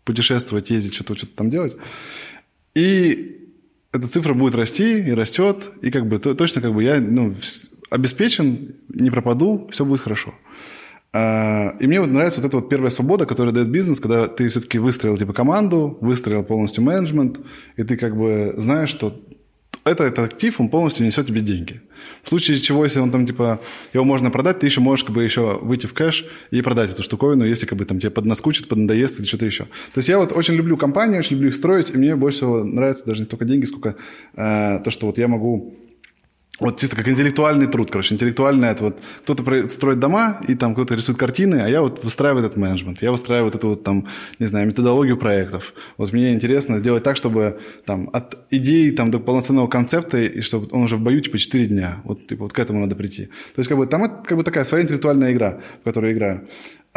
путешествовать, 0.05 0.71
ездить, 0.71 0.95
что-то 0.95 1.17
что 1.17 1.27
там 1.27 1.51
делать. 1.51 1.77
И 2.77 3.37
эта 3.93 4.07
цифра 4.09 4.35
будет 4.35 4.55
расти 4.55 5.01
и 5.01 5.11
растет, 5.11 5.71
и 5.83 5.91
как 5.91 6.07
бы 6.07 6.19
точно 6.19 6.61
как 6.61 6.75
бы 6.75 6.85
я 6.85 7.01
ну, 7.01 7.35
обеспечен, 7.91 8.77
не 8.89 9.11
пропаду, 9.11 9.69
все 9.71 9.85
будет 9.85 10.01
хорошо. 10.01 10.35
А, 11.13 11.77
и 11.81 11.87
мне 11.87 12.01
вот 12.01 12.11
нравится 12.11 12.41
вот 12.41 12.49
эта 12.49 12.57
вот 12.59 12.69
первая 12.69 12.91
свобода, 12.91 13.27
которая 13.27 13.55
дает 13.55 13.69
бизнес, 13.69 14.01
когда 14.01 14.27
ты 14.27 14.49
все-таки 14.49 14.79
выстроил 14.79 15.17
типа 15.17 15.33
команду, 15.33 15.97
выстроил 16.01 16.45
полностью 16.45 16.83
менеджмент, 16.85 17.41
и 17.77 17.85
ты 17.85 17.97
как 17.97 18.17
бы 18.17 18.55
знаешь, 18.59 18.91
что 18.91 19.19
это, 19.87 20.03
это 20.03 20.25
актив, 20.25 20.61
он 20.61 20.69
полностью 20.69 21.07
несет 21.07 21.27
тебе 21.27 21.41
деньги. 21.41 21.81
В 22.23 22.29
случае 22.29 22.59
чего, 22.59 22.85
если 22.85 22.99
он 22.99 23.13
там, 23.13 23.25
типа, 23.25 23.61
его 23.93 24.05
можно 24.05 24.31
продать, 24.31 24.59
ты 24.59 24.67
еще 24.67 24.81
можешь, 24.81 25.05
как 25.05 25.15
бы, 25.15 25.23
еще 25.23 25.59
выйти 25.63 25.87
в 25.87 25.95
кэш 25.95 26.27
и 26.51 26.61
продать 26.61 26.91
эту 26.91 27.05
штуковину, 27.05 27.45
если, 27.45 27.67
как 27.67 27.79
бы, 27.79 27.85
там, 27.85 28.01
тебе 28.01 28.11
поднаскучит, 28.11 28.69
поднадоест 28.69 29.21
или 29.21 29.27
что-то 29.27 29.47
еще. 29.47 29.65
То 29.65 29.99
есть 29.99 30.09
я 30.09 30.19
вот 30.19 30.33
очень 30.33 30.55
люблю 30.55 30.77
компании, 30.77 31.19
очень 31.19 31.37
люблю 31.37 31.51
их 31.51 31.55
строить, 31.55 31.91
и 31.91 31.97
мне 31.97 32.17
больше 32.17 32.39
всего 32.39 32.65
нравится 32.65 33.07
даже 33.07 33.21
не 33.21 33.27
только 33.27 33.45
деньги, 33.45 33.65
сколько 33.65 33.95
э, 34.35 34.81
то, 34.85 34.91
что 34.91 35.07
вот 35.07 35.19
я 35.19 35.29
могу 35.29 35.77
вот 36.59 36.81
чисто 36.81 36.97
как 36.97 37.09
интеллектуальный 37.09 37.67
труд, 37.67 37.91
короче, 37.91 38.15
интеллектуальный 38.15 38.69
это 38.69 38.85
вот 38.85 38.99
кто-то 39.23 39.69
строит 39.69 39.99
дома, 39.99 40.41
и 40.49 40.55
там 40.55 40.75
кто-то 40.75 40.95
рисует 40.95 41.19
картины, 41.19 41.57
а 41.57 41.69
я 41.69 41.83
вот 41.83 42.03
выстраиваю 42.03 42.45
этот 42.45 42.57
менеджмент, 42.57 43.03
я 43.03 43.11
выстраиваю 43.11 43.47
вот 43.47 43.55
эту 43.55 43.69
вот 43.69 43.83
там, 43.83 44.07
не 44.39 44.47
знаю, 44.47 44.67
методологию 44.67 45.17
проектов. 45.19 45.75
Вот 45.99 46.13
мне 46.13 46.33
интересно 46.33 46.79
сделать 46.79 47.03
так, 47.03 47.17
чтобы 47.17 47.61
там 47.85 48.09
от 48.13 48.39
идеи 48.51 48.91
там 48.91 49.11
до 49.11 49.19
полноценного 49.19 49.67
концепта, 49.67 50.19
и 50.19 50.41
чтобы 50.41 50.69
он 50.71 50.85
уже 50.85 50.97
в 50.97 51.01
бою 51.01 51.21
типа 51.21 51.39
4 51.39 51.67
дня. 51.67 51.97
Вот, 52.05 52.27
типа, 52.27 52.45
вот 52.45 52.53
к 52.53 52.59
этому 52.59 52.81
надо 52.81 52.97
прийти. 52.97 53.27
То 53.27 53.59
есть 53.59 53.69
как 53.69 53.77
бы 53.77 53.87
там 53.87 54.05
это 54.05 54.23
как 54.25 54.39
бы 54.39 54.43
такая 54.43 54.65
своя 54.65 54.85
интеллектуальная 54.85 55.33
игра, 55.33 55.61
в 55.81 55.85
которой 55.85 56.13
я 56.13 56.17
играю. 56.17 56.49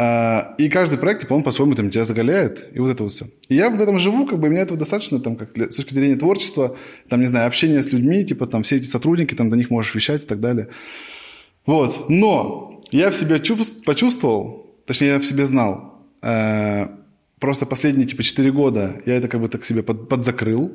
А, 0.02 0.54
и 0.56 0.70
каждый 0.70 0.98
проект, 0.98 1.20
типа, 1.20 1.34
он 1.34 1.42
по-своему 1.42 1.74
там 1.74 1.90
тебя 1.90 2.06
заголяет, 2.06 2.68
и 2.72 2.78
вот 2.78 2.88
это 2.88 3.02
вот 3.02 3.12
все. 3.12 3.26
И 3.50 3.54
я 3.54 3.68
в 3.68 3.78
этом 3.78 4.00
живу, 4.00 4.24
как 4.24 4.38
бы, 4.38 4.48
мне 4.48 4.60
этого 4.60 4.78
достаточно, 4.78 5.20
там, 5.20 5.36
как 5.36 5.50
с 5.54 5.76
точки 5.76 5.92
зрения 5.92 6.16
творчества, 6.16 6.78
там, 7.10 7.20
не 7.20 7.26
знаю, 7.26 7.46
общения 7.46 7.82
с 7.82 7.92
людьми, 7.92 8.24
типа, 8.24 8.46
там, 8.46 8.62
все 8.62 8.76
эти 8.76 8.86
сотрудники, 8.86 9.34
там, 9.34 9.50
до 9.50 9.58
них 9.58 9.68
можешь 9.68 9.94
вещать 9.94 10.22
и 10.22 10.26
так 10.26 10.40
далее. 10.40 10.68
Вот. 11.66 12.08
Но 12.08 12.80
я 12.90 13.10
в 13.10 13.14
себе 13.14 13.40
чувств, 13.40 13.84
почувствовал, 13.84 14.74
точнее, 14.86 15.08
я 15.08 15.18
в 15.18 15.26
себе 15.26 15.44
знал, 15.44 16.02
э, 16.22 16.86
просто 17.38 17.66
последние, 17.66 18.06
типа, 18.06 18.22
4 18.22 18.50
года 18.52 19.02
я 19.04 19.16
это 19.16 19.28
как 19.28 19.42
бы 19.42 19.48
так 19.48 19.66
себе 19.66 19.82
под, 19.82 20.08
подзакрыл. 20.08 20.72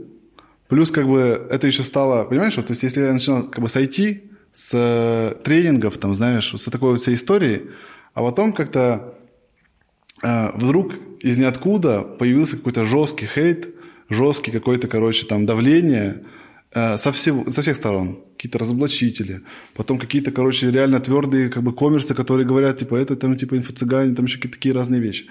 Плюс, 0.67 0.91
как 0.91 1.07
бы, 1.07 1.47
это 1.49 1.65
еще 1.65 1.81
стало, 1.81 2.25
понимаешь, 2.25 2.57
вот, 2.57 2.67
то 2.67 2.73
есть, 2.73 2.83
если 2.83 3.01
я 3.01 3.11
начинал, 3.11 3.41
как 3.45 3.63
бы, 3.63 3.69
сойти 3.69 4.25
с 4.53 4.69
э, 4.71 5.35
тренингов, 5.43 5.97
там, 5.97 6.13
знаешь, 6.13 6.53
с 6.53 6.65
такой 6.65 6.91
вот 6.91 7.01
всей 7.01 7.15
истории, 7.15 7.71
а 8.13 8.21
потом 8.21 8.53
как-то 8.53 9.14
вдруг 10.53 10.93
из 11.21 11.37
ниоткуда 11.37 12.01
появился 12.01 12.57
какой-то 12.57 12.85
жесткий 12.85 13.25
хейт, 13.25 13.69
жесткий 14.09 14.51
какой-то, 14.51 14.87
короче, 14.87 15.25
там 15.25 15.45
давление 15.45 16.23
э, 16.71 16.97
со, 16.97 17.11
всего, 17.11 17.49
со 17.51 17.61
всех 17.61 17.75
сторон. 17.75 18.19
Какие-то 18.35 18.59
разоблачители, 18.59 19.41
потом 19.73 19.97
какие-то, 19.97 20.31
короче, 20.31 20.71
реально 20.71 20.99
твердые 20.99 21.49
как 21.49 21.63
бы 21.63 21.73
коммерсы, 21.73 22.13
которые 22.13 22.45
говорят, 22.45 22.77
типа, 22.77 22.95
это 22.95 23.15
там, 23.15 23.37
типа, 23.37 23.55
инфо-цыгане, 23.55 24.15
там 24.15 24.25
еще 24.25 24.37
какие-то 24.37 24.57
такие 24.57 24.75
разные 24.75 25.01
вещи. 25.01 25.25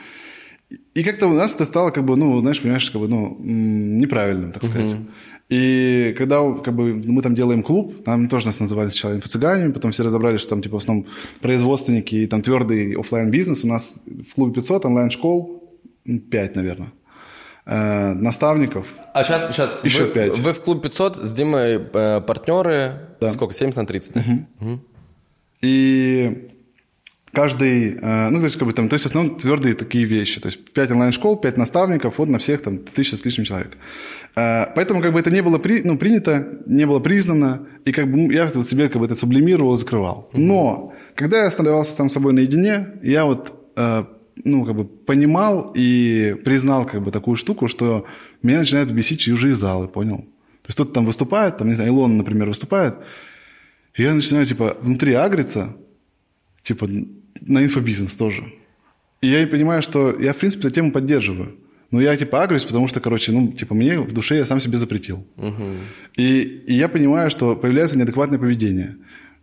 И 0.94 1.04
как-то 1.04 1.28
у 1.28 1.34
нас 1.34 1.54
это 1.54 1.64
стало, 1.66 1.90
как 1.90 2.04
бы, 2.04 2.16
ну, 2.16 2.40
знаешь, 2.40 2.60
понимаешь, 2.60 2.90
как 2.90 3.00
бы, 3.00 3.08
ну, 3.08 3.36
неправильным, 3.40 4.52
так 4.52 4.64
сказать. 4.64 4.92
Uh-huh. 4.92 5.06
И 5.50 6.14
когда 6.16 6.40
как 6.54 6.74
бы, 6.74 6.94
мы 6.94 7.20
там 7.22 7.34
делаем 7.34 7.62
клуб, 7.62 8.02
там 8.04 8.28
тоже 8.28 8.46
нас 8.46 8.60
называли 8.60 8.88
сначала 8.88 9.12
инфо-цыганами, 9.14 9.72
потом 9.72 9.92
все 9.92 10.02
разобрались, 10.02 10.40
что 10.40 10.50
там 10.50 10.62
типа 10.62 10.78
в 10.78 10.82
основном 10.82 11.06
производственники 11.40 12.14
и 12.14 12.26
там 12.26 12.40
твердый 12.42 12.94
офлайн 12.98 13.30
бизнес 13.30 13.62
У 13.64 13.68
нас 13.68 14.00
в 14.06 14.34
клубе 14.34 14.54
500 14.54 14.86
онлайн-школ 14.86 15.62
5, 16.30 16.56
наверное. 16.56 16.92
э, 17.66 18.12
наставников. 18.14 18.86
А 19.14 19.22
сейчас, 19.24 19.46
сейчас 19.54 19.78
Еще 19.84 20.04
вы, 20.04 20.10
пять. 20.10 20.38
вы 20.38 20.52
в 20.54 20.60
клуб 20.62 20.82
500 20.82 21.16
с 21.16 21.32
Димой 21.32 21.76
э, 21.92 22.20
партнеры. 22.22 22.92
Да. 23.20 23.30
Сколько? 23.30 23.54
70 23.54 23.76
на 23.76 23.86
30, 23.86 24.12
да? 24.14 24.24
И 25.60 26.48
каждый, 27.34 27.98
э, 28.00 28.30
ну, 28.30 28.38
то 28.38 28.44
есть, 28.44 28.56
как 28.56 28.66
бы 28.66 28.72
там, 28.72 28.88
то 28.88 28.94
есть, 28.94 29.04
в 29.04 29.08
основном 29.08 29.36
твердые 29.36 29.74
такие 29.74 30.04
вещи. 30.06 30.40
То 30.40 30.48
есть, 30.48 30.72
5 30.72 30.90
онлайн-школ, 30.92 31.36
5 31.36 31.58
наставников, 31.58 32.18
вот 32.18 32.28
на 32.28 32.38
всех 32.38 32.62
там 32.62 32.78
тысяча 32.78 33.16
с 33.16 33.24
лишним 33.24 33.44
человек. 33.44 33.76
Э, 34.36 34.66
Поэтому, 34.74 35.02
как 35.02 35.12
бы, 35.12 35.20
это 35.20 35.30
не 35.30 35.42
было 35.42 35.58
при, 35.58 35.82
ну, 35.82 35.98
принято, 35.98 36.46
не 36.66 36.86
было 36.86 37.00
признано, 37.00 37.66
и 37.84 37.92
как 37.92 38.10
бы 38.10 38.16
ну, 38.16 38.30
я 38.30 38.46
вот 38.46 38.66
себе 38.66 38.88
как 38.88 39.00
бы 39.00 39.06
это 39.06 39.16
сублимировал, 39.16 39.76
закрывал. 39.76 40.30
Но, 40.32 40.94
когда 41.14 41.42
я 41.42 41.46
оставался 41.48 41.92
сам 41.92 42.08
с 42.08 42.12
собой 42.12 42.32
наедине, 42.32 42.86
я 43.02 43.24
вот, 43.24 43.52
э, 43.76 44.04
ну, 44.44 44.64
как 44.64 44.74
бы, 44.74 44.84
понимал 44.84 45.72
и 45.76 46.36
признал, 46.44 46.86
как 46.86 47.02
бы, 47.02 47.10
такую 47.10 47.36
штуку, 47.36 47.68
что 47.68 48.06
меня 48.42 48.58
начинают 48.58 48.90
бесить 48.90 49.20
чужие 49.20 49.54
залы, 49.54 49.88
понял? 49.88 50.18
То 50.18 50.68
есть, 50.68 50.76
кто-то 50.76 50.92
там 50.92 51.06
выступает, 51.06 51.58
там, 51.58 51.68
не 51.68 51.74
знаю, 51.74 51.90
Илон, 51.90 52.16
например, 52.16 52.48
выступает, 52.48 52.94
и 53.96 54.02
я 54.02 54.14
начинаю, 54.14 54.46
типа, 54.46 54.76
внутри 54.80 55.12
агриться, 55.14 55.76
типа, 56.62 56.88
на 57.40 57.62
инфобизнес 57.64 58.16
тоже. 58.16 58.42
И 59.20 59.28
я 59.28 59.46
понимаю, 59.46 59.82
что 59.82 60.14
я, 60.20 60.32
в 60.32 60.36
принципе, 60.36 60.66
эту 60.68 60.74
тему 60.74 60.92
поддерживаю. 60.92 61.54
Но 61.90 62.00
я, 62.00 62.16
типа, 62.16 62.42
агрюсь, 62.42 62.64
потому 62.64 62.88
что, 62.88 63.00
короче, 63.00 63.32
ну, 63.32 63.52
типа, 63.52 63.74
мне 63.74 64.00
в 64.00 64.12
душе 64.12 64.36
я 64.36 64.44
сам 64.44 64.60
себе 64.60 64.76
запретил. 64.78 65.24
И, 66.16 66.42
и 66.66 66.74
я 66.74 66.88
понимаю, 66.88 67.30
что 67.30 67.54
появляется 67.56 67.96
неадекватное 67.98 68.38
поведение. 68.38 68.96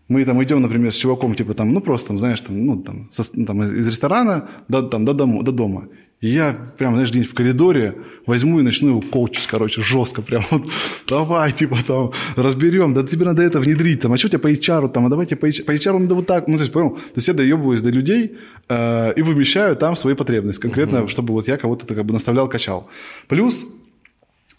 Мы 0.10 0.26
там 0.26 0.44
идем, 0.44 0.62
например, 0.62 0.92
с 0.92 0.98
чуваком, 0.98 1.36
типа, 1.36 1.54
там, 1.54 1.72
ну, 1.74 1.80
просто, 1.82 2.10
там, 2.10 2.20
знаешь, 2.20 2.42
там, 2.42 2.66
ну, 2.66 2.82
там, 2.84 3.08
со- 3.12 3.46
там, 3.46 3.64
из 3.64 3.88
ресторана 3.88 4.50
до, 4.68 4.82
там, 4.82 5.06
до, 5.06 5.14
дому, 5.14 5.44
до 5.44 5.52
дома. 5.52 5.88
И 6.22 6.30
я 6.30 6.54
прям, 6.78 6.94
знаешь, 6.94 7.10
где-нибудь 7.10 7.32
в 7.32 7.36
коридоре 7.36 7.96
возьму 8.28 8.60
и 8.60 8.64
начну 8.64 8.90
его 8.90 9.02
коучить, 9.02 9.48
короче, 9.48 9.82
жестко 9.82 10.22
прям 10.22 10.44
вот, 10.52 10.64
давай, 11.08 11.52
типа, 11.52 11.80
там, 11.86 12.12
разберем, 12.36 12.94
да 12.94 13.04
тебе 13.04 13.26
надо 13.26 13.42
это 13.42 13.60
внедрить, 13.60 14.02
там, 14.02 14.14
а 14.14 14.18
что 14.18 14.28
у 14.28 14.30
тебя 14.30 14.40
по 14.40 14.52
HR, 14.52 14.90
там, 14.90 15.08
а 15.08 15.10
давайте 15.10 15.36
по 15.36 15.48
HR, 15.48 15.64
по 15.64 15.72
HR 15.72 15.98
надо 15.98 16.14
вот 16.14 16.28
так, 16.28 16.48
ну, 16.48 16.58
то 16.58 16.62
есть, 16.62 16.72
понял, 16.72 16.92
то 16.92 17.16
есть 17.16 17.28
я 17.28 17.34
доебываюсь 17.34 17.82
до 17.82 17.90
людей 17.90 18.38
э, 18.70 19.14
и 19.16 19.22
вымещаю 19.24 19.76
там 19.76 19.96
свои 19.96 20.14
потребности, 20.14 20.62
конкретно, 20.62 21.08
чтобы 21.08 21.34
вот 21.34 21.48
я 21.48 21.58
кого-то 21.58 21.88
как 21.88 22.06
бы 22.06 22.14
наставлял, 22.14 22.48
качал. 22.48 22.88
Плюс 23.28 23.66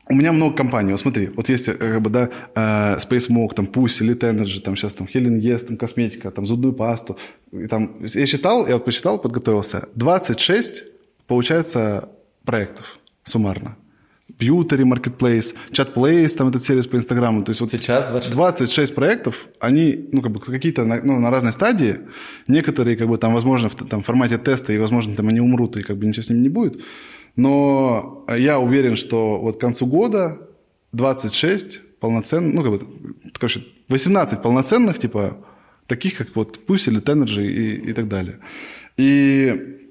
у 0.08 0.14
меня 0.14 0.32
много 0.32 0.56
компаний. 0.56 0.90
Вот 0.90 1.00
смотри, 1.00 1.28
вот 1.28 1.48
есть 1.48 1.68
э, 1.68 1.74
как 1.74 2.02
бы, 2.02 2.10
да, 2.10 2.28
э, 2.56 2.96
Space 2.98 3.28
Smoke, 3.28 3.54
там, 3.54 3.66
Pussy, 3.66 4.00
Elite 4.00 4.18
Energy, 4.18 4.60
там 4.60 4.76
сейчас 4.76 4.94
там 4.94 5.06
Helen 5.06 5.40
Yes, 5.40 5.60
там 5.60 5.76
косметика, 5.76 6.32
там 6.32 6.44
зубную 6.44 6.72
пасту. 6.74 7.16
И, 7.52 7.68
там, 7.68 7.98
я 8.00 8.26
считал, 8.26 8.66
я 8.66 8.74
вот 8.74 8.84
посчитал, 8.84 9.20
подготовился. 9.20 9.88
26, 9.94 10.84
получается, 11.26 12.08
проектов 12.44 12.98
суммарно. 13.24 13.76
Бьютери, 14.38 14.84
Marketplace, 14.84 15.54
Chatplace, 15.70 16.36
там 16.36 16.48
этот 16.48 16.62
сервис 16.62 16.86
по 16.86 16.96
Инстаграму. 16.96 17.44
То 17.44 17.50
есть 17.50 17.60
вот 17.60 17.70
Сейчас 17.70 18.04
26. 18.04 18.34
26 18.34 18.94
проектов, 18.94 19.48
они, 19.60 20.08
ну, 20.12 20.22
как 20.22 20.32
бы 20.32 20.40
какие-то 20.40 20.84
на, 20.84 21.00
ну, 21.02 21.20
на 21.20 21.30
разной 21.30 21.52
стадии. 21.52 21.98
Некоторые, 22.48 22.96
как 22.96 23.08
бы, 23.08 23.18
там, 23.18 23.34
возможно, 23.34 23.68
в 23.68 23.74
там, 23.74 24.02
формате 24.02 24.38
теста, 24.38 24.72
и, 24.72 24.78
возможно, 24.78 25.14
там 25.14 25.28
они 25.28 25.40
умрут, 25.40 25.76
и 25.76 25.82
как 25.82 25.96
бы 25.96 26.06
ничего 26.06 26.22
с 26.22 26.30
ними 26.30 26.40
не 26.40 26.48
будет. 26.48 26.82
Но 27.36 28.24
я 28.36 28.58
уверен, 28.58 28.96
что 28.96 29.38
вот 29.38 29.56
к 29.56 29.60
концу 29.60 29.86
года 29.86 30.38
26 30.92 31.98
полноценных, 32.00 32.54
ну, 32.54 32.62
как 32.62 32.72
бы, 32.72 32.80
короче, 33.34 33.64
18 33.88 34.42
полноценных, 34.42 34.98
типа, 34.98 35.44
таких, 35.86 36.16
как 36.16 36.34
вот 36.34 36.58
Pussy 36.66 36.90
или 36.90 37.00
Tenergy 37.00 37.46
и, 37.46 37.90
и 37.90 37.92
так 37.92 38.08
далее. 38.08 38.38
И 38.96 39.81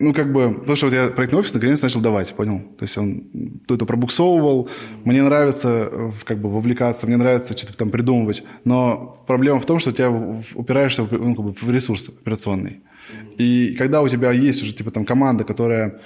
ну, 0.00 0.14
как 0.14 0.32
бы, 0.32 0.54
потому 0.54 0.76
что 0.76 0.86
вот 0.86 0.94
я 0.94 1.08
проектный 1.08 1.40
офис 1.40 1.52
наконец 1.52 1.82
начал 1.82 2.00
давать, 2.00 2.34
понял? 2.34 2.60
То 2.78 2.84
есть 2.84 2.96
он 2.96 3.60
то 3.66 3.74
это 3.74 3.84
пробуксовывал, 3.84 4.70
мне 5.04 5.22
нравится 5.22 5.88
э, 5.92 6.10
как 6.24 6.40
бы 6.40 6.48
вовлекаться, 6.48 7.06
мне 7.06 7.18
нравится 7.18 7.56
что-то 7.56 7.76
там 7.76 7.90
придумывать, 7.90 8.42
но 8.64 9.22
проблема 9.26 9.60
в 9.60 9.66
том, 9.66 9.78
что 9.78 9.90
у 9.90 9.92
тебя 9.92 10.10
упираешься 10.54 11.06
ну, 11.10 11.34
как 11.34 11.44
бы 11.44 11.52
в 11.52 11.70
ресурс 11.70 12.08
операционный. 12.08 12.80
И 13.36 13.74
когда 13.76 14.00
у 14.00 14.08
тебя 14.08 14.32
есть 14.32 14.62
уже 14.62 14.72
типа 14.72 14.90
там 14.90 15.04
команда, 15.04 15.44
которая 15.44 16.00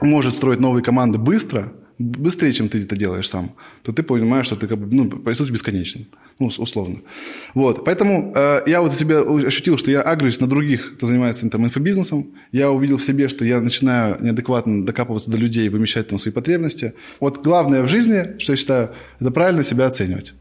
может 0.00 0.34
строить 0.34 0.58
новые 0.58 0.82
команды 0.82 1.18
быстро, 1.18 1.72
быстрее, 1.98 2.52
чем 2.52 2.68
ты 2.68 2.82
это 2.82 2.96
делаешь 2.96 3.28
сам, 3.28 3.52
то 3.82 3.92
ты 3.92 4.02
понимаешь, 4.02 4.46
что 4.46 4.56
ты 4.56 4.66
как 4.66 4.78
бы, 4.78 4.94
ну, 4.94 5.08
по 5.10 5.34
сути, 5.34 5.50
бесконечен. 5.50 6.06
Ну, 6.38 6.46
ус- 6.46 6.58
условно. 6.58 6.96
Вот. 7.54 7.84
Поэтому 7.84 8.32
э, 8.34 8.62
я 8.66 8.80
вот 8.80 8.92
у 8.92 8.96
себя 8.96 9.20
ощутил, 9.20 9.78
что 9.78 9.90
я 9.90 10.02
агрюсь 10.02 10.40
на 10.40 10.46
других, 10.48 10.96
кто 10.96 11.06
занимается 11.06 11.48
там, 11.48 11.64
инфобизнесом. 11.64 12.32
Я 12.50 12.70
увидел 12.70 12.96
в 12.96 13.04
себе, 13.04 13.28
что 13.28 13.44
я 13.44 13.60
начинаю 13.60 14.16
неадекватно 14.20 14.84
докапываться 14.84 15.30
до 15.30 15.36
людей, 15.36 15.68
вымещать 15.68 16.08
там 16.08 16.18
свои 16.18 16.32
потребности. 16.32 16.94
Вот 17.20 17.42
главное 17.44 17.82
в 17.82 17.88
жизни, 17.88 18.38
что 18.38 18.52
я 18.52 18.56
считаю, 18.56 18.90
это 19.20 19.30
правильно 19.30 19.62
себя 19.62 19.86
оценивать. 19.86 20.34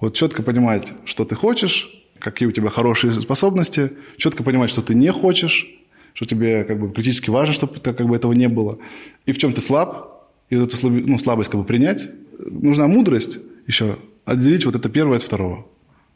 Вот 0.00 0.14
четко 0.14 0.42
понимать, 0.42 0.92
что 1.04 1.24
ты 1.24 1.34
хочешь, 1.34 1.88
какие 2.18 2.48
у 2.48 2.52
тебя 2.52 2.68
хорошие 2.68 3.12
способности, 3.12 3.90
четко 4.16 4.42
понимать, 4.42 4.70
что 4.70 4.82
ты 4.82 4.94
не 4.94 5.10
хочешь, 5.10 5.66
что 6.12 6.26
тебе 6.26 6.64
как 6.64 6.78
бы 6.78 6.92
критически 6.92 7.30
важно, 7.30 7.54
чтобы 7.54 7.80
как 7.80 8.06
бы 8.06 8.14
этого 8.14 8.32
не 8.32 8.48
было, 8.48 8.78
и 9.26 9.32
в 9.32 9.38
чем 9.38 9.52
ты 9.52 9.60
слаб, 9.60 10.13
и 10.54 10.58
вот 10.58 10.72
эту 10.72 10.88
ну, 10.88 11.18
слабость 11.18 11.50
как 11.50 11.60
бы 11.60 11.66
принять. 11.66 12.08
Нужна 12.38 12.86
мудрость 12.86 13.38
еще 13.66 13.96
отделить 14.24 14.64
вот 14.64 14.76
это 14.76 14.88
первое 14.88 15.16
от 15.16 15.22
второго. 15.22 15.66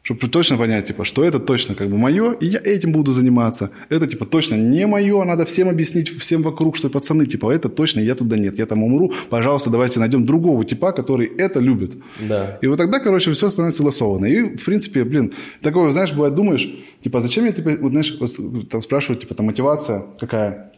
Чтобы 0.01 0.27
точно 0.29 0.55
понять, 0.55 0.87
типа, 0.87 1.03
что 1.03 1.25
это 1.25 1.39
точно 1.39 1.75
как 1.75 1.89
бы 1.89 1.97
мое, 1.97 2.31
и 2.31 2.45
я 2.45 2.59
этим 2.63 2.93
буду 2.93 3.11
заниматься. 3.11 3.71
Это, 3.89 4.07
типа, 4.07 4.25
точно 4.25 4.55
не 4.55 4.87
мое, 4.87 5.21
надо 5.25 5.45
всем 5.45 5.67
объяснить, 5.67 6.09
всем 6.19 6.41
вокруг, 6.41 6.77
что, 6.77 6.89
пацаны, 6.89 7.25
типа, 7.25 7.51
это 7.51 7.67
точно 7.67 7.99
я 7.99 8.15
туда 8.15 8.37
нет, 8.37 8.57
я 8.57 8.65
там 8.65 8.81
умру, 8.81 9.11
пожалуйста, 9.29 9.69
давайте 9.69 9.99
найдем 9.99 10.25
другого 10.25 10.63
типа, 10.63 10.93
который 10.93 11.27
это 11.27 11.59
любит. 11.59 11.97
Да. 12.21 12.57
И 12.61 12.67
вот 12.67 12.77
тогда, 12.77 12.99
короче, 12.99 13.33
все 13.33 13.49
становится 13.49 13.79
согласованно. 13.79 14.25
И, 14.25 14.55
в 14.55 14.63
принципе, 14.63 15.03
блин, 15.03 15.33
такое, 15.61 15.91
знаешь, 15.91 16.13
бывает, 16.13 16.33
думаешь, 16.33 16.73
типа, 17.03 17.19
зачем 17.19 17.45
я, 17.45 17.51
типа, 17.51 17.71
вот, 17.81 17.91
знаешь, 17.91 18.15
вот, 18.19 18.69
там 18.69 18.81
спрашивают, 18.81 19.19
типа, 19.19 19.35
там, 19.35 19.47
мотивация 19.47 20.05
какая? 20.17 20.71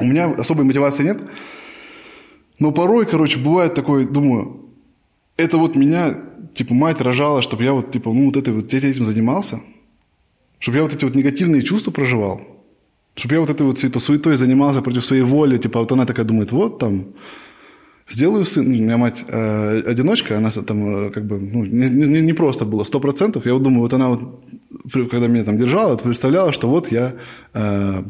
У 0.00 0.04
меня 0.04 0.30
особой 0.32 0.64
мотивации 0.64 1.04
нет, 1.04 1.18
но 2.62 2.70
порой, 2.70 3.06
короче, 3.06 3.40
бывает 3.40 3.74
такое, 3.74 4.06
думаю, 4.06 4.60
это 5.36 5.58
вот 5.58 5.74
меня, 5.74 6.14
типа, 6.54 6.74
мать 6.74 7.00
рожала, 7.00 7.42
чтобы 7.42 7.64
я 7.64 7.72
вот, 7.72 7.90
типа, 7.90 8.12
ну, 8.12 8.26
вот, 8.26 8.36
это, 8.36 8.52
вот 8.52 8.72
этим 8.72 9.04
занимался, 9.04 9.58
чтобы 10.60 10.76
я 10.76 10.84
вот 10.84 10.94
эти 10.94 11.04
вот 11.04 11.16
негативные 11.16 11.62
чувства 11.62 11.90
проживал, 11.90 12.40
чтобы 13.16 13.34
я 13.34 13.40
вот 13.40 13.50
этой 13.50 13.66
вот, 13.66 13.78
типа, 13.78 13.98
суетой 13.98 14.36
занимался 14.36 14.80
против 14.80 15.04
своей 15.04 15.22
воли, 15.22 15.58
типа, 15.58 15.80
вот 15.80 15.90
она 15.90 16.06
такая 16.06 16.24
думает, 16.24 16.52
вот 16.52 16.78
там, 16.78 17.06
сделаю 18.08 18.44
сын, 18.44 18.64
ну, 18.64 18.78
у 18.78 18.82
меня 18.82 18.96
мать 18.96 19.24
э, 19.26 19.82
одиночка, 19.84 20.36
она 20.36 20.50
там 20.50 21.06
э, 21.06 21.10
как 21.10 21.26
бы, 21.26 21.40
ну, 21.40 21.64
не, 21.64 21.90
не- 21.90 22.20
не 22.20 22.32
просто 22.32 22.64
было, 22.64 22.84
сто 22.84 23.00
процентов, 23.00 23.44
я 23.44 23.54
вот 23.54 23.62
думаю, 23.64 23.80
вот 23.80 23.92
она 23.92 24.08
вот, 24.08 24.20
когда 25.10 25.26
меня 25.26 25.42
там 25.42 25.58
держала, 25.58 25.96
представляла, 25.96 26.52
что 26.52 26.68
вот 26.68 26.92
я 26.92 27.14
э, 27.54 28.04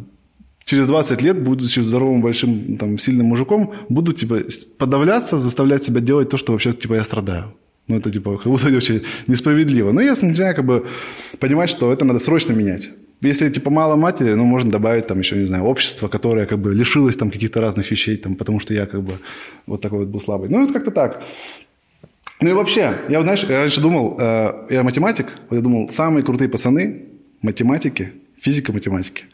через 0.72 0.86
20 0.86 1.22
лет, 1.22 1.42
будучи 1.42 1.80
здоровым, 1.80 2.22
большим, 2.22 2.78
там, 2.78 2.98
сильным 2.98 3.26
мужиком, 3.26 3.74
буду, 3.90 4.12
типа, 4.14 4.40
подавляться, 4.78 5.38
заставлять 5.38 5.84
себя 5.84 6.00
делать 6.00 6.30
то, 6.30 6.38
что 6.38 6.52
вообще, 6.52 6.72
типа, 6.72 6.94
я 6.94 7.04
страдаю. 7.04 7.44
Ну, 7.88 7.96
это, 7.96 8.10
типа, 8.10 8.38
как 8.38 8.46
будто 8.46 8.68
очень 8.76 9.02
несправедливо. 9.26 9.92
Но 9.92 10.00
я 10.00 10.16
начинаю, 10.22 10.56
как 10.56 10.64
бы, 10.64 10.86
понимать, 11.38 11.68
что 11.68 11.92
это 11.92 12.06
надо 12.06 12.20
срочно 12.20 12.54
менять. 12.54 12.90
Если, 13.20 13.50
типа, 13.50 13.70
мало 13.70 13.96
матери, 13.96 14.34
ну, 14.34 14.44
можно 14.44 14.70
добавить, 14.70 15.06
там, 15.06 15.18
еще, 15.18 15.36
не 15.36 15.46
знаю, 15.46 15.64
общество, 15.64 16.08
которое, 16.08 16.46
как 16.46 16.58
бы, 16.58 16.74
лишилось, 16.74 17.16
там, 17.16 17.30
каких-то 17.30 17.60
разных 17.60 17.90
вещей, 17.90 18.16
там, 18.16 18.34
потому 18.34 18.60
что 18.60 18.72
я, 18.72 18.86
как 18.86 19.02
бы, 19.02 19.12
вот 19.66 19.82
такой 19.82 19.98
вот 19.98 20.08
был 20.08 20.20
слабый. 20.20 20.48
Ну, 20.48 20.64
это 20.64 20.72
как-то 20.72 20.90
так. 20.90 21.22
Ну 22.40 22.48
и 22.48 22.52
вообще, 22.52 22.94
я, 23.10 23.18
вот, 23.18 23.24
знаешь, 23.24 23.44
я 23.44 23.58
раньше 23.58 23.80
думал, 23.82 24.16
э, 24.18 24.66
я 24.70 24.82
математик, 24.82 25.26
вот 25.50 25.56
я 25.56 25.62
думал, 25.62 25.90
самые 25.90 26.22
крутые 26.24 26.48
пацаны, 26.48 27.02
математики, 27.42 28.12
физика-математики, 28.40 29.24
э, 29.24 29.32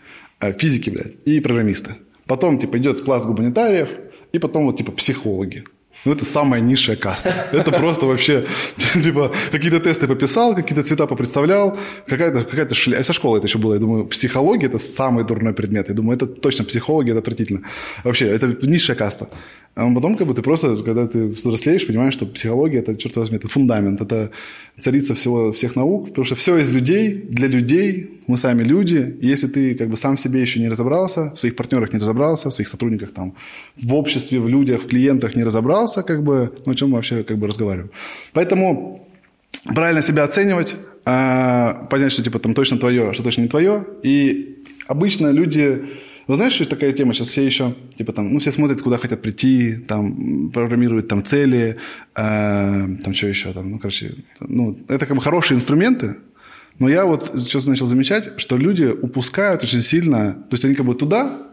физики, 0.59 0.91
блядь, 0.91 1.15
и 1.25 1.41
программисты. 1.41 1.97
Потом, 2.27 2.59
типа, 2.59 2.79
идет 2.79 3.01
класс 3.01 3.27
гуманитариев, 3.27 3.89
и 4.33 4.39
потом, 4.39 4.67
вот, 4.67 4.77
типа, 4.77 4.93
психологи. 4.93 5.65
Ну, 6.05 6.13
это 6.13 6.25
самая 6.25 6.61
низшая 6.61 6.97
каста. 6.97 7.35
Это 7.53 7.73
просто 7.73 8.07
вообще, 8.07 8.47
типа, 9.03 9.33
какие-то 9.51 9.81
тесты 9.81 10.07
пописал, 10.07 10.55
какие-то 10.55 10.85
цвета 10.85 11.07
попредставлял, 11.07 11.77
какая-то 12.07 12.45
какая 12.45 12.69
шля... 12.75 13.03
Со 13.03 13.13
школы 13.13 13.39
это 13.39 13.47
еще 13.49 13.59
было. 13.59 13.75
Я 13.75 13.81
думаю, 13.81 14.07
психология– 14.07 14.67
это 14.69 14.79
самый 14.79 15.25
дурной 15.25 15.55
предмет. 15.55 15.89
Я 15.89 15.95
думаю, 15.95 16.17
это 16.17 16.27
точно 16.27 16.65
психология, 16.65 17.11
это 17.11 17.21
отвратительно. 17.21 17.63
Вообще, 18.05 18.27
это 18.27 18.57
низшая 18.63 18.97
каста. 18.97 19.29
А 19.79 19.95
потом, 19.95 20.17
как 20.17 20.27
бы, 20.27 20.35
ты 20.35 20.43
просто, 20.43 20.77
когда 20.83 21.07
ты 21.07 21.29
взрослеешь, 21.29 21.87
понимаешь, 21.87 22.13
что 22.13 22.27
психология– 22.27 22.79
это, 22.81 22.97
черт 22.97 23.17
возьми, 23.17 23.37
это 23.37 23.47
фундамент, 23.47 24.01
это 24.01 24.31
царица 24.81 25.15
всего, 25.15 25.53
всех 25.53 25.77
наук, 25.77 26.09
потому 26.09 26.25
что 26.25 26.35
все 26.35 26.59
из 26.59 26.69
людей, 26.69 27.13
для 27.13 27.47
людей, 27.47 28.11
мы 28.27 28.39
сами 28.39 28.65
люди. 28.65 29.17
И 29.21 29.29
если 29.29 29.47
ты, 29.47 29.77
как 29.77 29.89
бы, 29.89 29.97
сам 29.97 30.17
в 30.17 30.21
себе 30.21 30.41
еще 30.41 30.59
не 30.59 30.69
разобрался, 30.69 31.31
в 31.31 31.39
своих 31.39 31.55
партнерах 31.55 31.93
не 31.93 32.01
разобрался, 32.01 32.51
в 32.51 32.55
своих 32.55 32.69
сотрудниках, 32.69 33.13
там, 33.13 33.35
в 33.81 33.95
обществе, 33.95 34.41
в 34.41 34.49
людях, 34.49 34.83
в 34.83 34.89
клиентах 34.89 35.37
не 35.37 35.45
разобрался, 35.45 36.03
как 36.03 36.25
бы, 36.25 36.51
ну, 36.67 36.73
о 36.73 36.75
чем 36.75 36.89
мы 36.89 36.97
вообще, 36.97 37.23
как 37.23 37.39
бы, 37.39 37.47
разговариваем. 37.47 37.91
Поэтому 38.33 39.07
правильно 39.65 40.03
себя 40.03 40.25
оценивать, 40.25 40.75
а, 41.05 41.87
понять, 41.89 42.11
что 42.13 42.25
типа 42.25 42.41
там 42.41 42.53
точно 42.53 42.79
твое, 42.79 43.13
что 43.15 43.23
точно 43.23 43.43
не 43.43 43.49
твое. 43.49 43.85
И 44.03 44.57
обычно 44.89 45.31
люди 45.31 45.85
Вы 46.29 46.37
знаешь, 46.37 46.53
что 46.53 46.67
такая 46.67 46.93
тема? 46.93 47.15
Сейчас 47.15 47.29
все 47.29 47.45
еще, 47.45 47.75
типа 47.97 48.13
там, 48.13 48.35
ну, 48.35 48.39
все 48.39 48.53
смотрят, 48.53 48.83
куда 48.83 48.99
хотят 48.99 49.23
прийти, 49.23 49.77
там, 49.77 50.51
программируют 50.51 51.09
там 51.09 51.25
цели, 51.25 51.79
э, 52.15 52.89
там, 53.03 53.15
что 53.15 53.27
еще 53.27 53.53
там, 53.55 53.71
ну, 53.71 53.79
короче, 53.79 54.15
ну, 54.41 54.77
это 54.89 55.07
как 55.07 55.17
бы 55.17 55.23
хорошие 55.23 55.57
инструменты, 55.57 56.17
но 56.79 56.89
я 56.89 57.07
вот 57.07 57.33
сейчас 57.35 57.67
начал 57.67 57.87
замечать, 57.87 58.39
что 58.39 58.59
люди 58.59 58.85
упускают 58.85 59.63
очень 59.63 59.83
сильно, 59.83 60.35
то 60.35 60.55
есть 60.55 60.65
они 60.67 60.75
как 60.75 60.85
бы 60.85 60.95
туда, 60.95 61.49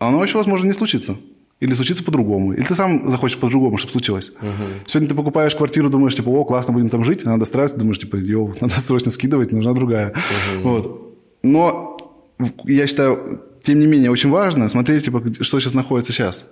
а 0.00 0.08
оно 0.08 0.18
вообще, 0.18 0.38
возможно, 0.38 0.66
не 0.66 0.74
случится. 0.74 1.16
Или 1.60 1.72
случится 1.72 2.02
по-другому. 2.02 2.52
Или 2.52 2.62
ты 2.62 2.74
сам 2.74 3.08
захочешь 3.08 3.38
по-другому, 3.38 3.78
чтобы 3.78 3.92
случилось. 3.92 4.32
Uh-huh. 4.42 4.82
Сегодня 4.86 5.08
ты 5.08 5.14
покупаешь 5.14 5.54
квартиру, 5.54 5.88
думаешь, 5.88 6.16
типа, 6.16 6.28
о, 6.28 6.44
классно, 6.44 6.72
будем 6.72 6.88
там 6.88 7.04
жить, 7.04 7.24
надо 7.24 7.44
строиться, 7.44 7.78
думаешь, 7.78 8.00
типа, 8.00 8.16
йоу, 8.16 8.52
надо 8.60 8.74
срочно 8.80 9.12
скидывать, 9.12 9.52
нужна 9.52 9.72
другая. 9.72 10.10
Uh-huh. 10.10 10.62
Вот. 10.62 11.16
Но 11.44 11.96
я 12.64 12.86
считаю, 12.88 13.40
тем 13.64 13.80
не 13.80 13.86
менее, 13.86 14.10
очень 14.10 14.30
важно 14.30 14.68
смотреть, 14.68 15.04
типа, 15.04 15.22
что 15.40 15.60
сейчас 15.60 15.74
находится 15.74 16.12
сейчас. 16.12 16.46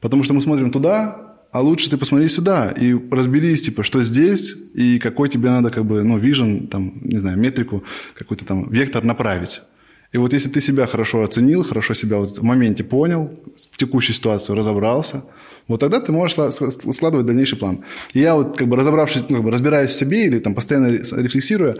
Потому 0.00 0.24
что 0.24 0.34
мы 0.34 0.40
смотрим 0.40 0.70
туда, 0.70 1.36
а 1.50 1.60
лучше 1.60 1.90
ты 1.90 1.98
посмотри 1.98 2.28
сюда 2.28 2.70
и 2.70 2.94
разберись, 3.10 3.62
типа, 3.62 3.82
что 3.82 4.02
здесь 4.02 4.54
и 4.74 4.98
какой 4.98 5.28
тебе 5.28 5.50
надо, 5.50 5.70
как 5.70 5.84
бы, 5.84 6.02
ну, 6.02 6.18
вижен, 6.18 6.66
там, 6.66 6.92
не 7.02 7.18
знаю, 7.18 7.38
метрику, 7.38 7.84
какой-то 8.14 8.44
там 8.44 8.70
вектор 8.70 9.04
направить. 9.04 9.60
И 10.12 10.18
вот 10.18 10.32
если 10.32 10.50
ты 10.50 10.60
себя 10.60 10.86
хорошо 10.86 11.22
оценил, 11.22 11.64
хорошо 11.64 11.94
себя 11.94 12.18
вот 12.18 12.38
в 12.38 12.42
моменте 12.42 12.84
понял, 12.84 13.30
текущую 13.76 14.14
ситуацию 14.14 14.56
разобрался, 14.56 15.24
вот 15.68 15.80
тогда 15.80 16.00
ты 16.00 16.12
можешь 16.12 16.36
складывать 16.94 17.26
дальнейший 17.26 17.58
план. 17.58 17.84
И 18.12 18.20
я 18.20 18.34
вот 18.34 18.56
как 18.56 18.68
бы 18.68 18.76
разобравшись, 18.76 19.22
ну, 19.28 19.36
как 19.36 19.44
бы 19.44 19.50
разбираясь 19.50 19.90
в 19.90 19.98
себе 19.98 20.26
или 20.26 20.38
там 20.38 20.54
постоянно 20.54 20.86
рефлексируя, 20.86 21.76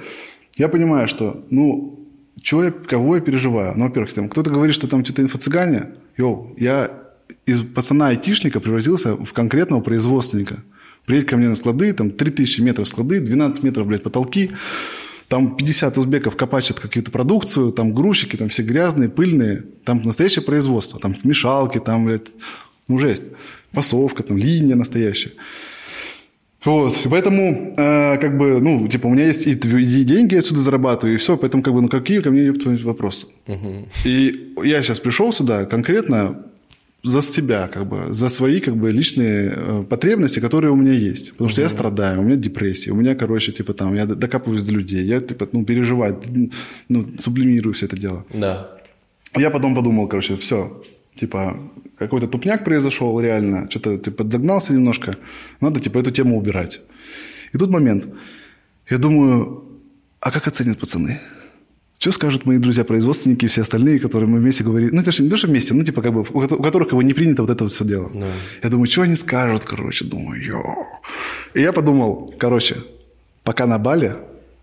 я 0.56 0.68
понимаю, 0.68 1.08
что, 1.08 1.44
ну, 1.50 1.98
чего 2.40 2.64
я, 2.64 2.70
кого 2.70 3.16
я 3.16 3.20
переживаю? 3.20 3.74
Ну, 3.76 3.84
во-первых, 3.84 4.12
там 4.12 4.28
кто-то 4.28 4.50
говорит, 4.50 4.74
что 4.74 4.88
там 4.88 5.04
что-то 5.04 5.22
инфо-цыгане. 5.22 5.94
Йоу, 6.16 6.54
я 6.58 6.90
из 7.46 7.62
пацана-айтишника 7.62 8.60
превратился 8.60 9.16
в 9.16 9.32
конкретного 9.32 9.80
производственника. 9.80 10.62
Приедь 11.06 11.26
ко 11.26 11.36
мне 11.36 11.48
на 11.48 11.54
склады, 11.54 11.92
там 11.92 12.10
3000 12.10 12.60
метров 12.60 12.88
склады, 12.88 13.20
12 13.20 13.62
метров, 13.64 13.86
блядь, 13.86 14.02
потолки. 14.02 14.50
Там 15.28 15.56
50 15.56 15.98
узбеков 15.98 16.36
копачат 16.36 16.78
какую-то 16.78 17.10
продукцию, 17.10 17.72
там 17.72 17.94
грузчики, 17.94 18.36
там 18.36 18.48
все 18.48 18.62
грязные, 18.62 19.08
пыльные. 19.08 19.64
Там 19.84 20.02
настоящее 20.04 20.44
производство. 20.44 21.00
Там 21.00 21.14
вмешалки, 21.14 21.78
там, 21.78 22.04
блядь, 22.04 22.28
ну, 22.86 22.98
жесть. 22.98 23.30
Фасовка, 23.72 24.22
там 24.22 24.36
линия 24.36 24.76
настоящая. 24.76 25.32
Вот, 26.64 26.96
и 27.04 27.08
поэтому, 27.08 27.74
э, 27.76 28.18
как 28.18 28.38
бы, 28.38 28.60
ну, 28.60 28.86
типа, 28.86 29.08
у 29.08 29.10
меня 29.10 29.26
есть 29.26 29.46
и, 29.46 29.52
и 29.52 30.04
деньги 30.04 30.36
отсюда 30.36 30.60
зарабатываю, 30.60 31.14
и 31.14 31.18
все, 31.18 31.36
поэтому, 31.36 31.62
как 31.62 31.74
бы, 31.74 31.82
ну, 31.82 31.88
какие 31.88 32.20
ко 32.20 32.30
мне, 32.30 32.44
ёпта, 32.44 32.70
вопросы? 32.84 33.26
Угу. 33.48 33.88
И 34.04 34.54
я 34.64 34.82
сейчас 34.82 35.00
пришел 35.00 35.32
сюда 35.32 35.64
конкретно 35.64 36.44
за 37.02 37.20
себя, 37.22 37.68
как 37.68 37.88
бы, 37.88 38.14
за 38.14 38.28
свои, 38.28 38.60
как 38.60 38.76
бы, 38.76 38.92
личные 38.92 39.52
э, 39.56 39.84
потребности, 39.88 40.38
которые 40.38 40.70
у 40.70 40.76
меня 40.76 40.92
есть. 40.92 41.32
Потому 41.32 41.46
угу. 41.46 41.52
что 41.52 41.62
я 41.62 41.68
страдаю, 41.68 42.20
у 42.20 42.22
меня 42.22 42.36
депрессия, 42.36 42.92
у 42.92 42.96
меня, 42.96 43.16
короче, 43.16 43.50
типа, 43.50 43.74
там, 43.74 43.94
я 43.94 44.06
докапываюсь 44.06 44.62
до 44.62 44.72
людей, 44.72 45.04
я, 45.04 45.20
типа, 45.20 45.48
ну, 45.52 45.64
переживаю, 45.64 46.20
ну, 46.88 47.06
сублимирую 47.18 47.74
все 47.74 47.86
это 47.86 47.98
дело. 47.98 48.24
Да. 48.32 48.70
Я 49.36 49.50
потом 49.50 49.74
подумал, 49.74 50.06
короче, 50.06 50.36
все, 50.36 50.82
типа, 51.16 51.56
какой-то 52.02 52.26
тупняк 52.26 52.64
произошел 52.64 53.20
реально, 53.20 53.70
что-то 53.70 53.96
ты 53.96 54.04
типа, 54.04 54.24
подзагнался 54.24 54.72
немножко, 54.72 55.16
надо 55.60 55.80
типа 55.80 55.98
эту 55.98 56.10
тему 56.10 56.38
убирать. 56.38 56.80
И 57.52 57.58
тут 57.58 57.70
момент. 57.70 58.06
Я 58.90 58.98
думаю, 58.98 59.64
а 60.20 60.30
как 60.30 60.46
оценят 60.46 60.78
пацаны? 60.78 61.20
Что 61.98 62.12
скажут 62.12 62.46
мои 62.46 62.58
друзья-производственники 62.58 63.44
и 63.44 63.48
все 63.48 63.60
остальные, 63.60 64.00
которые 64.00 64.28
мы 64.28 64.40
вместе 64.40 64.64
говорим? 64.64 64.90
Ну, 64.92 65.00
это 65.00 65.12
же 65.12 65.22
не 65.22 65.28
то, 65.28 65.36
что 65.36 65.46
вместе, 65.46 65.72
ну, 65.72 65.84
типа, 65.84 66.02
как 66.02 66.12
бы, 66.12 66.22
у 66.22 66.62
которых 66.62 66.92
бы 66.92 67.04
не 67.04 67.14
принято 67.14 67.42
вот 67.42 67.50
это 67.50 67.62
вот 67.62 67.72
все 67.72 67.84
дело. 67.84 68.10
Да. 68.12 68.26
Я 68.62 68.70
думаю, 68.70 68.90
что 68.90 69.02
они 69.02 69.14
скажут, 69.14 69.64
короче, 69.64 70.04
думаю, 70.04 70.44
йо. 70.44 70.62
И 71.54 71.60
я 71.60 71.72
подумал, 71.72 72.34
короче, 72.38 72.76
пока 73.44 73.66
на 73.66 73.78
бале, 73.78 74.16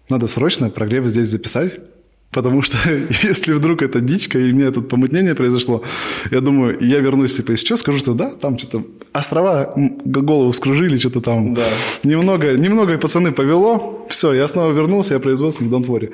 надо 0.09 0.27
срочно 0.27 0.69
прогрев 0.69 1.05
здесь 1.05 1.27
записать, 1.27 1.79
Потому 2.31 2.61
что 2.61 2.77
если 3.23 3.53
вдруг 3.53 3.81
это 3.81 4.01
дичка, 4.01 4.39
и 4.39 4.53
мне 4.53 4.71
тут 4.71 4.87
помутнение 4.89 5.35
произошло, 5.35 5.83
я 6.31 6.41
думаю, 6.41 6.77
я 6.79 6.99
вернусь, 6.99 7.35
типа, 7.35 7.57
что, 7.57 7.77
скажу, 7.77 7.99
что 7.99 8.13
да, 8.13 8.29
там 8.29 8.57
что-то 8.59 8.85
острова 9.13 9.73
голову 9.75 10.53
скружили, 10.53 10.97
что-то 10.97 11.21
там. 11.21 11.53
Да. 11.53 11.67
Немного, 12.03 12.57
немного 12.57 12.97
пацаны 12.97 13.31
повело. 13.31 14.05
Все, 14.09 14.33
я 14.33 14.47
снова 14.47 14.71
вернулся, 14.71 15.15
я 15.15 15.19
производственник, 15.19 15.71
don't 15.71 15.87
worry. 15.87 16.13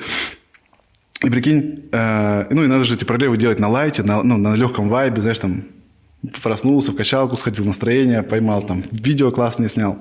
И 1.23 1.29
прикинь, 1.29 1.85
э, 1.91 2.45
ну 2.49 2.63
и 2.63 2.67
надо 2.67 2.83
же 2.83 2.95
эти 2.95 3.03
прогревы 3.05 3.37
делать 3.37 3.59
на 3.59 3.69
лайте, 3.69 4.03
на, 4.03 4.23
ну, 4.23 4.37
на 4.37 4.55
легком 4.55 4.89
вайбе, 4.89 5.21
знаешь, 5.21 5.39
там 5.39 5.63
проснулся, 6.43 6.91
в 6.91 6.95
качалку 6.95 7.37
сходил, 7.37 7.65
настроение 7.65 8.23
поймал, 8.23 8.63
там 8.63 8.83
видео 8.91 9.31
классное 9.31 9.69
снял. 9.69 9.97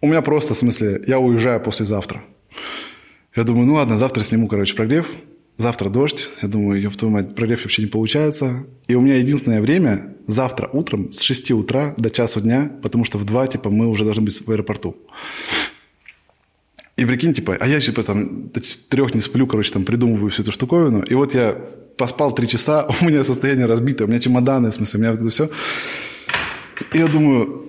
У 0.00 0.06
меня 0.06 0.22
просто, 0.22 0.54
в 0.54 0.58
смысле, 0.58 1.02
я 1.06 1.18
уезжаю 1.18 1.60
послезавтра. 1.60 2.22
Я 3.36 3.42
думаю, 3.42 3.66
ну 3.66 3.74
ладно, 3.74 3.98
завтра 3.98 4.22
сниму, 4.22 4.46
короче, 4.46 4.76
прогрев. 4.76 5.08
Завтра 5.56 5.88
дождь. 5.88 6.28
Я 6.42 6.48
думаю, 6.48 6.80
ёб 6.80 6.96
твою 6.96 7.12
мать, 7.12 7.34
прогрев 7.34 7.62
вообще 7.62 7.82
не 7.82 7.88
получается. 7.88 8.66
И 8.86 8.94
у 8.94 9.00
меня 9.00 9.16
единственное 9.16 9.60
время 9.60 10.14
завтра 10.26 10.68
утром 10.72 11.12
с 11.12 11.20
6 11.20 11.50
утра 11.52 11.94
до 11.96 12.10
часу 12.10 12.40
дня, 12.40 12.70
потому 12.82 13.04
что 13.04 13.18
в 13.18 13.24
2, 13.24 13.46
типа, 13.48 13.70
мы 13.70 13.88
уже 13.88 14.04
должны 14.04 14.22
быть 14.22 14.40
в 14.40 14.50
аэропорту. 14.50 14.96
И 16.96 17.04
прикинь, 17.04 17.34
типа, 17.34 17.56
а 17.58 17.66
я 17.66 17.80
типа 17.80 18.04
там 18.04 18.50
до 18.50 18.60
трех 18.88 19.14
не 19.14 19.20
сплю, 19.20 19.48
короче, 19.48 19.72
там 19.72 19.84
придумываю 19.84 20.30
всю 20.30 20.42
эту 20.42 20.52
штуковину. 20.52 21.02
И 21.02 21.14
вот 21.14 21.34
я 21.34 21.52
поспал 21.96 22.32
три 22.32 22.46
часа, 22.46 22.88
у 23.00 23.04
меня 23.04 23.24
состояние 23.24 23.66
разбитое, 23.66 24.06
у 24.06 24.10
меня 24.10 24.20
чемоданы, 24.20 24.70
в 24.70 24.74
смысле, 24.74 24.98
у 24.98 25.02
меня 25.02 25.10
вот 25.10 25.20
это 25.20 25.30
все. 25.30 25.50
И 26.92 26.98
я 26.98 27.08
думаю, 27.08 27.66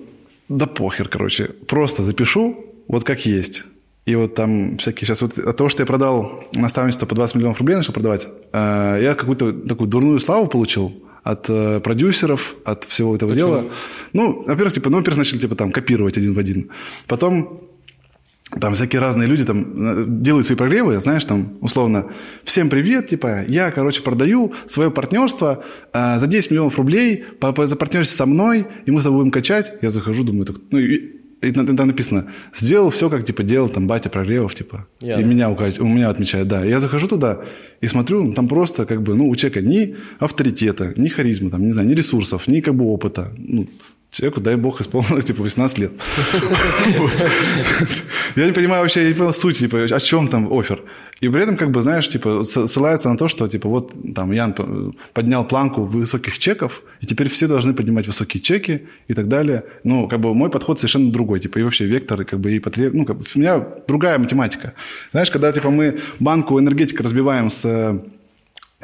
да 0.48 0.66
похер, 0.66 1.08
короче, 1.08 1.46
просто 1.66 2.04
запишу, 2.04 2.66
вот 2.86 3.02
как 3.02 3.26
есть. 3.26 3.64
И 4.06 4.14
вот 4.14 4.34
там 4.34 4.78
всякие 4.78 5.06
сейчас... 5.06 5.20
Вот 5.20 5.36
от 5.36 5.56
того, 5.56 5.68
что 5.68 5.82
я 5.82 5.86
продал 5.86 6.44
наставничество 6.54 7.06
по 7.06 7.14
20 7.14 7.36
миллионов 7.36 7.58
рублей, 7.58 7.74
начал 7.74 7.92
продавать, 7.92 8.28
э, 8.52 8.98
я 9.02 9.14
какую-то 9.14 9.52
такую 9.52 9.88
дурную 9.88 10.20
славу 10.20 10.46
получил 10.46 10.92
от 11.24 11.50
э, 11.50 11.80
продюсеров, 11.80 12.54
от 12.64 12.84
всего 12.84 13.16
этого 13.16 13.30
Почему? 13.30 13.48
дела. 13.48 13.64
Ну, 14.12 14.42
во-первых, 14.46 14.74
типа, 14.74 14.90
ну, 14.90 14.98
во-первых, 14.98 15.18
начали 15.18 15.38
типа 15.40 15.56
там 15.56 15.72
копировать 15.72 16.16
один 16.16 16.34
в 16.34 16.38
один. 16.38 16.70
Потом 17.08 17.62
там 18.60 18.74
всякие 18.74 19.00
разные 19.00 19.26
люди 19.28 19.44
там 19.44 20.02
э, 20.02 20.04
делают 20.06 20.46
свои 20.46 20.56
прогревы, 20.56 21.00
знаешь, 21.00 21.24
там, 21.24 21.58
условно, 21.60 22.12
всем 22.44 22.68
привет, 22.68 23.08
типа, 23.08 23.44
я, 23.48 23.72
короче, 23.72 24.02
продаю 24.02 24.54
свое 24.66 24.92
партнерство 24.92 25.64
э, 25.92 26.18
за 26.18 26.28
10 26.28 26.52
миллионов 26.52 26.78
рублей, 26.78 27.24
запартнерься 27.40 28.16
со 28.16 28.24
мной, 28.24 28.68
и 28.86 28.92
мы 28.92 29.00
с 29.00 29.04
тобой 29.04 29.18
будем 29.18 29.32
качать. 29.32 29.72
Я 29.82 29.90
захожу, 29.90 30.22
думаю, 30.22 30.46
так, 30.46 30.56
ну, 30.70 30.78
и 30.78 31.15
там 31.40 31.86
написано, 31.86 32.26
сделал 32.54 32.90
все, 32.90 33.10
как, 33.10 33.24
типа, 33.24 33.42
делал 33.42 33.68
там 33.68 33.86
батя 33.86 34.08
прогревов, 34.08 34.54
типа. 34.54 34.86
Я, 35.00 35.18
и 35.20 35.22
да. 35.22 35.28
меня, 35.28 35.50
у 35.50 35.88
меня 35.88 36.08
отмечают, 36.08 36.48
да. 36.48 36.64
Я 36.64 36.80
захожу 36.80 37.08
туда 37.08 37.40
и 37.80 37.88
смотрю, 37.88 38.32
там 38.32 38.48
просто, 38.48 38.86
как 38.86 39.02
бы, 39.02 39.14
ну, 39.14 39.28
у 39.28 39.36
человека 39.36 39.60
ни 39.60 39.96
авторитета, 40.18 40.94
ни 40.96 41.08
харизмы, 41.08 41.50
там, 41.50 41.62
не 41.62 41.72
знаю, 41.72 41.88
ни 41.88 41.94
ресурсов, 41.94 42.48
ни, 42.48 42.60
как 42.60 42.74
бы, 42.74 42.84
опыта. 42.84 43.32
Ну, 43.36 43.66
человеку, 44.10 44.40
дай 44.40 44.56
бог, 44.56 44.80
исполнилось, 44.80 45.24
типа, 45.24 45.42
18 45.42 45.78
лет. 45.78 45.92
Я 48.36 48.46
не 48.46 48.52
понимаю 48.52 48.82
вообще, 48.82 49.02
я 49.02 49.08
не 49.08 49.14
понял 49.14 49.32
суть, 49.32 49.58
типа, 49.58 49.84
о 49.84 50.00
чем 50.00 50.28
там 50.28 50.52
офер. 50.52 50.82
И 51.20 51.28
при 51.28 51.42
этом, 51.42 51.56
как 51.56 51.70
бы, 51.70 51.82
знаешь, 51.82 52.08
типа, 52.08 52.42
ссылается 52.42 53.08
на 53.08 53.16
то, 53.16 53.28
что, 53.28 53.48
типа, 53.48 53.68
вот 53.68 53.92
там 54.14 54.32
Ян 54.32 54.54
поднял 55.14 55.44
планку 55.48 55.82
высоких 55.82 56.38
чеков, 56.38 56.82
и 57.00 57.06
теперь 57.06 57.28
все 57.28 57.46
должны 57.46 57.72
поднимать 57.72 58.06
высокие 58.06 58.42
чеки 58.42 58.86
и 59.08 59.14
так 59.14 59.26
далее. 59.28 59.62
Ну, 59.84 60.08
как 60.08 60.20
бы, 60.20 60.34
мой 60.34 60.50
подход 60.50 60.78
совершенно 60.78 61.10
другой, 61.10 61.40
типа, 61.40 61.58
и 61.58 61.62
вообще 61.62 61.86
векторы, 61.86 62.24
как 62.24 62.40
бы, 62.40 62.52
и 62.52 62.58
потреб... 62.58 62.92
Ну, 62.94 63.06
как 63.06 63.16
бы, 63.16 63.24
у 63.34 63.38
меня 63.38 63.64
другая 63.88 64.18
математика. 64.18 64.74
Знаешь, 65.12 65.30
когда, 65.30 65.52
типа, 65.52 65.70
мы 65.70 65.98
банку 66.20 66.60
энергетика 66.60 67.02
разбиваем 67.02 67.50
с 67.50 68.02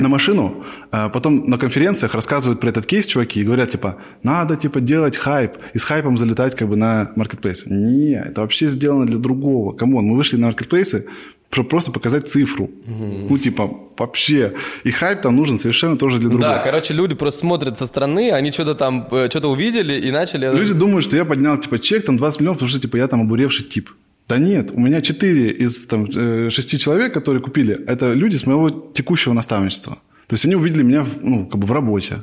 на 0.03 0.09
машину, 0.09 0.65
а 0.91 1.09
потом 1.09 1.49
на 1.49 1.59
конференциях 1.59 2.15
рассказывают 2.15 2.61
про 2.61 2.69
этот 2.69 2.87
кейс 2.87 3.07
чуваки 3.07 3.41
и 3.41 3.45
говорят, 3.45 3.71
типа, 3.71 3.97
надо, 4.23 4.57
типа, 4.57 4.81
делать 4.81 5.17
хайп 5.17 5.53
и 5.75 5.79
с 5.79 5.85
хайпом 5.85 6.19
залетать, 6.19 6.57
как 6.57 6.69
бы, 6.69 6.77
на 6.77 7.11
маркетплейс. 7.17 7.65
Не, 7.67 8.15
это 8.15 8.41
вообще 8.41 8.67
сделано 8.67 9.07
для 9.07 9.19
другого. 9.19 9.73
Come 9.73 9.91
on, 9.91 10.05
мы 10.05 10.17
вышли 10.17 10.37
на 10.37 10.47
маркетплейсы, 10.47 11.07
чтобы 11.51 11.69
просто 11.69 11.93
показать 11.93 12.29
цифру. 12.29 12.65
Угу. 12.65 13.27
Ну, 13.31 13.39
типа, 13.39 13.71
вообще. 13.99 14.55
И 14.85 14.91
хайп 14.91 15.21
там 15.21 15.37
нужен 15.37 15.59
совершенно 15.59 15.97
тоже 15.97 16.19
для 16.19 16.31
другого. 16.31 16.55
Да, 16.55 16.59
короче, 16.59 16.95
люди 16.95 17.15
просто 17.15 17.41
смотрят 17.41 17.79
со 17.79 17.87
стороны, 17.87 18.33
они 18.33 18.53
что-то 18.53 18.75
там, 18.75 19.07
э, 19.11 19.29
что-то 19.29 19.49
увидели 19.49 19.95
и 19.95 20.11
начали... 20.11 20.51
Люди 20.57 20.73
думают, 20.73 21.05
что 21.05 21.17
я 21.17 21.25
поднял, 21.25 21.59
типа, 21.59 21.79
чек, 21.79 22.07
там, 22.07 22.17
20 22.17 22.41
миллионов, 22.41 22.59
потому 22.59 22.71
что, 22.71 22.81
типа, 22.81 22.97
я 22.97 23.07
там 23.07 23.21
обуревший 23.21 23.67
тип. 23.67 23.91
Да 24.29 24.39
нет, 24.39 24.71
у 24.73 24.81
меня 24.81 25.01
4 25.01 25.51
из 25.51 25.87
там, 25.87 26.11
6 26.11 26.17
э, 26.17 26.79
человек, 26.79 27.13
которые 27.13 27.43
купили, 27.43 27.75
это 27.87 28.13
люди 28.13 28.37
с 28.37 28.47
моего 28.47 28.71
текущего 28.71 29.33
наставничества. 29.33 29.99
То 30.27 30.35
есть 30.35 30.45
они 30.45 30.55
увидели 30.55 30.83
меня 30.83 31.07
ну, 31.21 31.47
как 31.47 31.61
бы 31.61 31.67
в 31.67 31.73
работе. 31.73 32.23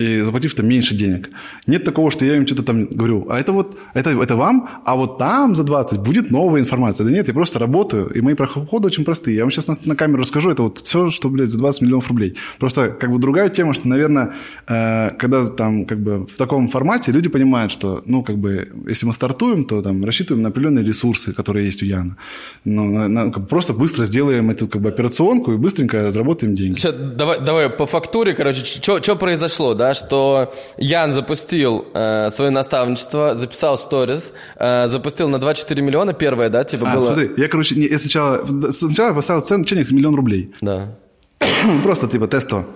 И 0.00 0.22
заплатив 0.22 0.54
там 0.54 0.66
меньше 0.66 0.94
денег. 0.94 1.30
Нет 1.66 1.84
такого, 1.84 2.10
что 2.10 2.24
я 2.24 2.36
им 2.36 2.46
что-то 2.46 2.62
там 2.62 2.86
говорю, 2.86 3.26
а 3.28 3.38
это 3.38 3.52
вот, 3.52 3.76
это, 3.92 4.10
это 4.10 4.34
вам, 4.34 4.68
а 4.84 4.96
вот 4.96 5.18
там 5.18 5.54
за 5.54 5.62
20 5.62 6.00
будет 6.00 6.30
новая 6.30 6.62
информация. 6.62 7.04
Да 7.04 7.12
нет, 7.12 7.28
я 7.28 7.34
просто 7.34 7.58
работаю, 7.58 8.08
и 8.08 8.22
мои 8.22 8.34
проходы 8.34 8.86
очень 8.86 9.04
простые. 9.04 9.36
Я 9.36 9.42
вам 9.42 9.50
сейчас 9.50 9.66
на, 9.66 9.76
на 9.84 9.96
камеру 9.96 10.22
расскажу, 10.22 10.50
это 10.50 10.62
вот 10.62 10.78
все, 10.78 11.10
что, 11.10 11.28
блядь, 11.28 11.50
за 11.50 11.58
20 11.58 11.82
миллионов 11.82 12.08
рублей. 12.08 12.36
Просто 12.58 12.88
как 12.88 13.10
бы 13.10 13.18
другая 13.18 13.50
тема, 13.50 13.74
что, 13.74 13.88
наверное, 13.88 14.32
э, 14.66 15.10
когда 15.18 15.46
там 15.46 15.84
как 15.84 16.00
бы 16.00 16.26
в 16.26 16.36
таком 16.38 16.68
формате 16.68 17.12
люди 17.12 17.28
понимают, 17.28 17.70
что, 17.70 18.02
ну, 18.06 18.22
как 18.22 18.38
бы, 18.38 18.68
если 18.88 19.04
мы 19.06 19.12
стартуем, 19.12 19.64
то 19.64 19.82
там 19.82 20.04
рассчитываем 20.04 20.42
на 20.42 20.48
определенные 20.48 20.84
ресурсы, 20.84 21.34
которые 21.34 21.66
есть 21.66 21.82
у 21.82 21.86
Яна. 21.86 22.16
Ну, 22.64 22.84
на, 22.90 23.08
на, 23.08 23.30
как 23.30 23.42
бы, 23.42 23.48
просто 23.48 23.74
быстро 23.74 24.06
сделаем 24.06 24.48
эту 24.50 24.66
как 24.66 24.80
бы 24.80 24.88
операционку 24.88 25.52
и 25.52 25.56
быстренько 25.56 26.10
заработаем 26.10 26.54
деньги. 26.54 26.78
Сейчас, 26.78 26.94
давай, 26.94 27.40
давай 27.40 27.68
по 27.68 27.84
фактуре, 27.84 28.32
короче, 28.32 28.64
что 28.64 29.16
произошло, 29.16 29.74
да? 29.74 29.89
Что 29.94 30.52
Ян 30.78 31.12
запустил 31.12 31.86
э, 31.94 32.30
свое 32.30 32.50
наставничество, 32.50 33.34
записал 33.34 33.78
сторис, 33.78 34.32
э, 34.56 34.88
запустил 34.88 35.28
на 35.28 35.38
24 35.38 35.82
миллиона, 35.82 36.12
первое, 36.12 36.48
да, 36.48 36.64
типа 36.64 36.90
а, 36.90 36.94
было... 36.94 37.02
смотри, 37.02 37.30
я, 37.36 37.48
короче, 37.48 37.74
не, 37.74 37.86
я 37.86 37.98
сначала, 37.98 38.44
сначала 38.70 39.08
я 39.08 39.14
поставил 39.14 39.42
цену, 39.42 39.64
ценник 39.64 39.90
миллион 39.90 40.14
рублей. 40.14 40.52
Да. 40.60 40.96
Просто, 41.82 42.08
типа, 42.08 42.26
тестово. 42.26 42.66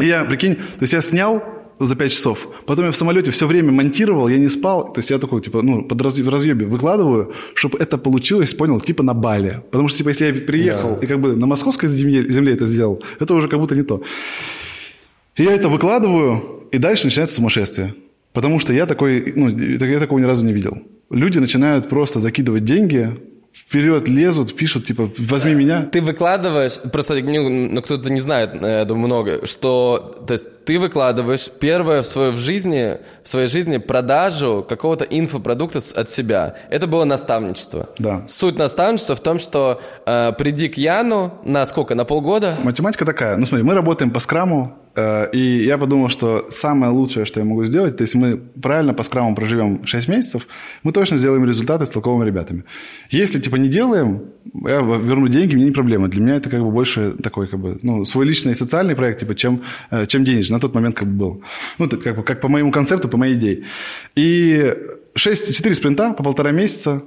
И 0.00 0.06
я, 0.06 0.24
прикинь, 0.24 0.56
то 0.56 0.82
есть 0.82 0.92
я 0.92 1.00
снял 1.00 1.42
за 1.78 1.96
5 1.96 2.12
часов. 2.12 2.48
Потом 2.66 2.86
я 2.86 2.90
в 2.90 2.96
самолете 2.96 3.30
все 3.30 3.46
время 3.46 3.72
монтировал, 3.72 4.28
я 4.28 4.38
не 4.38 4.48
спал. 4.48 4.92
То 4.92 5.00
есть 5.00 5.10
я 5.10 5.18
такой, 5.18 5.40
типа, 5.42 5.62
ну, 5.62 5.84
под 5.84 6.00
раз, 6.00 6.18
в 6.18 6.28
разъебе 6.28 6.66
выкладываю, 6.66 7.32
чтобы 7.54 7.78
это 7.78 7.98
получилось, 7.98 8.54
понял, 8.54 8.80
типа 8.80 9.02
на 9.02 9.14
Бали. 9.14 9.62
Потому 9.70 9.88
что, 9.88 9.98
типа, 9.98 10.08
если 10.10 10.26
я 10.26 10.32
приехал 10.32 10.94
да. 10.94 10.98
и 11.00 11.06
как 11.06 11.20
бы 11.20 11.36
на 11.36 11.46
московской 11.46 11.88
земле, 11.88 12.22
земле 12.30 12.54
это 12.54 12.66
сделал, 12.66 13.02
это 13.20 13.34
уже 13.34 13.48
как 13.48 13.58
будто 13.58 13.76
не 13.76 13.82
то. 13.82 14.02
И 15.36 15.42
я 15.42 15.52
это 15.52 15.68
выкладываю, 15.68 16.66
и 16.72 16.78
дальше 16.78 17.04
начинается 17.04 17.36
сумасшествие. 17.36 17.94
Потому 18.32 18.60
что 18.60 18.72
я 18.72 18.86
такой, 18.86 19.32
ну, 19.34 19.48
я 19.48 19.98
такого 19.98 20.18
ни 20.18 20.24
разу 20.24 20.44
не 20.44 20.52
видел. 20.52 20.82
Люди 21.10 21.38
начинают 21.38 21.88
просто 21.88 22.20
закидывать 22.20 22.64
деньги, 22.64 23.10
вперед 23.56 24.08
лезут, 24.08 24.54
пишут, 24.54 24.86
типа, 24.86 25.10
возьми 25.18 25.54
меня. 25.54 25.82
Ты 25.90 26.02
выкладываешь, 26.02 26.74
просто 26.92 27.14
ну, 27.14 27.80
кто-то 27.80 28.10
не 28.10 28.20
знает, 28.20 28.50
я 28.60 28.84
думаю, 28.84 29.06
много, 29.06 29.46
что, 29.46 30.22
то 30.26 30.34
есть 30.34 30.44
ты 30.66 30.78
выкладываешь 30.78 31.48
первое 31.60 32.02
в, 32.02 32.06
свою, 32.06 32.32
в, 32.32 32.38
жизни, 32.38 32.98
в 33.22 33.28
своей 33.28 33.48
жизни 33.48 33.78
продажу 33.78 34.66
какого-то 34.68 35.04
инфопродукта 35.04 35.80
от 35.94 36.10
себя. 36.10 36.56
Это 36.68 36.86
было 36.86 37.04
наставничество. 37.04 37.88
Да. 37.98 38.24
Суть 38.28 38.58
наставничества 38.58 39.16
в 39.16 39.20
том, 39.20 39.38
что 39.38 39.80
э, 40.04 40.32
приди 40.36 40.68
к 40.68 40.76
Яну 40.76 41.32
на 41.44 41.64
сколько? 41.66 41.94
На 41.94 42.04
полгода? 42.04 42.58
Математика 42.62 43.04
такая. 43.04 43.36
Ну 43.36 43.46
смотри, 43.46 43.64
мы 43.64 43.74
работаем 43.74 44.10
по 44.10 44.20
скраму, 44.20 44.76
э, 44.82 44.85
и 44.96 45.64
я 45.64 45.78
подумал, 45.78 46.08
что 46.08 46.46
самое 46.50 46.92
лучшее, 46.92 47.26
что 47.26 47.40
я 47.40 47.46
могу 47.46 47.64
сделать, 47.66 47.96
то 47.96 48.02
есть 48.02 48.14
мы 48.14 48.36
правильно 48.62 48.94
по 48.94 49.02
скраму 49.02 49.34
проживем 49.34 49.84
6 49.84 50.08
месяцев, 50.08 50.46
мы 50.82 50.92
точно 50.92 51.18
сделаем 51.18 51.44
результаты 51.44 51.84
с 51.84 51.90
толковыми 51.90 52.26
ребятами. 52.26 52.64
Если 53.10 53.38
типа 53.40 53.56
не 53.56 53.68
делаем, 53.68 54.20
я 54.64 54.80
верну 54.80 55.28
деньги, 55.28 55.54
мне 55.54 55.66
не 55.66 55.70
проблема. 55.72 56.08
Для 56.08 56.20
меня 56.20 56.36
это 56.36 56.50
как 56.50 56.60
бы 56.60 56.70
больше 56.70 57.12
такой 57.22 57.46
как 57.46 57.60
бы, 57.60 57.78
ну, 57.82 58.04
свой 58.04 58.26
личный 58.26 58.54
социальный 58.54 58.94
проект, 58.94 59.20
типа, 59.20 59.34
чем, 59.34 59.62
э, 59.90 60.06
чем 60.06 60.24
денежный 60.24 60.54
на 60.54 60.60
тот 60.60 60.74
момент 60.74 60.94
как 60.94 61.08
бы 61.08 61.18
был. 61.18 61.42
Ну, 61.78 61.86
это 61.86 61.96
как, 61.96 62.16
бы, 62.16 62.22
как 62.22 62.40
по 62.40 62.48
моему 62.48 62.70
концепту, 62.70 63.08
по 63.08 63.16
моей 63.16 63.34
идее. 63.34 63.64
И 64.16 64.74
6, 65.14 65.54
4 65.54 65.74
спринта 65.74 66.12
по 66.12 66.22
полтора 66.22 66.52
месяца, 66.52 67.02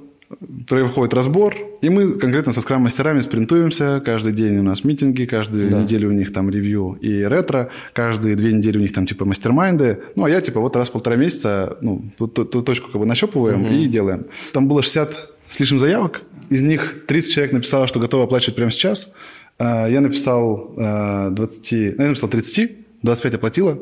происходит 0.68 1.12
разбор, 1.12 1.56
и 1.80 1.88
мы 1.88 2.12
конкретно 2.12 2.52
со 2.52 2.60
скрам-мастерами 2.60 3.20
спринтуемся. 3.20 4.00
Каждый 4.04 4.32
день 4.32 4.58
у 4.58 4.62
нас 4.62 4.84
митинги, 4.84 5.24
каждую 5.24 5.70
да. 5.70 5.82
неделю 5.82 6.08
у 6.08 6.12
них 6.12 6.32
там 6.32 6.50
ревью 6.50 6.96
и 7.00 7.22
ретро, 7.22 7.70
каждые 7.92 8.36
две 8.36 8.52
недели 8.52 8.78
у 8.78 8.80
них 8.80 8.92
там 8.92 9.06
типа 9.06 9.24
мастер-майнды. 9.24 10.02
Ну, 10.14 10.24
а 10.24 10.30
я 10.30 10.40
типа 10.40 10.60
вот 10.60 10.76
раз 10.76 10.88
в 10.88 10.92
полтора 10.92 11.16
месяца 11.16 11.76
ну, 11.80 12.02
ту, 12.16 12.28
ту, 12.28 12.44
ту 12.44 12.62
точку 12.62 12.90
как 12.92 13.00
бы 13.00 13.06
нащупываем 13.06 13.62
угу. 13.62 13.70
и 13.70 13.86
делаем. 13.86 14.26
Там 14.52 14.68
было 14.68 14.82
60 14.82 15.30
с 15.48 15.58
лишним 15.58 15.80
заявок, 15.80 16.22
из 16.48 16.62
них 16.62 17.06
30 17.06 17.32
человек 17.32 17.52
написало, 17.52 17.88
что 17.88 17.98
готовы 17.98 18.24
оплачивать 18.24 18.54
прямо 18.54 18.70
сейчас. 18.70 19.12
А, 19.58 19.88
я 19.88 20.00
написал 20.00 20.72
20, 20.76 21.98
ну, 21.98 22.02
я 22.04 22.08
написал 22.10 22.28
30, 22.28 23.02
25 23.02 23.34
оплатила 23.34 23.78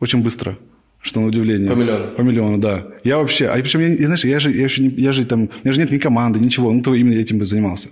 очень 0.00 0.22
быстро, 0.22 0.58
что 1.04 1.20
на 1.20 1.26
удивление. 1.26 1.70
По 1.70 1.74
миллиону? 1.74 2.12
По 2.16 2.22
миллиону, 2.22 2.58
да. 2.58 2.86
Я 3.04 3.18
вообще, 3.18 3.46
а 3.46 3.56
причем, 3.56 3.80
я, 3.80 4.06
знаешь, 4.06 4.24
я 4.24 4.40
же, 4.40 4.50
я 4.50 4.68
же, 4.68 4.82
я 4.84 5.12
же 5.12 5.26
там, 5.26 5.42
у 5.42 5.48
меня 5.62 5.74
же 5.74 5.80
нет 5.80 5.90
ни 5.90 5.98
команды, 5.98 6.40
ничего, 6.40 6.72
ну, 6.72 6.80
кто 6.80 6.94
именно 6.94 7.20
этим 7.20 7.38
бы 7.38 7.44
занимался. 7.44 7.90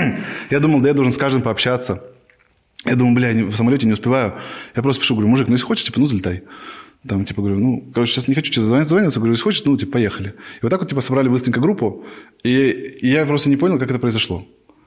я 0.50 0.60
думал, 0.60 0.80
да 0.80 0.88
я 0.88 0.94
должен 0.94 1.12
с 1.12 1.18
каждым 1.18 1.42
пообщаться. 1.42 2.02
Я 2.86 2.96
думаю, 2.96 3.14
бля, 3.14 3.46
в 3.46 3.54
самолете 3.54 3.86
не 3.86 3.92
успеваю. 3.92 4.34
Я 4.74 4.82
просто 4.82 5.02
пишу, 5.02 5.14
говорю, 5.14 5.28
мужик, 5.28 5.48
ну 5.48 5.54
если 5.54 5.66
хочешь, 5.66 5.84
типа, 5.84 6.00
ну 6.00 6.06
залетай. 6.06 6.42
Там, 7.06 7.26
типа, 7.26 7.42
говорю, 7.42 7.58
ну, 7.58 7.84
короче, 7.92 8.14
сейчас 8.14 8.28
не 8.28 8.34
хочу 8.34 8.50
сейчас 8.50 8.64
звониться, 8.64 8.94
говорю, 8.94 9.32
если 9.32 9.44
хочешь, 9.44 9.62
ну, 9.66 9.76
типа, 9.76 9.92
поехали. 9.92 10.28
И 10.28 10.62
вот 10.62 10.70
так 10.70 10.80
вот, 10.80 10.88
типа, 10.88 11.02
собрали 11.02 11.28
быстренько 11.28 11.60
группу, 11.60 12.06
и, 12.42 12.70
и 13.02 13.10
я 13.10 13.26
просто 13.26 13.50
не 13.50 13.56
понял, 13.56 13.78
как 13.78 13.90
это 13.90 13.98
произошло. 13.98 14.46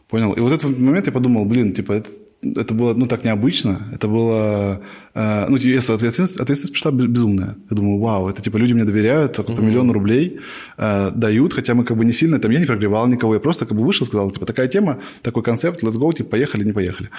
Понял? 0.10 0.34
И 0.34 0.39
вот 0.39 0.51
этот 0.53 0.80
момент 0.80 1.05
я 1.08 1.12
подумал, 1.12 1.45
блин, 1.45 1.74
типа, 1.74 1.93
это, 1.93 2.10
это 2.41 2.74
было, 2.74 2.93
ну, 2.93 3.08
так 3.08 3.26
необычно. 3.26 3.80
Это 3.93 4.08
было, 4.08 4.82
э, 5.14 5.45
ну, 5.49 5.58
если 5.58 5.93
ответственность, 5.93 6.39
ответственность 6.39 6.74
пришла 6.74 6.91
безумная. 6.91 7.55
Я 7.70 7.76
думаю, 7.76 7.99
вау, 7.99 8.30
это, 8.30 8.41
типа, 8.41 8.58
люди 8.58 8.74
мне 8.74 8.86
доверяют, 8.86 9.34
только 9.34 9.51
по 9.51 9.60
миллиону 9.60 9.91
рублей 9.91 10.39
э, 10.78 11.12
дают, 11.14 11.53
хотя 11.53 11.74
мы, 11.74 11.84
как 11.84 11.97
бы, 11.97 12.05
не 12.05 12.14
сильно, 12.14 12.39
там, 12.39 12.51
я 12.51 12.60
не 12.60 12.66
прогревал 12.66 13.08
никого, 13.08 13.34
я 13.34 13.39
просто, 13.41 13.66
как 13.66 13.78
бы, 13.78 13.84
вышел, 13.84 14.05
сказал, 14.05 14.32
типа, 14.32 14.45
такая 14.45 14.70
тема, 14.70 14.99
такой 15.22 15.43
концепт, 15.43 15.84
let's 15.84 15.97
go, 15.97 16.14
типа, 16.14 16.30
поехали, 16.30 16.64
не 16.64 16.74
поехали. 16.74 17.10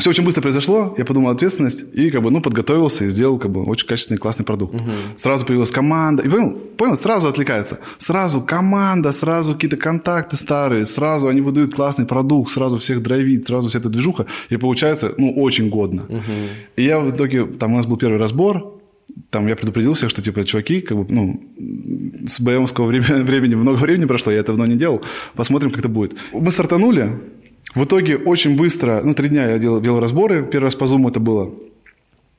Все 0.00 0.10
очень 0.10 0.24
быстро 0.24 0.40
произошло, 0.40 0.94
я 0.98 1.04
подумал 1.04 1.30
ответственность 1.30 1.84
и 1.92 2.10
как 2.10 2.22
бы, 2.22 2.30
ну, 2.30 2.40
подготовился 2.40 3.04
и 3.04 3.08
сделал 3.08 3.38
как 3.38 3.50
бы 3.50 3.62
очень 3.64 3.86
качественный, 3.86 4.18
классный 4.18 4.44
продукт. 4.44 4.74
Угу. 4.74 4.90
Сразу 5.18 5.44
появилась 5.44 5.70
команда. 5.70 6.22
И 6.22 6.28
понял, 6.28 6.58
понял, 6.76 6.96
сразу 6.96 7.28
отвлекается. 7.28 7.78
Сразу 7.98 8.40
команда, 8.40 9.12
сразу 9.12 9.54
какие-то 9.54 9.76
контакты 9.76 10.36
старые, 10.36 10.86
сразу 10.86 11.28
они 11.28 11.40
выдают 11.40 11.74
классный 11.74 12.06
продукт, 12.06 12.50
сразу 12.50 12.78
всех 12.78 13.02
драйвит, 13.02 13.46
сразу 13.46 13.68
вся 13.68 13.78
эта 13.78 13.88
движуха. 13.88 14.26
И 14.48 14.56
получается, 14.56 15.14
ну, 15.18 15.32
очень 15.36 15.68
годно. 15.68 16.04
Угу. 16.08 16.32
И 16.76 16.84
я 16.84 16.98
в 16.98 17.10
итоге, 17.10 17.44
там 17.44 17.74
у 17.74 17.76
нас 17.76 17.86
был 17.86 17.96
первый 17.96 18.18
разбор, 18.18 18.80
там 19.30 19.46
я 19.46 19.56
предупредил 19.56 19.94
всех, 19.94 20.10
что, 20.10 20.22
типа, 20.22 20.44
чуваки, 20.44 20.80
как 20.80 20.96
бы, 20.96 21.06
ну, 21.08 21.40
с 22.26 22.40
БМовского 22.40 22.86
времени, 22.86 23.22
времени 23.22 23.54
много 23.54 23.76
времени 23.78 24.06
прошло, 24.06 24.32
я 24.32 24.38
это 24.38 24.52
давно 24.52 24.66
не 24.66 24.76
делал, 24.76 25.02
посмотрим, 25.34 25.70
как 25.70 25.80
это 25.80 25.88
будет. 25.88 26.14
Мы 26.32 26.50
стартанули, 26.50 27.20
в 27.74 27.84
итоге 27.84 28.16
очень 28.16 28.56
быстро, 28.56 29.00
ну, 29.04 29.14
три 29.14 29.28
дня 29.28 29.50
я 29.50 29.58
делал, 29.58 29.80
делал 29.80 30.00
разборы, 30.00 30.44
первый 30.44 30.64
раз 30.64 30.74
по 30.74 30.84
Zoom 30.84 31.08
это 31.08 31.20
было. 31.20 31.54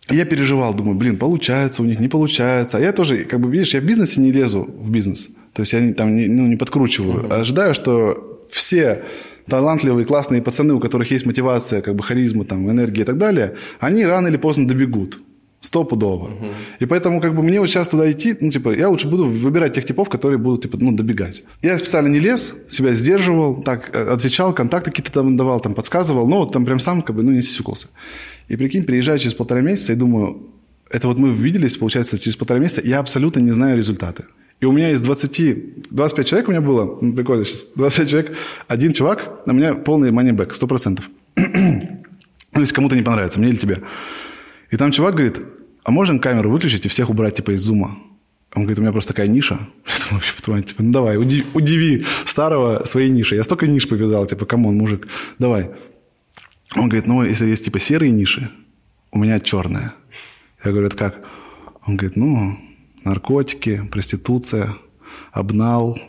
Я 0.09 0.25
переживал, 0.25 0.73
думаю, 0.73 0.97
блин, 0.97 1.17
получается 1.17 1.82
у 1.82 1.86
них, 1.86 1.99
не 1.99 2.07
получается. 2.07 2.77
А 2.77 2.82
я 2.82 2.91
тоже, 2.91 3.23
как 3.23 3.39
бы, 3.39 3.49
видишь, 3.49 3.73
я 3.73 3.79
в 3.79 3.86
бизнесе 3.86 4.19
не 4.19 4.32
лезу 4.32 4.63
в 4.63 4.89
бизнес. 4.91 5.29
То 5.53 5.61
есть 5.61 5.73
я 5.73 5.93
там 5.93 6.15
не, 6.15 6.27
ну, 6.27 6.47
не 6.47 6.57
подкручиваю. 6.57 7.23
Uh-huh. 7.23 7.41
Ожидаю, 7.41 7.73
что 7.73 8.41
все 8.51 9.03
талантливые, 9.47 10.05
классные 10.05 10.41
пацаны, 10.41 10.73
у 10.73 10.79
которых 10.79 11.11
есть 11.11 11.25
мотивация, 11.25 11.82
как 11.82 11.95
бы 11.95 12.03
харизма, 12.03 12.45
там, 12.45 12.69
энергия 12.69 13.01
и 13.01 13.05
так 13.05 13.17
далее, 13.17 13.55
они 13.79 14.05
рано 14.05 14.27
или 14.27 14.38
поздно 14.38 14.67
добегут. 14.67 15.19
Стопудово. 15.62 16.26
Угу. 16.26 16.45
И 16.80 16.86
поэтому 16.88 17.22
как 17.22 17.36
бы 17.36 17.43
мне 17.43 17.59
вот 17.59 17.70
сейчас 17.70 17.88
туда 17.88 18.12
идти, 18.12 18.36
ну, 18.41 18.49
типа, 18.49 18.76
я 18.76 18.89
лучше 18.89 19.07
буду 19.07 19.26
выбирать 19.26 19.74
тех 19.74 19.86
типов, 19.86 20.09
которые 20.09 20.39
будут, 20.39 20.64
типа, 20.64 20.78
ну, 20.82 20.91
добегать. 20.91 21.43
Я 21.62 21.78
специально 21.78 22.07
не 22.07 22.20
лез, 22.20 22.55
себя 22.68 22.93
сдерживал, 22.93 23.62
так, 23.62 23.91
э, 23.93 24.14
отвечал, 24.14 24.53
контакты 24.53 24.89
какие-то 24.89 25.12
там 25.12 25.38
давал, 25.38 25.59
там, 25.59 25.76
подсказывал, 25.76 26.28
но 26.28 26.39
вот 26.39 26.51
там 26.51 26.66
прям 26.66 26.80
сам, 26.80 27.03
как 27.03 27.16
бы, 27.16 27.22
ну, 27.22 27.32
не 27.32 27.43
сисюкался. 27.43 27.88
И 28.47 28.55
прикинь, 28.55 28.84
приезжаю 28.84 29.20
через 29.20 29.36
полтора 29.36 29.62
месяца 29.62 29.93
и 29.93 29.95
думаю, 29.95 30.47
это 30.89 31.07
вот 31.07 31.20
мы 31.20 31.32
виделись, 31.32 31.78
получается, 31.78 32.18
через 32.18 32.36
полтора 32.36 32.59
месяца, 32.59 32.82
я 32.84 32.99
абсолютно 32.99 33.39
не 33.39 33.51
знаю 33.51 33.78
результаты. 33.78 34.24
И 34.62 34.66
у 34.66 34.72
меня 34.72 34.91
из 34.91 35.01
20, 35.01 35.91
25 35.91 36.28
человек 36.28 36.47
у 36.49 36.51
меня 36.51 36.62
было, 36.62 36.97
ну, 37.01 37.14
прикольно 37.14 37.45
сейчас, 37.45 37.68
25 37.76 38.09
человек, 38.09 38.38
один 38.68 38.93
чувак, 38.93 39.41
у 39.45 39.53
меня 39.53 39.76
полный 39.76 40.09
money 40.09 40.32
back, 40.36 40.53
100%. 40.53 41.01
ну, 42.53 42.62
если 42.62 42.74
кому-то 42.74 42.95
не 42.95 43.03
понравится, 43.03 43.39
мне 43.39 43.49
или 43.49 43.57
тебе. 43.57 43.82
И 44.72 44.78
там 44.78 44.91
чувак 44.91 45.15
говорит, 45.15 45.38
а 45.84 45.91
можно 45.91 46.17
камеру 46.17 46.49
выключить 46.49 46.86
и 46.86 46.89
всех 46.89 47.09
убрать 47.09 47.36
типа 47.36 47.51
из 47.51 47.61
зума? 47.61 47.97
Он 48.53 48.63
говорит, 48.63 48.80
у 48.80 48.82
меня 48.82 48.91
просто 48.91 49.13
такая 49.13 49.28
ниша. 49.28 49.59
Я 50.11 50.19
думаю, 50.45 50.63
типа, 50.63 50.84
ну 50.84 50.91
давай, 50.91 51.17
удиви, 51.17 51.45
удиви 51.53 52.05
старого 52.26 52.84
своей 52.86 53.09
нишей. 53.09 53.38
Я 53.38 53.43
столько 53.43 53.67
ниш 53.67 53.88
повидал, 53.88 54.26
типа, 54.26 54.45
come 54.45 54.63
on, 54.63 54.76
мужик, 54.76 55.07
давай. 55.39 55.72
Он 56.76 56.89
говорит, 56.89 57.07
ну, 57.07 57.24
если 57.24 57.47
есть 57.47 57.65
типа 57.65 57.80
серые 57.80 58.11
ниши, 58.11 58.49
у 59.11 59.19
меня 59.19 59.39
черная. 59.39 59.93
Я 60.63 60.72
говорю, 60.72 60.88
это 60.88 60.97
как? 60.97 61.19
Он 61.86 61.97
говорит, 61.97 62.15
ну, 62.17 62.57
наркотики, 63.03 63.88
проституция, 63.91 64.76
обнал. 65.32 65.99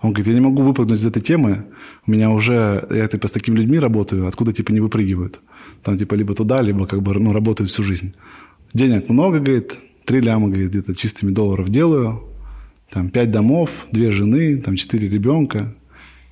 Он 0.00 0.12
говорит, 0.12 0.26
я 0.28 0.34
не 0.34 0.40
могу 0.40 0.62
выпрыгнуть 0.62 1.00
из 1.00 1.06
этой 1.06 1.22
темы. 1.22 1.66
У 2.06 2.10
меня 2.10 2.30
уже, 2.30 2.86
я 2.90 3.08
типа 3.08 3.26
с 3.28 3.32
такими 3.32 3.56
людьми 3.56 3.78
работаю, 3.78 4.26
откуда 4.26 4.52
типа 4.52 4.72
не 4.72 4.80
выпрыгивают. 4.80 5.40
Там 5.82 5.98
типа 5.98 6.14
либо 6.14 6.34
туда, 6.34 6.62
либо 6.62 6.86
как 6.86 7.02
бы 7.02 7.14
ну, 7.14 7.32
работают 7.32 7.70
всю 7.70 7.82
жизнь. 7.82 8.14
Денег 8.74 9.08
много, 9.08 9.38
говорит, 9.38 9.78
три 10.04 10.20
ляма, 10.20 10.48
говорит, 10.48 10.70
где-то 10.70 10.94
чистыми 10.94 11.30
долларов 11.30 11.68
делаю. 11.68 12.22
Там 12.90 13.10
пять 13.10 13.30
домов, 13.30 13.70
две 13.92 14.10
жены, 14.10 14.56
там 14.58 14.76
четыре 14.76 15.08
ребенка. 15.08 15.74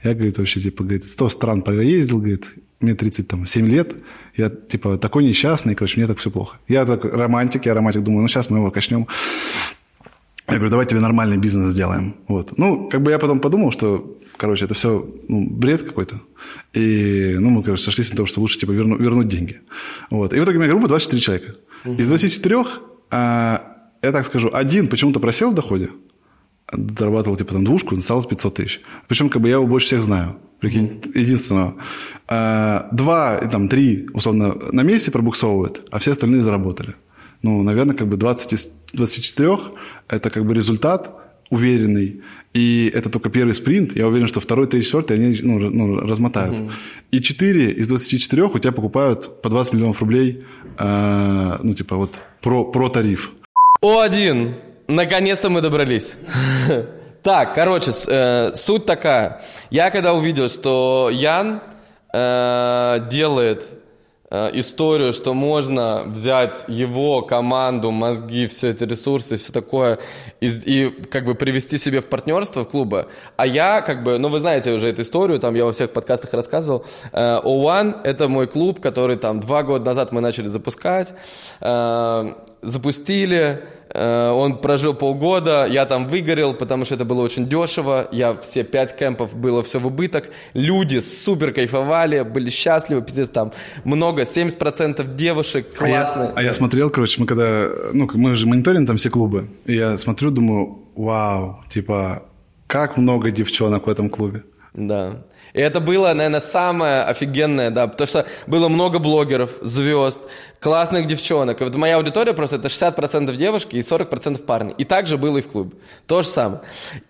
Я, 0.03 0.15
говорит, 0.15 0.39
вообще, 0.39 0.61
типа, 0.61 0.85
говорит, 0.85 1.07
сто 1.07 1.29
стран 1.29 1.63
поездил, 1.63 2.19
говорит, 2.19 2.47
мне 2.81 2.95
37 2.95 3.67
лет, 3.67 3.95
я, 4.37 4.51
типа, 4.51 4.99
такой 4.99 5.25
несчастный, 5.25 5.75
короче, 5.75 5.99
мне 5.99 6.07
так 6.07 6.19
все 6.19 6.31
плохо. 6.31 6.59
Я 6.69 6.85
так 6.85 7.05
романтик, 7.05 7.67
я 7.67 7.75
романтик, 7.75 8.03
думаю, 8.03 8.23
ну, 8.23 8.29
сейчас 8.29 8.51
мы 8.51 8.59
его 8.59 8.71
качнем. 8.71 9.07
Я 10.49 10.57
говорю, 10.57 10.71
давай 10.71 10.87
тебе 10.87 11.01
нормальный 11.01 11.39
бизнес 11.39 11.73
сделаем. 11.73 12.17
Вот. 12.29 12.59
Ну, 12.59 12.89
как 12.91 13.03
бы 13.03 13.11
я 13.11 13.19
потом 13.19 13.41
подумал, 13.41 13.73
что, 13.73 14.19
короче, 14.37 14.67
это 14.67 14.75
все 14.75 15.09
ну, 15.29 15.49
бред 15.49 15.83
какой-то. 15.83 16.21
И, 16.75 17.37
ну, 17.39 17.49
мы, 17.49 17.63
короче, 17.63 17.83
сошлись 17.83 18.11
на 18.11 18.17
том, 18.19 18.27
что 18.27 18.41
лучше, 18.41 18.59
типа, 18.59 18.73
верну, 18.73 18.97
вернуть 18.97 19.29
деньги. 19.29 19.61
Вот. 20.11 20.35
И 20.35 20.41
в 20.41 20.45
итоге 20.45 20.59
у 20.59 20.61
меня 20.61 20.71
группа 20.71 20.89
24 20.89 21.21
человека. 21.21 21.55
Из 21.85 22.07
24, 22.07 22.65
а, 23.11 23.75
я 24.03 24.13
так 24.13 24.27
скажу, 24.27 24.51
один 24.53 24.89
почему-то 24.89 25.19
просел 25.19 25.51
в 25.51 25.55
доходе, 25.55 25.91
зарабатывал, 26.71 27.37
типа, 27.37 27.55
там, 27.55 27.65
двушку, 27.65 27.99
стал 28.01 28.23
500 28.23 28.55
тысяч. 28.55 28.81
Причем, 29.09 29.31
как 29.31 29.41
бы, 29.41 29.49
я 29.49 29.55
его 29.55 29.67
больше 29.67 29.87
всех 29.87 30.03
знаю. 30.03 30.37
Прикинь, 30.61 30.87
mm-hmm. 30.87 31.19
единственного. 31.19 31.77
А, 32.27 32.89
два, 32.93 33.39
там, 33.51 33.69
три, 33.69 34.09
условно, 34.13 34.55
на 34.73 34.83
месте 34.83 35.11
пробуксовывают, 35.11 35.89
а 35.91 35.99
все 35.99 36.13
остальные 36.13 36.43
заработали. 36.43 36.95
Ну, 37.45 37.63
наверное, 37.63 37.95
как 37.95 38.09
бы 38.09 38.17
20 38.17 38.53
из 38.55 38.69
24– 38.95 39.59
это 40.09 40.31
как 40.31 40.47
бы 40.47 40.55
результат 40.55 41.11
уверенный. 41.51 42.23
И 42.55 42.91
это 42.95 43.11
только 43.11 43.29
первый 43.29 43.53
спринт. 43.53 43.95
Я 43.95 44.09
уверен, 44.09 44.29
что 44.29 44.41
второй, 44.41 44.67
третий, 44.67 44.87
четвертый 44.87 45.19
они 45.19 45.39
ну, 45.43 45.59
ну, 45.59 46.01
размотают. 46.01 46.59
Mm-hmm. 46.59 46.73
И 47.11 47.21
4 47.21 47.71
из 47.73 47.89
24 47.89 48.45
у 48.45 48.59
тебя 48.59 48.73
покупают 48.73 49.43
по 49.43 49.51
20 49.51 49.75
миллионов 49.75 50.01
рублей, 50.01 50.43
э, 50.79 51.59
ну, 51.63 51.75
типа 51.75 51.97
вот 51.97 52.19
про, 52.41 52.65
про 52.65 52.89
тариф. 52.89 53.33
О1. 53.83 54.55
Наконец-то 54.89 55.51
мы 55.51 55.61
добрались. 55.61 56.15
Так, 57.23 57.55
короче, 57.55 57.93
э, 58.07 58.55
суть 58.55 58.85
такая. 58.85 59.41
Я 59.71 59.91
когда 59.91 60.13
увидел, 60.13 60.51
что 60.51 61.09
Ян 61.11 61.63
э, 62.13 63.09
делает 63.11 63.65
историю, 64.53 65.13
что 65.13 65.35
можно 65.35 66.03
взять 66.07 66.65
его 66.69 67.23
команду, 67.23 67.91
мозги, 67.91 68.47
все 68.47 68.71
эти 68.71 68.85
ресурсы, 68.85 69.37
все 69.37 69.53
такое, 69.53 69.99
и, 70.41 70.47
и 70.47 70.91
как 70.91 71.25
бы 71.25 71.35
привести 71.35 71.79
себе 71.79 72.01
в 72.01 72.07
партнерство 72.07 72.65
клуба. 72.65 73.07
А 73.37 73.47
я 73.47 73.81
как 73.81 74.03
бы, 74.03 74.19
ну 74.19 74.29
вы 74.29 74.41
знаете 74.41 74.73
уже 74.73 74.89
эту 74.89 75.03
историю, 75.03 75.39
там 75.39 75.55
я 75.55 75.65
во 75.65 75.73
всех 75.73 75.93
подкастах 75.93 76.33
рассказывал. 76.33 76.85
Э, 77.13 77.41
O1 77.43 78.03
это 78.05 78.29
мой 78.29 78.47
клуб, 78.47 78.81
который 78.81 79.17
там 79.17 79.41
два 79.41 79.63
года 79.63 79.85
назад 79.85 80.13
мы 80.13 80.21
начали 80.21 80.47
запускать. 80.47 81.15
Э, 81.61 82.33
запустили, 82.63 83.61
Э, 83.84 83.84
он 83.95 84.59
прожил 84.59 84.95
полгода, 84.95 85.67
я 85.71 85.87
там 85.87 86.09
выгорел, 86.09 86.53
потому 86.55 86.85
что 86.85 86.97
это 86.97 87.05
было 87.05 87.23
очень 87.23 87.49
дешево, 87.49 88.09
я 88.11 88.35
все 88.35 88.65
пять 88.65 88.97
кемпов 88.97 89.35
было 89.35 89.63
все 89.63 89.79
в 89.79 89.87
убыток, 89.87 90.31
люди 90.53 90.99
супер 90.99 91.53
кайфовали, 91.53 92.23
были 92.23 92.51
счастливы, 92.51 93.03
пиздец, 93.03 93.29
там 93.29 93.53
много, 93.85 94.23
70% 94.23 95.15
девушек, 95.15 95.75
классные. 95.77 96.29
А 96.29 96.33
я, 96.33 96.33
а 96.35 96.43
я 96.43 96.53
смотрел, 96.53 96.91
короче, 96.91 97.21
мы 97.21 97.27
когда, 97.27 97.69
ну, 97.93 98.11
мы 98.15 98.35
же 98.35 98.47
мониторим 98.47 98.87
там 98.87 98.97
все 98.97 99.11
клубы, 99.11 99.49
и 99.65 99.77
я 99.77 99.97
смотрю, 99.97 100.31
думаю, 100.31 100.83
вау, 100.97 101.61
типа, 101.71 102.25
как 102.67 102.97
много 102.97 103.31
девчонок 103.31 103.87
в 103.87 103.91
этом 103.91 104.11
клубе. 104.11 104.43
Да. 104.75 105.23
И 105.55 105.61
это 105.61 105.79
было, 105.79 106.13
наверное, 106.13 106.41
самое 106.41 107.03
офигенное, 107.03 107.71
да, 107.71 107.87
потому 107.87 108.09
что 108.09 108.27
было 108.49 108.69
много 108.69 108.99
блогеров, 108.99 109.53
звезд, 109.63 110.21
классных 110.59 111.07
девчонок. 111.07 111.61
И 111.61 111.65
вот 111.65 111.77
моя 111.77 111.97
аудитория 111.97 112.35
просто 112.35 112.57
это 112.57 112.67
60% 112.67 113.35
девушки 113.37 113.77
и 113.77 113.81
40% 113.81 114.43
парни. 114.43 114.75
И 114.77 114.85
так 114.85 115.07
же 115.07 115.17
было 115.17 115.39
и 115.39 115.43
в 115.43 115.49
клубе. 115.49 115.77
То 116.07 116.23
же 116.23 116.29
самое. 116.29 116.63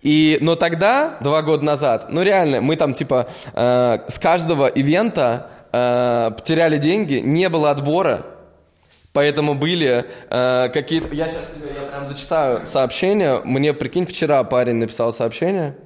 И, 0.03 0.37
но 0.41 0.55
тогда, 0.55 1.17
два 1.21 1.41
года 1.41 1.65
назад, 1.65 2.07
ну 2.09 2.21
реально, 2.21 2.61
мы 2.61 2.75
там 2.75 2.93
типа 2.93 3.27
э, 3.51 3.97
с 4.07 4.19
каждого 4.19 4.67
ивента 4.67 5.49
э, 5.71 6.31
потеряли 6.37 6.77
деньги, 6.77 7.15
не 7.15 7.49
было 7.49 7.71
отбора, 7.71 8.27
Поэтому 9.11 9.55
были 9.55 10.03
э, 10.29 10.69
какие-то... 10.73 11.15
Я 11.15 11.29
сейчас 11.29 11.45
тебе 11.55 11.73
я 11.73 11.87
прям 11.87 12.09
зачитаю 12.09 12.65
сообщение. 12.65 13.39
Мне, 13.45 13.73
прикинь, 13.73 14.05
вчера 14.05 14.43
парень 14.43 14.75
написал 14.75 15.13
сообщение. 15.13 15.77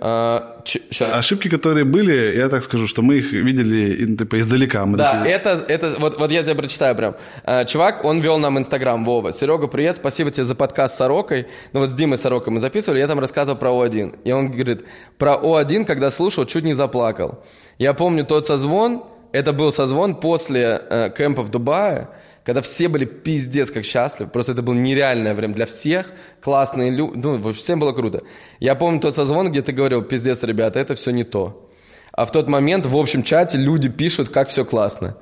А, 0.00 0.60
ч- 0.64 0.80
Ошибки, 1.00 1.48
которые 1.48 1.84
были, 1.84 2.36
я 2.36 2.48
так 2.48 2.64
скажу, 2.64 2.88
что 2.88 3.00
мы 3.02 3.16
их 3.18 3.32
видели 3.32 4.16
типа, 4.16 4.40
издалека. 4.40 4.84
Мы 4.86 4.98
да, 4.98 5.18
такие... 5.18 5.34
это, 5.34 5.64
это 5.68 5.94
вот, 6.00 6.18
вот 6.18 6.30
я 6.32 6.42
тебе 6.42 6.56
прочитаю 6.56 6.96
прям. 6.96 7.14
А, 7.44 7.64
чувак, 7.64 8.04
он 8.04 8.18
вел 8.20 8.38
нам 8.38 8.58
Инстаграм, 8.58 9.04
Вова. 9.04 9.32
Серега, 9.32 9.68
привет, 9.68 9.96
спасибо 9.96 10.30
тебе 10.30 10.44
за 10.44 10.54
подкаст 10.56 10.94
с 10.94 10.98
Сорокой. 10.98 11.46
Ну 11.72 11.80
вот 11.80 11.90
с 11.90 11.94
Димой 11.94 12.18
Сорокой 12.18 12.52
мы 12.52 12.58
записывали, 12.60 12.98
я 12.98 13.06
там 13.06 13.20
рассказывал 13.20 13.58
про 13.58 13.70
О1. 13.70 14.20
И 14.24 14.32
он 14.32 14.50
говорит, 14.50 14.84
про 15.16 15.34
О1, 15.34 15.84
когда 15.84 16.10
слушал, 16.10 16.44
чуть 16.44 16.64
не 16.64 16.74
заплакал. 16.74 17.44
Я 17.78 17.94
помню 17.94 18.24
тот 18.24 18.46
созвон, 18.46 19.04
это 19.32 19.52
был 19.52 19.72
созвон 19.72 20.16
после 20.16 20.82
э, 20.90 21.10
кемпа 21.16 21.42
в 21.42 21.50
Дубае, 21.50 22.08
когда 22.44 22.60
все 22.60 22.88
были 22.88 23.06
пиздец 23.06 23.70
как 23.70 23.84
счастливы, 23.84 24.30
просто 24.30 24.52
это 24.52 24.62
было 24.62 24.74
нереальное 24.74 25.34
время 25.34 25.54
для 25.54 25.66
всех, 25.66 26.12
классные 26.42 26.90
люди, 26.90 27.16
ну, 27.16 27.52
всем 27.54 27.80
было 27.80 27.92
круто. 27.92 28.22
Я 28.60 28.74
помню 28.74 29.00
тот 29.00 29.14
созвон, 29.14 29.50
где 29.50 29.62
ты 29.62 29.72
говорил, 29.72 30.02
пиздец, 30.02 30.42
ребята, 30.42 30.78
это 30.78 30.94
все 30.94 31.10
не 31.10 31.24
то. 31.24 31.70
А 32.12 32.26
в 32.26 32.30
тот 32.30 32.48
момент 32.48 32.86
в 32.86 32.96
общем 32.96 33.22
чате 33.22 33.58
люди 33.58 33.88
пишут, 33.88 34.28
как 34.28 34.48
все 34.48 34.64
классно. 34.64 35.16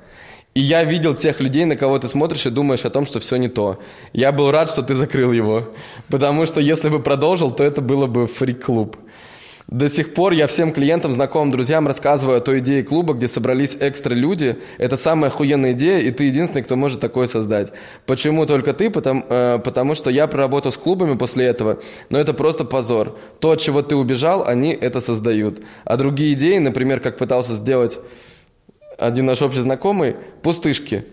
И 0.53 0.59
я 0.59 0.83
видел 0.83 1.15
тех 1.15 1.39
людей, 1.39 1.65
на 1.65 1.75
кого 1.75 1.97
ты 1.97 2.07
смотришь 2.07 2.45
и 2.45 2.51
думаешь 2.51 2.85
о 2.85 2.91
том, 2.91 3.07
что 3.07 3.19
все 3.19 3.37
не 3.37 3.47
то. 3.47 3.79
Я 4.11 4.31
был 4.31 4.51
рад, 4.51 4.69
что 4.69 4.83
ты 4.83 4.93
закрыл 4.93 5.31
его. 5.31 5.73
Потому 6.09 6.45
что 6.45 6.61
если 6.61 6.89
бы 6.89 7.01
продолжил, 7.01 7.49
то 7.49 7.63
это 7.63 7.81
было 7.81 8.05
бы 8.05 8.27
фрик-клуб. 8.27 8.97
До 9.67 9.89
сих 9.89 10.13
пор 10.13 10.33
я 10.33 10.47
всем 10.47 10.71
клиентам, 10.71 11.13
знакомым, 11.13 11.51
друзьям 11.51 11.87
рассказываю 11.87 12.37
о 12.37 12.41
той 12.41 12.59
идее 12.59 12.83
клуба, 12.83 13.13
где 13.13 13.27
собрались 13.27 13.77
экстра 13.79 14.13
люди. 14.13 14.57
Это 14.77 14.97
самая 14.97 15.31
охуенная 15.31 15.71
идея, 15.71 15.99
и 15.99 16.11
ты 16.11 16.25
единственный, 16.25 16.63
кто 16.63 16.75
может 16.75 16.99
такое 16.99 17.27
создать. 17.27 17.71
Почему 18.05 18.45
только 18.45 18.73
ты? 18.73 18.89
Потому, 18.89 19.23
э, 19.29 19.59
потому 19.63 19.95
что 19.95 20.09
я 20.09 20.27
проработал 20.27 20.71
с 20.71 20.77
клубами 20.77 21.17
после 21.17 21.45
этого, 21.45 21.79
но 22.09 22.19
это 22.19 22.33
просто 22.33 22.65
позор. 22.65 23.17
То, 23.39 23.51
от 23.51 23.61
чего 23.61 23.81
ты 23.81 23.95
убежал, 23.95 24.45
они 24.45 24.73
это 24.73 24.99
создают. 24.99 25.61
А 25.85 25.95
другие 25.95 26.33
идеи, 26.33 26.57
например, 26.57 26.99
как 26.99 27.17
пытался 27.17 27.53
сделать 27.53 27.99
один 28.97 29.25
наш 29.25 29.41
общий 29.41 29.61
знакомый, 29.61 30.17
пустышки. 30.41 31.05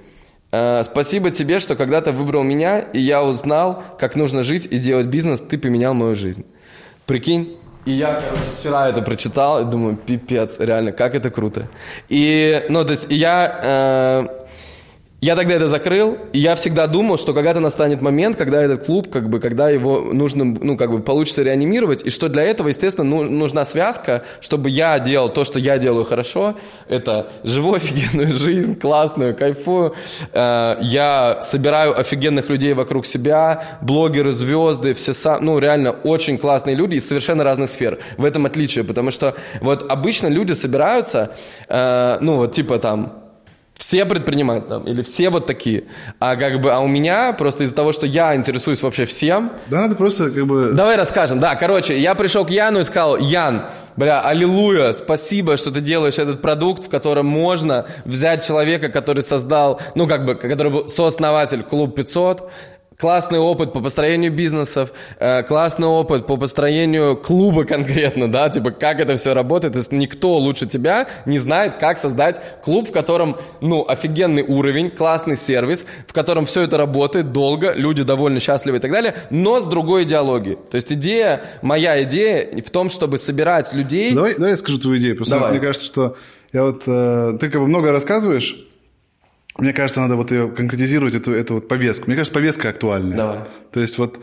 Э, 0.51 0.83
спасибо 0.85 1.31
тебе, 1.31 1.61
что 1.61 1.77
когда-то 1.77 2.11
выбрал 2.11 2.43
меня, 2.43 2.81
и 2.81 2.99
я 2.99 3.23
узнал, 3.23 3.85
как 3.99 4.17
нужно 4.17 4.43
жить 4.43 4.67
и 4.69 4.79
делать 4.79 5.07
бизнес, 5.07 5.41
ты 5.41 5.57
поменял 5.57 5.95
мою 5.95 6.17
жизнь. 6.17 6.45
Прикинь, 7.07 7.57
и 7.85 7.93
я, 7.93 8.15
короче, 8.15 8.43
вчера 8.59 8.89
это 8.89 9.03
прочитал 9.03 9.63
и 9.63 9.71
думаю, 9.71 9.97
пипец, 9.97 10.59
реально, 10.59 10.93
как 10.93 11.15
это 11.15 11.31
круто. 11.31 11.69
И, 12.09 12.65
ну, 12.69 12.85
то 12.85 12.93
есть 12.93 13.07
я... 13.09 13.61
Э, 13.63 14.40
я 15.21 15.37
тогда 15.37 15.55
это 15.55 15.69
закрыл, 15.69 16.17
и 16.33 16.39
я 16.39 16.57
всегда 16.57 16.87
думал, 16.87 17.19
что 17.19 17.35
когда-то 17.35 17.61
настанет 17.61 18.01
момент, 18.01 18.39
когда 18.39 18.63
этот 18.63 18.87
клуб, 18.87 19.11
как 19.11 19.29
бы, 19.29 19.39
когда 19.39 19.69
его 19.69 20.01
нужно, 20.13 20.45
ну, 20.45 20.79
как 20.79 20.91
бы, 20.91 21.01
получится 21.01 21.43
реанимировать, 21.43 22.07
и 22.07 22.11
что 22.11 22.31
для 22.31 22.43
этого, 22.43 22.69
естественно, 22.69 23.07
ну, 23.07 23.25
нужна 23.25 23.67
связка, 23.67 24.23
чтобы 24.41 24.71
я 24.71 24.99
делал 24.99 25.29
то, 25.29 25.45
что 25.45 25.59
я 25.59 25.77
делаю 25.77 26.07
хорошо, 26.07 26.57
это 26.89 27.31
живу 27.45 27.75
офигенную 27.75 28.29
жизнь, 28.29 28.79
классную, 28.79 29.37
кайфую, 29.37 29.95
э, 30.33 30.77
я 30.81 31.39
собираю 31.43 32.01
офигенных 32.01 32.49
людей 32.49 32.73
вокруг 32.73 33.05
себя, 33.05 33.79
блогеры, 33.83 34.33
звезды, 34.33 34.95
все, 34.95 35.13
сам, 35.13 35.45
ну, 35.45 35.59
реально 35.59 35.91
очень 35.91 36.39
классные 36.39 36.75
люди 36.75 36.95
из 36.95 37.07
совершенно 37.07 37.45
разных 37.45 37.69
сфер. 37.69 37.99
В 38.17 38.25
этом 38.25 38.47
отличие, 38.47 38.85
потому 38.85 39.11
что 39.11 39.35
вот 39.61 39.85
обычно 39.91 40.29
люди 40.29 40.53
собираются, 40.53 41.35
э, 41.69 42.17
ну, 42.23 42.37
вот, 42.37 42.53
типа 42.53 42.79
там, 42.79 43.20
все 43.81 44.05
предпринимают 44.05 44.69
там, 44.69 44.85
или 44.85 45.03
все 45.03 45.31
вот 45.31 45.47
такие. 45.47 45.85
А 46.19 46.37
как 46.37 46.61
бы, 46.61 46.71
а 46.71 46.81
у 46.81 46.87
меня 46.87 47.33
просто 47.33 47.65
из-за 47.65 47.75
того, 47.75 47.93
что 47.93 48.05
я 48.05 48.37
интересуюсь 48.37 48.83
вообще 48.83 49.07
всем. 49.07 49.53
Да, 49.69 49.81
надо 49.81 49.97
просто 49.97 50.31
как 50.31 50.47
бы... 50.47 50.73
Давай 50.75 50.97
расскажем. 50.97 51.41
Да, 51.41 51.55
короче, 51.55 51.99
я 51.99 52.15
пришел 52.15 52.45
к 52.45 52.51
Яну 52.51 52.81
и 52.81 52.85
сказал, 52.85 53.17
Ян, 53.17 53.65
бля, 53.97 54.21
аллилуйя, 54.21 54.93
спасибо, 54.93 55.57
что 55.57 55.71
ты 55.71 55.81
делаешь 55.81 56.19
этот 56.19 56.43
продукт, 56.43 56.85
в 56.85 56.89
котором 56.91 57.25
можно 57.25 57.87
взять 58.05 58.47
человека, 58.47 58.91
который 58.91 59.23
создал, 59.23 59.81
ну, 59.95 60.07
как 60.07 60.27
бы, 60.27 60.35
который 60.35 60.71
был 60.71 60.89
сооснователь 60.89 61.63
Клуб 61.63 61.97
500, 61.97 62.51
классный 63.01 63.39
опыт 63.39 63.73
по 63.73 63.81
построению 63.81 64.31
бизнесов, 64.31 64.93
э, 65.19 65.43
классный 65.45 65.87
опыт 65.87 66.27
по 66.27 66.37
построению 66.37 67.17
клуба 67.17 67.65
конкретно, 67.65 68.31
да, 68.31 68.49
типа 68.51 68.71
как 68.71 69.01
это 69.01 69.17
все 69.17 69.33
работает. 69.33 69.73
То 69.73 69.79
есть 69.79 69.93
никто 69.93 70.37
лучше 70.37 70.67
тебя 70.67 71.09
не 71.25 71.39
знает, 71.39 71.77
как 71.81 71.99
создать 71.99 72.41
клуб, 72.63 72.89
в 72.89 72.93
котором, 72.93 73.37
ну, 73.61 73.85
офигенный 73.89 74.43
уровень, 74.43 74.91
классный 74.91 75.37
сервис, 75.37 75.87
в 76.07 76.13
котором 76.13 76.45
все 76.45 76.63
это 76.63 76.77
работает 76.77 77.33
долго, 77.33 77.73
люди 77.75 78.03
довольны, 78.03 78.41
счастливы 78.41 78.77
и 78.77 78.81
так 78.81 78.93
далее, 78.93 79.15
но 79.31 79.61
с 79.61 79.67
другой 79.67 80.03
идеологией. 80.03 80.59
То 80.71 80.77
есть 80.77 80.93
идея, 80.93 81.43
моя 81.63 82.03
идея 82.03 82.63
в 82.63 82.71
том, 82.71 82.91
чтобы 82.91 83.19
собирать 83.19 83.73
людей... 83.73 84.15
Давай, 84.15 84.35
давай 84.35 84.51
я 84.51 84.57
скажу 84.57 84.79
твою 84.79 84.99
идею. 84.99 85.17
Просто 85.17 85.37
давай. 85.37 85.53
мне 85.53 85.61
кажется, 85.61 85.87
что 85.87 86.17
я 86.53 86.65
вот, 86.65 86.83
э, 86.87 87.39
ты 87.41 87.49
как 87.49 87.61
бы 87.61 87.67
много 87.67 87.93
рассказываешь, 87.93 88.70
мне 89.59 89.73
кажется, 89.73 90.01
надо 90.01 90.17
вот 90.17 90.31
ее 90.31 90.49
конкретизировать, 90.49 91.15
эту, 91.15 91.33
эту 91.33 91.55
вот 91.55 91.69
повестку. 91.69 92.07
Мне 92.07 92.17
кажется, 92.17 92.35
повестка 92.35 92.69
актуальная. 92.69 93.17
Давай. 93.17 93.39
То 93.73 93.81
есть 93.81 93.99
вот 93.99 94.21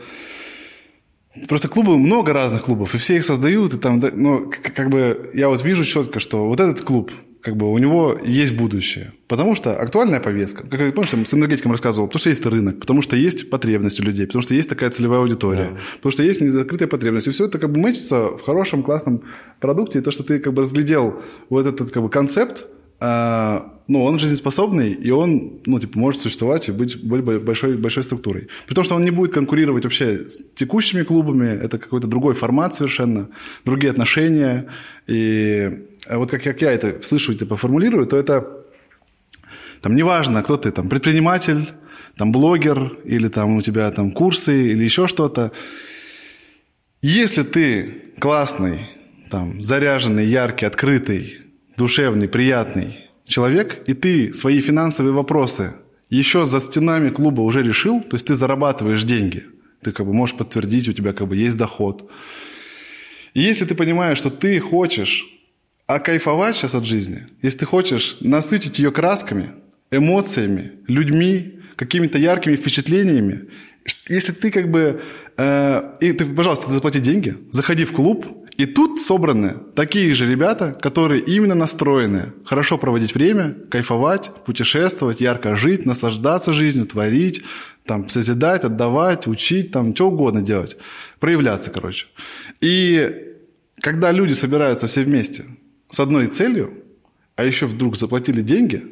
Просто 1.46 1.68
клубы, 1.68 1.96
много 1.98 2.32
разных 2.32 2.64
клубов, 2.64 2.94
и 2.94 2.98
все 2.98 3.16
их 3.16 3.24
создают, 3.24 3.74
и 3.74 3.78
там, 3.78 4.02
ну, 4.14 4.50
как 4.74 4.90
бы, 4.90 5.30
я 5.34 5.48
вот 5.48 5.62
вижу 5.62 5.84
четко, 5.84 6.18
что 6.20 6.46
вот 6.46 6.58
этот 6.58 6.80
клуб, 6.80 7.12
как 7.42 7.56
бы 7.56 7.70
у 7.70 7.78
него 7.78 8.18
есть 8.24 8.56
будущее. 8.56 9.12
Потому 9.28 9.54
что 9.54 9.78
актуальная 9.80 10.20
повестка, 10.20 10.66
как 10.66 10.80
я 10.80 10.90
помню, 10.90 11.08
с 11.08 11.34
энергетиком 11.34 11.72
рассказывал, 11.72 12.08
потому 12.08 12.20
что 12.20 12.30
есть 12.30 12.44
рынок, 12.44 12.80
потому 12.80 13.02
что 13.02 13.14
есть 13.14 13.50
потребность 13.50 14.00
у 14.00 14.02
людей, 14.02 14.26
потому 14.26 14.42
что 14.42 14.54
есть 14.54 14.68
такая 14.68 14.90
целевая 14.90 15.20
аудитория, 15.20 15.68
да. 15.70 15.80
потому 15.96 16.12
что 16.12 16.22
есть 16.22 16.40
незакрытая 16.40 16.88
потребность. 16.88 17.28
И 17.28 17.30
все 17.30 17.44
это 17.44 17.58
как 17.58 17.70
бы 17.70 17.78
мэчится 17.78 18.30
в 18.30 18.40
хорошем, 18.40 18.82
классном 18.82 19.22
продукте. 19.60 20.00
И 20.00 20.02
то, 20.02 20.10
что 20.10 20.24
ты 20.24 20.40
как 20.40 20.52
бы 20.54 20.62
разглядел 20.62 21.22
вот 21.50 21.66
этот 21.66 21.90
как 21.90 22.02
бы 22.02 22.08
концепт, 22.08 22.66
а, 23.00 23.74
ну, 23.86 24.04
он 24.04 24.18
жизнеспособный, 24.18 24.92
и 24.92 25.10
он, 25.10 25.60
ну, 25.66 25.80
типа, 25.80 25.98
может 25.98 26.20
существовать 26.20 26.68
и 26.68 26.72
быть, 26.72 27.02
большой, 27.02 27.76
большой 27.76 28.04
структурой. 28.04 28.48
При 28.66 28.74
том, 28.74 28.84
что 28.84 28.96
он 28.96 29.04
не 29.04 29.10
будет 29.10 29.32
конкурировать 29.32 29.84
вообще 29.84 30.26
с 30.26 30.44
текущими 30.54 31.02
клубами, 31.02 31.48
это 31.48 31.78
какой-то 31.78 32.06
другой 32.06 32.34
формат 32.34 32.74
совершенно, 32.74 33.28
другие 33.64 33.90
отношения. 33.90 34.66
И 35.06 35.86
вот 36.10 36.30
как, 36.30 36.42
как 36.42 36.60
я 36.60 36.72
это 36.72 37.02
слышу, 37.02 37.34
типа, 37.34 37.56
формулирую, 37.56 38.06
то 38.06 38.16
это, 38.16 38.46
там, 39.80 39.94
неважно, 39.94 40.42
кто 40.42 40.56
ты, 40.56 40.70
там, 40.70 40.88
предприниматель, 40.88 41.68
там, 42.16 42.32
блогер, 42.32 42.98
или 43.04 43.28
там 43.28 43.56
у 43.56 43.62
тебя 43.62 43.90
там 43.92 44.10
курсы, 44.10 44.72
или 44.72 44.84
еще 44.84 45.06
что-то. 45.06 45.52
Если 47.00 47.44
ты 47.44 48.02
классный, 48.18 48.80
там, 49.30 49.62
заряженный, 49.62 50.26
яркий, 50.26 50.66
открытый, 50.66 51.38
душевный, 51.78 52.28
приятный 52.28 53.08
человек, 53.24 53.84
и 53.86 53.94
ты 53.94 54.34
свои 54.34 54.60
финансовые 54.60 55.12
вопросы 55.12 55.76
еще 56.10 56.44
за 56.44 56.60
стенами 56.60 57.10
клуба 57.10 57.42
уже 57.42 57.62
решил, 57.62 58.02
то 58.02 58.16
есть 58.16 58.26
ты 58.26 58.34
зарабатываешь 58.34 59.04
деньги, 59.04 59.44
ты 59.82 59.92
как 59.92 60.04
бы 60.04 60.12
можешь 60.12 60.36
подтвердить, 60.36 60.88
у 60.88 60.92
тебя 60.92 61.12
как 61.12 61.28
бы 61.28 61.36
есть 61.36 61.56
доход. 61.56 62.10
И 63.34 63.40
если 63.40 63.64
ты 63.64 63.74
понимаешь, 63.74 64.18
что 64.18 64.30
ты 64.30 64.58
хочешь 64.58 65.26
окайфовать 65.86 66.56
сейчас 66.56 66.74
от 66.74 66.84
жизни, 66.84 67.26
если 67.42 67.58
ты 67.58 67.66
хочешь 67.66 68.16
насытить 68.20 68.78
ее 68.78 68.90
красками, 68.90 69.50
эмоциями, 69.92 70.72
людьми, 70.88 71.60
какими-то 71.76 72.18
яркими 72.18 72.56
впечатлениями, 72.56 73.48
если 74.08 74.32
ты 74.32 74.50
как 74.50 74.70
бы... 74.70 75.00
Э, 75.36 75.96
и 76.00 76.12
ты, 76.12 76.26
пожалуйста, 76.26 76.72
заплати 76.72 77.00
деньги, 77.00 77.36
заходи 77.50 77.84
в 77.84 77.92
клуб, 77.92 78.26
и 78.58 78.66
тут 78.66 79.00
собраны 79.00 79.54
такие 79.76 80.12
же 80.14 80.28
ребята, 80.28 80.72
которые 80.72 81.20
именно 81.20 81.54
настроены 81.54 82.32
хорошо 82.44 82.76
проводить 82.76 83.14
время, 83.14 83.54
кайфовать, 83.70 84.32
путешествовать, 84.44 85.20
ярко 85.20 85.54
жить, 85.54 85.86
наслаждаться 85.86 86.52
жизнью, 86.52 86.86
творить, 86.86 87.44
там, 87.84 88.08
созидать, 88.08 88.64
отдавать, 88.64 89.28
учить, 89.28 89.70
там, 89.70 89.94
что 89.94 90.08
угодно 90.08 90.42
делать. 90.42 90.76
Проявляться, 91.20 91.70
короче. 91.70 92.06
И 92.60 93.36
когда 93.80 94.10
люди 94.10 94.32
собираются 94.32 94.88
все 94.88 95.04
вместе 95.04 95.44
с 95.88 96.00
одной 96.00 96.26
целью, 96.26 96.82
а 97.36 97.44
еще 97.44 97.66
вдруг 97.66 97.96
заплатили 97.96 98.42
деньги, 98.42 98.82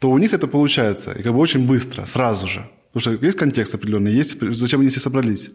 то 0.00 0.10
у 0.10 0.18
них 0.18 0.32
это 0.32 0.48
получается 0.48 1.12
и 1.12 1.22
как 1.22 1.32
бы 1.32 1.38
очень 1.38 1.66
быстро, 1.66 2.04
сразу 2.04 2.48
же. 2.48 2.68
Потому 2.94 3.16
что 3.16 3.26
есть 3.26 3.36
контекст 3.36 3.74
определенный, 3.74 4.12
есть 4.12 4.40
зачем 4.40 4.80
они 4.80 4.88
все 4.88 5.00
собрались. 5.00 5.50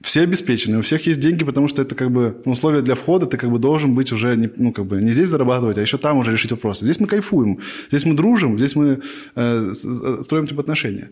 Все 0.00 0.22
обеспечены, 0.22 0.78
у 0.78 0.82
всех 0.82 1.06
есть 1.06 1.20
деньги, 1.20 1.44
потому 1.44 1.68
что 1.68 1.82
это 1.82 1.94
как 1.94 2.10
бы 2.10 2.40
ну, 2.46 2.52
условия 2.52 2.80
для 2.80 2.94
входа, 2.94 3.26
ты 3.26 3.36
как 3.36 3.50
бы 3.50 3.58
должен 3.58 3.94
быть 3.94 4.10
уже 4.10 4.36
не, 4.36 4.48
ну, 4.56 4.72
как 4.72 4.86
бы 4.86 5.02
не 5.02 5.12
здесь 5.12 5.28
зарабатывать, 5.28 5.76
а 5.76 5.82
еще 5.82 5.98
там 5.98 6.16
уже 6.16 6.32
решить 6.32 6.50
вопросы. 6.50 6.84
Здесь 6.84 6.98
мы 6.98 7.06
кайфуем, 7.06 7.58
здесь 7.88 8.06
мы 8.06 8.14
дружим, 8.14 8.58
здесь 8.58 8.74
мы 8.74 9.00
э, 9.34 9.72
э 9.74 10.22
строим 10.22 10.46
типа 10.46 10.62
отношения. 10.62 11.10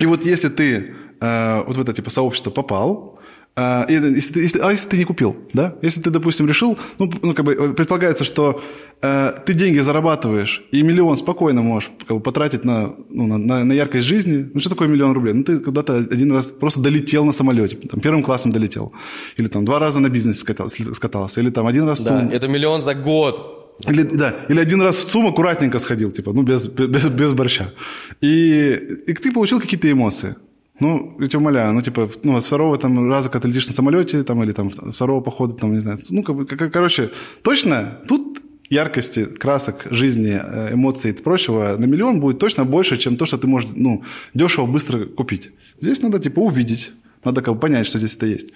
И 0.00 0.06
вот 0.06 0.26
если 0.26 0.48
ты 0.48 0.94
э, 1.20 1.62
вот 1.64 1.76
в 1.76 1.80
это 1.80 1.92
типа 1.92 2.10
сообщество 2.10 2.50
попал, 2.50 3.15
а, 3.58 3.86
если 3.88 4.34
ты, 4.34 4.40
если, 4.40 4.58
а 4.60 4.70
если 4.70 4.86
ты 4.86 4.98
не 4.98 5.04
купил, 5.04 5.34
да? 5.54 5.74
Если 5.80 6.02
ты, 6.02 6.10
допустим, 6.10 6.46
решил, 6.46 6.78
ну, 6.98 7.10
ну 7.22 7.34
как 7.34 7.46
бы 7.46 7.72
предполагается, 7.72 8.22
что 8.24 8.62
э, 9.00 9.32
ты 9.46 9.54
деньги 9.54 9.78
зарабатываешь, 9.78 10.62
и 10.72 10.82
миллион 10.82 11.16
спокойно 11.16 11.62
можешь 11.62 11.90
как 12.06 12.18
бы, 12.18 12.22
потратить 12.22 12.66
на, 12.66 12.94
ну, 13.08 13.26
на, 13.26 13.38
на, 13.38 13.64
на 13.64 13.72
яркость 13.72 14.06
жизни. 14.06 14.50
Ну, 14.52 14.60
что 14.60 14.68
такое 14.68 14.88
миллион 14.88 15.12
рублей? 15.12 15.32
Ну, 15.32 15.42
ты 15.42 15.58
куда-то 15.60 15.96
один 15.96 16.32
раз 16.32 16.48
просто 16.48 16.80
долетел 16.80 17.24
на 17.24 17.32
самолете, 17.32 17.76
там, 17.76 18.00
первым 18.00 18.22
классом 18.22 18.52
долетел. 18.52 18.92
Или 19.38 19.48
там 19.48 19.64
два 19.64 19.78
раза 19.78 20.00
на 20.00 20.10
бизнесе 20.10 20.40
скатался, 20.40 20.94
скатался 20.94 21.40
или 21.40 21.48
там 21.48 21.66
один 21.66 21.84
раз... 21.84 22.00
Да, 22.04 22.20
сумм... 22.20 22.28
это 22.28 22.48
миллион 22.48 22.82
за 22.82 22.94
год. 22.94 23.52
Или, 23.88 24.02
да, 24.02 24.34
или 24.50 24.60
один 24.60 24.82
раз 24.82 24.98
в 24.98 25.06
ЦУМ 25.06 25.28
аккуратненько 25.28 25.78
сходил, 25.78 26.10
типа, 26.10 26.32
ну, 26.34 26.42
без, 26.42 26.66
без, 26.66 27.08
без 27.08 27.32
борща. 27.32 27.72
И, 28.20 28.78
и 29.06 29.14
ты 29.14 29.32
получил 29.32 29.60
какие-то 29.60 29.90
эмоции. 29.90 30.36
Ну, 30.78 31.16
я 31.18 31.26
тебя 31.26 31.38
умоляю, 31.38 31.72
ну, 31.72 31.80
типа, 31.80 32.10
ну, 32.22 32.38
второго 32.38 32.76
там 32.76 33.10
раза, 33.10 33.30
когда 33.30 33.42
ты 33.42 33.48
летишь 33.48 33.66
на 33.68 33.72
самолете, 33.72 34.22
там, 34.22 34.42
или 34.42 34.52
там 34.52 34.70
второго 34.70 35.22
похода, 35.22 35.54
там, 35.54 35.72
не 35.72 35.80
знаю, 35.80 35.98
ну, 36.10 36.22
как, 36.22 36.46
как, 36.46 36.72
короче, 36.72 37.10
точно, 37.42 38.00
тут 38.06 38.42
яркости, 38.68 39.24
красок, 39.24 39.86
жизни, 39.90 40.38
э, 40.42 40.74
эмоций 40.74 41.12
и 41.12 41.14
прочего 41.14 41.76
на 41.78 41.86
миллион 41.86 42.20
будет 42.20 42.38
точно 42.38 42.64
больше, 42.64 42.96
чем 42.96 43.16
то, 43.16 43.26
что 43.26 43.38
ты 43.38 43.46
можешь, 43.46 43.70
ну, 43.74 44.02
дешево, 44.34 44.66
быстро 44.66 45.06
купить. 45.06 45.50
Здесь 45.80 46.02
надо, 46.02 46.18
типа, 46.18 46.40
увидеть, 46.40 46.92
надо 47.24 47.42
как 47.42 47.54
бы 47.54 47.60
понять, 47.60 47.86
что 47.86 47.98
здесь 47.98 48.14
это 48.14 48.26
есть. 48.26 48.52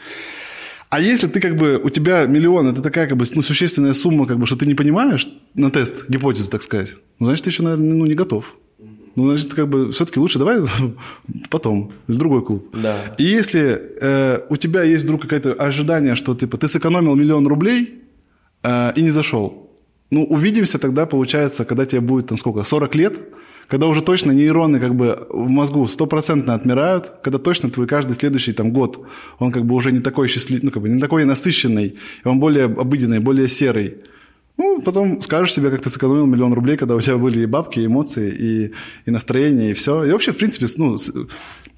А 0.91 1.01
если 1.01 1.29
ты 1.29 1.41
как 1.41 1.57
бы, 1.57 1.81
у 1.83 1.89
тебя 1.89 2.27
миллион, 2.27 2.67
это 2.67 2.83
такая 2.83 3.07
как 3.07 3.17
бы 3.17 3.25
ну, 3.35 3.43
существенная 3.43 3.95
сумма, 3.95 4.27
как 4.27 4.39
бы, 4.39 4.47
что 4.47 4.57
ты 4.57 4.67
не 4.67 4.75
понимаешь 4.75 5.29
на 5.55 5.71
тест, 5.71 6.09
гипотезы, 6.09 6.51
так 6.51 6.63
сказать, 6.63 6.97
ну, 7.21 7.27
значит, 7.27 7.45
ты 7.45 7.51
еще, 7.51 7.63
наверное, 7.63 7.95
ну, 7.95 8.07
не 8.07 8.15
готов. 8.15 8.57
Ну, 9.17 9.29
значит, 9.31 9.55
как 9.55 9.69
бы 9.69 9.91
все-таки 9.93 10.21
лучше 10.21 10.39
давай 10.39 10.61
потом, 11.51 11.93
в 12.07 12.15
другой 12.15 12.45
клуб. 12.45 12.69
Да. 12.73 13.15
И 13.19 13.25
если 13.25 13.81
э, 14.01 14.41
у 14.49 14.57
тебя 14.57 14.83
есть 14.83 15.05
вдруг 15.05 15.23
какое-то 15.23 15.53
ожидание, 15.53 16.15
что 16.15 16.35
типа 16.35 16.57
ты 16.57 16.69
сэкономил 16.69 17.17
миллион 17.17 17.47
рублей 17.47 18.03
э, 18.63 18.93
и 18.97 19.03
не 19.03 19.11
зашел, 19.11 19.71
ну, 20.11 20.25
увидимся 20.25 20.79
тогда, 20.79 21.07
получается, 21.07 21.65
когда 21.65 21.87
тебе 21.87 22.01
будет 22.01 22.29
там 22.29 22.39
сколько, 22.39 22.65
40 22.65 22.95
лет, 22.95 23.15
когда 23.71 23.87
уже 23.87 24.03
точно 24.03 24.33
нейроны 24.33 24.81
как 24.81 24.97
бы 24.97 25.27
в 25.31 25.49
мозгу 25.49 25.87
стопроцентно 25.87 26.55
отмирают, 26.55 27.13
когда 27.23 27.39
точно 27.39 27.71
твой 27.71 27.87
каждый 27.87 28.15
следующий 28.15 28.53
там 28.53 28.73
год, 28.73 29.07
он 29.39 29.53
как 29.53 29.65
бы 29.65 29.77
уже 29.77 29.93
не 29.93 30.01
такой 30.01 30.27
счастливый, 30.27 30.65
ну, 30.65 30.71
как 30.73 30.83
бы 30.83 30.89
не 30.89 31.01
такой 31.01 31.25
насыщенный, 31.25 31.97
он 32.25 32.41
более 32.41 32.65
обыденный, 32.65 33.21
более 33.21 33.49
серый. 33.49 33.99
Ну, 34.61 34.83
потом 34.83 35.23
скажешь 35.23 35.55
себе, 35.55 35.71
как 35.71 35.81
ты 35.81 35.89
сэкономил 35.89 36.27
миллион 36.27 36.53
рублей, 36.53 36.77
когда 36.77 36.95
у 36.95 37.01
тебя 37.01 37.17
были 37.17 37.41
и 37.41 37.47
бабки, 37.47 37.81
и 37.81 37.87
эмоции, 37.87 38.31
и, 38.31 38.73
и 39.07 39.11
настроение, 39.11 39.71
и 39.71 39.73
все. 39.73 40.05
И 40.05 40.13
вообще, 40.13 40.33
в 40.33 40.37
принципе, 40.37 40.67
ну, 40.77 40.99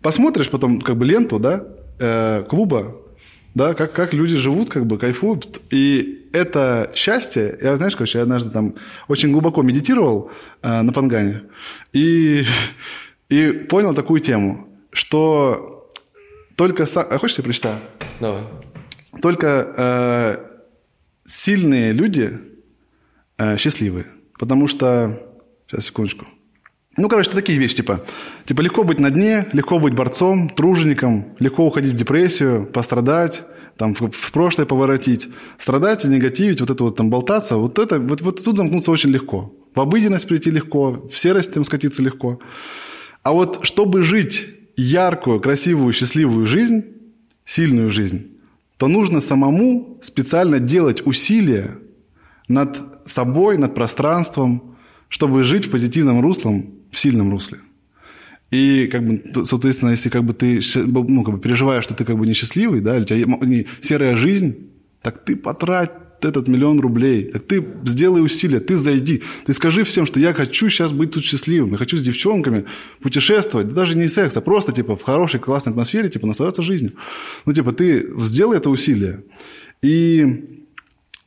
посмотришь 0.00 0.50
потом 0.50 0.80
как 0.80 0.96
бы 0.96 1.04
ленту, 1.04 1.38
да, 1.38 1.64
э, 2.00 2.42
клуба, 2.48 2.96
да, 3.54 3.74
как, 3.74 3.92
как 3.92 4.14
люди 4.14 4.34
живут, 4.34 4.68
как 4.68 4.86
бы 4.86 4.98
кайфуют. 4.98 5.62
И 5.70 6.28
это 6.32 6.90
счастье, 6.92 7.56
я, 7.62 7.76
знаешь, 7.76 7.94
короче, 7.94 8.18
я 8.18 8.24
однажды 8.24 8.50
там 8.50 8.74
очень 9.06 9.30
глубоко 9.30 9.62
медитировал 9.62 10.32
э, 10.62 10.82
на 10.82 10.92
Пангане 10.92 11.42
и, 11.92 12.42
и 13.28 13.52
понял 13.52 13.94
такую 13.94 14.18
тему, 14.18 14.66
что 14.90 15.88
только... 16.56 16.86
А 16.96 17.18
хочешь, 17.18 17.38
я 17.38 17.44
прочитаю? 17.44 17.78
Давай. 18.18 18.42
Только 19.22 19.72
э, 19.76 20.46
сильные 21.24 21.92
люди 21.92 22.50
э, 23.38 23.56
счастливы. 23.56 24.06
Потому 24.38 24.68
что... 24.68 25.18
Сейчас, 25.66 25.86
секундочку. 25.86 26.26
Ну, 26.96 27.08
короче, 27.08 27.30
такие 27.30 27.58
вещи, 27.58 27.76
типа, 27.76 28.04
типа 28.44 28.60
легко 28.60 28.84
быть 28.84 29.00
на 29.00 29.10
дне, 29.10 29.48
легко 29.52 29.78
быть 29.78 29.94
борцом, 29.94 30.50
тружеником, 30.50 31.34
легко 31.38 31.64
уходить 31.66 31.94
в 31.94 31.96
депрессию, 31.96 32.66
пострадать, 32.66 33.42
там, 33.78 33.94
в, 33.94 34.10
в 34.10 34.32
прошлое 34.32 34.66
поворотить, 34.66 35.28
страдать 35.58 36.04
и 36.04 36.08
негативить, 36.08 36.60
вот 36.60 36.68
это 36.68 36.84
вот 36.84 36.96
там 36.96 37.08
болтаться, 37.08 37.56
вот 37.56 37.78
это, 37.78 37.98
вот, 37.98 38.20
вот 38.20 38.44
тут 38.44 38.56
замкнуться 38.58 38.90
очень 38.90 39.10
легко. 39.10 39.54
В 39.74 39.80
обыденность 39.80 40.28
прийти 40.28 40.50
легко, 40.50 41.08
в 41.10 41.16
серость 41.16 41.54
там 41.54 41.64
скатиться 41.64 42.02
легко. 42.02 42.40
А 43.22 43.32
вот 43.32 43.60
чтобы 43.62 44.02
жить 44.02 44.46
яркую, 44.76 45.40
красивую, 45.40 45.92
счастливую 45.94 46.46
жизнь, 46.46 46.84
сильную 47.46 47.90
жизнь, 47.90 48.32
то 48.76 48.88
нужно 48.88 49.20
самому 49.20 49.98
специально 50.02 50.58
делать 50.58 51.06
усилия 51.06 51.78
над 52.48 52.91
собой, 53.04 53.58
над 53.58 53.74
пространством, 53.74 54.76
чтобы 55.08 55.44
жить 55.44 55.66
в 55.66 55.70
позитивном 55.70 56.20
руслом, 56.20 56.70
в 56.90 56.98
сильном 56.98 57.30
русле. 57.30 57.58
И, 58.50 58.86
как 58.92 59.04
бы, 59.04 59.44
соответственно, 59.44 59.90
если 59.90 60.10
как 60.10 60.24
бы 60.24 60.34
ты 60.34 60.60
ну, 60.74 61.22
как 61.22 61.34
бы 61.34 61.40
переживаешь, 61.40 61.84
что 61.84 61.94
ты 61.94 62.04
как 62.04 62.18
бы 62.18 62.26
несчастливый, 62.26 62.80
да, 62.80 62.96
или 62.96 63.02
у 63.02 63.06
тебя 63.06 63.64
серая 63.80 64.16
жизнь, 64.16 64.68
так 65.00 65.24
ты 65.24 65.36
потрать 65.36 65.90
этот 66.24 66.48
миллион 66.48 66.80
рублей, 66.80 67.24
так 67.24 67.42
ты 67.42 67.64
сделай 67.84 68.22
усилия, 68.22 68.60
ты 68.60 68.76
зайди, 68.76 69.22
ты 69.44 69.52
скажи 69.54 69.84
всем, 69.84 70.06
что 70.06 70.20
я 70.20 70.34
хочу 70.34 70.68
сейчас 70.68 70.92
быть 70.92 71.12
тут 71.12 71.24
счастливым, 71.24 71.72
я 71.72 71.78
хочу 71.78 71.96
с 71.96 72.02
девчонками 72.02 72.66
путешествовать, 73.00 73.68
да 73.68 73.74
даже 73.74 73.96
не 73.96 74.06
секс, 74.06 74.36
а 74.36 74.40
просто 74.40 74.72
типа 74.72 74.96
в 74.96 75.02
хорошей 75.02 75.40
классной 75.40 75.70
атмосфере, 75.72 76.10
типа 76.10 76.26
наслаждаться 76.26 76.62
жизнью. 76.62 76.92
Ну, 77.46 77.52
типа 77.52 77.72
ты 77.72 78.08
сделай 78.18 78.58
это 78.58 78.70
усилие. 78.70 79.24
И 79.82 80.61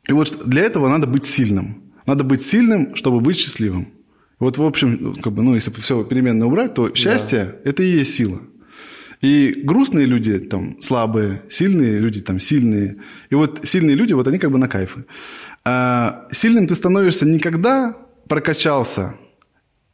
и 0.08 0.14
вот 0.14 0.48
для 0.48 0.64
этого 0.64 0.90
надо 0.90 1.08
быть 1.08 1.26
сильным. 1.26 1.84
Надо 2.06 2.24
быть 2.24 2.42
сильным, 2.42 2.96
чтобы 2.96 3.20
быть 3.20 3.38
счастливым. 3.38 3.88
Вот, 4.40 4.58
в 4.58 4.64
общем, 4.64 5.16
как 5.22 5.34
бы, 5.34 5.42
ну, 5.44 5.56
если 5.56 5.72
все 5.82 6.04
переменное 6.04 6.48
убрать, 6.48 6.74
то 6.74 6.94
счастье 6.94 7.46
да.– 7.46 7.56
это 7.70 7.84
и 7.84 8.00
есть 8.00 8.16
сила. 8.16 8.40
И 9.22 9.62
грустные 9.64 10.06
люди 10.06 10.38
там 10.38 10.80
слабые, 10.82 11.42
сильные 11.50 12.00
люди 12.00 12.22
там 12.22 12.40
сильные. 12.40 12.98
И 13.30 13.36
вот 13.36 13.62
сильные 13.64 13.96
люди, 13.96 14.14
вот 14.14 14.28
они 14.28 14.38
как 14.38 14.52
бы 14.52 14.58
на 14.58 14.68
кайфы. 14.68 15.06
А, 15.64 16.28
сильным 16.32 16.68
ты 16.68 16.76
становишься 16.76 17.26
не 17.26 17.40
когда 17.40 17.98
прокачался, 18.28 19.16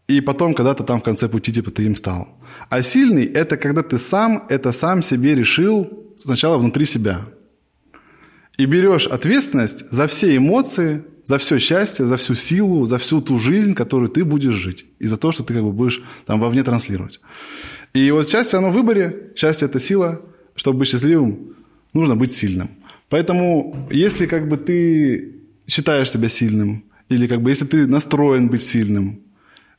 и 0.07 0.19
потом 0.21 0.53
когда-то 0.53 0.83
там 0.83 0.99
в 0.99 1.03
конце 1.03 1.29
пути 1.29 1.53
типа 1.53 1.71
ты 1.71 1.85
им 1.85 1.95
стал. 1.95 2.27
А 2.69 2.81
сильный– 2.81 3.25
это 3.33 3.57
когда 3.57 3.83
ты 3.83 3.97
сам 3.97 4.45
это 4.49 4.73
сам 4.73 5.01
себе 5.03 5.35
решил 5.35 6.13
сначала 6.17 6.57
внутри 6.57 6.85
себя. 6.85 7.21
И 8.57 8.65
берешь 8.65 9.07
ответственность 9.07 9.90
за 9.91 10.07
все 10.07 10.36
эмоции, 10.36 11.03
за 11.23 11.38
все 11.38 11.60
счастье, 11.60 12.06
за 12.06 12.18
всю 12.18 12.36
силу, 12.36 12.86
за 12.86 12.98
всю 12.98 13.22
ту 13.22 13.40
жизнь, 13.40 13.73
которую 13.73 14.10
ты 14.10 14.23
будешь 14.23 14.56
жить. 14.56 14.86
И 14.99 15.07
за 15.07 15.18
то, 15.18 15.32
что 15.32 15.44
ты 15.44 15.53
как 15.53 15.64
бы 15.64 15.72
будешь 15.72 16.02
там 16.26 16.40
вовне 16.40 16.64
транслировать. 16.64 17.19
И 17.94 18.11
вот 18.11 18.30
счастье, 18.30 18.57
оно 18.57 18.69
в 18.69 18.73
выборе. 18.73 19.32
Счастье– 19.36 19.65
это 19.68 19.80
сила. 19.80 20.22
Чтобы 20.56 20.80
быть 20.80 20.90
счастливым, 20.90 21.56
нужно 21.94 22.15
быть 22.15 22.32
сильным. 22.32 22.69
Поэтому, 23.10 23.88
если 23.91 24.26
как 24.26 24.48
бы 24.48 24.57
ты 24.57 25.36
считаешь 25.68 26.11
себя 26.11 26.30
сильным, 26.30 26.84
или 27.10 27.28
как 27.28 27.41
бы 27.41 27.49
если 27.49 27.65
ты 27.65 27.88
настроен 27.88 28.48
быть 28.48 28.64
сильным, 28.64 29.22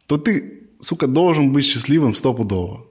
то 0.07 0.17
ты, 0.17 0.65
сука, 0.81 1.07
должен 1.07 1.53
быть 1.53 1.65
счастливым 1.65 2.15
стопудово. 2.15 2.87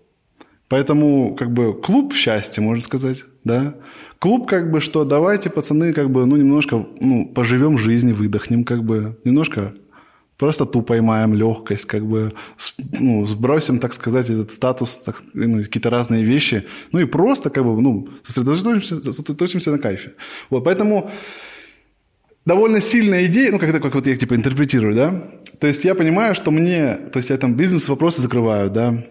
Поэтому, 0.68 1.36
как 1.36 1.52
бы, 1.52 1.74
клуб 1.74 2.14
счастья, 2.16 2.62
можно 2.62 2.82
сказать, 2.82 3.24
да. 3.43 3.76
Клуб, 4.19 4.47
как 4.47 4.72
бы, 4.72 4.81
что 4.81 5.03
давайте, 5.03 5.49
пацаны, 5.49 5.93
как 5.93 6.09
бы, 6.09 6.26
ну, 6.26 6.38
немножко, 6.38 6.85
ну, 6.99 7.27
поживем 7.27 7.77
жизнь, 7.77 8.13
выдохнем, 8.13 8.63
как 8.63 8.84
бы, 8.84 9.18
немножко 9.23 9.73
просто 10.38 10.65
тупо 10.65 10.88
поймаем, 10.88 11.35
легкость, 11.35 11.85
как 11.85 12.03
бы, 12.03 12.34
ну, 12.99 13.27
сбросим, 13.27 13.80
так 13.80 13.93
сказать, 13.93 14.30
этот 14.30 14.51
статус, 14.51 14.97
так, 14.97 15.22
ну, 15.34 15.61
какие-то 15.63 15.89
разные 15.91 16.23
вещи, 16.23 16.65
ну, 16.91 16.99
и 16.99 17.05
просто, 17.05 17.49
как 17.49 17.63
бы, 17.63 17.80
ну, 17.80 18.09
сосредоточимся, 18.23 19.03
сосредоточимся 19.03 19.72
на 19.72 19.77
кайфе. 19.77 20.13
Вот, 20.49 20.63
поэтому 20.63 21.11
довольно 22.45 22.81
сильная 22.81 23.26
идея, 23.26 23.51
ну, 23.51 23.59
как, 23.59 23.81
как 23.81 23.93
вот 23.93 24.07
я 24.07 24.18
типа 24.18 24.34
интерпретирую, 24.34 24.95
да, 24.95 25.30
то 25.59 25.68
есть 25.68 25.85
я 25.85 25.93
понимаю, 25.93 26.34
что 26.34 26.49
мне, 26.49 26.95
то 27.11 27.18
есть 27.18 27.30
я 27.30 27.38
там 27.38 27.53
бизнес-вопросы 27.53 28.22
закрываю, 28.22 28.72
да, 28.72 29.05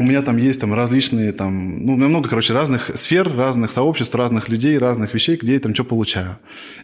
у 0.00 0.02
меня 0.02 0.22
там 0.22 0.38
есть 0.38 0.58
там 0.58 0.72
различные 0.72 1.30
там, 1.32 1.84
ну, 1.84 1.94
много, 1.94 2.26
короче, 2.26 2.54
разных 2.54 2.90
сфер, 2.94 3.30
разных 3.36 3.70
сообществ, 3.70 4.14
разных 4.14 4.48
людей, 4.48 4.78
разных 4.78 5.12
вещей, 5.12 5.36
где 5.36 5.52
я 5.52 5.60
там 5.60 5.74
что 5.74 5.84
получаю. 5.84 6.38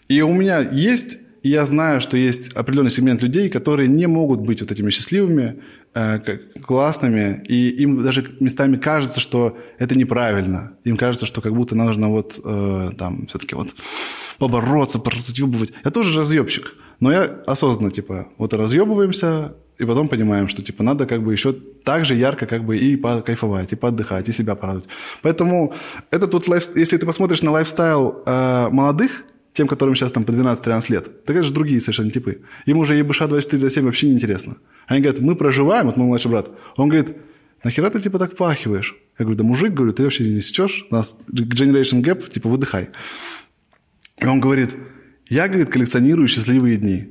И 0.06 0.20
у 0.20 0.34
меня 0.34 0.60
есть, 0.60 1.16
и 1.43 1.48
я 1.48 1.64
знаю, 1.64 2.02
что 2.02 2.18
есть 2.18 2.52
определенный 2.52 2.90
сегмент 2.90 3.22
людей, 3.22 3.48
которые 3.48 3.88
не 3.88 4.06
могут 4.06 4.40
быть 4.40 4.60
вот 4.60 4.70
этими 4.70 4.90
счастливыми, 4.90 5.62
э, 5.94 6.18
классными, 6.60 7.43
и 7.48 7.70
им 7.70 8.02
даже 8.02 8.28
местами 8.38 8.76
кажется, 8.76 9.18
что 9.18 9.56
это 9.78 9.97
неправильно. 9.97 10.72
Им 10.84 10.98
кажется, 10.98 11.24
что 11.24 11.40
как 11.40 11.55
будто 11.55 11.74
нужно 11.74 12.10
вот 12.10 12.38
э, 12.44 12.90
там 12.98 13.28
все-таки 13.28 13.55
вот 13.55 13.68
побороться, 14.38 15.01
разъебывать. 15.02 15.72
Я 15.82 15.90
тоже 15.90 16.18
разъебщик. 16.18 16.74
Но 17.01 17.10
я 17.10 17.22
осознанно, 17.47 17.90
типа, 17.90 18.28
вот 18.36 18.52
разъебываемся, 18.52 19.55
и 19.78 19.85
потом 19.85 20.09
понимаем, 20.09 20.48
что, 20.48 20.62
типа, 20.62 20.82
надо 20.82 21.07
как 21.07 21.23
бы 21.23 21.32
еще 21.32 21.53
так 21.85 22.05
же 22.05 22.15
ярко 22.15 22.47
как 22.47 22.65
бы 22.65 22.78
и 22.78 22.97
покайфовать, 22.97 23.73
и 23.73 23.77
поотдыхать, 23.77 24.28
и 24.28 24.32
себя 24.32 24.55
порадовать. 24.55 24.89
Поэтому 25.23 25.74
это 26.11 26.27
тут, 26.27 26.48
лайф... 26.48 26.77
если 26.77 26.97
ты 26.97 27.07
посмотришь 27.07 27.43
на 27.43 27.51
лайфстайл 27.51 28.23
э, 28.27 28.69
молодых, 28.70 29.24
тем, 29.53 29.66
которым 29.66 29.94
сейчас 29.94 30.12
там 30.12 30.24
по 30.24 30.32
12-13 30.32 30.93
лет, 30.93 31.24
так 31.24 31.36
это 31.36 31.44
же 31.44 31.53
другие 31.53 31.81
совершенно 31.81 32.11
типы. 32.11 32.43
Им 32.66 32.78
уже 32.78 32.94
ебыша 32.94 33.24
24-7 33.24 33.82
вообще 33.82 34.09
не 34.09 34.12
интересно. 34.12 34.57
Они 34.86 35.01
говорят, 35.01 35.20
мы 35.20 35.35
проживаем, 35.35 35.86
вот 35.86 35.97
мой 35.97 36.07
младший 36.07 36.31
брат, 36.31 36.51
он 36.77 36.89
говорит, 36.89 37.16
нахера 37.65 37.89
ты 37.89 38.01
типа 38.01 38.19
так 38.19 38.36
пахиваешь? 38.36 38.97
Я 39.19 39.24
говорю, 39.24 39.39
да 39.39 39.44
мужик, 39.44 39.73
говорю, 39.73 39.93
ты 39.93 40.03
вообще 40.03 40.28
не 40.28 40.40
сечешь, 40.40 40.86
у 40.90 40.94
нас 40.94 41.16
generation 41.32 42.03
gap, 42.03 42.31
типа 42.31 42.51
выдыхай. 42.51 42.90
И 44.19 44.27
он 44.27 44.40
говорит, 44.40 44.70
я, 45.28 45.48
говорит, 45.48 45.70
коллекционирую 45.70 46.28
счастливые 46.28 46.77
дни. 46.77 47.09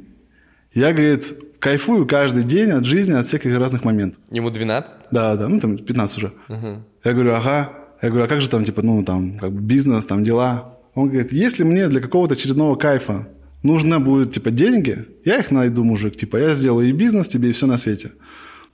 Я, 0.74 0.94
говорит, 0.94 1.34
кайфую 1.60 2.06
каждый 2.07 2.44
день 2.44 2.72
от 2.72 2.86
жизни, 2.86 3.14
от 3.14 3.26
всех 3.26 3.45
разных 3.45 3.84
моментов. 3.84 4.22
Ему 4.32 4.49
12? 4.49 4.94
Да, 5.11 5.36
да, 5.36 5.48
ну 5.48 5.60
там 5.60 5.77
15 5.77 6.18
уже. 6.18 6.32
Угу. 6.49 6.84
Я 7.03 7.14
говорю, 7.14 7.34
ага. 7.36 7.72
Я 8.02 8.10
говорю, 8.10 8.26
а 8.26 8.27
как 8.27 8.41
же 8.41 8.49
там, 8.49 8.64
типа, 8.64 8.82
ну 8.82 9.03
там, 9.03 9.40
как 9.40 9.52
бы 9.52 9.61
бизнес, 9.61 10.06
там 10.06 10.23
дела? 10.23 10.77
Он 10.94 11.10
говорит, 11.10 11.32
если 11.34 11.64
мне 11.64 11.88
для 11.88 12.02
какого-то 12.02 12.34
очередного 12.34 12.76
кайфа 12.76 13.27
нужны 13.64 13.99
будут, 13.99 14.34
типа, 14.34 14.52
деньги, 14.52 15.06
я 15.23 15.38
их 15.38 15.52
найду, 15.52 15.84
мужик, 15.84 16.15
типа, 16.15 16.38
я 16.38 16.53
сделаю 16.53 16.88
и 16.88 16.91
бизнес 16.91 17.27
тебе, 17.27 17.49
и 17.49 17.53
все 17.53 17.68
на 17.68 17.77
свете. 17.77 18.11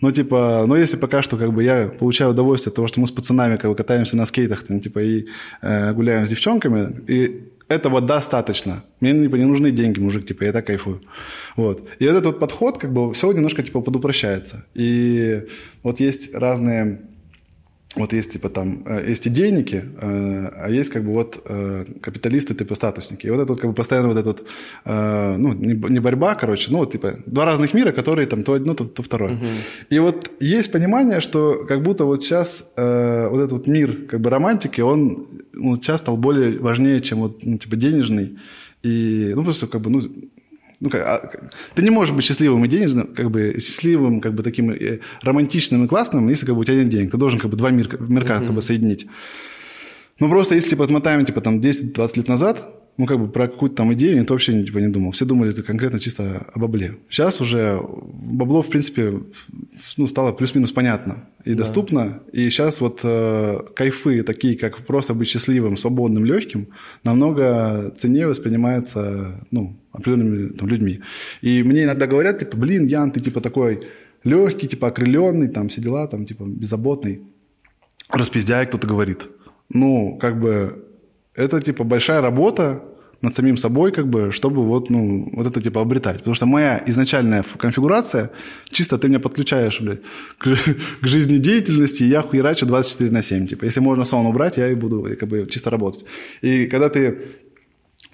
Но, 0.01 0.11
типа, 0.11 0.65
но 0.67 0.75
если 0.75 0.97
пока 0.97 1.21
что, 1.21 1.37
как 1.37 1.53
бы, 1.53 1.63
я 1.63 1.87
получаю 1.87 2.31
удовольствие 2.31 2.71
от 2.71 2.75
того, 2.75 2.87
что 2.87 2.99
мы 2.99 3.07
с 3.07 3.11
пацанами, 3.11 3.57
как 3.57 3.69
бы, 3.69 3.75
катаемся 3.75 4.17
на 4.17 4.25
скейтах, 4.25 4.63
там, 4.63 4.81
типа, 4.81 4.99
и 4.99 5.27
э, 5.61 5.93
гуляем 5.93 6.25
с 6.25 6.29
девчонками, 6.29 7.01
и 7.07 7.50
этого 7.71 8.01
достаточно. 8.01 8.83
Мне 8.99 9.13
типа, 9.23 9.35
не 9.35 9.45
нужны 9.45 9.71
деньги, 9.71 9.99
мужик, 9.99 10.25
типа, 10.25 10.43
я 10.43 10.51
так 10.51 10.67
кайфую. 10.67 11.01
Вот. 11.55 11.83
И 11.99 12.05
вот 12.05 12.11
этот 12.11 12.25
вот 12.25 12.39
подход, 12.39 12.77
как 12.77 12.93
бы, 12.93 13.13
все 13.13 13.31
немножко, 13.31 13.63
типа, 13.63 13.81
подупрощается. 13.81 14.65
И 14.73 15.43
вот 15.83 15.99
есть 15.99 16.33
разные 16.33 17.01
вот 17.95 18.13
есть 18.13 18.31
типа 18.31 18.49
там, 18.49 18.83
э, 18.85 19.09
есть 19.09 19.27
идейники, 19.27 19.83
э, 20.01 20.49
а 20.55 20.69
есть 20.69 20.89
как 20.89 21.03
бы 21.03 21.11
вот 21.11 21.41
э, 21.45 21.85
капиталисты 22.01 22.53
типа 22.53 22.75
статусники. 22.75 23.27
И 23.27 23.29
вот 23.29 23.41
это 23.41 23.51
вот 23.51 23.59
как 23.59 23.69
бы 23.69 23.75
постоянно 23.75 24.07
вот 24.07 24.17
этот, 24.17 24.47
ну, 24.85 25.53
не 25.53 25.99
борьба, 25.99 26.35
короче, 26.35 26.71
ну, 26.71 26.79
вот 26.79 26.91
типа 26.91 27.15
два 27.25 27.45
разных 27.45 27.73
мира, 27.73 27.91
которые 27.91 28.27
там 28.27 28.43
то 28.43 28.53
одно, 28.53 28.73
то, 28.73 28.85
то 28.85 29.03
второе. 29.03 29.33
Угу. 29.33 29.45
И 29.89 29.99
вот 29.99 30.31
есть 30.39 30.71
понимание, 30.71 31.19
что 31.19 31.65
как 31.67 31.83
будто 31.83 32.05
вот 32.05 32.23
сейчас 32.23 32.63
вот 32.75 33.39
этот 33.39 33.51
вот 33.51 33.67
мир 33.67 34.07
как 34.09 34.21
бы 34.21 34.29
романтики, 34.29 34.81
он 34.81 35.27
ну, 35.53 35.75
сейчас 35.75 35.99
стал 35.99 36.17
более 36.17 36.59
важнее, 36.59 37.01
чем 37.01 37.19
вот, 37.19 37.43
ну, 37.43 37.57
типа 37.57 37.75
денежный. 37.75 38.37
И, 38.83 39.33
ну, 39.35 39.43
просто 39.43 39.67
как 39.67 39.81
бы, 39.81 39.89
ну, 39.89 40.01
ну, 40.81 40.89
как, 40.89 41.07
а, 41.07 41.31
ты 41.75 41.83
не 41.83 41.91
можешь 41.91 42.13
быть 42.13 42.25
счастливым 42.25 42.65
и 42.65 42.67
денежным, 42.67 43.07
как 43.13 43.29
бы 43.29 43.55
счастливым, 43.59 44.19
как 44.19 44.33
бы 44.33 44.41
таким 44.41 44.71
э, 44.71 44.99
романтичным 45.21 45.85
и 45.85 45.87
классным, 45.87 46.27
если 46.27 46.47
как 46.47 46.55
бы 46.55 46.61
у 46.61 46.63
тебя 46.63 46.77
нет 46.77 46.89
денег. 46.89 47.11
Ты 47.11 47.17
должен 47.17 47.39
как 47.39 47.51
бы 47.51 47.55
два 47.55 47.69
мирка, 47.69 47.97
мирка 47.99 48.33
mm-hmm. 48.33 48.47
как 48.47 48.53
бы 48.53 48.61
соединить. 48.63 49.05
Ну, 50.19 50.27
просто 50.27 50.55
если 50.55 50.71
типа, 50.71 50.83
отмотаем, 50.85 51.23
типа, 51.23 51.39
там, 51.41 51.59
10-20 51.59 52.17
лет 52.17 52.27
назад, 52.27 52.80
ну, 53.01 53.07
как 53.07 53.19
бы 53.19 53.27
про 53.27 53.47
какую-то 53.47 53.77
там 53.77 53.91
идею 53.95 54.19
никто 54.19 54.35
вообще 54.35 54.63
типа, 54.63 54.77
не 54.77 54.89
думал. 54.89 55.11
Все 55.11 55.25
думали 55.25 55.49
это 55.49 55.63
конкретно 55.63 55.99
чисто 55.99 56.45
о 56.53 56.59
бабле. 56.59 56.97
Сейчас 57.09 57.41
уже 57.41 57.81
бабло, 57.81 58.61
в 58.61 58.69
принципе, 58.69 59.11
ну, 59.97 60.07
стало 60.07 60.33
плюс-минус 60.33 60.71
понятно 60.71 61.27
и 61.43 61.55
да. 61.55 61.61
доступно. 61.63 62.21
И 62.31 62.47
сейчас 62.51 62.79
вот 62.79 62.99
э, 63.01 63.57
кайфы, 63.75 64.21
такие 64.21 64.55
как 64.55 64.85
просто 64.85 65.15
быть 65.15 65.27
счастливым, 65.29 65.77
свободным, 65.77 66.25
легким, 66.25 66.67
намного 67.03 67.91
ценнее 67.97 68.27
воспринимается, 68.27 69.47
ну, 69.49 69.75
определенными 69.91 70.49
там, 70.49 70.67
людьми. 70.67 70.99
И 71.41 71.63
мне 71.63 71.85
иногда 71.85 72.05
говорят, 72.05 72.37
типа, 72.37 72.55
блин, 72.55 72.85
Ян, 72.85 73.11
ты 73.11 73.19
типа 73.19 73.41
такой 73.41 73.87
легкий, 74.23 74.67
типа 74.67 74.89
окрыленный, 74.89 75.47
там 75.47 75.69
все 75.69 75.81
дела, 75.81 76.05
там 76.05 76.27
типа 76.27 76.43
беззаботный. 76.43 77.23
Распиздяй, 78.09 78.67
кто-то 78.67 78.85
говорит. 78.85 79.27
Ну, 79.69 80.19
как 80.21 80.39
бы 80.39 80.85
это 81.33 81.61
типа 81.61 81.83
большая 81.83 82.21
работа 82.21 82.83
над 83.21 83.35
самим 83.35 83.57
собой, 83.57 83.91
как 83.91 84.07
бы, 84.07 84.31
чтобы 84.31 84.63
вот, 84.63 84.89
ну, 84.89 85.29
вот 85.33 85.47
это 85.47 85.61
типа 85.61 85.81
обретать. 85.81 86.17
Потому 86.17 86.35
что 86.35 86.45
моя 86.45 86.83
изначальная 86.87 87.43
конфигурация, 87.57 88.29
чисто 88.71 88.97
ты 88.97 89.07
меня 89.07 89.19
подключаешь, 89.19 89.79
блядь, 89.81 90.01
к, 90.37 90.55
к 91.01 91.07
жизнедеятельности, 91.07 92.03
я 92.03 92.21
хуерачу 92.21 92.65
24 92.65 93.11
на 93.11 93.21
7. 93.21 93.47
Типа, 93.47 93.65
если 93.65 93.81
можно 93.81 94.05
сон 94.05 94.25
убрать, 94.25 94.57
я 94.57 94.69
и 94.71 94.75
буду 94.75 95.07
как 95.19 95.29
бы 95.29 95.47
чисто 95.49 95.69
работать. 95.69 96.05
И 96.41 96.65
когда 96.65 96.89
ты 96.89 97.21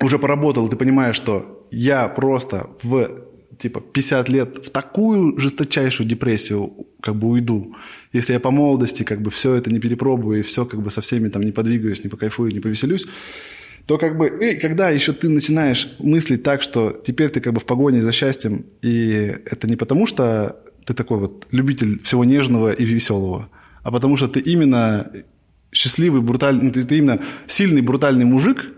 уже 0.02 0.20
поработал, 0.20 0.68
ты 0.70 0.76
понимаешь, 0.76 1.16
что 1.16 1.66
я 1.72 2.08
просто 2.08 2.70
в 2.84 3.28
типа 3.60 3.82
50 3.82 4.30
лет 4.30 4.58
в 4.68 4.70
такую 4.70 5.40
жесточайшую 5.40 6.08
депрессию 6.08 6.72
как 7.02 7.16
бы 7.16 7.28
уйду, 7.28 7.76
если 8.14 8.34
я 8.34 8.40
по 8.40 8.52
молодости 8.52 9.04
как 9.04 9.22
бы 9.22 9.32
все 9.32 9.56
это 9.56 9.72
не 9.72 9.80
перепробую 9.80 10.40
и 10.40 10.44
все 10.44 10.66
как 10.66 10.82
бы 10.82 10.92
со 10.92 11.02
всеми 11.02 11.30
там 11.30 11.42
не 11.42 11.52
подвигаюсь, 11.52 12.04
не 12.04 12.10
покайфую, 12.10 12.52
не 12.52 12.60
повеселюсь, 12.60 13.08
то 13.88 13.98
как 13.98 14.18
бы, 14.18 14.28
и 14.28 14.56
когда 14.56 14.90
еще 14.90 15.14
ты 15.14 15.30
начинаешь 15.30 15.90
мыслить 16.00 16.44
так, 16.44 16.62
что 16.62 16.92
теперь 16.92 17.30
ты 17.30 17.40
как 17.40 17.54
бы 17.54 17.62
в 17.62 17.66
погоне 17.66 18.02
за 18.02 18.12
счастьем, 18.12 18.66
и 18.82 19.34
это 19.46 19.68
не 19.68 19.78
потому, 19.78 20.08
что 20.08 20.58
ты 20.86 20.94
такой 20.94 21.20
вот 21.20 21.48
любитель 21.52 22.04
всего 22.04 22.26
нежного 22.26 22.74
и 22.74 22.84
веселого, 22.84 23.50
а 23.84 23.92
потому 23.92 24.18
что 24.18 24.28
ты 24.28 24.42
именно 24.42 25.10
счастливый, 25.72 26.22
брутальный, 26.22 26.64
ну, 26.66 26.72
ты, 26.72 26.84
ты 26.84 26.98
именно 26.98 27.22
сильный, 27.48 27.82
брутальный 27.82 28.26
мужик, 28.26 28.74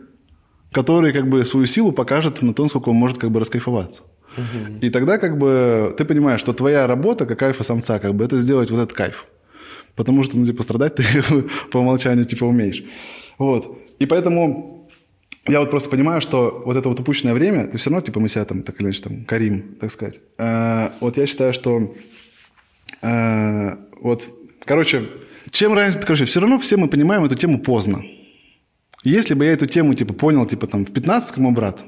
который 0.71 1.11
как 1.11 1.27
бы 1.27 1.43
свою 1.43 1.65
силу 1.65 1.91
покажет 1.91 2.43
на 2.43 2.53
том, 2.53 2.69
сколько 2.69 2.89
он 2.89 2.95
может 2.95 3.17
как 3.17 3.31
бы 3.31 3.39
раскайфоваться. 3.39 4.03
Угу. 4.37 4.79
И 4.81 4.89
тогда 4.91 5.17
как 5.17 5.39
бы 5.39 5.95
ты 5.97 6.05
понимаешь, 6.05 6.39
что 6.39 6.53
твоя 6.53 6.85
работа 6.85 7.25
как 7.25 7.39
кайфа 7.39 7.63
самца, 7.63 7.97
как 7.97 8.13
бы 8.13 8.23
это 8.25 8.39
сделать 8.39 8.69
вот 8.69 8.77
этот 8.77 8.93
кайф. 8.93 9.25
Потому 9.95 10.23
что, 10.23 10.37
ну, 10.37 10.45
типа, 10.45 10.61
страдать 10.61 10.95
ты 10.95 11.03
по 11.71 11.79
умолчанию, 11.79 12.25
типа, 12.25 12.45
умеешь. 12.45 12.83
Вот. 13.39 13.79
И 13.97 14.05
поэтому 14.05 14.78
я 15.49 15.59
вот 15.59 15.71
просто 15.71 15.89
понимаю, 15.89 16.21
что 16.21 16.61
вот 16.65 16.77
это 16.77 16.89
вот 16.89 16.99
упущенное 16.99 17.33
время, 17.33 17.67
ты 17.67 17.77
все 17.77 17.89
равно, 17.89 18.05
типа, 18.05 18.19
мы 18.19 18.29
себя 18.29 18.45
там, 18.45 18.63
так 18.63 18.79
или 18.79 18.87
иначе, 18.87 19.03
там, 19.03 19.25
корим, 19.25 19.75
так 19.79 19.91
сказать. 19.91 20.19
Э, 20.37 20.89
вот 20.99 21.17
я 21.17 21.27
считаю, 21.27 21.53
что 21.53 21.93
э, 23.01 23.75
вот, 24.01 24.29
короче, 24.65 25.09
чем 25.51 25.73
раньше, 25.73 25.99
короче, 25.99 26.25
все 26.25 26.39
равно 26.39 26.59
все 26.59 26.77
мы 26.77 26.87
понимаем 26.87 27.23
эту 27.23 27.35
тему 27.35 27.59
поздно. 27.59 28.03
Если 29.03 29.33
бы 29.33 29.45
я 29.45 29.53
эту 29.53 29.65
тему, 29.65 29.93
типа, 29.93 30.13
понял, 30.13 30.45
типа, 30.45 30.67
там, 30.67 30.85
в 30.85 30.91
15 30.91 31.29
как 31.29 31.39
мой 31.39 31.53
брат, 31.53 31.85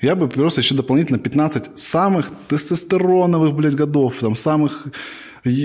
Я 0.00 0.16
бы 0.16 0.28
просто 0.28 0.62
еще 0.62 0.74
дополнительно 0.74 1.18
15 1.18 1.78
самых 1.78 2.30
тестостероновых, 2.48 3.54
блядь, 3.54 3.74
годов, 3.74 4.14
там, 4.20 4.34
самых 4.34 4.86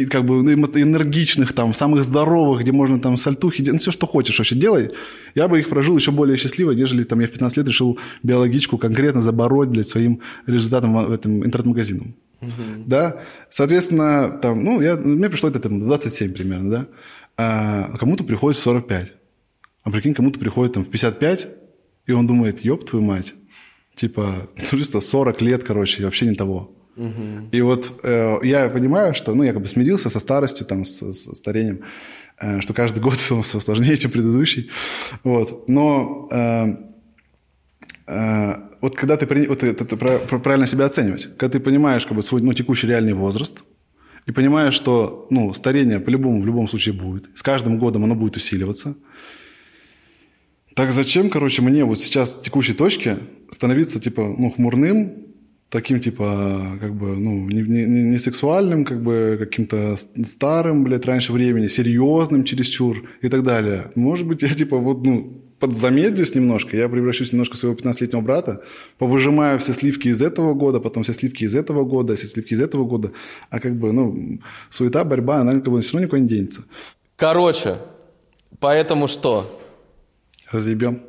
как 0.09 0.25
бы 0.25 0.41
ну, 0.41 0.51
энергичных, 0.53 1.53
там, 1.53 1.73
самых 1.73 2.03
здоровых, 2.03 2.61
где 2.61 2.71
можно 2.71 2.99
там 2.99 3.17
сальтухи, 3.17 3.61
ну, 3.61 3.77
все, 3.77 3.91
что 3.91 4.07
хочешь 4.07 4.37
вообще 4.37 4.55
делай, 4.55 4.91
я 5.35 5.47
бы 5.47 5.59
их 5.59 5.69
прожил 5.69 5.97
еще 5.97 6.11
более 6.11 6.37
счастливо, 6.37 6.71
нежели 6.71 7.03
там 7.03 7.19
я 7.19 7.27
в 7.27 7.31
15 7.31 7.57
лет 7.57 7.67
решил 7.67 7.99
биологичку 8.23 8.77
конкретно 8.77 9.21
забороть, 9.21 9.69
блядь, 9.69 9.87
своим 9.87 10.21
результатом 10.47 11.05
в 11.05 11.11
этом 11.11 11.45
интернет-магазином. 11.45 12.15
Угу. 12.41 12.85
Да, 12.85 13.21
соответственно, 13.49 14.39
там, 14.41 14.63
ну, 14.63 14.81
я, 14.81 14.95
мне 14.95 15.29
пришло 15.29 15.49
это 15.49 15.59
там 15.59 15.79
27 15.79 16.33
примерно, 16.33 16.69
да, 16.69 16.87
а 17.37 17.97
кому-то 17.97 18.23
приходит 18.23 18.59
в 18.59 18.63
45, 18.63 19.13
а 19.83 19.91
прикинь, 19.91 20.13
кому-то 20.13 20.39
приходит 20.39 20.73
там 20.73 20.85
в 20.85 20.89
55, 20.89 21.49
и 22.07 22.11
он 22.11 22.27
думает, 22.27 22.63
ёб 22.63 22.85
твою 22.85 23.03
мать, 23.03 23.33
типа, 23.95 24.49
40 25.01 25.41
лет, 25.41 25.63
короче, 25.63 26.05
вообще 26.05 26.27
не 26.27 26.35
того. 26.35 26.74
И 27.51 27.61
вот 27.61 27.99
э, 28.03 28.37
я 28.43 28.69
понимаю, 28.69 29.13
что, 29.13 29.33
ну, 29.33 29.43
я 29.43 29.51
как 29.53 29.61
бы 29.61 29.67
смирился 29.67 30.09
со 30.09 30.19
старостью, 30.19 30.65
там, 30.65 30.85
с, 30.85 31.01
с 31.01 31.35
старением, 31.35 31.81
э, 32.39 32.61
что 32.61 32.73
каждый 32.73 32.99
год 32.99 33.13
все, 33.17 33.41
все 33.41 33.59
сложнее, 33.59 33.97
чем 33.97 34.11
предыдущий. 34.11 34.71
Вот. 35.23 35.67
Но 35.67 36.29
э, 36.31 36.75
э, 38.07 38.53
вот 38.81 38.95
когда 38.95 39.17
ты, 39.17 39.25
вот 39.47 39.63
это, 39.63 39.83
это 39.83 40.39
правильно 40.39 40.67
себя 40.67 40.85
оценивать, 40.85 41.37
когда 41.37 41.53
ты 41.53 41.59
понимаешь 41.59 42.05
как 42.05 42.15
бы 42.15 42.23
свой 42.23 42.41
ну, 42.41 42.53
текущий 42.53 42.87
реальный 42.87 43.13
возраст, 43.13 43.63
и 44.25 44.31
понимаешь, 44.31 44.73
что 44.73 45.27
ну, 45.29 45.53
старение 45.53 45.99
по-любому 45.99 46.41
в 46.41 46.45
любом 46.45 46.67
случае 46.67 46.93
будет, 46.93 47.29
с 47.35 47.43
каждым 47.43 47.77
годом 47.77 48.03
оно 48.03 48.15
будет 48.15 48.37
усиливаться, 48.37 48.95
так 50.75 50.91
зачем, 50.91 51.29
короче, 51.29 51.61
мне 51.61 51.85
вот 51.85 52.01
сейчас 52.01 52.35
в 52.35 52.41
текущей 52.41 52.73
точке 52.73 53.17
становиться, 53.49 54.01
типа, 54.01 54.35
ну, 54.37 54.51
хмурным, 54.51 55.25
таким, 55.69 55.99
типа, 55.99 56.77
как 56.79 56.93
бы, 56.93 57.15
ну, 57.17 57.49
не, 57.49 57.61
не, 57.61 57.85
не 57.85 58.19
сексуальным, 58.19 58.85
как 58.85 59.01
бы, 59.01 59.37
каким-то 59.39 59.97
старым, 60.25 60.83
блядь, 60.83 61.05
раньше 61.05 61.33
времени, 61.33 61.67
серьезным 61.67 62.43
чересчур 62.43 63.09
и 63.21 63.29
так 63.29 63.43
далее. 63.43 63.91
Может 63.95 64.27
быть, 64.27 64.41
я, 64.41 64.49
типа, 64.49 64.77
вот, 64.77 65.05
ну, 65.05 65.41
подзамедлюсь 65.59 66.35
немножко, 66.35 66.77
я 66.77 66.89
превращусь 66.89 67.33
немножко 67.33 67.55
в 67.55 67.59
своего 67.59 67.77
15-летнего 67.77 68.21
брата, 68.21 68.61
повыжимаю 68.97 69.57
все 69.59 69.73
сливки 69.73 70.09
из 70.09 70.21
этого 70.21 70.53
года, 70.53 70.79
потом 70.79 71.03
все 71.03 71.13
сливки 71.13 71.45
из 71.45 71.55
этого 71.55 71.83
года, 71.83 72.15
все 72.15 72.27
сливки 72.27 72.53
из 72.53 72.61
этого 72.61 72.85
года, 72.85 73.11
а 73.49 73.59
как 73.59 73.75
бы, 73.75 73.91
ну, 73.91 74.39
суета, 74.69 75.03
борьба, 75.03 75.37
она 75.37 75.53
как 75.53 75.71
бы 75.71 75.81
все 75.81 75.93
равно 75.93 76.05
никуда 76.05 76.19
не 76.21 76.27
денется. 76.27 76.65
Короче, 77.15 77.77
поэтому 78.59 79.07
что? 79.07 79.61
Разъебем 80.51 81.01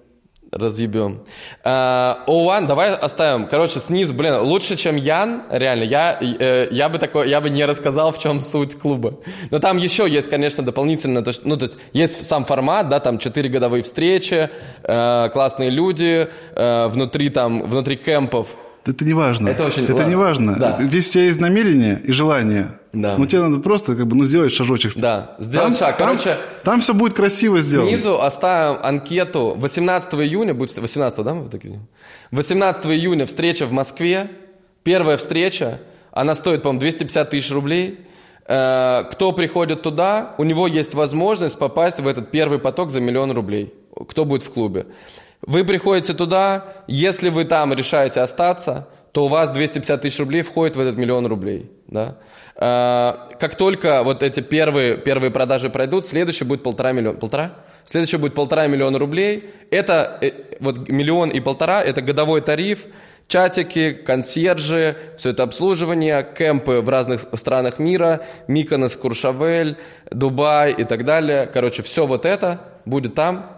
разъебем. 0.57 1.21
Uh, 1.65 2.17
Оуан, 2.27 2.67
давай 2.67 2.95
оставим. 2.95 3.47
Короче, 3.47 3.81
снизу, 3.81 4.15
блин, 4.15 4.41
лучше, 4.41 4.77
чем 4.77 4.97
Ян, 4.97 5.43
реально. 5.51 5.85
Я, 5.85 6.19
э, 6.21 6.69
я 6.71 6.89
бы 6.89 6.99
такой, 6.99 7.29
я 7.29 7.41
бы 7.41 7.51
не 7.51 7.65
рассказал, 7.65 8.13
в 8.13 8.19
чем 8.19 8.41
суть 8.41 8.79
клуба. 8.79 9.15
Но 9.51 9.59
там 9.59 9.79
еще 9.79 10.09
есть, 10.09 10.29
конечно, 10.29 10.65
дополнительно, 10.65 11.23
то, 11.23 11.33
что, 11.33 11.47
ну, 11.49 11.57
то 11.57 11.65
есть 11.65 11.79
есть 11.93 12.25
сам 12.25 12.45
формат, 12.45 12.89
да, 12.89 13.01
там 13.01 13.19
четыре 13.19 13.49
годовые 13.49 13.83
встречи, 13.83 14.51
э, 14.83 15.29
классные 15.33 15.71
люди, 15.71 16.29
э, 16.55 16.89
внутри 16.89 17.31
там, 17.31 17.63
внутри 17.63 17.97
кемпов 17.97 18.49
это 18.89 19.05
не 19.05 19.15
важно. 19.15 19.49
Это 19.49 19.65
очень 19.65 19.85
Это 19.85 20.05
не 20.05 20.15
важно. 20.15 20.57
Да. 20.57 20.79
Здесь 20.81 21.09
у 21.09 21.13
тебя 21.13 21.25
есть 21.25 21.41
намерение 21.41 22.01
и 22.05 22.13
желание. 22.13 22.79
Да. 22.93 23.17
Но 23.19 23.27
тебе 23.27 23.43
надо 23.43 23.61
просто 23.61 23.95
как 23.95 24.07
бы, 24.07 24.17
ну, 24.17 24.25
сделать 24.25 24.53
шажочек. 24.53 24.93
Да, 24.97 25.37
сделать 25.39 25.79
там, 25.79 25.89
шаг. 25.89 25.99
Короче, 25.99 26.39
там, 26.65 26.75
там 26.75 26.81
все 26.81 26.95
будет 26.95 27.13
красиво 27.15 27.61
сделано. 27.61 27.89
Снизу 27.89 28.21
оставим 28.21 28.79
анкету. 28.83 29.55
18 29.59 30.15
июня, 30.15 30.55
будет 30.55 30.77
18, 30.77 31.25
да? 31.25 31.35
18 32.31 32.87
июня 32.87 33.27
встреча 33.27 33.67
в 33.67 33.73
Москве. 33.73 34.31
Первая 34.83 35.17
встреча. 35.17 35.81
Она 36.13 36.35
стоит, 36.35 36.63
по-моему, 36.63 36.81
250 36.81 37.31
тысяч 37.31 37.51
рублей. 37.51 38.01
Э, 38.47 39.05
кто 39.11 39.33
приходит 39.33 39.83
туда, 39.83 40.35
у 40.39 40.45
него 40.45 40.67
есть 40.67 40.95
возможность 40.95 41.59
попасть 41.59 42.01
в 42.01 42.07
этот 42.07 42.31
первый 42.31 42.59
поток 42.59 42.91
за 42.91 43.01
миллион 43.01 43.33
рублей. 43.33 43.75
Кто 44.09 44.25
будет 44.25 44.43
в 44.43 44.51
клубе. 44.51 44.87
Вы 45.47 45.65
приходите 45.65 46.13
туда, 46.13 46.65
если 46.89 47.29
вы 47.29 47.45
там 47.45 47.73
решаете 47.73 48.21
остаться, 48.21 48.89
то 49.13 49.25
у 49.27 49.29
вас 49.29 49.51
250 49.51 50.03
тысяч 50.03 50.19
рублей 50.19 50.43
входит 50.43 50.77
в 50.77 50.81
этот 50.81 50.97
миллион 50.99 51.27
рублей. 51.27 51.71
Да? 51.87 52.17
А, 52.57 53.31
как 53.39 53.55
только 53.55 54.03
вот 54.03 54.23
эти 54.23 54.41
первые, 54.41 54.99
первые 54.99 55.31
продажи 55.31 55.71
пройдут, 55.71 56.05
следующий 56.05 56.45
будет 56.45 56.63
полтора 56.63 56.93
миллиона. 56.93 57.19
Полтора? 57.19 57.53
Следующий 57.85 58.17
будет 58.17 58.35
полтора 58.35 58.67
миллиона 58.67 58.99
рублей. 58.99 59.51
Это 59.71 60.19
э, 60.21 60.33
вот 60.59 60.89
миллион 60.89 61.31
и 61.31 61.39
полтора– 61.39 61.83
это 61.85 62.03
годовой 62.03 62.41
тариф, 62.41 62.87
чатики, 63.29 63.93
консьержи, 63.93 64.97
все 65.17 65.31
это 65.31 65.45
обслуживание, 65.45 66.27
кемпы 66.37 66.81
в 66.81 66.89
разных 66.89 67.27
странах 67.35 67.79
мира, 67.79 68.23
Миконос, 68.49 68.97
Куршавель, 68.97 69.77
Дубай 70.11 70.73
и 70.73 70.83
так 70.85 71.05
далее. 71.05 71.47
Короче, 71.47 71.83
все 71.83 72.07
вот 72.07 72.27
это 72.27 72.61
будет 72.85 73.15
там. 73.15 73.57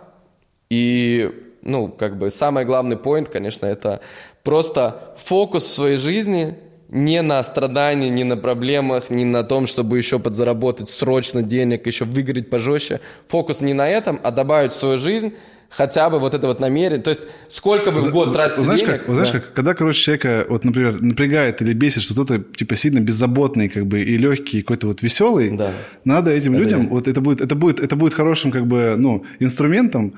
И 0.71 1.48
ну, 1.69 1.89
как 1.89 2.19
бы 2.19 2.31
самый 2.31 2.65
главный 2.65 2.97
поинт, 2.97 3.29
конечно, 3.29 3.67
это 3.67 4.01
просто 4.43 5.15
фокус 5.17 5.65
в 5.65 5.75
своей 5.75 5.99
жизни 5.99 6.57
не 6.89 7.21
на 7.21 7.43
страдании, 7.45 8.09
не 8.09 8.25
на 8.25 8.37
проблемах, 8.37 9.11
не 9.11 9.25
на 9.25 9.45
том, 9.45 9.67
чтобы 9.67 9.99
еще 9.99 10.19
подзаработать 10.19 10.89
срочно 10.89 11.43
денег, 11.43 11.87
еще 11.87 12.07
выиграть 12.07 12.49
пожестче. 12.49 13.01
Фокус 13.29 13.61
не 13.61 13.75
на 13.75 13.89
этом, 13.89 14.19
а 14.25 14.31
добавить 14.31 14.73
в 14.73 14.77
свою 14.77 14.99
жизнь 14.99 15.35
хотя 15.71 16.09
бы 16.09 16.19
вот 16.19 16.35
это 16.35 16.47
вот 16.47 16.61
намерение. 16.61 17.03
То 17.03 17.11
есть 17.11 17.23
сколько 17.49 17.91
вы 17.91 18.01
в 18.01 18.11
год 18.11 18.33
тратите 18.33 18.63
знаешь, 18.63 18.81
денег? 18.81 19.05
Как, 19.05 19.15
знаешь, 19.15 19.31
да. 19.31 19.41
как, 19.41 19.53
когда, 19.53 19.75
короче, 19.75 20.01
человека, 20.01 20.47
вот, 20.49 20.65
например, 20.65 21.03
напрягает 21.03 21.61
или 21.63 21.75
бесит, 21.75 22.03
что 22.03 22.15
кто-то, 22.15 22.39
типа, 22.39 22.77
сильно 22.77 23.01
беззаботный, 23.01 23.69
как 23.69 23.87
бы, 23.87 24.01
и 24.01 24.17
легкий, 24.17 24.63
какой-то 24.63 24.87
вот 24.87 25.03
веселый, 25.03 25.57
да. 25.57 25.73
надо 26.05 26.31
этим 26.31 26.55
это 26.55 26.63
людям, 26.63 26.83
я. 26.85 26.89
вот 26.89 27.07
это 27.07 27.21
будет, 27.21 27.41
это 27.41 27.55
будет, 27.55 27.81
это 27.81 27.97
будет 27.97 28.15
хорошим, 28.15 28.51
как 28.51 28.67
бы, 28.67 28.95
ну, 28.97 29.25
инструментом, 29.41 30.15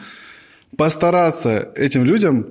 постараться 0.76 1.72
этим 1.76 2.04
людям 2.04 2.46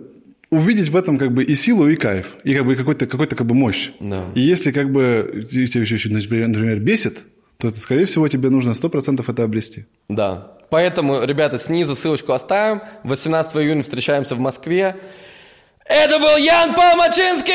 увидеть 0.49 0.89
в 0.89 0.95
этом 0.95 1.17
как 1.17 1.31
бы 1.31 1.43
и 1.43 1.55
силу, 1.55 1.87
и 1.89 1.95
кайф, 1.95 2.35
и 2.43 2.53
как 2.53 2.65
бы 2.65 2.75
какой-то 2.75 3.05
какой-то 3.05 3.35
как 3.35 3.47
бы 3.47 3.55
мощь. 3.55 3.91
Да. 3.99 4.31
И 4.35 4.41
если 4.41 4.71
как 4.71 4.91
бы 4.91 5.47
тебя 5.51 5.81
еще, 5.81 6.09
например, 6.09 6.79
бесит, 6.79 7.19
то 7.57 7.67
это, 7.67 7.79
скорее 7.79 8.05
всего, 8.05 8.27
тебе 8.27 8.49
нужно 8.49 8.71
100% 8.71 9.23
это 9.27 9.43
обрести. 9.43 9.85
Да. 10.07 10.53
Поэтому, 10.69 11.23
ребята, 11.23 11.57
снизу 11.57 11.95
ссылочку 11.95 12.31
оставим. 12.31 12.81
18 13.03 13.55
июня 13.57 13.83
встречаемся 13.83 14.35
в 14.35 14.39
Москве. 14.39 14.95
Это 15.85 16.19
был 16.19 16.37
Ян 16.37 16.73
Палмачинский! 16.75 17.53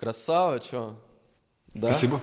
Красава, 0.00 0.60
что? 0.62 0.96
Да? 1.74 1.92
Спасибо. 1.92 2.22